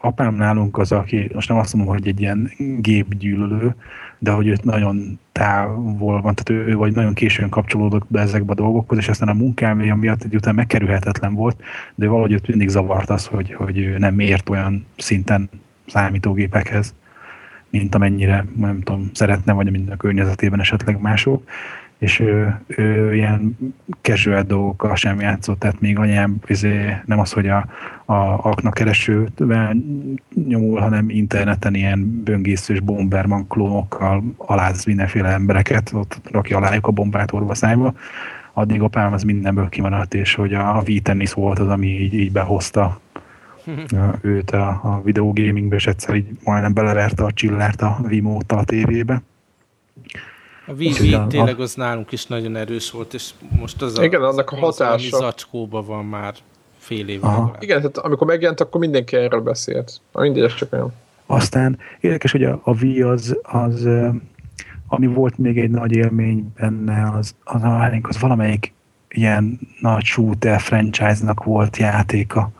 Apám 0.00 0.34
nálunk 0.34 0.78
az, 0.78 0.92
aki 0.92 1.30
most 1.34 1.48
nem 1.48 1.58
azt 1.58 1.74
mondom, 1.74 1.94
hogy 1.94 2.08
egy 2.08 2.20
ilyen 2.20 2.50
gépgyűlölő, 2.78 3.74
de 4.18 4.30
hogy 4.30 4.46
őt 4.46 4.64
nagyon 4.64 5.18
távol 5.32 6.20
van, 6.20 6.34
tehát 6.34 6.50
ő, 6.50 6.70
ő 6.72 6.76
vagy 6.76 6.94
nagyon 6.94 7.14
későn 7.14 7.48
kapcsolódott 7.48 8.04
be 8.08 8.20
ezekbe 8.20 8.52
a 8.52 8.54
dolgokhoz, 8.54 8.98
és 8.98 9.08
aztán 9.08 9.28
a 9.28 9.32
munkája 9.32 9.94
miatt 9.94 10.22
egy 10.22 10.34
után 10.34 10.54
megkerülhetetlen 10.54 11.34
volt, 11.34 11.62
de 11.94 12.08
valahogy 12.08 12.32
őt 12.32 12.48
mindig 12.48 12.68
zavart 12.68 13.10
az, 13.10 13.26
hogy, 13.26 13.52
hogy 13.52 13.78
ő 13.78 13.98
nem 13.98 14.18
ért 14.18 14.48
olyan 14.48 14.86
szinten 14.96 15.50
számítógépekhez 15.86 16.94
mint 17.78 17.94
amennyire, 17.94 18.44
nem 18.56 18.80
tudom, 18.80 19.10
szeretne, 19.12 19.52
vagy 19.52 19.70
minden 19.70 19.94
a 19.94 19.96
környezetében 19.96 20.60
esetleg 20.60 21.00
mások, 21.00 21.42
és 21.98 22.20
ő, 22.20 22.60
ő 22.66 23.14
ilyen 23.14 23.58
casual 24.00 24.42
dolgokkal 24.42 24.96
sem 24.96 25.20
játszott, 25.20 25.58
tehát 25.58 25.80
még 25.80 25.98
anyám 25.98 26.36
izé, 26.46 26.96
nem 27.04 27.18
az, 27.18 27.32
hogy 27.32 27.48
a, 27.48 27.66
a 28.04 28.14
akna 28.48 28.70
keresővel 28.70 29.76
nyomul, 30.46 30.80
hanem 30.80 31.08
interneten 31.08 31.74
ilyen 31.74 32.22
böngészős 32.24 32.80
bomberman 32.80 33.46
klónokkal 33.48 34.22
aláz 34.36 34.84
mindenféle 34.84 35.28
embereket, 35.28 35.90
ott 35.94 36.20
rakja 36.30 36.56
alájuk 36.56 36.86
a 36.86 36.92
bombát 36.92 37.32
orva 37.32 37.54
szájba, 37.54 37.94
addig 38.52 38.82
apám 38.82 39.12
az 39.12 39.22
mindenből 39.22 39.68
kimaradt, 39.68 40.14
és 40.14 40.34
hogy 40.34 40.54
a, 40.54 40.76
a 40.76 40.82
V-tennis 40.82 41.32
volt 41.32 41.58
az, 41.58 41.68
ami 41.68 41.86
így, 41.86 42.14
így 42.14 42.32
behozta 42.32 43.00
őt 44.20 44.50
a, 44.50 44.68
a 44.68 45.00
videogamingbe, 45.04 45.76
és 45.76 45.86
egyszer 45.86 46.14
így 46.14 46.26
majdnem 46.44 46.74
beleverte 46.74 47.24
a 47.24 47.32
csillárt 47.32 47.82
a 47.82 47.98
Vimóta 48.06 48.56
a 48.56 48.64
tévébe. 48.64 49.22
A 50.66 50.72
Wii, 50.72 50.92
Wii 51.00 51.18
tényleg 51.28 51.60
az 51.60 51.74
nálunk 51.74 52.12
is 52.12 52.26
nagyon 52.26 52.56
erős 52.56 52.90
volt, 52.90 53.14
és 53.14 53.30
most 53.58 53.82
az 53.82 54.00
Igen, 54.02 54.22
a, 54.22 54.28
annak 54.28 54.50
a 54.50 54.56
hatása. 54.56 55.16
Az, 55.16 55.22
zacskóban 55.22 55.84
van 55.86 56.04
már 56.04 56.34
fél 56.78 57.08
év. 57.08 57.20
Igen, 57.58 57.76
tehát 57.76 57.98
amikor 57.98 58.26
megjelent, 58.26 58.60
akkor 58.60 58.80
mindenki 58.80 59.16
erről 59.16 59.40
beszélt. 59.40 60.00
Mindegy, 60.12 60.54
csak 60.54 60.72
olyan. 60.72 60.92
Aztán 61.26 61.78
érdekes, 62.00 62.32
hogy 62.32 62.44
a, 62.44 62.60
a 62.64 62.82
Wii 62.82 63.02
az, 63.02 63.38
az, 63.42 63.88
ami 64.88 65.06
volt 65.06 65.38
még 65.38 65.58
egy 65.58 65.70
nagy 65.70 65.96
élmény 65.96 66.52
benne, 66.56 67.10
az, 67.16 67.34
az, 67.44 67.62
az 68.02 68.20
valamelyik 68.20 68.72
ilyen 69.08 69.58
nagy 69.80 70.04
shooter 70.04 70.60
franchise-nak 70.60 71.44
volt 71.44 71.76
játéka. 71.76 72.50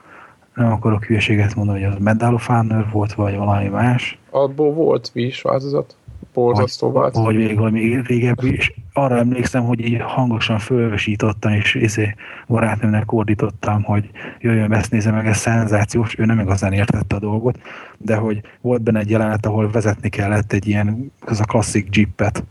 Nem 0.54 0.72
akarok 0.72 1.04
hülyeséget 1.04 1.54
mondani, 1.54 1.82
hogy 1.82 1.92
az 1.92 2.02
Medal 2.02 2.34
of 2.34 2.46
Honor 2.46 2.86
volt, 2.92 3.12
vagy 3.12 3.36
valami 3.36 3.68
más. 3.68 4.18
Abból 4.30 4.72
volt 4.72 5.10
Wii 5.14 5.32
változat 5.42 5.96
borzasztó 6.34 6.92
vált. 6.92 7.14
Vagy 7.14 7.36
még 7.36 7.56
valami 7.56 8.02
régebbi, 8.06 8.54
és 8.54 8.72
arra 8.92 9.16
emlékszem, 9.16 9.64
hogy 9.64 9.80
így 9.80 10.00
hangosan 10.00 10.58
fölvesítottam, 10.58 11.52
és 11.52 11.74
izé 11.74 12.14
barátnőmnek 12.46 13.12
ordítottam, 13.12 13.82
hogy 13.82 14.10
jöjjön, 14.40 14.72
ezt 14.72 14.90
nézze 14.90 15.10
meg, 15.10 15.26
ez 15.26 15.36
szenzációs, 15.36 16.18
ő 16.18 16.24
nem 16.24 16.38
igazán 16.38 16.72
értette 16.72 17.16
a 17.16 17.18
dolgot, 17.18 17.58
de 17.98 18.16
hogy 18.16 18.40
volt 18.60 18.82
benne 18.82 18.98
egy 18.98 19.10
jelenet, 19.10 19.46
ahol 19.46 19.70
vezetni 19.70 20.08
kellett 20.08 20.52
egy 20.52 20.68
ilyen, 20.68 21.12
az 21.20 21.40
a 21.40 21.44
klasszik 21.44 21.96
jeepet, 21.96 22.44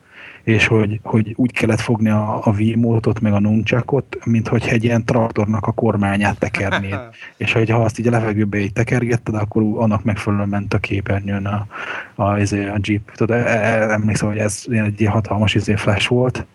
és 0.44 0.68
hogy, 0.68 1.00
hogy 1.04 1.34
úgy 1.36 1.52
kellett 1.52 1.80
fogni 1.80 2.10
a, 2.10 2.40
a 2.44 2.52
V-mótot, 2.52 3.20
meg 3.20 3.34
a 3.34 3.40
nunchakot, 3.40 4.18
mint 4.26 4.48
hogy 4.48 4.68
egy 4.68 4.84
ilyen 4.84 5.06
traktornak 5.06 5.68
a 5.68 5.72
kormányát 5.72 6.40
tekernéd. 6.40 7.00
és 7.38 7.54
hogy 7.54 7.70
ha 7.70 7.84
azt 7.84 8.00
így 8.00 8.08
a 8.08 8.12
levegőbe 8.12 8.58
így 8.58 8.74
tekergetted, 8.74 9.36
akkor 9.36 9.64
annak 9.76 10.04
megfelelően 10.04 10.50
ment 10.50 10.74
a 10.74 10.78
képernyőn 10.78 11.46
a, 11.46 11.68
a, 12.16 12.24
a, 12.24 12.40
izé, 12.40 12.68
a 12.68 12.78
Jeep. 12.82 13.12
Tudod, 13.16 13.38
e, 13.38 13.44
e, 13.44 13.92
emlékszem, 13.92 14.28
hogy 14.28 14.38
ez 14.38 14.64
egy 14.70 15.08
hatalmas 15.10 15.56
izé 15.56 15.76
flash 15.76 16.10
volt. 16.10 16.46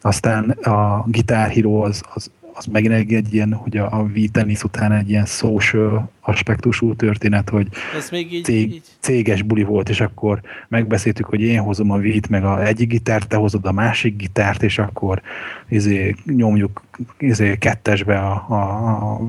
Aztán 0.00 0.50
a 0.50 1.04
Guitar 1.06 1.48
Hero 1.48 1.84
az, 1.84 2.02
az 2.14 2.30
az 2.58 2.64
megint 2.64 2.92
egy, 2.92 3.14
egy 3.14 3.34
ilyen, 3.34 3.52
hogy 3.52 3.76
a, 3.76 3.98
a 3.98 4.04
V-tenisz 4.04 4.62
után 4.62 4.92
egy 4.92 5.10
ilyen 5.10 5.24
social 5.24 6.10
aspektusú 6.20 6.94
történet, 6.94 7.48
hogy 7.48 7.68
Ez 7.96 8.10
még 8.10 8.32
így, 8.32 8.44
cég, 8.44 8.72
így. 8.72 8.82
céges 9.00 9.42
buli 9.42 9.62
volt, 9.62 9.88
és 9.88 10.00
akkor 10.00 10.40
megbeszéltük, 10.68 11.26
hogy 11.26 11.40
én 11.40 11.60
hozom 11.60 11.90
a 11.90 11.98
V-t, 11.98 12.28
meg 12.28 12.44
a 12.44 12.66
egyik 12.66 12.88
gitárt, 12.88 13.28
te 13.28 13.36
hozod 13.36 13.66
a 13.66 13.72
másik 13.72 14.16
gitárt, 14.16 14.62
és 14.62 14.78
akkor 14.78 15.22
izé, 15.68 16.14
nyomjuk 16.24 16.82
izé, 17.18 17.56
kettesbe 17.58 18.18
a, 18.18 18.46
a, 18.48 18.54
a 18.54 19.20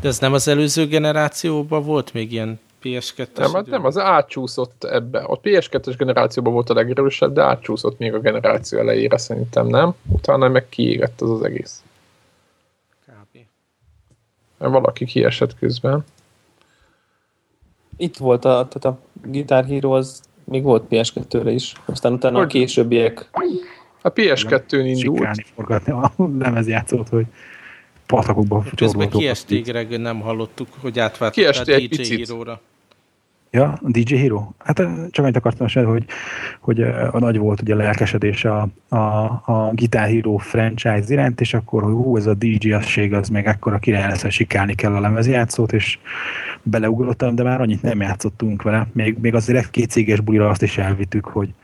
de 0.00 0.08
ez 0.08 0.18
nem 0.18 0.32
az 0.32 0.48
előző 0.48 0.86
generációban 0.86 1.84
volt 1.84 2.12
még 2.12 2.32
ilyen 2.32 2.58
PS2-es 2.84 3.38
Nem, 3.38 3.52
hát 3.52 3.66
nem, 3.66 3.84
az 3.84 3.98
átcsúszott 3.98 4.84
ebbe. 4.84 5.18
A 5.18 5.40
PS2-es 5.40 5.94
generációban 5.98 6.52
volt 6.52 6.70
a 6.70 6.74
legerősebb, 6.74 7.32
de 7.32 7.42
átcsúszott 7.42 7.98
még 7.98 8.14
a 8.14 8.18
generáció 8.18 8.78
elejére 8.78 9.16
szerintem, 9.16 9.66
nem? 9.66 9.94
Utána 10.08 10.48
meg 10.48 10.68
kiégett 10.68 11.20
az 11.20 11.30
az 11.30 11.42
egész. 11.42 11.82
Kb. 13.06 13.38
Mert 14.58 14.72
valaki 14.72 15.04
kiesett 15.04 15.58
közben. 15.58 16.04
Itt 17.96 18.16
volt 18.16 18.44
a, 18.44 18.68
tehát 18.70 18.84
a 18.84 18.98
Guitar 19.22 19.64
Hero 19.64 19.90
az 19.90 20.22
még 20.44 20.62
volt 20.62 20.84
PS2-re 20.90 21.50
is, 21.50 21.72
aztán 21.84 22.12
utána 22.12 22.36
hogy? 22.36 22.44
a 22.44 22.48
későbbiek. 22.48 23.28
A 24.02 24.12
PS2-n 24.12 24.82
indult. 24.84 25.16
Sikálni 25.16 25.44
forgatni 25.54 25.92
a 25.92 26.12
lemezjátszót, 26.38 27.08
hogy 27.08 27.26
patakokba 28.06 28.64
Közben 28.76 29.10
kiesték, 29.10 29.64
Greg, 29.64 30.00
nem 30.00 30.20
hallottuk, 30.20 30.68
hogy 30.80 30.98
átvált 30.98 31.36
a 31.36 31.64
DJ 31.64 32.16
Hero-ra. 32.16 32.60
Ja, 33.54 33.78
a 33.82 33.90
DJ 33.90 34.14
Hero? 34.16 34.48
Hát 34.58 34.76
csak 35.10 35.24
annyit 35.24 35.36
akartam 35.36 35.66
mondani, 35.74 35.98
hogy, 35.98 36.06
hogy 36.60 36.80
a 37.10 37.18
nagy 37.18 37.38
volt 37.38 37.60
ugye 37.60 37.74
a 37.74 37.76
lelkesedés 37.76 38.44
a, 38.44 38.68
a, 38.88 38.96
a 39.44 39.70
Guitar 39.72 40.06
Hero 40.06 40.36
franchise 40.36 41.04
iránt, 41.08 41.40
és 41.40 41.54
akkor, 41.54 41.82
hogy 41.82 41.92
hú, 41.92 42.16
ez 42.16 42.26
a 42.26 42.34
DJ-asség, 42.34 43.12
az 43.12 43.28
még 43.28 43.44
ekkora 43.44 43.78
király 43.78 44.08
lesz, 44.08 44.22
hogy 44.22 44.30
sikálni 44.30 44.74
kell 44.74 44.94
a 44.94 45.00
lemezjátszót, 45.00 45.72
és 45.72 45.98
beleugrottam, 46.62 47.34
de 47.34 47.42
már 47.42 47.60
annyit 47.60 47.82
nem 47.82 48.00
játszottunk 48.00 48.62
vele. 48.62 48.86
Még, 48.92 49.18
még 49.20 49.34
azért 49.34 49.70
két 49.70 49.90
céges 49.90 50.20
bulira 50.20 50.48
azt 50.48 50.62
is 50.62 50.78
elvittük, 50.78 51.24
hogy, 51.24 51.54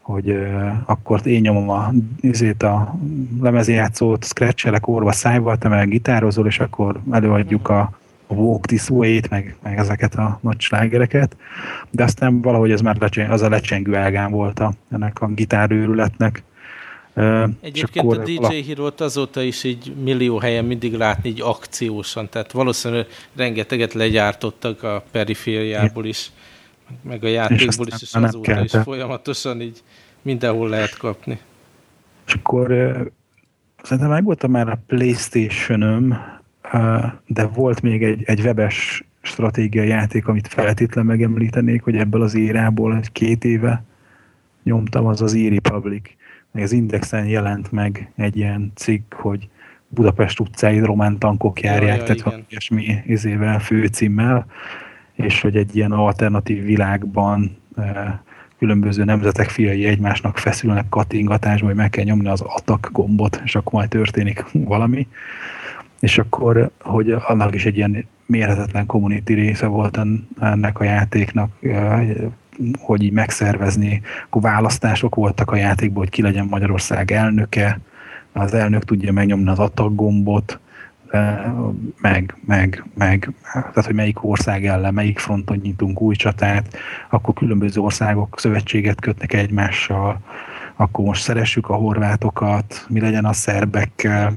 hogy 0.00 0.30
uh, 0.30 0.72
akkor 0.84 1.26
én 1.26 1.40
nyomom 1.40 1.70
a, 1.70 1.92
azért 2.30 2.62
a 2.62 2.94
lemezjátszót, 3.40 4.24
scratchelek 4.24 4.88
orva 4.88 5.12
szájval, 5.12 5.56
te 5.58 5.68
meg 5.68 5.88
gitározol, 5.88 6.46
és 6.46 6.60
akkor 6.60 7.00
előadjuk 7.10 7.68
a 7.68 8.00
a 8.32 8.40
Walk 8.40 8.66
This 8.66 8.90
Way-t, 8.90 9.28
meg, 9.28 9.56
meg 9.62 9.78
ezeket 9.78 10.14
a 10.14 10.38
nagy 10.42 10.60
slágereket, 10.60 11.36
de 11.90 12.04
aztán 12.04 12.40
valahogy 12.40 12.70
ez 12.70 12.80
már 12.80 12.96
lecseng, 12.96 13.30
az 13.30 13.42
a 13.42 13.48
lecsengő 13.48 13.96
elgán 13.96 14.30
volt 14.30 14.60
a, 14.60 14.72
ennek 14.90 15.20
a 15.20 15.26
gitárőrületnek. 15.26 16.42
Egyébként 17.60 18.06
akkor 18.06 18.18
a 18.18 18.22
DJ 18.22 18.34
vala... 18.34 18.62
hero 18.66 18.90
azóta 18.98 19.42
is 19.42 19.64
így 19.64 19.94
millió 20.02 20.38
helyen 20.38 20.64
mindig 20.64 20.94
látni 20.94 21.28
így 21.28 21.40
akciósan, 21.40 22.28
tehát 22.28 22.52
valószínűleg 22.52 23.06
rengeteget 23.36 23.92
legyártottak 23.92 24.82
a 24.82 25.04
perifériából 25.10 26.04
is, 26.04 26.30
meg 27.02 27.24
a 27.24 27.28
játékból 27.28 27.86
is, 27.86 28.02
és 28.02 28.14
azóta 28.14 28.62
is 28.62 28.72
folyamatosan 28.82 29.60
így 29.60 29.82
mindenhol 30.22 30.68
lehet 30.68 30.96
kapni. 30.96 31.38
És 32.26 32.32
akkor 32.32 32.68
szerintem 33.82 34.10
meg 34.10 34.24
voltam 34.24 34.50
már 34.50 34.68
a 34.68 34.78
Playstation-öm, 34.86 36.18
de 37.26 37.46
volt 37.46 37.82
még 37.82 38.02
egy, 38.02 38.22
egy 38.24 38.40
webes 38.40 39.04
stratégiai 39.22 39.88
játék, 39.88 40.26
amit 40.26 40.48
feltétlen 40.48 41.06
megemlítenék, 41.06 41.82
hogy 41.82 41.96
ebből 41.96 42.22
az 42.22 42.34
érából 42.34 42.96
egy 42.96 43.12
két 43.12 43.44
éve 43.44 43.84
nyomtam, 44.62 45.06
az 45.06 45.22
az 45.22 45.34
e-Republic. 45.34 46.10
Meg 46.50 46.62
az 46.62 46.72
Indexen 46.72 47.26
jelent 47.26 47.72
meg 47.72 48.12
egy 48.16 48.36
ilyen 48.36 48.72
cikk, 48.74 49.14
hogy 49.14 49.48
Budapest 49.88 50.40
utcáid 50.40 50.84
román 50.84 51.18
tankok 51.18 51.60
járják, 51.60 52.08
ja, 52.08 52.14
ja, 52.14 52.22
tehát 52.22 52.44
ilyesmi 52.48 53.02
izével, 53.06 53.58
főcímmel, 53.58 54.46
és 55.12 55.40
hogy 55.40 55.56
egy 55.56 55.76
ilyen 55.76 55.92
alternatív 55.92 56.64
világban 56.64 57.56
különböző 58.58 59.04
nemzetek 59.04 59.48
fiai 59.48 59.84
egymásnak 59.84 60.38
feszülnek 60.38 60.88
kattingatásba, 60.88 61.66
hogy 61.66 61.74
meg 61.74 61.90
kell 61.90 62.04
nyomni 62.04 62.28
az 62.28 62.40
atak 62.40 62.88
gombot, 62.92 63.40
és 63.44 63.54
akkor 63.54 63.72
majd 63.72 63.88
történik 63.88 64.44
valami 64.52 65.06
és 66.02 66.18
akkor, 66.18 66.70
hogy 66.80 67.10
annak 67.10 67.54
is 67.54 67.66
egy 67.66 67.76
ilyen 67.76 68.06
mérhetetlen 68.26 68.86
community 68.86 69.32
része 69.32 69.66
volt 69.66 69.98
ennek 70.40 70.80
a 70.80 70.84
játéknak, 70.84 71.50
hogy 72.78 73.02
így 73.02 73.12
megszervezni, 73.12 74.02
akkor 74.24 74.42
választások 74.42 75.14
voltak 75.14 75.50
a 75.50 75.56
játékban, 75.56 75.98
hogy 75.98 76.08
ki 76.08 76.22
legyen 76.22 76.46
Magyarország 76.50 77.10
elnöke, 77.10 77.80
az 78.32 78.54
elnök 78.54 78.84
tudja 78.84 79.12
megnyomni 79.12 79.48
az 79.48 79.58
attack 79.58 79.94
gombot, 79.94 80.60
meg, 82.00 82.36
meg, 82.46 82.84
meg, 82.94 83.32
tehát 83.52 83.84
hogy 83.84 83.94
melyik 83.94 84.24
ország 84.24 84.66
ellen, 84.66 84.94
melyik 84.94 85.18
fronton 85.18 85.56
nyitunk 85.62 86.00
új 86.00 86.14
csatát, 86.14 86.76
akkor 87.10 87.34
különböző 87.34 87.80
országok 87.80 88.38
szövetséget 88.38 89.00
kötnek 89.00 89.32
egymással, 89.32 90.20
akkor 90.76 91.04
most 91.04 91.22
szeressük 91.22 91.68
a 91.68 91.74
horvátokat, 91.74 92.86
mi 92.88 93.00
legyen 93.00 93.24
a 93.24 93.32
szerbekkel, 93.32 94.34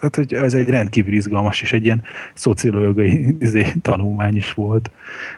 hát, 0.00 0.16
hogy 0.16 0.34
ez 0.34 0.54
egy 0.54 0.68
rendkívül 0.68 1.12
izgalmas 1.12 1.62
és 1.62 1.72
egy 1.72 1.84
ilyen 1.84 2.02
szociológiai 2.34 3.36
izé, 3.40 3.72
tanulmány 3.82 4.36
is 4.36 4.52
volt. 4.52 4.90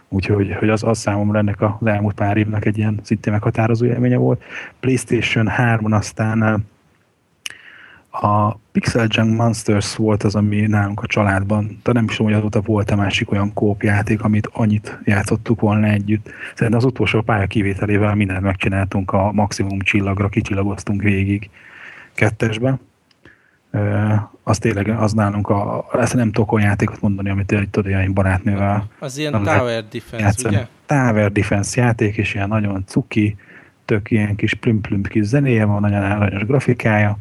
Úgyhogy 0.09 0.55
hogy 0.59 0.69
az, 0.69 0.83
az 0.83 0.99
számomra 0.99 1.39
ennek 1.39 1.61
a 1.61 1.79
elmúlt 1.85 2.15
pár 2.15 2.37
évnek 2.37 2.65
egy 2.65 2.79
ilyen 2.79 3.01
szintén 3.03 3.33
meghatározó 3.33 3.87
élménye 3.87 4.17
volt. 4.17 4.43
PlayStation 4.81 5.49
3-on 5.57 5.93
aztán 5.93 6.65
a 8.11 8.57
Pixel 8.73 9.07
Junk 9.09 9.37
Monsters 9.37 9.97
volt 9.97 10.23
az, 10.23 10.35
ami 10.35 10.61
nálunk 10.61 11.03
a 11.03 11.07
családban, 11.07 11.81
de 11.83 11.93
nem 11.93 12.05
is 12.05 12.17
tudom, 12.17 12.33
hogy 12.33 12.41
azóta 12.41 12.61
volt 12.61 12.91
a 12.91 12.97
másik 12.97 13.31
olyan 13.31 13.53
kópjáték, 13.53 14.23
amit 14.23 14.49
annyit 14.53 14.99
játszottuk 15.05 15.61
volna 15.61 15.87
együtt. 15.87 16.31
Szerintem 16.55 16.79
az 16.79 16.85
utolsó 16.85 17.21
pálya 17.21 17.47
kivételével 17.47 18.15
mindent 18.15 18.41
megcsináltunk, 18.41 19.13
a 19.13 19.33
maximum 19.33 19.81
csillagra 19.81 20.29
kicsillagoztunk 20.29 21.03
végig 21.03 21.51
kettesben 22.15 22.81
az 24.43 24.59
tényleg, 24.59 24.89
az 24.89 25.13
nálunk, 25.13 25.49
a, 25.49 25.87
ezt 25.93 26.15
nem 26.15 26.33
tudok 26.33 26.53
olyan 26.53 26.69
játékot 26.69 27.01
mondani, 27.01 27.31
amit 27.31 27.55
tudod, 27.71 27.91
ilyen 27.91 28.13
barátnővel. 28.13 28.89
Az 28.99 29.19
ilyen 29.19 29.33
Tower 29.33 29.85
Defense, 29.89 30.25
játszani. 30.25 30.55
ugye? 30.55 30.67
Tower 30.87 31.33
Defense 31.33 31.81
játék, 31.81 32.17
és 32.17 32.35
ilyen 32.35 32.49
nagyon 32.49 32.85
cuki, 32.87 33.37
tök 33.85 34.11
ilyen 34.11 34.37
kis 34.37 34.55
plüm-plüm 34.55 35.03
kis 35.03 35.25
zenéje 35.25 35.65
van, 35.65 35.81
nagyon 35.81 36.03
aranyos 36.03 36.45
grafikája, 36.45 37.17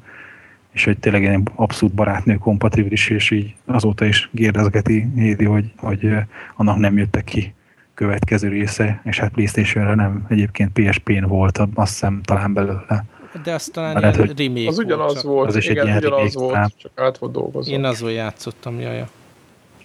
és 0.72 0.84
hogy 0.84 0.98
tényleg 0.98 1.22
ilyen 1.22 1.48
abszolút 1.56 1.96
barátnő 1.96 2.36
kompatibilis, 2.36 3.10
és 3.10 3.32
így 3.32 3.56
azóta 3.66 4.06
is 4.06 4.30
gérdezgeti 4.32 5.08
Hédi, 5.16 5.46
hogy, 5.46 5.72
hogy 5.78 6.14
annak 6.56 6.78
nem 6.78 6.98
jöttek 6.98 7.24
ki 7.24 7.54
következő 7.94 8.48
része, 8.48 9.02
és 9.04 9.20
hát 9.20 9.32
Playstation-re 9.32 9.96
nem, 9.96 10.26
egyébként 10.30 10.72
PSP-n 10.72 11.26
volt, 11.26 11.58
azt 11.74 11.92
hiszem 11.92 12.22
talán 12.24 12.54
belőle 12.54 13.06
de 13.44 13.54
azt 13.54 13.72
talán 13.72 14.00
Lehet, 14.00 14.16
ilyen 14.16 14.34
remake 14.36 14.68
Az 14.68 14.78
ugyanaz 14.78 15.24
volt, 15.24 15.48
az 15.48 15.56
is 15.56 15.68
igen, 15.68 15.88
egy 15.88 15.96
ugyanaz 16.06 16.34
volt, 16.34 16.54
szám. 16.54 16.68
csak 16.78 16.92
át 16.96 17.18
volt 17.18 17.32
dolgozva. 17.32 17.72
Én 17.72 17.84
azon 17.84 18.12
játszottam, 18.12 18.80
jaja. 18.80 19.10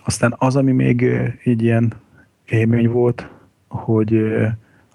Aztán 0.05 0.35
az, 0.39 0.57
ami 0.57 0.73
még 0.73 1.07
így 1.45 1.63
ilyen 1.63 1.93
élmény 2.47 2.89
volt, 2.89 3.29
hogy 3.69 4.11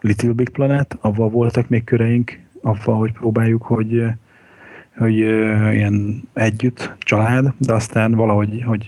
Little 0.02 0.32
Big 0.32 0.50
Planet, 0.50 0.98
avval 1.02 1.30
voltak 1.30 1.70
még 1.70 1.84
köreink, 1.84 2.40
avval, 2.62 2.98
hogy 2.98 3.12
próbáljuk, 3.12 3.62
hogy, 3.62 4.04
hogy 4.98 5.14
ilyen 5.14 6.24
együtt, 6.34 6.96
család, 7.00 7.54
de 7.58 7.74
aztán 7.74 8.16
valahogy, 8.16 8.64
hogy 8.66 8.88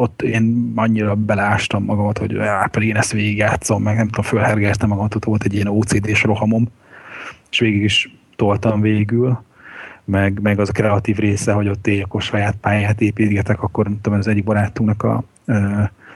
ott 0.00 0.22
én 0.22 0.72
annyira 0.74 1.14
belástam 1.14 1.84
magamat, 1.84 2.18
hogy 2.18 2.38
pedig 2.70 2.88
én 2.88 2.96
ezt 2.96 3.12
végigjátszom, 3.12 3.82
meg 3.82 3.96
nem 3.96 4.08
tudom, 4.08 4.24
fölhergeltem 4.24 4.88
magamat, 4.88 5.14
ott 5.14 5.24
volt 5.24 5.44
egy 5.44 5.54
ilyen 5.54 5.66
OCD-s 5.66 6.22
rohamom, 6.22 6.68
és 7.50 7.58
végig 7.58 7.82
is 7.82 8.17
toltam 8.38 8.80
végül, 8.80 9.42
meg, 10.04 10.40
meg 10.40 10.58
az 10.58 10.68
a 10.68 10.72
kreatív 10.72 11.16
része, 11.16 11.52
hogy 11.52 11.68
ott 11.68 11.86
én 11.86 12.02
akkor 12.02 12.22
saját 12.22 12.56
pályát 12.60 13.00
építgetek, 13.00 13.62
akkor 13.62 13.84
nem 13.84 14.00
tudom, 14.00 14.18
az 14.18 14.28
egyik 14.28 14.44
barátunknak 14.44 15.02
a 15.02 15.24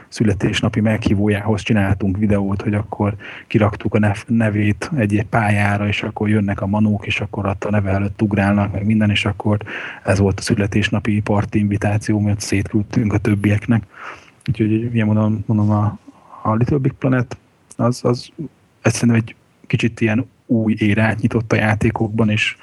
születésnapi 0.08 0.80
meghívójához 0.80 1.62
csináltunk 1.62 2.16
videót, 2.16 2.62
hogy 2.62 2.74
akkor 2.74 3.14
kiraktuk 3.46 3.94
a 3.94 4.14
nevét 4.26 4.90
egy-egy 4.96 5.26
pályára, 5.26 5.86
és 5.86 6.02
akkor 6.02 6.28
jönnek 6.28 6.60
a 6.60 6.66
manók, 6.66 7.06
és 7.06 7.20
akkor 7.20 7.46
ott 7.46 7.64
a 7.64 7.70
neve 7.70 7.90
előtt 7.90 8.22
ugrálnak, 8.22 8.72
meg 8.72 8.84
minden, 8.84 9.10
és 9.10 9.24
akkor 9.24 9.58
ez 10.04 10.18
volt 10.18 10.38
a 10.38 10.42
születésnapi 10.42 11.20
parti 11.20 11.58
invitáció, 11.58 12.20
mert 12.20 12.40
szétküldtünk 12.40 13.12
a 13.12 13.18
többieknek. 13.18 13.82
Úgyhogy 14.48 14.94
ilyen 14.94 15.06
mondom, 15.06 15.44
mondom 15.46 15.70
a, 15.70 15.98
a 16.42 16.54
Little 16.54 16.78
Big 16.78 16.92
Planet 16.92 17.36
az, 17.76 18.00
az 18.04 18.30
egyszerűen 18.82 19.16
egy 19.16 19.34
kicsit 19.66 20.00
ilyen 20.00 20.26
új 20.52 20.74
érát 20.78 21.20
nyitott 21.20 21.52
a 21.52 21.56
játékokban, 21.56 22.30
és 22.30 22.56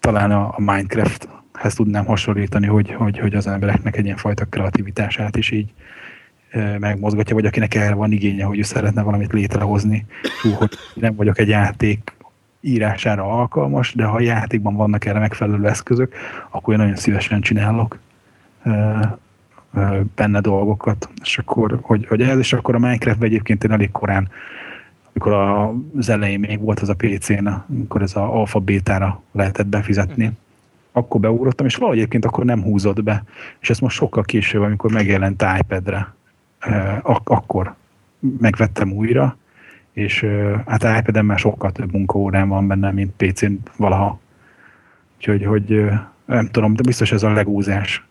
talán 0.00 0.30
a, 0.30 0.54
a 0.56 0.60
Minecrafthez 0.60 1.74
tudnám 1.74 2.04
hasonlítani, 2.04 2.66
hogy, 2.66 2.92
hogy, 2.92 3.18
hogy 3.18 3.34
az 3.34 3.46
embereknek 3.46 3.96
egy 3.96 4.04
ilyen 4.04 4.16
fajta 4.16 4.44
kreativitását 4.44 5.36
is 5.36 5.50
így 5.50 5.72
megmozgatja, 6.78 7.34
vagy 7.34 7.46
akinek 7.46 7.74
erre 7.74 7.94
van 7.94 8.12
igénye, 8.12 8.44
hogy 8.44 8.58
ő 8.58 8.62
szeretne 8.62 9.02
valamit 9.02 9.32
létrehozni, 9.32 10.06
túl, 10.42 10.52
hogy 10.52 10.70
nem 10.94 11.14
vagyok 11.14 11.38
egy 11.38 11.48
játék 11.48 12.16
írására 12.60 13.24
alkalmas, 13.24 13.94
de 13.94 14.04
ha 14.04 14.16
a 14.16 14.20
játékban 14.20 14.74
vannak 14.74 15.04
erre 15.04 15.18
megfelelő 15.18 15.66
eszközök, 15.66 16.14
akkor 16.50 16.74
én 16.74 16.80
nagyon 16.80 16.96
szívesen 16.96 17.40
csinálok 17.40 17.98
benne 20.14 20.40
dolgokat, 20.40 21.08
és 21.22 21.38
akkor, 21.38 21.78
hogy, 21.82 22.06
hogy 22.06 22.22
ez, 22.22 22.38
és 22.38 22.52
akkor 22.52 22.74
a 22.74 22.78
Minecraft 22.78 23.22
egyébként 23.22 23.64
én 23.64 23.72
elég 23.72 23.90
korán, 23.90 24.28
amikor 25.12 25.32
az 25.96 26.08
elején 26.08 26.40
még 26.40 26.60
volt 26.60 26.80
az 26.80 26.88
a 26.88 26.94
PC-n, 26.94 27.46
amikor 27.46 28.02
ez 28.02 28.16
a 28.16 28.34
alfa 28.34 28.58
bétára 28.58 29.22
lehetett 29.32 29.66
befizetni, 29.66 30.24
uh-huh. 30.24 30.38
akkor 30.92 31.20
beugrottam, 31.20 31.66
és 31.66 31.76
valahogy 31.76 31.98
egyébként 31.98 32.24
akkor 32.24 32.44
nem 32.44 32.62
húzott 32.62 33.02
be, 33.02 33.24
és 33.60 33.70
ez 33.70 33.78
most 33.78 33.96
sokkal 33.96 34.22
később, 34.22 34.62
amikor 34.62 34.92
megjelent 34.92 35.44
iPad-re, 35.58 36.14
ak- 37.02 37.28
akkor 37.28 37.74
megvettem 38.38 38.92
újra, 38.92 39.36
és 39.92 40.26
hát 40.66 40.98
ipad 40.98 41.24
már 41.24 41.38
sokkal 41.38 41.72
több 41.72 41.92
munkaórán 41.92 42.48
van 42.48 42.66
benne, 42.66 42.90
mint 42.90 43.12
PC-n 43.16 43.52
valaha. 43.76 44.20
Úgyhogy 45.16 45.44
hogy, 45.44 45.90
nem 46.24 46.48
tudom, 46.50 46.74
de 46.74 46.82
biztos 46.82 47.12
ez 47.12 47.22
a 47.22 47.32
legúzás. 47.32 48.04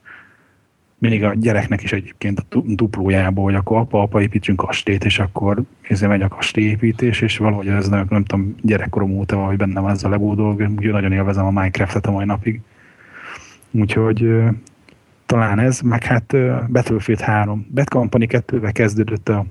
Mindig 1.02 1.24
a 1.24 1.34
gyereknek 1.34 1.84
is 1.84 1.92
egyébként 1.92 2.40
a 2.40 2.62
duplójából, 2.66 3.44
hogy 3.44 3.56
akkor 3.56 3.78
apa, 3.78 4.02
apa 4.02 4.22
építsünk 4.22 4.58
kastét, 4.58 5.06
és 5.06 5.20
akkor 5.20 5.62
ezzel 5.82 6.10
megy 6.10 6.22
a 6.22 6.28
kastélyépítés, 6.28 7.22
és 7.22 7.38
valahogy 7.38 7.68
ez 7.68 7.90
nem, 7.90 8.06
nem 8.10 8.24
tudom, 8.24 8.56
gyerekkorom 8.62 9.12
óta 9.12 9.38
vagy 9.38 9.58
benne 9.58 9.80
van 9.80 9.92
ez 9.92 10.04
a 10.04 10.10
legó 10.10 10.34
dolog, 10.34 10.60
úgyhogy 10.60 10.92
nagyon 10.92 11.12
élvezem 11.12 11.46
a 11.46 11.50
Minecraft-et 11.50 12.06
a 12.06 12.12
mai 12.12 12.26
napig. 12.26 12.62
Úgyhogy 13.72 14.34
talán 15.26 15.60
ez, 15.60 15.80
meg 15.80 16.04
hát 16.04 16.36
Battlefield 16.72 17.22
3. 17.22 17.68
Bad 17.74 17.90
Company 17.90 18.28
2-vel 18.30 18.72
kezdődött 18.74 19.30
a, 19.30 19.46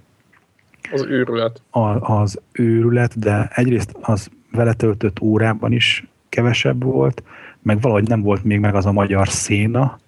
az 0.92 1.06
őrület. 1.08 1.62
A, 1.70 2.14
az 2.20 2.40
őrület, 2.52 3.18
de 3.18 3.48
egyrészt 3.54 3.96
az 4.00 4.30
vele 4.52 4.72
töltött 4.72 5.20
órában 5.20 5.72
is 5.72 6.06
kevesebb 6.28 6.82
volt, 6.82 7.22
meg 7.62 7.80
valahogy 7.80 8.08
nem 8.08 8.22
volt 8.22 8.44
még 8.44 8.60
meg 8.60 8.74
az 8.74 8.86
a 8.86 8.92
magyar 8.92 9.28
széna, 9.28 9.98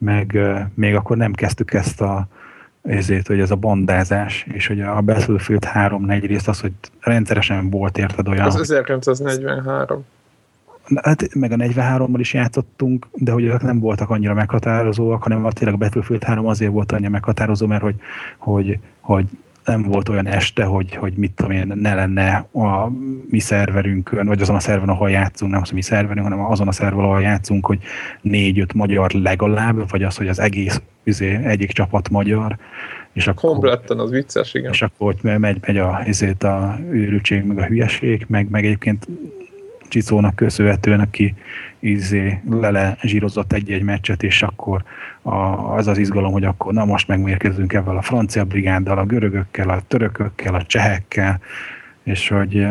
meg 0.00 0.38
még 0.74 0.94
akkor 0.94 1.16
nem 1.16 1.32
kezdtük 1.32 1.72
ezt 1.72 2.00
a 2.00 2.26
ezért, 2.82 3.26
hogy 3.26 3.40
ez 3.40 3.50
a 3.50 3.56
bandázás, 3.56 4.46
és 4.52 4.66
hogy 4.66 4.80
a 4.80 5.00
Battlefield 5.00 5.64
3 5.64 6.10
egyrészt 6.10 6.48
az, 6.48 6.60
hogy 6.60 6.72
rendszeresen 7.00 7.70
volt 7.70 7.98
érted 7.98 8.28
olyan... 8.28 8.46
Az 8.46 8.60
1943 8.60 10.04
hát 10.94 11.34
meg 11.34 11.52
a 11.52 11.56
43-mal 11.56 12.16
is 12.18 12.34
játszottunk, 12.34 13.08
de 13.12 13.32
hogy 13.32 13.44
ezek 13.44 13.62
nem 13.62 13.80
voltak 13.80 14.10
annyira 14.10 14.34
meghatározóak, 14.34 15.22
hanem 15.22 15.50
tényleg 15.50 15.74
a 15.74 15.78
Battlefield 15.78 16.22
3 16.22 16.46
azért 16.46 16.72
volt 16.72 16.92
annyira 16.92 17.10
meghatározó, 17.10 17.66
mert 17.66 17.82
hogy, 17.82 17.94
hogy, 18.38 18.78
hogy 19.00 19.26
nem 19.70 19.82
volt 19.82 20.08
olyan 20.08 20.26
este, 20.26 20.64
hogy, 20.64 20.94
hogy 20.94 21.12
mit 21.16 21.32
tudom 21.32 21.50
én, 21.50 21.72
ne 21.74 21.94
lenne 21.94 22.46
a 22.52 22.88
mi 23.28 23.38
szerverünkön, 23.38 24.26
vagy 24.26 24.40
azon 24.40 24.56
a 24.56 24.60
szerveren, 24.60 24.88
ahol 24.88 25.10
játszunk, 25.10 25.52
nem 25.52 25.60
az 25.60 25.70
a 25.70 25.74
mi 25.74 25.82
szerverünk, 25.82 26.26
hanem 26.26 26.44
azon 26.44 26.68
a 26.68 26.72
szerveren, 26.72 27.04
ahol 27.04 27.20
játszunk, 27.20 27.66
hogy 27.66 27.78
négy-öt 28.20 28.74
magyar 28.74 29.10
legalább, 29.10 29.90
vagy 29.90 30.02
az, 30.02 30.16
hogy 30.16 30.28
az 30.28 30.38
egész 30.38 30.80
üzé, 31.04 31.34
egyik 31.44 31.70
csapat 31.70 32.08
magyar. 32.08 32.56
És 33.12 33.26
akkor, 33.26 33.50
Kompletten, 33.50 33.98
az 33.98 34.10
vicces, 34.10 34.54
igen. 34.54 34.72
És 34.72 34.82
akkor 34.82 35.08
ott 35.08 35.22
megy, 35.22 35.58
megy 35.60 35.78
a, 35.78 36.02
ezért 36.06 36.42
a 36.42 36.78
őrültség, 36.90 37.44
meg 37.44 37.58
a 37.58 37.64
hülyeség, 37.64 38.24
meg, 38.28 38.50
meg 38.50 38.64
egyébként 38.64 39.08
Csicónak 39.90 40.34
köszönhetően, 40.36 41.00
aki 41.00 41.34
izé 41.78 42.40
lele 42.50 42.96
zsírozott 43.02 43.52
egy-egy 43.52 43.82
meccset, 43.82 44.22
és 44.22 44.42
akkor 44.42 44.82
a, 45.22 45.34
az 45.76 45.86
az 45.86 45.98
izgalom, 45.98 46.32
hogy 46.32 46.44
akkor 46.44 46.72
na 46.72 46.84
most 46.84 47.08
megmérkezünk 47.08 47.72
ebben 47.72 47.96
a 47.96 48.02
francia 48.02 48.44
brigáddal, 48.44 48.98
a 48.98 49.04
görögökkel, 49.04 49.68
a 49.68 49.80
törökökkel, 49.88 50.54
a 50.54 50.62
csehekkel, 50.62 51.40
és 52.02 52.28
hogy 52.28 52.66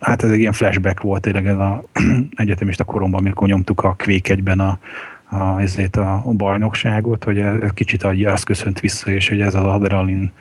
hát 0.00 0.22
ez 0.22 0.30
egy 0.30 0.38
ilyen 0.38 0.52
flashback 0.52 1.00
volt 1.00 1.22
tényleg 1.22 1.46
ez 1.46 1.58
az 1.58 1.78
egyetemista 2.36 2.84
koromban, 2.84 3.20
amikor 3.20 3.48
nyomtuk 3.48 3.84
a 3.84 3.96
Quake 4.04 4.32
egyben 4.32 4.60
a, 4.60 4.78
a, 5.24 5.60
ezért 5.60 5.96
a, 5.96 6.22
a 6.24 6.32
bajnokságot, 6.32 7.24
hogy 7.24 7.38
ez 7.38 7.70
kicsit 7.74 8.02
azt 8.04 8.44
köszönt 8.44 8.80
vissza, 8.80 9.10
és 9.10 9.28
hogy 9.28 9.40
ez 9.40 9.54
az 9.54 9.64
adrenalin 9.64 10.32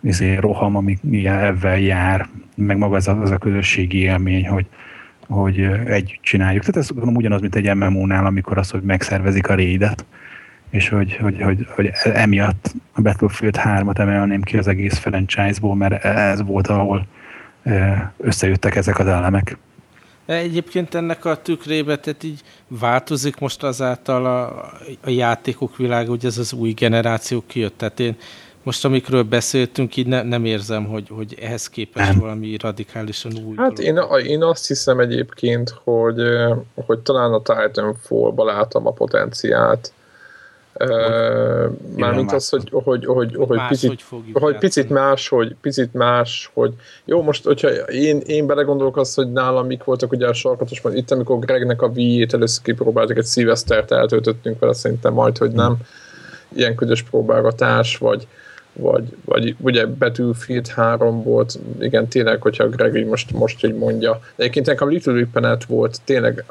izé, 0.00 0.34
roham, 0.34 0.76
ami 0.76 0.98
ebben 1.26 1.78
jár, 1.78 2.28
meg 2.54 2.78
maga 2.78 2.96
az 2.96 3.08
a, 3.08 3.20
az 3.20 3.30
a 3.30 3.38
közösségi 3.38 3.98
élmény, 3.98 4.48
hogy, 4.48 4.66
hogy 5.30 5.60
együtt 5.86 6.22
csináljuk. 6.22 6.60
Tehát 6.64 6.76
ez 6.76 6.88
gondolom 6.88 7.16
ugyanaz, 7.16 7.40
mint 7.40 7.54
egy 7.54 7.74
MMO-nál, 7.74 8.26
amikor 8.26 8.58
az, 8.58 8.70
hogy 8.70 8.82
megszervezik 8.82 9.48
a 9.48 9.54
rédet, 9.54 10.04
és 10.70 10.88
hogy, 10.88 11.16
hogy, 11.16 11.42
hogy, 11.42 11.66
hogy 11.74 11.90
emiatt 12.02 12.74
a 12.92 13.00
Battlefield 13.00 13.56
3-at 13.64 13.98
emelném 13.98 14.42
ki 14.42 14.56
az 14.56 14.68
egész 14.68 14.98
franchise-ból, 14.98 15.74
mert 15.74 16.04
ez 16.04 16.42
volt, 16.42 16.66
ahol 16.66 17.06
összejöttek 18.16 18.76
ezek 18.76 18.98
az 18.98 19.06
elemek. 19.06 19.58
Egyébként 20.26 20.94
ennek 20.94 21.24
a 21.24 21.42
tükrébe, 21.42 21.96
tehát 21.98 22.22
így 22.22 22.40
változik 22.68 23.38
most 23.38 23.62
azáltal 23.62 24.26
a, 24.26 24.70
a 25.04 25.10
játékok 25.10 25.76
világa, 25.76 26.08
hogy 26.08 26.24
ez 26.24 26.38
az 26.38 26.52
új 26.52 26.72
generáció 26.72 27.44
kijött. 27.46 27.78
Tehát 27.78 28.00
én 28.00 28.16
most 28.62 28.84
amikről 28.84 29.22
beszéltünk, 29.22 29.96
így 29.96 30.06
ne, 30.06 30.22
nem 30.22 30.44
érzem, 30.44 30.84
hogy, 30.84 31.08
hogy 31.08 31.36
ehhez 31.40 31.68
képest 31.68 32.10
nem. 32.10 32.18
valami 32.18 32.56
radikálisan 32.60 33.32
új. 33.46 33.56
Hát 33.56 33.78
én, 33.78 34.00
én 34.26 34.42
azt 34.42 34.66
hiszem 34.66 35.00
egyébként, 35.00 35.74
hogy, 35.84 36.22
hogy 36.86 36.98
talán 36.98 37.32
a 37.32 37.42
Titanfall-ba 37.42 38.44
látom 38.44 38.86
a 38.86 38.90
potenciált. 38.90 39.92
Uh, 40.74 41.70
mármint 41.96 42.32
az, 42.32 42.48
hogy, 42.48 42.68
hogy, 42.72 42.82
hogy, 42.84 43.04
hogy, 43.06 43.48
hogy 43.48 43.60
picit, 43.68 44.04
hogy 44.32 44.58
picit 44.58 44.90
más, 44.90 45.28
hogy 45.28 45.56
picit 45.60 45.94
más, 45.94 46.50
hogy 46.54 46.74
jó, 47.04 47.22
most, 47.22 47.44
hogyha 47.44 47.68
én, 47.78 48.20
én 48.26 48.46
belegondolok 48.46 48.96
azt, 48.96 49.14
hogy 49.14 49.32
nálam 49.32 49.66
mik 49.66 49.84
voltak 49.84 50.12
ugye 50.12 50.28
a 50.28 50.32
sarkatos, 50.32 50.80
mert 50.80 50.96
itt, 50.96 51.10
amikor 51.10 51.38
Gregnek 51.38 51.82
a 51.82 51.86
Wii-ét 51.86 52.34
először 52.34 52.62
kipróbáltak, 52.62 53.16
egy 53.16 53.24
szilvesztert 53.24 53.92
eltöltöttünk 53.92 54.58
vele, 54.58 54.72
szerintem 54.72 55.12
majd, 55.12 55.38
hogy 55.38 55.50
nem 55.50 55.76
ilyen 56.54 56.74
ködös 56.74 57.02
próbálgatás, 57.02 57.96
vagy, 57.96 58.26
vagy, 58.72 59.16
vagy 59.24 59.54
ugye 59.58 59.86
Battlefield 59.86 60.68
3 60.68 61.22
volt, 61.22 61.58
igen, 61.80 62.08
tényleg, 62.08 62.42
hogyha 62.42 62.68
Greg 62.68 63.06
most, 63.06 63.32
most 63.32 63.64
így 63.64 63.74
mondja. 63.74 64.20
De 64.36 64.42
egyébként 64.42 64.66
nekem 64.66 64.88
Little 64.88 65.26
Planet 65.32 65.64
volt 65.64 66.00
tényleg 66.04 66.44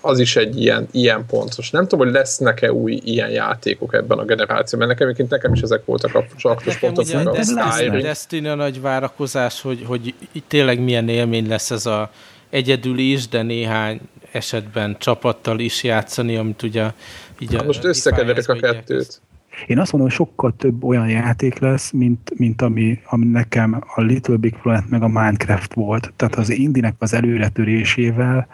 az 0.00 0.18
is 0.18 0.36
egy 0.36 0.60
ilyen, 0.60 0.88
ilyen 0.90 1.26
pontos. 1.26 1.70
Nem 1.70 1.82
tudom, 1.86 2.06
hogy 2.06 2.14
lesznek-e 2.14 2.72
új 2.72 3.00
ilyen 3.04 3.30
játékok 3.30 3.94
ebben 3.94 4.18
a 4.18 4.24
generációban, 4.24 4.86
mert 4.86 4.98
nekem, 4.98 5.06
egyébként 5.06 5.30
nekem 5.30 5.52
is 5.52 5.60
ezek 5.60 5.84
voltak 5.84 6.14
a 6.14 6.24
sarkos 6.36 6.78
pontok. 6.78 7.04
Ugye, 7.04 7.18
a 7.18 7.72
Skyrim. 7.72 8.00
Destiny 8.00 8.46
a 8.46 8.54
nagy 8.54 8.80
várakozás, 8.80 9.60
hogy, 9.60 9.84
hogy 9.86 10.14
tényleg 10.48 10.80
milyen 10.80 11.08
élmény 11.08 11.48
lesz 11.48 11.70
ez 11.70 11.86
a 11.86 12.10
egyedül 12.50 12.98
is, 12.98 13.28
de 13.28 13.42
néhány 13.42 14.00
esetben 14.32 14.96
csapattal 14.98 15.58
is 15.58 15.82
játszani, 15.82 16.36
amit 16.36 16.62
ugye 16.62 16.90
így 17.38 17.54
hát 17.54 17.66
most 17.66 17.84
összekeverek 17.84 18.48
a 18.48 18.54
kettőt. 18.54 19.20
Én 19.66 19.78
azt 19.78 19.92
mondom, 19.92 20.10
hogy 20.10 20.18
sokkal 20.18 20.56
több 20.56 20.84
olyan 20.84 21.08
játék 21.08 21.58
lesz, 21.58 21.90
mint, 21.90 22.32
mint 22.36 22.62
ami, 22.62 22.98
ami 23.04 23.26
nekem 23.26 23.82
a 23.94 24.00
Little 24.00 24.36
Big 24.36 24.56
Planet 24.62 24.88
meg 24.88 25.02
a 25.02 25.08
Minecraft 25.08 25.74
volt. 25.74 26.12
Tehát 26.16 26.34
az 26.34 26.50
Indinek 26.50 26.94
az 26.98 27.14
előretörésével 27.14 28.46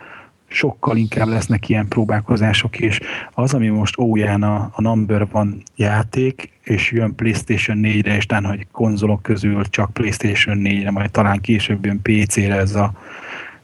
sokkal 0.49 0.97
inkább 0.97 1.27
lesznek 1.27 1.69
ilyen 1.69 1.89
próbálkozások, 1.89 2.79
és 2.79 3.01
az, 3.31 3.55
ami 3.55 3.69
most 3.69 3.99
óján 3.99 4.43
a, 4.43 4.71
a 4.73 4.83
number 4.83 5.29
van 5.31 5.63
játék, 5.77 6.51
és 6.63 6.93
jön 6.93 7.15
PlayStation 7.15 7.79
4-re, 7.83 8.17
és 8.17 8.27
talán, 8.27 8.45
hogy 8.45 8.67
konzolok 8.73 9.23
közül 9.23 9.65
csak 9.65 9.93
PlayStation 9.93 10.61
4-re, 10.65 10.91
majd 10.91 11.11
talán 11.11 11.41
később 11.41 11.85
jön 11.85 12.03
PC-re 12.03 12.55
ez 12.55 12.75
a 12.75 12.93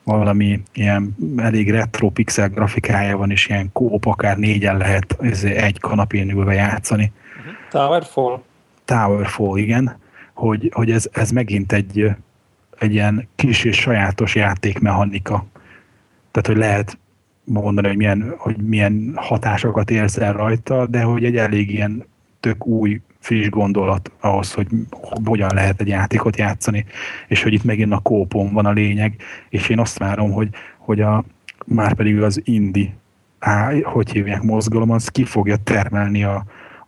valami 0.05 0.63
ilyen 0.73 1.17
elég 1.37 1.71
retro 1.71 2.11
pixel 2.11 2.49
grafikája 2.49 3.17
van, 3.17 3.31
és 3.31 3.49
ilyen 3.49 3.73
kóp 3.73 4.07
akár 4.07 4.37
négyen 4.37 4.77
lehet 4.77 5.19
egy 5.43 5.81
kanapén 5.81 6.31
ülve 6.31 6.55
játszani. 6.55 7.13
Towerfall? 7.75 8.43
Towerfall, 8.85 9.59
igen. 9.59 9.97
Hogy, 10.35 10.71
hogy 10.75 10.91
ez, 10.91 11.09
ez 11.13 11.31
megint 11.31 11.73
egy, 11.73 12.11
egy 12.79 12.93
ilyen 12.93 13.29
kis 13.35 13.65
és 13.65 13.77
sajátos 13.77 14.35
játékmechanika. 14.35 15.45
Tehát, 16.31 16.47
hogy 16.47 16.57
lehet 16.57 16.99
mondani, 17.45 17.87
hogy 17.87 17.97
milyen, 17.97 18.35
hogy 18.39 18.57
milyen 18.57 19.13
hatásokat 19.17 19.91
érzel 19.91 20.33
rajta, 20.33 20.87
de 20.87 21.03
hogy 21.03 21.25
egy 21.25 21.37
elég 21.37 21.71
ilyen 21.71 22.05
tök 22.41 22.67
új, 22.67 23.01
friss 23.19 23.49
gondolat 23.49 24.11
ahhoz, 24.21 24.53
hogy 24.53 24.67
hogyan 25.25 25.55
lehet 25.55 25.81
egy 25.81 25.89
játékot 25.89 26.37
játszani, 26.37 26.85
és 27.29 27.43
hogy 27.43 27.53
itt 27.53 27.65
megint 27.65 27.93
a 27.93 27.99
kópon 27.99 28.53
van 28.53 28.67
a 28.67 28.73
lényeg, 28.73 29.17
és 29.49 29.69
én 29.69 29.79
azt 29.79 29.99
várom, 29.99 30.33
hogy, 30.33 30.49
hogy 30.79 31.01
a, 31.01 31.25
már 31.67 31.95
pedig 31.95 32.23
az 32.23 32.41
indi, 32.45 32.95
á, 33.39 33.73
hogy 33.83 34.11
hívják, 34.11 34.43
mozgalom, 34.43 34.91
az 34.91 35.09
ki 35.09 35.25
fogja 35.25 35.57
termelni 35.57 36.25
a, 36.25 36.45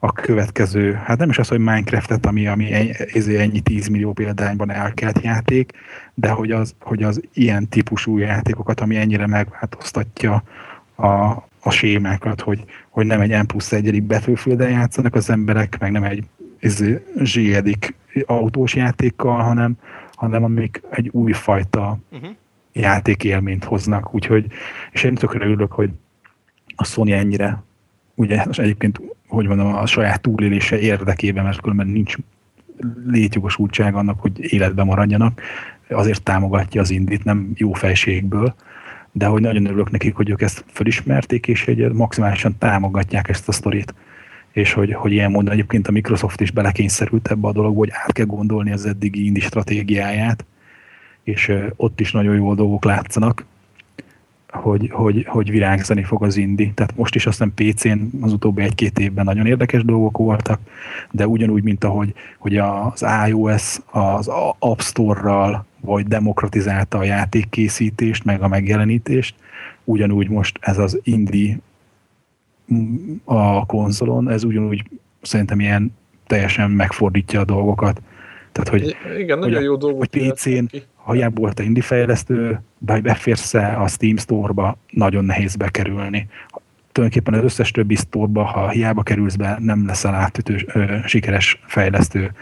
a 0.06 0.12
következő, 0.12 0.92
hát 0.92 1.18
nem 1.18 1.28
is 1.28 1.38
az, 1.38 1.48
hogy 1.48 1.58
Minecraft-et, 1.58 2.26
ami, 2.26 2.46
ami 2.46 2.72
ennyi, 2.72 3.36
ennyi 3.36 3.60
10 3.60 3.88
millió 3.88 4.12
példányban 4.12 4.70
elkelt 4.70 5.20
játék, 5.22 5.72
de 6.14 6.30
hogy 6.30 6.50
az, 6.50 6.74
hogy 6.80 7.02
az 7.02 7.20
ilyen 7.32 7.68
típusú 7.68 8.18
játékokat, 8.18 8.80
ami 8.80 8.96
ennyire 8.96 9.26
megváltoztatja 9.26 10.42
a, 10.94 11.06
a 11.60 11.70
sémákat, 11.70 12.40
hogy, 12.40 12.64
hogy 12.88 13.06
nem 13.06 13.20
egy 13.20 13.30
N 13.30 13.46
plusz 13.46 13.72
egyedik 13.72 14.02
battlefield 14.02 14.60
játszanak 14.60 15.14
az 15.14 15.30
emberek, 15.30 15.78
meg 15.80 15.92
nem 15.92 16.04
egy 16.04 16.24
izé, 16.60 17.04
zsiedik 17.22 17.94
autós 18.26 18.74
játékkal, 18.74 19.42
hanem, 19.42 19.78
hanem 20.14 20.44
amik 20.44 20.82
egy 20.90 21.08
újfajta 21.12 21.98
uh-huh. 22.10 22.30
játékélményt 22.72 23.64
hoznak. 23.64 24.14
Úgyhogy, 24.14 24.46
és 24.90 25.04
én 25.04 25.14
tökre 25.14 25.44
örülök, 25.44 25.72
hogy 25.72 25.90
a 26.76 26.84
Sony 26.84 27.10
ennyire, 27.10 27.62
ugye 28.14 28.44
egyébként, 28.50 29.00
hogy 29.28 29.46
mondom, 29.46 29.74
a 29.74 29.86
saját 29.86 30.20
túlélése 30.20 30.78
érdekében, 30.78 31.44
mert 31.44 31.60
különben 31.60 31.86
nincs 31.86 32.16
létjogosultság 33.06 33.94
annak, 33.94 34.20
hogy 34.20 34.52
életben 34.52 34.86
maradjanak, 34.86 35.40
azért 35.90 36.22
támogatja 36.22 36.80
az 36.80 36.90
indit, 36.90 37.24
nem 37.24 37.50
jó 37.54 37.72
fejségből, 37.72 38.54
de 39.12 39.26
hogy 39.26 39.40
nagyon 39.40 39.66
örülök 39.66 39.90
nekik, 39.90 40.14
hogy 40.14 40.30
ők 40.30 40.42
ezt 40.42 40.64
felismerték, 40.66 41.48
és 41.48 41.66
egy 41.66 41.92
maximálisan 41.92 42.58
támogatják 42.58 43.28
ezt 43.28 43.48
a 43.48 43.52
sztorit. 43.52 43.94
És 44.52 44.72
hogy, 44.72 44.92
hogy 44.92 45.12
ilyen 45.12 45.30
módon 45.30 45.52
egyébként 45.52 45.88
a 45.88 45.92
Microsoft 45.92 46.40
is 46.40 46.50
belekényszerült 46.50 47.28
ebbe 47.28 47.48
a 47.48 47.52
dologba, 47.52 47.78
hogy 47.78 47.90
át 47.92 48.12
kell 48.12 48.26
gondolni 48.26 48.72
az 48.72 48.86
eddigi 48.86 49.24
indi 49.24 49.40
stratégiáját, 49.40 50.44
és 51.22 51.52
ott 51.76 52.00
is 52.00 52.12
nagyon 52.12 52.34
jó 52.34 52.54
dolgok 52.54 52.84
látszanak, 52.84 53.44
hogy, 54.56 54.90
hogy, 54.92 55.24
hogy 55.28 55.50
virágzani 55.50 56.02
fog 56.02 56.22
az 56.22 56.36
indi. 56.36 56.72
Tehát 56.74 56.96
most 56.96 57.14
is 57.14 57.26
azt 57.26 57.42
hiszem 57.42 57.54
PC-n 57.54 58.24
az 58.24 58.32
utóbbi 58.32 58.62
egy-két 58.62 58.98
évben 58.98 59.24
nagyon 59.24 59.46
érdekes 59.46 59.84
dolgok 59.84 60.16
voltak, 60.16 60.60
de 61.10 61.26
ugyanúgy, 61.26 61.62
mint 61.62 61.84
ahogy 61.84 62.14
hogy 62.38 62.56
az 62.56 63.04
iOS 63.28 63.78
az 63.90 64.30
App 64.58 64.78
Store-ral 64.78 65.64
vagy 65.80 66.06
demokratizálta 66.06 66.98
a 66.98 67.04
játékkészítést, 67.04 68.24
meg 68.24 68.42
a 68.42 68.48
megjelenítést, 68.48 69.34
ugyanúgy 69.84 70.28
most 70.28 70.58
ez 70.60 70.78
az 70.78 71.00
indi 71.02 71.60
a 73.24 73.66
konzolon, 73.66 74.30
ez 74.30 74.44
ugyanúgy 74.44 74.84
szerintem 75.22 75.60
ilyen 75.60 75.94
teljesen 76.26 76.70
megfordítja 76.70 77.40
a 77.40 77.44
dolgokat. 77.44 78.02
Tehát, 78.52 78.68
hogy, 78.68 78.96
Igen, 79.18 79.38
nagyon 79.38 79.54
hogy, 79.54 79.64
jó 79.64 79.76
dolgok. 79.76 79.98
Hogy 79.98 80.32
PC-n, 80.32 80.64
ha 80.94 81.12
hiába 81.12 81.40
volt 81.40 81.58
a 81.58 81.62
indie 81.62 81.82
fejlesztő, 81.82 82.60
beférsz 82.78 83.54
a 83.54 83.86
Steam 83.88 84.16
Store-ba, 84.16 84.78
nagyon 84.90 85.24
nehéz 85.24 85.56
bekerülni. 85.56 86.28
Tulajdonképpen 86.92 87.38
az 87.38 87.44
összes 87.44 87.70
többi 87.70 87.94
store 87.94 88.42
ha 88.42 88.68
hiába 88.68 89.02
kerülsz 89.02 89.36
be, 89.36 89.56
nem 89.60 89.86
leszel 89.86 90.14
átütő, 90.14 90.64
ö, 90.66 90.96
sikeres 91.04 91.60
fejlesztő. 91.66 92.32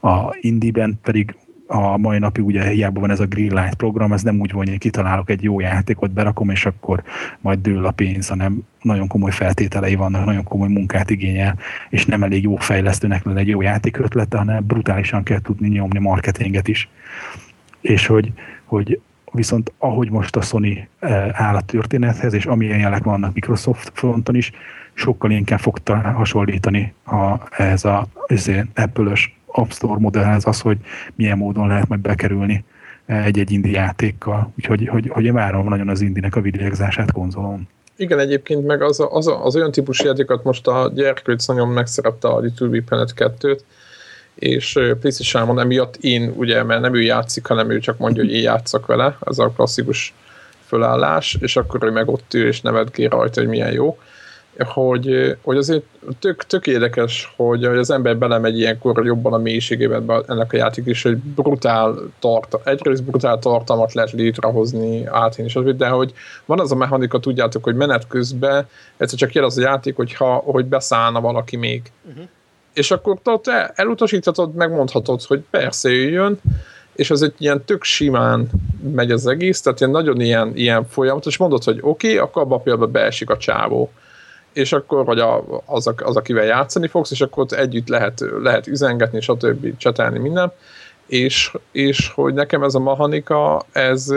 A 0.00 0.36
indie-ben 0.40 0.98
pedig 1.02 1.36
a 1.70 1.96
mai 1.96 2.18
napig 2.18 2.44
ugye 2.44 2.68
hiába 2.68 3.00
van 3.00 3.10
ez 3.10 3.20
a 3.20 3.26
Greenlight 3.26 3.74
program, 3.74 4.12
ez 4.12 4.22
nem 4.22 4.40
úgy 4.40 4.52
van, 4.52 4.66
hogy 4.66 4.78
kitalálok 4.78 5.30
egy 5.30 5.42
jó 5.42 5.60
játékot, 5.60 6.10
berakom, 6.10 6.50
és 6.50 6.66
akkor 6.66 7.02
majd 7.40 7.58
dől 7.58 7.86
a 7.86 7.90
pénz, 7.90 8.28
hanem 8.28 8.60
nagyon 8.82 9.06
komoly 9.06 9.30
feltételei 9.30 9.94
vannak, 9.94 10.24
nagyon 10.24 10.44
komoly 10.44 10.68
munkát 10.68 11.10
igényel, 11.10 11.58
és 11.88 12.06
nem 12.06 12.22
elég 12.22 12.42
jó 12.42 12.56
fejlesztőnek 12.56 13.24
lenne 13.24 13.40
egy 13.40 13.48
jó 13.48 13.60
játék 13.62 13.98
ötlete, 13.98 14.38
hanem 14.38 14.66
brutálisan 14.66 15.22
kell 15.22 15.40
tudni 15.40 15.68
nyomni 15.68 15.98
marketinget 15.98 16.68
is. 16.68 16.88
És 17.80 18.06
hogy, 18.06 18.32
hogy 18.64 19.00
viszont 19.38 19.72
ahogy 19.78 20.10
most 20.10 20.36
a 20.36 20.40
Sony 20.40 20.88
eh, 20.98 21.40
áll 21.40 21.54
a 21.54 21.60
történethez, 21.60 22.32
és 22.32 22.46
amilyen 22.46 22.78
jelek 22.78 23.04
vannak 23.04 23.34
Microsoft 23.34 23.90
fronton 23.94 24.34
is, 24.34 24.52
sokkal 24.94 25.30
inkább 25.30 25.58
fog 25.58 25.78
hasonlítani 26.14 26.94
a, 27.06 27.34
ez 27.62 27.84
a 27.84 28.06
Apple-ös 28.74 29.36
App 29.46 29.70
Store 29.70 29.98
modellhez 29.98 30.46
az, 30.46 30.60
hogy 30.60 30.78
milyen 31.14 31.38
módon 31.38 31.66
lehet 31.66 31.88
majd 31.88 32.00
bekerülni 32.00 32.64
egy-egy 33.06 33.50
indi 33.50 33.70
játékkal. 33.70 34.52
Úgyhogy 34.56 34.88
hogy, 34.88 35.08
hogy 35.08 35.24
én 35.24 35.32
várom 35.32 35.68
nagyon 35.68 35.88
az 35.88 36.00
indinek 36.00 36.36
a 36.36 36.40
videózását 36.40 37.12
konzolon. 37.12 37.68
Igen, 37.96 38.18
egyébként 38.18 38.66
meg 38.66 38.82
az, 38.82 39.00
a, 39.00 39.12
az, 39.12 39.26
a, 39.26 39.44
az 39.44 39.56
olyan 39.56 39.70
típusú 39.70 40.06
játékot 40.06 40.44
most 40.44 40.66
a 40.66 40.90
gyerkőc 40.94 41.46
nagyon 41.46 41.68
megszerette 41.68 42.28
a 42.28 42.38
Little 42.38 42.80
Planet 42.80 43.12
2-t, 43.16 43.60
és 44.38 44.72
PlayStation-on 44.72 45.60
emiatt 45.60 45.96
én, 45.96 46.32
ugye, 46.36 46.62
mert 46.62 46.80
nem 46.80 46.94
ő 46.94 47.02
játszik, 47.02 47.46
hanem 47.46 47.70
ő 47.70 47.78
csak 47.78 47.98
mondja, 47.98 48.22
hogy 48.22 48.32
én 48.32 48.42
játszak 48.42 48.86
vele, 48.86 49.18
ez 49.26 49.38
a 49.38 49.52
klasszikus 49.56 50.14
fölállás, 50.66 51.36
és 51.40 51.56
akkor 51.56 51.84
ő 51.84 51.90
meg 51.90 52.08
ott 52.08 52.34
ül 52.34 52.46
és 52.46 52.60
nevetgél 52.60 53.08
rajta, 53.08 53.40
hogy 53.40 53.48
milyen 53.48 53.72
jó 53.72 53.98
hogy, 54.64 55.36
hogy 55.42 55.56
azért 55.56 55.82
tök, 56.18 56.44
tök 56.44 56.66
érdekes, 56.66 57.32
hogy, 57.36 57.66
hogy 57.66 57.78
az 57.78 57.90
ember 57.90 58.16
belemegy 58.16 58.58
ilyenkor 58.58 59.06
jobban 59.06 59.32
a 59.32 59.38
mélységében 59.38 60.24
ennek 60.26 60.52
a 60.52 60.56
játék 60.56 60.86
is, 60.86 61.02
hogy 61.02 61.16
brutál 61.16 61.94
tart, 62.18 62.56
egyrészt 62.64 63.04
brutál 63.04 63.38
tartalmat 63.38 63.92
lehet 63.92 64.12
létrehozni 64.12 65.06
átén 65.06 65.44
is, 65.44 65.52
de 65.52 65.88
hogy 65.88 66.12
van 66.44 66.60
az 66.60 66.72
a 66.72 66.76
mechanika, 66.76 67.18
tudjátok, 67.18 67.64
hogy 67.64 67.74
menet 67.74 68.06
közben 68.06 68.68
egyszer 68.96 69.18
csak 69.18 69.32
jel 69.32 69.44
az 69.44 69.58
a 69.58 69.60
játék, 69.60 69.96
hogyha, 69.96 70.34
hogy 70.34 70.64
beszállna 70.64 71.20
valaki 71.20 71.56
még. 71.56 71.92
Uh-huh. 72.08 72.24
És 72.78 72.90
akkor 72.90 73.18
te 73.42 73.72
elutasíthatod, 73.74 74.54
megmondhatod, 74.54 75.22
hogy 75.22 75.42
persze 75.50 75.90
jöjjön, 75.90 76.40
és 76.94 77.10
az 77.10 77.22
egy 77.22 77.34
ilyen 77.38 77.64
tök 77.64 77.84
simán 77.84 78.48
megy 78.92 79.10
az 79.10 79.26
egész, 79.26 79.60
tehát 79.60 79.80
ilyen 79.80 79.92
nagyon 79.92 80.20
ilyen, 80.20 80.52
ilyen 80.54 80.86
folyamat, 80.88 81.26
és 81.26 81.36
mondod, 81.36 81.64
hogy 81.64 81.78
oké, 81.80 82.06
okay, 82.06 82.18
akkor 82.18 82.42
abban 82.42 82.80
a 82.80 82.86
beesik 82.86 83.30
a 83.30 83.36
csávó. 83.36 83.90
És 84.52 84.72
akkor, 84.72 85.04
vagy 85.04 85.18
a, 85.18 85.44
az, 85.66 85.92
az, 85.96 86.16
akivel 86.16 86.44
játszani 86.44 86.88
fogsz, 86.88 87.10
és 87.10 87.20
akkor 87.20 87.42
ott 87.42 87.52
együtt 87.52 87.88
lehet, 87.88 88.24
lehet 88.42 88.66
üzengetni, 88.66 89.20
stb. 89.20 89.76
csetelni 89.76 90.18
minden, 90.18 90.52
és, 91.08 91.52
és 91.72 92.10
hogy 92.14 92.34
nekem 92.34 92.62
ez 92.62 92.74
a 92.74 92.80
mechanika, 92.80 93.62
ez, 93.72 94.08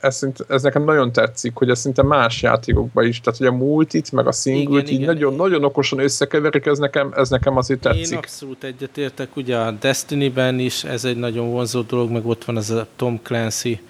ez, 0.00 0.26
ez 0.48 0.62
nekem 0.62 0.84
nagyon 0.84 1.12
tetszik, 1.12 1.54
hogy 1.54 1.70
ez 1.70 1.78
szinte 1.78 2.02
más 2.02 2.42
játékokban 2.42 3.06
is, 3.06 3.20
tehát 3.20 3.38
hogy 3.38 3.46
a 3.46 3.52
multit, 3.52 4.12
meg 4.12 4.26
a 4.26 4.32
singlet 4.32 4.88
így 4.88 4.94
igen, 4.94 5.14
nagyon, 5.14 5.32
igen. 5.32 5.46
nagyon 5.46 5.64
okosan 5.64 5.98
összekeverik, 5.98 6.66
ez 6.66 6.78
nekem, 6.78 7.12
ez 7.16 7.28
nekem 7.28 7.56
azért 7.56 7.80
tetszik. 7.80 8.12
Én 8.12 8.18
abszolút 8.18 8.64
egyetértek, 8.64 9.36
ugye 9.36 9.56
a 9.56 9.70
Destiny-ben 9.70 10.58
is 10.58 10.84
ez 10.84 11.04
egy 11.04 11.16
nagyon 11.16 11.50
vonzó 11.50 11.80
dolog, 11.80 12.10
meg 12.10 12.26
ott 12.26 12.44
van 12.44 12.56
az 12.56 12.70
a 12.70 12.86
Tom 12.96 13.20
Clancy 13.22 13.80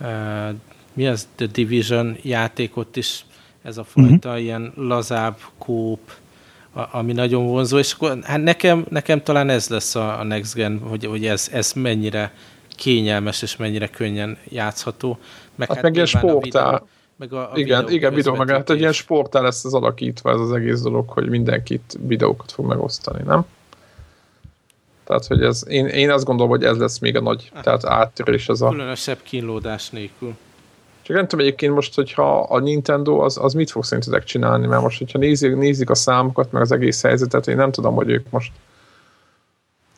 uh, 0.00 0.08
mi 0.92 1.06
az, 1.06 1.28
The 1.34 1.46
Division 1.46 2.16
játékot 2.22 2.96
is 2.96 3.24
ez 3.62 3.78
a 3.78 3.84
fajta 3.84 4.28
uh-huh. 4.28 4.42
ilyen 4.42 4.72
lazább 4.76 5.36
kóp, 5.58 6.00
ami 6.90 7.12
nagyon 7.12 7.46
vonzó, 7.46 7.78
és 7.78 7.92
akkor 7.92 8.18
hát 8.22 8.42
nekem, 8.42 8.86
nekem 8.88 9.22
talán 9.22 9.48
ez 9.48 9.68
lesz 9.68 9.94
a, 9.94 10.18
a 10.18 10.24
Next 10.24 10.54
Gen, 10.54 10.78
hogy, 10.88 11.04
hogy 11.04 11.26
ez, 11.26 11.48
ez 11.52 11.72
mennyire 11.72 12.32
kényelmes 12.76 13.42
és 13.42 13.56
mennyire 13.56 13.88
könnyen 13.88 14.38
játszható. 14.48 15.18
Meg 15.54 15.68
hát, 15.68 15.76
hát 15.76 15.84
meg 15.84 15.94
ilyen 15.94 16.06
sportál. 16.06 16.86
meg 17.16 17.32
a, 17.32 17.52
a 17.52 17.58
igen, 17.58 17.90
igen, 17.90 18.14
videó, 18.14 18.34
meg 18.34 18.48
hát 18.48 18.70
egy 18.70 18.78
ilyen 18.78 18.92
sportál 18.92 19.42
lesz 19.42 19.64
az 19.64 19.74
alakítva 19.74 20.30
ez 20.30 20.40
az 20.40 20.52
egész 20.52 20.80
dolog, 20.80 21.08
hogy 21.08 21.28
mindenkit 21.28 21.98
videókat 22.06 22.52
fog 22.52 22.66
megosztani, 22.66 23.22
nem? 23.24 23.44
Tehát, 25.04 25.26
hogy 25.26 25.42
ez, 25.42 25.64
én, 25.68 25.86
én 25.86 26.10
azt 26.10 26.24
gondolom, 26.24 26.50
hogy 26.50 26.64
ez 26.64 26.76
lesz 26.76 26.98
még 26.98 27.16
a 27.16 27.20
nagy, 27.20 27.50
Aha. 27.52 27.62
tehát 27.62 27.84
áttörés 27.84 28.48
az 28.48 28.62
a... 28.62 28.68
Különösebb 28.68 29.18
kínlódás 29.22 29.90
nélkül. 29.90 30.36
Csak 31.06 31.16
nem 31.16 31.26
tudom 31.26 31.44
egyébként 31.44 31.74
most, 31.74 31.94
hogyha 31.94 32.40
a 32.40 32.58
Nintendo 32.58 33.18
az, 33.18 33.38
az 33.38 33.52
mit 33.54 33.70
fog 33.70 33.84
szerintetek 33.84 34.24
csinálni, 34.24 34.66
mert 34.66 34.82
most, 34.82 34.98
hogyha 34.98 35.18
nézik, 35.18 35.56
nézik 35.56 35.90
a 35.90 35.94
számokat, 35.94 36.52
meg 36.52 36.62
az 36.62 36.72
egész 36.72 37.02
helyzetet, 37.02 37.48
én 37.48 37.56
nem 37.56 37.70
tudom, 37.70 37.94
hogy 37.94 38.10
ők 38.10 38.30
most 38.30 38.52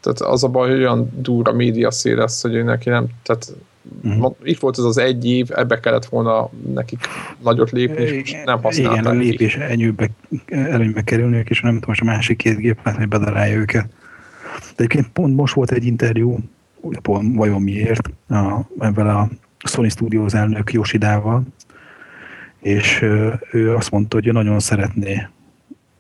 tehát 0.01 0.21
az 0.33 0.45
a 0.45 0.49
baj, 0.49 0.71
hogy 0.71 0.79
olyan 0.79 1.13
durva 1.17 1.53
média 1.53 1.91
szél 1.91 2.17
lesz, 2.17 2.43
hogy 2.43 2.55
ő 2.55 2.63
neki 2.63 2.89
nem, 2.89 3.07
tehát 3.23 3.53
uh-huh. 4.03 4.35
itt 4.43 4.59
volt 4.59 4.79
ez 4.79 4.85
az 4.85 4.99
egy 4.99 5.27
év, 5.27 5.49
ebbe 5.51 5.81
kellett 5.81 6.05
volna 6.05 6.51
nekik 6.75 6.99
nagyot 7.43 7.71
lépni, 7.71 8.03
és 8.03 8.33
nem 8.45 8.63
használták. 8.63 9.01
Igen, 9.01 9.17
a 9.17 9.19
lépés 9.19 9.57
előnybe, 9.57 10.11
előnybe 10.47 11.03
kerülniük, 11.03 11.51
és 11.51 11.61
nem 11.61 11.73
tudom, 11.73 11.89
most 11.89 12.01
a 12.01 12.05
másik 12.05 12.37
két 12.37 12.57
gép 12.57 12.89
hogy 12.89 13.09
bedarálja 13.09 13.57
őket. 13.57 13.87
De 14.59 14.85
egyébként 14.85 15.09
pont 15.13 15.37
most 15.37 15.55
volt 15.55 15.71
egy 15.71 15.85
interjú, 15.85 16.39
vajon 17.35 17.63
miért, 17.63 18.11
a, 18.29 18.61
ebben 18.79 19.09
a 19.09 19.29
Sony 19.65 19.89
Studios 19.89 20.33
elnök 20.33 20.73
Yoshidával, 20.73 21.43
és 22.61 23.01
ő 23.53 23.75
azt 23.75 23.91
mondta, 23.91 24.17
hogy 24.17 24.27
ő 24.27 24.33
nagyon 24.33 24.59
szeretné, 24.59 25.29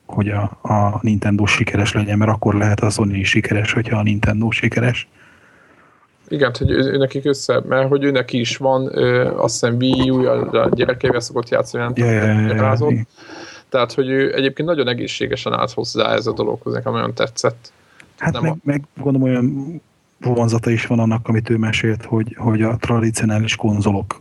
hogy 0.06 0.28
a, 0.28 0.42
a 0.62 0.98
Nintendo 1.02 1.46
sikeres 1.46 1.92
legyen, 1.92 2.18
mert 2.18 2.30
akkor 2.30 2.54
lehet 2.54 2.80
a 2.80 2.90
Sony 2.90 3.24
sikeres, 3.24 3.72
hogyha 3.72 3.98
a 3.98 4.02
Nintendo 4.02 4.50
sikeres. 4.50 5.08
Igen, 6.28 6.52
hogy 6.58 6.70
ő, 6.70 6.76
ő 6.76 6.96
nekik 6.96 7.24
össze, 7.24 7.62
mert 7.68 7.88
hogy 7.88 8.04
őnek 8.04 8.32
is 8.32 8.56
van, 8.56 8.98
ö, 8.98 9.36
azt 9.36 9.52
hiszem 9.60 9.76
Wii 9.76 10.10
U, 10.10 10.26
a 10.26 10.68
gyerekeivel 10.72 11.20
szokott 11.20 11.48
játszani, 11.48 12.00
ja, 12.00 12.10
ja, 12.10 12.24
ja, 12.24 12.76
ja. 12.90 13.06
Tehát, 13.68 13.92
hogy 13.92 14.08
ő 14.08 14.34
egyébként 14.34 14.68
nagyon 14.68 14.88
egészségesen 14.88 15.52
állt 15.52 15.72
hozzá 15.72 16.12
ez 16.12 16.26
a 16.26 16.32
dologhoz, 16.32 16.72
nekem 16.72 16.92
nagyon 16.92 17.14
tetszett. 17.14 17.72
Hát 18.18 18.32
Nem 18.32 18.42
meg, 18.42 18.52
a... 18.52 18.56
meg 18.62 18.82
gondolom 18.96 19.28
olyan 19.28 19.80
vonzata 20.20 20.70
is 20.70 20.86
van 20.86 20.98
annak, 20.98 21.28
amit 21.28 21.50
ő 21.50 21.56
mesélt, 21.56 22.04
hogy, 22.04 22.34
hogy 22.38 22.62
a 22.62 22.76
tradicionális 22.76 23.56
konzolok 23.56 24.20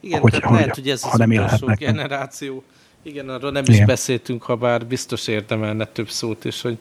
igen, 0.00 0.20
hogy, 0.20 0.30
tehát 0.30 0.44
hogy, 0.44 0.58
lehet, 0.58 0.74
hogy 0.74 0.88
ez 0.88 1.02
ha 1.02 1.10
az 1.12 1.18
nem 1.18 1.30
utolsó 1.30 1.66
generáció. 1.78 2.62
Igen, 3.02 3.28
arról 3.28 3.50
nem 3.50 3.62
Igen. 3.62 3.74
is 3.80 3.84
beszéltünk, 3.84 4.42
ha 4.42 4.56
bár 4.56 4.86
biztos 4.86 5.26
érdemelne 5.26 5.84
több 5.84 6.08
szót, 6.08 6.44
és 6.44 6.62
hogy 6.62 6.78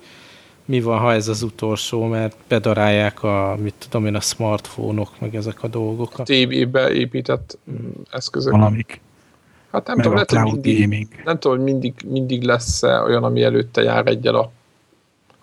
mi 0.65 0.81
van, 0.81 0.99
ha 0.99 1.13
ez 1.13 1.27
az 1.27 1.41
utolsó, 1.41 2.05
mert 2.05 2.35
bedarálják 2.47 3.23
a, 3.23 3.57
mit 3.59 3.73
tudom 3.77 4.05
én, 4.05 4.15
a 4.15 4.19
smartfónok, 4.19 5.19
meg 5.19 5.35
ezek 5.35 5.63
a 5.63 5.67
dolgok. 5.67 6.19
A 6.19 6.23
TV-be 6.23 6.91
épített 6.91 7.57
mm, 7.71 7.89
eszközök. 8.11 8.51
Valamik. 8.51 9.01
Hát 9.71 9.87
nem 9.87 9.95
tudom, 9.95 10.13
lehet, 10.13 10.31
hogy 10.31 10.51
mindig, 10.51 10.81
gaming. 10.81 11.07
nem 11.23 11.39
tudom, 11.39 11.57
hogy 11.57 11.65
mindig, 11.65 11.93
mindig 12.05 12.43
lesz 12.43 12.83
-e 12.83 13.01
olyan, 13.01 13.23
ami 13.23 13.43
előtte 13.43 13.81
jár 13.81 14.07
egyel 14.07 14.35
a, 14.35 14.51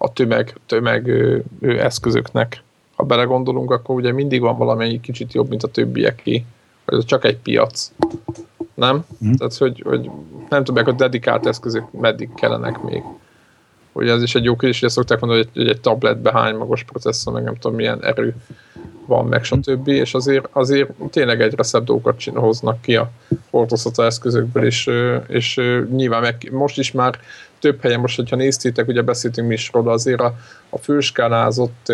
a 0.03 0.13
tömeg, 0.13 0.55
tömeg 0.67 1.07
ő, 1.07 1.45
ő 1.61 1.81
eszközöknek. 1.81 2.63
Ha 2.95 3.05
belegondolunk, 3.05 3.71
akkor 3.71 3.95
ugye 3.95 4.13
mindig 4.13 4.41
van 4.41 4.57
valami 4.57 5.01
kicsit 5.01 5.33
jobb, 5.33 5.49
mint 5.49 5.63
a 5.63 5.69
többieké. 5.69 6.45
Ez 6.85 7.05
csak 7.05 7.25
egy 7.25 7.37
piac. 7.37 7.93
Nem? 8.75 9.05
Mm. 9.25 9.33
Tehát, 9.33 9.57
hogy, 9.57 9.83
hogy 9.85 10.11
nem 10.49 10.65
tudom, 10.65 10.87
a 10.87 10.93
dedikált 10.93 11.47
eszközök 11.47 11.93
meddig 12.01 12.35
kellenek 12.35 12.83
még. 12.83 13.03
Ugye 13.93 14.13
ez 14.13 14.23
is 14.23 14.35
egy 14.35 14.45
jó 14.45 14.57
kérdés, 14.57 14.81
hogy 14.81 14.91
szokták 14.91 15.21
mondani, 15.21 15.49
hogy 15.55 15.69
egy, 15.69 15.81
tabletbe 15.81 16.33
hány 16.33 16.57
magos 16.57 16.85
processzor, 16.85 17.33
meg 17.33 17.43
nem 17.43 17.55
tudom 17.55 17.77
milyen 17.77 18.05
erő 18.05 18.35
van, 19.07 19.27
meg 19.27 19.45
stb. 19.45 19.89
És 19.89 20.15
azért, 20.15 20.49
azért 20.53 20.91
tényleg 21.11 21.41
egyre 21.41 21.63
szebb 21.63 21.85
dolgokat 21.85 22.25
hoznak 22.25 22.81
ki 22.81 22.97
a 22.97 23.11
hordozható 23.51 24.03
eszközökből, 24.03 24.65
és, 24.65 24.91
és 25.27 25.61
nyilván 25.91 26.21
meg, 26.21 26.49
most 26.53 26.79
is 26.79 26.93
már 26.93 27.19
több 27.63 27.83
helyen, 27.83 28.01
most, 28.01 28.17
hogyha 28.17 28.37
néztétek, 28.37 28.89
ugye 28.89 29.03
beszéltünk 29.03 29.49
mi 29.49 29.55
is 29.55 29.71
róla, 29.73 29.93
azért 29.93 30.21
a, 30.21 30.35
a 30.71 30.79
főskálázott 30.79 31.93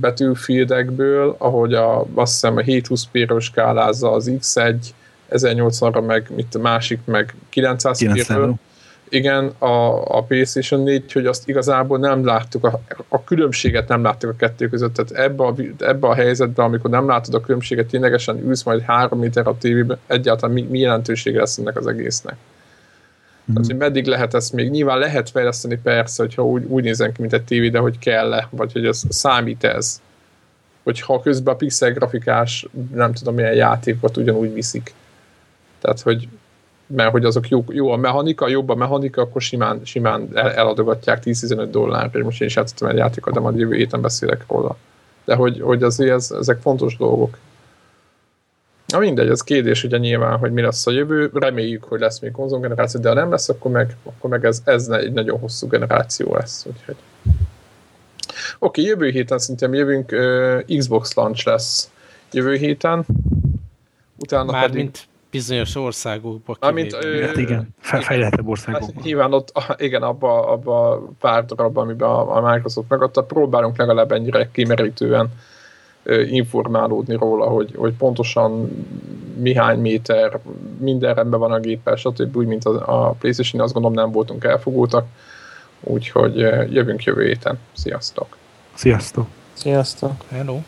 betűfieldekből, 0.00 1.34
ahogy 1.38 1.74
a, 1.74 2.06
azt 2.14 2.32
hiszem 2.32 2.56
a 2.56 2.60
720p-ről 2.60 3.40
skálázza 3.40 4.12
az 4.12 4.30
X1, 4.40 4.76
1080-ra 5.30 6.06
meg 6.06 6.30
mit 6.36 6.54
a 6.54 6.58
másik, 6.58 7.00
meg 7.04 7.34
900 7.48 7.98
p 7.98 8.58
igen, 9.12 9.52
a, 9.58 10.04
a 10.16 10.22
PlayStation 10.22 10.82
4, 10.82 11.12
hogy 11.12 11.26
azt 11.26 11.48
igazából 11.48 11.98
nem 11.98 12.24
láttuk, 12.24 12.64
a, 12.64 12.80
a 13.08 13.24
különbséget 13.24 13.88
nem 13.88 14.02
láttuk 14.02 14.30
a 14.30 14.34
kettő 14.36 14.68
között, 14.68 14.94
tehát 14.94 15.26
ebbe 15.26 15.44
a, 15.44 15.54
ebbe 15.78 16.08
a 16.08 16.14
helyzetben, 16.14 16.66
amikor 16.66 16.90
nem 16.90 17.06
látod 17.06 17.34
a 17.34 17.40
különbséget, 17.40 17.86
ténylegesen 17.86 18.38
ülsz 18.46 18.62
majd 18.62 18.80
három 18.80 19.18
méter 19.18 19.46
a 19.46 19.58
tévében, 19.58 19.98
egyáltalán 20.06 20.54
mi, 20.54 20.62
mi 20.62 20.78
jelentősége 20.78 21.38
lesz 21.38 21.58
ennek 21.58 21.76
az 21.76 21.86
egésznek. 21.86 22.36
Mm. 23.50 23.52
Tehát, 23.52 23.66
hogy 23.66 23.76
meddig 23.76 24.06
lehet 24.06 24.34
ezt 24.34 24.52
még, 24.52 24.70
nyilván 24.70 24.98
lehet 24.98 25.30
fejleszteni 25.30 25.78
persze, 25.82 26.22
hogyha 26.22 26.44
úgy, 26.44 26.64
úgy 26.64 26.82
nézem 26.82 27.12
ki, 27.12 27.20
mint 27.20 27.32
egy 27.32 27.44
tévé, 27.44 27.68
de 27.68 27.78
hogy 27.78 27.98
kell-e, 27.98 28.48
vagy 28.50 28.72
hogy 28.72 28.86
ez 28.86 29.02
számít 29.08 29.64
ez. 29.64 30.00
Hogyha 30.82 31.20
közben 31.20 31.54
a 31.54 31.56
pixel 31.56 31.92
grafikás, 31.92 32.66
nem 32.94 33.12
tudom 33.12 33.34
milyen 33.34 33.54
játékot 33.54 34.16
ugyanúgy 34.16 34.54
viszik. 34.54 34.94
Tehát, 35.80 36.00
hogy 36.00 36.28
mert 36.86 37.10
hogy 37.10 37.24
azok 37.24 37.48
jó, 37.48 37.64
jó 37.68 37.90
a 37.90 37.96
mechanika, 37.96 38.48
jobb 38.48 38.68
a 38.68 38.74
mechanika, 38.74 39.22
akkor 39.22 39.42
simán, 39.42 39.80
simán 39.84 40.28
el, 40.34 40.52
eladogatják 40.52 41.22
10-15 41.24 41.68
dollárért. 41.70 42.24
Most 42.24 42.40
én 42.40 42.48
is 42.48 42.56
játszottam 42.56 42.88
egy 42.88 42.96
játékot, 42.96 43.34
de 43.34 43.40
majd 43.40 43.58
jövő 43.58 43.74
héten 43.74 44.00
beszélek 44.00 44.44
róla. 44.48 44.76
De 45.24 45.34
hogy, 45.34 45.60
hogy 45.60 45.82
azért 45.82 46.10
ez, 46.10 46.30
ezek 46.30 46.60
fontos 46.60 46.96
dolgok. 46.96 47.38
Na 48.90 48.98
mindegy, 48.98 49.28
ez 49.28 49.42
kérdés 49.42 49.84
ugye 49.84 49.98
nyilván, 49.98 50.38
hogy 50.38 50.52
mi 50.52 50.60
lesz 50.60 50.86
a 50.86 50.90
jövő. 50.90 51.30
Reméljük, 51.34 51.84
hogy 51.84 52.00
lesz 52.00 52.18
még 52.18 52.30
konzolgeneráció, 52.30 53.00
de 53.00 53.08
ha 53.08 53.14
nem 53.14 53.30
lesz, 53.30 53.48
akkor 53.48 53.70
meg, 53.70 53.96
akkor 54.02 54.30
meg 54.30 54.44
ez, 54.44 54.62
ez 54.64 54.88
egy 54.88 55.12
nagyon 55.12 55.38
hosszú 55.38 55.66
generáció 55.68 56.34
lesz. 56.34 56.66
Úgyhogy. 56.66 56.96
Oké, 58.58 58.80
okay, 58.80 58.84
jövő 58.84 59.08
héten 59.08 59.38
szintén 59.38 59.74
jövünk, 59.74 60.12
uh, 60.12 60.76
Xbox 60.78 61.14
launch 61.14 61.46
lesz 61.46 61.90
jövő 62.32 62.54
héten. 62.56 63.06
Utána 64.18 64.52
Már 64.52 64.66
pedig... 64.66 64.76
mint 64.76 65.08
bizonyos 65.30 65.74
országokba 65.74 66.56
Amint, 66.58 66.94
hát 66.94 67.36
igen, 67.36 67.68
fejlehetebb 67.78 68.48
országokban. 68.48 68.94
Hát, 68.94 69.04
nyilván 69.04 69.32
ott, 69.32 69.52
igen, 69.76 70.02
abba, 70.02 70.48
abba 70.48 71.02
pár 71.20 71.44
darabban, 71.44 71.84
amiben 71.84 72.08
a, 72.08 72.36
a 72.36 72.52
Microsoft 72.52 72.88
megadta, 72.88 73.22
próbálunk 73.22 73.76
legalább 73.76 74.12
ennyire 74.12 74.48
kimerítően 74.52 75.28
informálódni 76.28 77.16
róla, 77.16 77.46
hogy, 77.46 77.74
hogy 77.76 77.92
pontosan 77.92 78.70
mihány 79.36 79.78
méter, 79.78 80.40
minden 80.78 81.14
rendben 81.14 81.40
van 81.40 81.52
a 81.52 81.60
géppel, 81.60 81.96
stb. 81.96 82.36
úgy, 82.36 82.46
mint 82.46 82.64
a, 82.64 83.06
a 83.06 83.10
PlayStation, 83.10 83.62
azt 83.62 83.72
gondolom 83.72 83.96
nem 83.96 84.12
voltunk 84.12 84.44
elfogultak, 84.44 85.06
úgyhogy 85.80 86.36
jövünk 86.72 87.04
jövő 87.04 87.26
héten. 87.26 87.58
Sziasztok! 87.72 88.36
Sziasztok! 88.74 89.26
Sziasztok! 89.52 90.12
Hello! 90.28 90.60